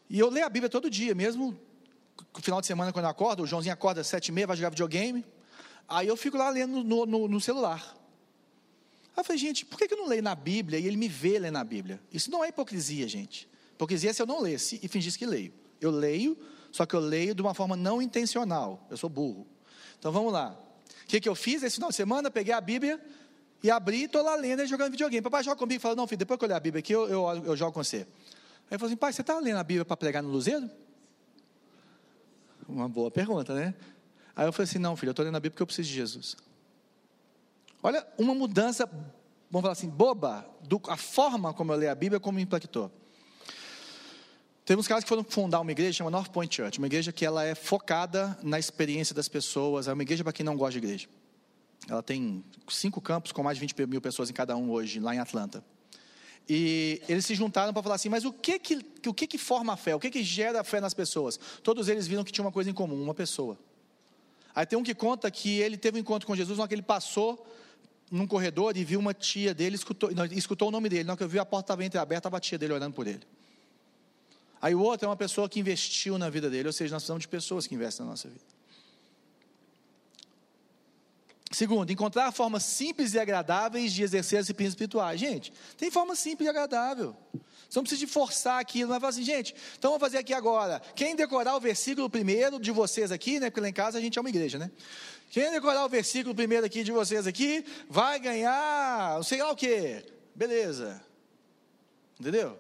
e 0.08 0.18
eu 0.18 0.30
leio 0.30 0.46
a 0.46 0.48
Bíblia 0.48 0.68
todo 0.68 0.88
dia, 0.90 1.14
mesmo 1.14 1.58
no 2.34 2.42
final 2.42 2.60
de 2.60 2.66
semana 2.66 2.92
quando 2.92 3.04
eu 3.04 3.10
acordo, 3.10 3.42
o 3.42 3.46
Joãozinho 3.46 3.72
acorda 3.72 4.00
às 4.00 4.06
sete 4.06 4.28
e 4.28 4.32
meia, 4.32 4.46
vai 4.46 4.56
jogar 4.56 4.70
videogame, 4.70 5.24
aí 5.88 6.06
eu 6.06 6.16
fico 6.16 6.36
lá 6.36 6.48
lendo 6.50 6.82
no, 6.82 7.06
no, 7.06 7.28
no 7.28 7.40
celular. 7.40 7.96
Aí 9.16 9.20
eu 9.20 9.24
falei, 9.24 9.38
gente, 9.38 9.64
por 9.64 9.78
que 9.78 9.92
eu 9.92 9.98
não 9.98 10.06
leio 10.06 10.22
na 10.22 10.34
Bíblia 10.34 10.78
e 10.78 10.86
ele 10.86 10.96
me 10.96 11.08
vê 11.08 11.38
ler 11.38 11.50
na 11.50 11.64
Bíblia? 11.64 12.00
Isso 12.12 12.30
não 12.30 12.44
é 12.44 12.48
hipocrisia, 12.48 13.08
gente. 13.08 13.48
Hipocrisia 13.72 14.10
é 14.10 14.12
se 14.12 14.20
eu 14.20 14.26
não 14.26 14.40
lesse 14.40 14.78
e 14.82 14.88
fingisse 14.88 15.18
que 15.18 15.24
leio. 15.24 15.52
Eu 15.80 15.90
leio, 15.90 16.36
só 16.70 16.84
que 16.84 16.94
eu 16.94 17.00
leio 17.00 17.34
de 17.34 17.40
uma 17.40 17.54
forma 17.54 17.76
não 17.76 18.00
intencional. 18.02 18.86
Eu 18.90 18.96
sou 18.96 19.08
burro. 19.08 19.46
Então 19.98 20.12
vamos 20.12 20.32
lá. 20.32 20.58
O 21.02 21.06
que, 21.06 21.20
que 21.20 21.28
eu 21.28 21.34
fiz 21.34 21.62
esse 21.62 21.76
final 21.76 21.90
de 21.90 21.96
semana? 21.96 22.30
Peguei 22.30 22.52
a 22.52 22.60
Bíblia 22.60 23.00
e 23.62 23.70
abri, 23.70 24.04
estou 24.04 24.22
lá 24.22 24.34
lendo 24.34 24.62
e 24.62 24.66
jogando 24.66 24.90
videogame. 24.90 25.22
Papai 25.22 25.42
joga 25.42 25.56
comigo 25.56 25.78
e 25.78 25.82
fala: 25.82 25.94
Não, 25.94 26.06
filho, 26.06 26.18
depois 26.18 26.38
que 26.38 26.44
eu 26.44 26.48
ler 26.48 26.54
a 26.54 26.60
Bíblia 26.60 26.80
aqui, 26.80 26.92
eu, 26.92 27.08
eu, 27.08 27.44
eu 27.44 27.56
jogo 27.56 27.72
com 27.72 27.82
você. 27.82 28.06
Aí 28.68 28.72
ele 28.72 28.78
falou 28.78 28.86
assim: 28.86 28.97
Pai, 28.97 29.12
você 29.12 29.20
está 29.20 29.38
lendo 29.38 29.59
a 29.59 29.64
Bíblia 29.64 29.84
para 29.84 29.97
pregar 29.97 30.22
no 30.22 30.28
Luzeiro? 30.28 30.68
Uma 32.68 32.88
boa 32.88 33.10
pergunta, 33.10 33.55
né? 33.55 33.74
Aí 34.34 34.47
eu 34.47 34.52
falei 34.52 34.68
assim: 34.68 34.78
Não, 34.78 34.97
filho, 34.97 35.10
eu 35.10 35.12
estou 35.12 35.24
lendo 35.24 35.36
a 35.36 35.40
Bíblia 35.40 35.52
porque 35.52 35.62
eu 35.62 35.66
preciso 35.66 35.88
de 35.88 35.94
Jesus. 35.94 36.36
Olha, 37.82 38.05
uma 38.18 38.34
mudança, 38.34 38.84
vamos 39.48 39.62
falar 39.62 39.72
assim, 39.72 39.88
boba, 39.88 40.44
do, 40.62 40.80
a 40.88 40.97
forma 40.97 41.55
como 41.55 41.72
eu 41.72 41.76
leio 41.76 41.93
a 41.93 41.94
Bíblia, 41.94 42.18
como 42.18 42.34
me 42.34 42.43
impactou. 42.43 42.90
Temos 44.64 44.88
caras 44.88 45.05
que 45.05 45.09
foram 45.09 45.22
fundar 45.22 45.60
uma 45.60 45.70
igreja 45.70 45.98
chamada 45.98 46.16
North 46.16 46.32
Point 46.32 46.52
Church, 46.52 46.78
uma 46.78 46.88
igreja 46.88 47.12
que 47.12 47.24
ela 47.24 47.44
é 47.44 47.55
focada 47.55 48.36
na 48.43 48.59
experiência 48.59 49.14
das 49.14 49.28
pessoas, 49.28 49.86
é 49.86 49.93
uma 49.93 50.02
igreja 50.02 50.24
para 50.24 50.32
quem 50.32 50.44
não 50.44 50.56
gosta 50.56 50.72
de 50.72 50.78
igreja. 50.84 51.09
Ela 51.88 52.02
tem 52.02 52.44
cinco 52.68 53.01
campos 53.01 53.30
com 53.30 53.44
mais 53.44 53.56
de 53.56 53.60
20 53.60 53.86
mil 53.86 54.01
pessoas 54.01 54.28
em 54.30 54.32
cada 54.32 54.56
um 54.56 54.68
hoje, 54.72 54.98
lá 54.98 55.14
em 55.14 55.20
Atlanta. 55.20 55.64
E 56.48 57.02
eles 57.09 57.27
se 57.27 57.35
juntaram 57.35 57.73
para 57.73 57.82
falar 57.82 57.97
assim, 57.97 58.09
mas 58.09 58.24
o 58.24 58.32
que 58.32 58.59
que, 58.59 58.81
o 59.06 59.12
que 59.12 59.27
que 59.27 59.36
forma 59.36 59.73
a 59.73 59.77
fé? 59.77 59.94
O 59.94 60.01
que 60.01 60.10
que 60.10 60.23
gera 60.23 60.60
a 60.60 60.64
fé 60.64 60.81
nas 60.81 60.94
pessoas? 60.94 61.39
Todos 61.62 61.89
eles 61.89 62.06
viram 62.06 62.23
que 62.23 62.31
tinha 62.31 62.44
uma 62.44 62.52
coisa 62.52 62.70
em 62.70 62.74
comum, 62.74 63.02
uma 63.02 63.14
pessoa. 63.14 63.59
Aí 64.55 64.64
tem 64.64 64.78
um 64.78 64.82
que 64.82 64.94
conta 64.94 65.31
que 65.31 65.59
ele 65.59 65.77
teve 65.77 65.98
um 65.98 66.01
encontro 66.01 66.27
com 66.27 66.36
Jesus, 66.36 66.56
na 66.56 66.62
hora 66.62 66.68
que 66.68 66.74
ele 66.74 66.82
passou 66.82 67.44
num 68.10 68.27
corredor 68.27 68.77
e 68.77 68.85
viu 68.85 69.01
uma 69.01 69.12
tia 69.12 69.52
dele, 69.52 69.74
escutou, 69.74 70.10
escutou 70.31 70.68
o 70.68 70.70
nome 70.70 70.89
dele. 70.89 71.05
Na 71.05 71.12
hora 71.12 71.18
que 71.18 71.24
eu 71.24 71.28
vi 71.28 71.39
a 71.39 71.44
porta 71.44 71.66
estava 71.66 71.85
entreaberta, 71.85 72.20
estava 72.20 72.36
a 72.36 72.40
tia 72.40 72.56
dele 72.56 72.73
orando 72.73 72.94
por 72.94 73.06
ele. 73.06 73.23
Aí 74.62 74.74
o 74.74 74.81
outro 74.81 75.06
é 75.06 75.09
uma 75.09 75.16
pessoa 75.16 75.48
que 75.48 75.60
investiu 75.60 76.16
na 76.16 76.31
vida 76.31 76.48
dele, 76.48 76.68
ou 76.68 76.73
seja, 76.73 76.94
nós 76.94 77.02
precisamos 77.02 77.23
de 77.23 77.28
pessoas 77.28 77.66
que 77.66 77.74
investem 77.74 78.06
na 78.06 78.12
nossa 78.12 78.28
vida. 78.28 78.55
Segundo, 81.56 81.90
encontrar 81.90 82.30
formas 82.32 82.64
simples 82.64 83.14
e 83.14 83.18
agradáveis 83.18 83.90
de 83.90 84.02
exercer 84.02 84.38
as 84.38 84.44
disciplinas 84.44 84.72
espirituais. 84.72 85.18
Gente, 85.18 85.50
tem 85.78 85.90
forma 85.90 86.14
simples 86.14 86.46
e 86.46 86.50
agradável. 86.50 87.16
Você 87.32 87.78
não 87.78 87.82
precisa 87.82 87.98
de 87.98 88.06
forçar 88.06 88.60
aquilo, 88.60 88.90
mas 88.90 89.00
falar 89.00 89.08
assim, 89.08 89.22
gente, 89.22 89.54
então 89.78 89.92
vamos 89.92 90.02
fazer 90.02 90.18
aqui 90.18 90.34
agora. 90.34 90.82
Quem 90.94 91.16
decorar 91.16 91.56
o 91.56 91.60
versículo 91.60 92.10
primeiro 92.10 92.60
de 92.60 92.70
vocês 92.70 93.10
aqui, 93.10 93.40
né? 93.40 93.48
Porque 93.48 93.62
lá 93.62 93.70
em 93.70 93.72
casa 93.72 93.96
a 93.96 94.02
gente 94.02 94.18
é 94.18 94.20
uma 94.20 94.28
igreja, 94.28 94.58
né? 94.58 94.70
Quem 95.30 95.50
decorar 95.50 95.86
o 95.86 95.88
versículo 95.88 96.34
primeiro 96.34 96.66
aqui 96.66 96.84
de 96.84 96.92
vocês 96.92 97.26
aqui, 97.26 97.64
vai 97.88 98.20
ganhar, 98.20 99.24
sei 99.24 99.42
lá 99.42 99.50
o 99.50 99.56
que. 99.56 100.04
Beleza. 100.34 101.02
Entendeu? 102.20 102.58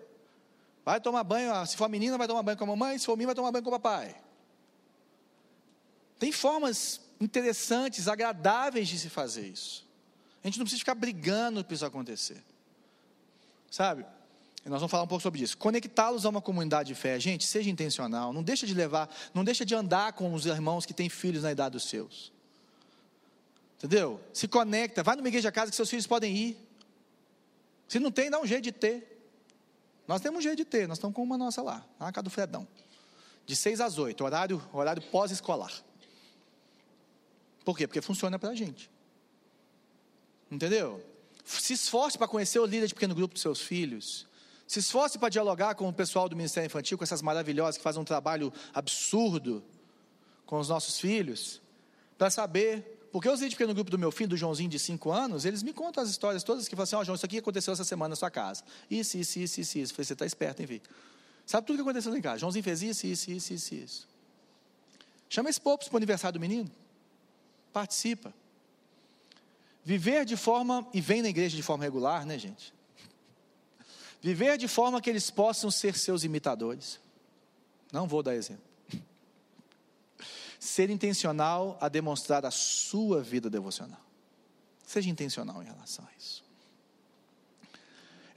Vai 0.86 1.02
tomar 1.02 1.22
banho, 1.22 1.66
se 1.66 1.76
for 1.76 1.90
menina, 1.90 2.16
vai 2.16 2.26
tomar 2.26 2.42
banho 2.42 2.56
com 2.56 2.64
a 2.64 2.68
mamãe, 2.68 2.96
se 2.96 3.04
for 3.04 3.14
menino, 3.14 3.28
vai 3.28 3.34
tomar 3.34 3.52
banho 3.52 3.62
com 3.62 3.68
o 3.68 3.78
papai. 3.78 4.16
Tem 6.18 6.32
formas 6.32 7.04
interessantes, 7.20 8.08
agradáveis 8.08 8.88
de 8.88 8.98
se 8.98 9.08
fazer 9.08 9.46
isso. 9.46 9.86
A 10.42 10.46
gente 10.46 10.58
não 10.58 10.64
precisa 10.64 10.80
ficar 10.80 10.94
brigando 10.94 11.64
para 11.64 11.74
isso 11.74 11.84
acontecer. 11.84 12.42
Sabe? 13.70 14.06
E 14.64 14.68
nós 14.68 14.80
vamos 14.80 14.90
falar 14.90 15.04
um 15.04 15.06
pouco 15.08 15.22
sobre 15.22 15.42
isso. 15.42 15.56
Conectá-los 15.56 16.26
a 16.26 16.28
uma 16.28 16.40
comunidade 16.40 16.88
de 16.88 16.94
fé. 16.94 17.18
Gente, 17.18 17.46
seja 17.46 17.70
intencional. 17.70 18.32
Não 18.32 18.42
deixa 18.42 18.66
de 18.66 18.74
levar, 18.74 19.08
não 19.32 19.44
deixa 19.44 19.64
de 19.64 19.74
andar 19.74 20.12
com 20.12 20.32
os 20.34 20.46
irmãos 20.46 20.84
que 20.84 20.94
têm 20.94 21.08
filhos 21.08 21.42
na 21.42 21.52
idade 21.52 21.72
dos 21.72 21.88
seus. 21.88 22.32
Entendeu? 23.78 24.20
Se 24.32 24.48
conecta. 24.48 25.02
Vai 25.02 25.16
numa 25.16 25.28
igreja 25.28 25.52
casa 25.52 25.70
que 25.70 25.76
seus 25.76 25.90
filhos 25.90 26.06
podem 26.06 26.34
ir. 26.34 26.56
Se 27.88 27.98
não 27.98 28.10
tem, 28.10 28.30
dá 28.30 28.40
um 28.40 28.46
jeito 28.46 28.64
de 28.64 28.72
ter. 28.72 29.16
Nós 30.06 30.20
temos 30.20 30.38
um 30.38 30.42
jeito 30.42 30.56
de 30.56 30.64
ter, 30.64 30.86
nós 30.86 30.98
estamos 30.98 31.14
com 31.14 31.22
uma 31.22 31.36
nossa 31.36 31.62
lá, 31.62 31.84
na 31.98 32.12
casa 32.12 32.22
do 32.22 32.30
Fredão. 32.30 32.66
De 33.44 33.56
6 33.56 33.80
às 33.80 33.98
8, 33.98 34.22
horário, 34.24 34.62
horário 34.72 35.02
pós-escolar. 35.02 35.72
Por 37.66 37.76
quê? 37.76 37.88
Porque 37.88 38.00
funciona 38.00 38.38
para 38.38 38.50
a 38.50 38.54
gente. 38.54 38.88
Entendeu? 40.48 41.04
Se 41.44 41.72
esforce 41.72 42.16
para 42.16 42.28
conhecer 42.28 42.60
o 42.60 42.64
líder 42.64 42.86
de 42.86 42.94
pequeno 42.94 43.12
grupo 43.12 43.34
dos 43.34 43.42
seus 43.42 43.60
filhos. 43.60 44.24
Se 44.68 44.78
esforce 44.78 45.18
para 45.18 45.28
dialogar 45.28 45.74
com 45.74 45.88
o 45.88 45.92
pessoal 45.92 46.28
do 46.28 46.36
Ministério 46.36 46.66
Infantil, 46.66 46.96
com 46.96 47.02
essas 47.02 47.20
maravilhosas 47.20 47.76
que 47.76 47.82
fazem 47.82 48.00
um 48.00 48.04
trabalho 48.04 48.52
absurdo 48.72 49.64
com 50.46 50.60
os 50.60 50.68
nossos 50.68 51.00
filhos, 51.00 51.60
para 52.16 52.30
saber 52.30 53.08
porque 53.10 53.28
os 53.28 53.40
vídeos 53.40 53.58
no 53.66 53.74
grupo 53.74 53.90
do 53.90 53.98
meu 53.98 54.12
filho, 54.12 54.30
do 54.30 54.36
Joãozinho 54.36 54.70
de 54.70 54.78
5 54.78 55.10
anos, 55.10 55.44
eles 55.44 55.64
me 55.64 55.72
contam 55.72 56.04
as 56.04 56.08
histórias 56.08 56.44
todas 56.44 56.68
que 56.68 56.76
falam 56.76 56.84
assim, 56.84 56.94
ó 56.94 57.00
oh, 57.00 57.04
João, 57.04 57.16
isso 57.16 57.26
aqui 57.26 57.38
aconteceu 57.38 57.72
essa 57.72 57.82
semana 57.82 58.10
na 58.10 58.16
sua 58.16 58.30
casa. 58.30 58.62
Isso, 58.88 59.18
isso, 59.18 59.40
isso, 59.40 59.60
isso, 59.60 59.78
isso. 59.78 59.92
Falei, 59.92 60.04
você 60.04 60.12
está 60.12 60.24
esperto, 60.24 60.60
hein, 60.60 60.68
filho? 60.68 60.82
Sabe 61.44 61.66
tudo 61.66 61.76
que 61.76 61.82
aconteceu 61.82 62.12
lá 62.12 62.18
em 62.18 62.22
casa. 62.22 62.38
Joãozinho 62.38 62.62
fez 62.62 62.80
isso, 62.82 63.06
isso, 63.08 63.30
isso, 63.32 63.52
isso, 63.52 63.74
isso. 63.74 64.08
Chama 65.28 65.50
esse 65.50 65.60
povo 65.60 65.78
para 65.78 65.92
o 65.92 65.96
aniversário 65.96 66.38
do 66.38 66.40
menino. 66.40 66.70
Participa. 67.76 68.32
Viver 69.84 70.24
de 70.24 70.34
forma, 70.34 70.88
e 70.94 71.00
vem 71.02 71.20
na 71.20 71.28
igreja 71.28 71.54
de 71.54 71.62
forma 71.62 71.84
regular, 71.84 72.24
né, 72.24 72.38
gente? 72.38 72.72
Viver 74.22 74.56
de 74.56 74.66
forma 74.66 74.98
que 74.98 75.10
eles 75.10 75.30
possam 75.30 75.70
ser 75.70 75.94
seus 75.94 76.24
imitadores. 76.24 76.98
Não 77.92 78.08
vou 78.08 78.22
dar 78.22 78.34
exemplo 78.34 78.64
ser 80.58 80.88
intencional 80.88 81.76
a 81.78 81.88
demonstrar 81.88 82.46
a 82.46 82.50
sua 82.50 83.22
vida 83.22 83.50
devocional. 83.50 84.00
Seja 84.86 85.10
intencional 85.10 85.62
em 85.62 85.66
relação 85.66 86.02
a 86.06 86.16
isso. 86.18 86.42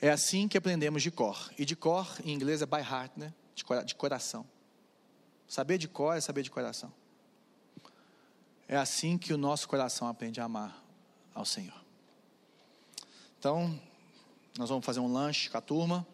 É 0.01 0.09
assim 0.09 0.49
que 0.49 0.57
aprendemos 0.57 1.01
de 1.01 1.11
cor. 1.11 1.49
E 1.57 1.63
de 1.63 1.77
cor, 1.77 2.13
em 2.25 2.33
inglês, 2.33 2.61
é 2.61 2.65
by 2.65 2.81
heart, 2.81 3.13
né? 3.15 3.33
De 3.55 3.95
coração. 3.95 4.45
Saber 5.47 5.77
de 5.77 5.87
cor 5.87 6.17
é 6.17 6.21
saber 6.21 6.43
de 6.43 6.51
coração. 6.51 6.93
É 8.71 8.77
assim 8.77 9.17
que 9.17 9.33
o 9.33 9.37
nosso 9.37 9.67
coração 9.67 10.07
aprende 10.07 10.39
a 10.39 10.43
amar 10.43 10.79
ao 11.33 11.43
Senhor. 11.43 11.73
Então, 13.39 13.75
nós 14.55 14.69
vamos 14.69 14.85
fazer 14.85 14.99
um 14.99 15.11
lanche 15.11 15.49
com 15.49 15.57
a 15.57 15.61
turma. 15.61 16.05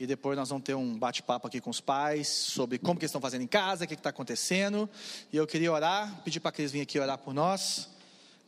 E 0.00 0.04
depois 0.04 0.36
nós 0.36 0.48
vamos 0.48 0.64
ter 0.64 0.74
um 0.74 0.98
bate-papo 0.98 1.46
aqui 1.46 1.60
com 1.60 1.70
os 1.70 1.80
pais 1.80 2.26
sobre 2.26 2.78
como 2.78 2.98
que 2.98 3.04
eles 3.04 3.10
estão 3.10 3.20
fazendo 3.20 3.42
em 3.42 3.46
casa, 3.46 3.84
o 3.84 3.86
que 3.86 3.94
está 3.94 4.10
acontecendo. 4.10 4.90
E 5.32 5.36
eu 5.36 5.46
queria 5.46 5.70
orar, 5.70 6.20
pedir 6.24 6.40
para 6.40 6.50
que 6.50 6.62
eles 6.62 6.72
venham 6.72 6.82
aqui 6.82 6.98
orar 6.98 7.16
por 7.16 7.32
nós. 7.32 7.88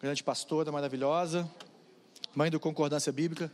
Grande 0.01 0.25
pastora 0.25 0.73
maravilhosa, 0.73 1.49
mãe 2.35 2.51
do 2.51 2.59
Concordância 2.59 3.13
Bíblica. 3.13 3.49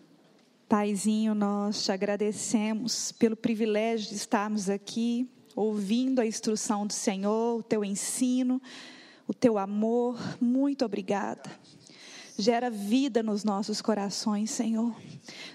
Paizinho, 0.71 1.35
nós 1.35 1.85
te 1.85 1.93
agradecemos 1.93 3.13
pelo 3.13 3.37
privilégio 3.37 4.09
de 4.09 4.15
estarmos 4.15 4.71
aqui, 4.71 5.31
ouvindo 5.55 6.19
a 6.19 6.25
instrução 6.25 6.87
do 6.87 6.95
Senhor, 6.95 7.59
o 7.59 7.63
teu 7.63 7.85
ensino, 7.85 8.59
o 9.27 9.35
teu 9.35 9.59
amor. 9.59 10.19
Muito 10.41 10.85
obrigada. 10.85 11.51
Gera 12.39 12.71
vida 12.71 13.23
nos 13.23 13.45
nossos 13.45 13.83
corações, 13.83 14.51
Senhor. 14.51 14.95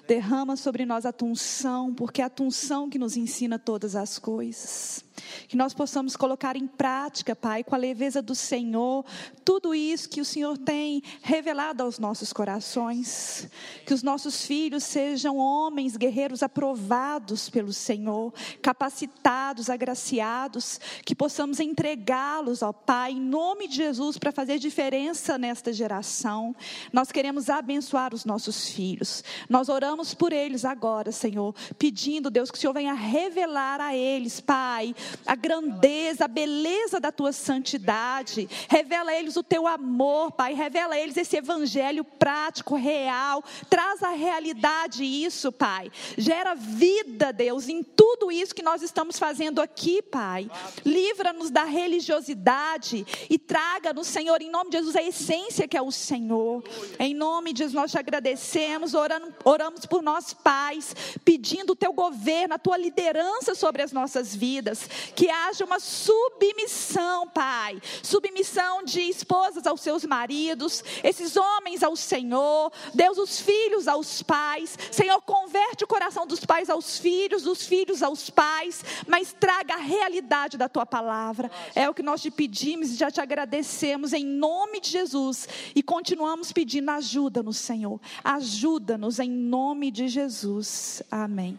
Derrama 0.07 0.55
sobre 0.55 0.85
nós 0.85 1.05
a 1.05 1.11
tunção, 1.11 1.93
porque 1.93 2.21
é 2.21 2.25
a 2.25 2.29
tunção 2.29 2.89
que 2.89 2.99
nos 2.99 3.17
ensina 3.17 3.57
todas 3.57 3.95
as 3.95 4.19
coisas. 4.19 5.03
Que 5.47 5.57
nós 5.57 5.73
possamos 5.73 6.15
colocar 6.15 6.55
em 6.55 6.67
prática, 6.67 7.35
Pai, 7.35 7.63
com 7.63 7.75
a 7.75 7.77
leveza 7.77 8.21
do 8.21 8.35
Senhor, 8.35 9.05
tudo 9.43 9.73
isso 9.73 10.09
que 10.09 10.21
o 10.21 10.25
Senhor 10.25 10.57
tem 10.57 11.01
revelado 11.21 11.83
aos 11.83 11.99
nossos 11.99 12.33
corações. 12.33 13.49
Que 13.85 13.93
os 13.93 14.03
nossos 14.03 14.45
filhos 14.45 14.83
sejam 14.83 15.37
homens, 15.37 15.97
guerreiros 15.97 16.43
aprovados 16.43 17.49
pelo 17.49 17.73
Senhor, 17.73 18.33
capacitados, 18.61 19.69
agraciados, 19.69 20.79
que 21.05 21.15
possamos 21.15 21.59
entregá-los 21.59 22.61
ao 22.61 22.73
Pai, 22.73 23.11
em 23.11 23.21
nome 23.21 23.67
de 23.67 23.75
Jesus, 23.75 24.17
para 24.17 24.31
fazer 24.31 24.59
diferença 24.59 25.37
nesta 25.37 25.71
geração. 25.73 26.55
Nós 26.91 27.11
queremos 27.11 27.49
abençoar 27.49 28.13
os 28.13 28.25
nossos 28.25 28.69
filhos. 28.69 29.23
Nós 29.49 29.69
oramos 29.69 30.13
por 30.13 30.33
eles 30.33 30.65
agora, 30.65 31.11
Senhor, 31.11 31.55
pedindo, 31.77 32.29
Deus, 32.29 32.51
que 32.51 32.57
o 32.57 32.61
Senhor 32.61 32.73
venha 32.73 32.93
revelar 32.93 33.79
a 33.79 33.95
eles, 33.95 34.39
Pai, 34.39 34.95
a 35.25 35.35
grandeza, 35.35 36.25
a 36.25 36.27
beleza 36.27 36.99
da 36.99 37.11
tua 37.11 37.31
santidade. 37.31 38.47
Revela 38.69 39.11
a 39.11 39.15
eles 39.19 39.35
o 39.35 39.43
teu 39.43 39.67
amor, 39.67 40.31
Pai. 40.31 40.53
Revela 40.53 40.95
a 40.95 40.99
eles 40.99 41.17
esse 41.17 41.37
evangelho 41.37 42.03
prático, 42.03 42.75
real. 42.75 43.43
Traz 43.69 44.01
a 44.03 44.11
realidade 44.11 45.03
isso, 45.03 45.51
Pai. 45.51 45.91
Gera 46.17 46.55
vida, 46.55 47.33
Deus, 47.33 47.67
em 47.67 47.83
tudo 47.83 48.31
isso 48.31 48.55
que 48.55 48.63
nós 48.63 48.81
estamos 48.81 49.19
fazendo 49.19 49.61
aqui, 49.61 50.01
Pai. 50.01 50.49
Livra-nos 50.85 51.49
da 51.49 51.63
religiosidade 51.63 53.05
e 53.29 53.37
traga-nos, 53.37 54.07
Senhor, 54.07 54.41
em 54.41 54.49
nome 54.49 54.69
de 54.69 54.77
Jesus, 54.77 54.95
a 54.95 55.03
essência 55.03 55.67
que 55.67 55.77
é 55.77 55.81
o 55.81 55.91
Senhor. 55.91 56.63
Em 56.99 57.13
nome 57.13 57.53
de 57.53 57.59
Jesus, 57.59 57.73
nós 57.73 57.91
te 57.91 57.97
agradecemos, 57.97 58.93
orando, 58.93 59.33
oramos 59.43 59.85
por 59.85 60.01
nós 60.01 60.33
pais, 60.33 60.95
pedindo 61.23 61.73
o 61.73 61.75
teu 61.75 61.93
governo, 61.93 62.55
a 62.55 62.59
tua 62.59 62.77
liderança 62.77 63.53
sobre 63.55 63.81
as 63.81 63.91
nossas 63.91 64.35
vidas 64.35 64.89
que 65.15 65.29
haja 65.29 65.65
uma 65.65 65.79
submissão, 65.79 67.27
Pai, 67.27 67.81
submissão 68.03 68.83
de 68.83 69.01
esposas 69.01 69.65
aos 69.65 69.81
seus 69.81 70.03
maridos, 70.03 70.83
esses 71.03 71.35
homens 71.37 71.83
ao 71.83 71.95
Senhor, 71.95 72.71
Deus, 72.93 73.17
os 73.17 73.39
filhos 73.39 73.87
aos 73.87 74.23
pais, 74.23 74.77
Senhor, 74.91 75.21
converte 75.21 75.83
o 75.83 75.87
coração 75.87 76.25
dos 76.25 76.43
pais 76.45 76.69
aos 76.69 76.97
filhos, 76.97 77.43
dos 77.43 77.65
filhos 77.65 78.01
aos 78.01 78.29
pais, 78.29 78.83
mas 79.07 79.33
traga 79.33 79.75
a 79.75 79.77
realidade 79.77 80.57
da 80.57 80.67
tua 80.67 80.85
palavra, 80.85 81.49
é 81.75 81.89
o 81.89 81.93
que 81.93 82.03
nós 82.03 82.21
te 82.21 82.31
pedimos 82.31 82.91
e 82.91 82.95
já 82.95 83.11
te 83.11 83.21
agradecemos 83.21 84.13
em 84.13 84.25
nome 84.25 84.79
de 84.79 84.89
Jesus. 84.89 85.47
E 85.75 85.83
continuamos 85.83 86.51
pedindo 86.51 86.89
ajuda 86.89 87.43
no 87.43 87.53
Senhor, 87.53 87.99
ajuda-nos 88.23 89.19
em 89.19 89.29
nome 89.29 89.91
de 89.91 90.07
Jesus, 90.07 91.01
amém. 91.11 91.55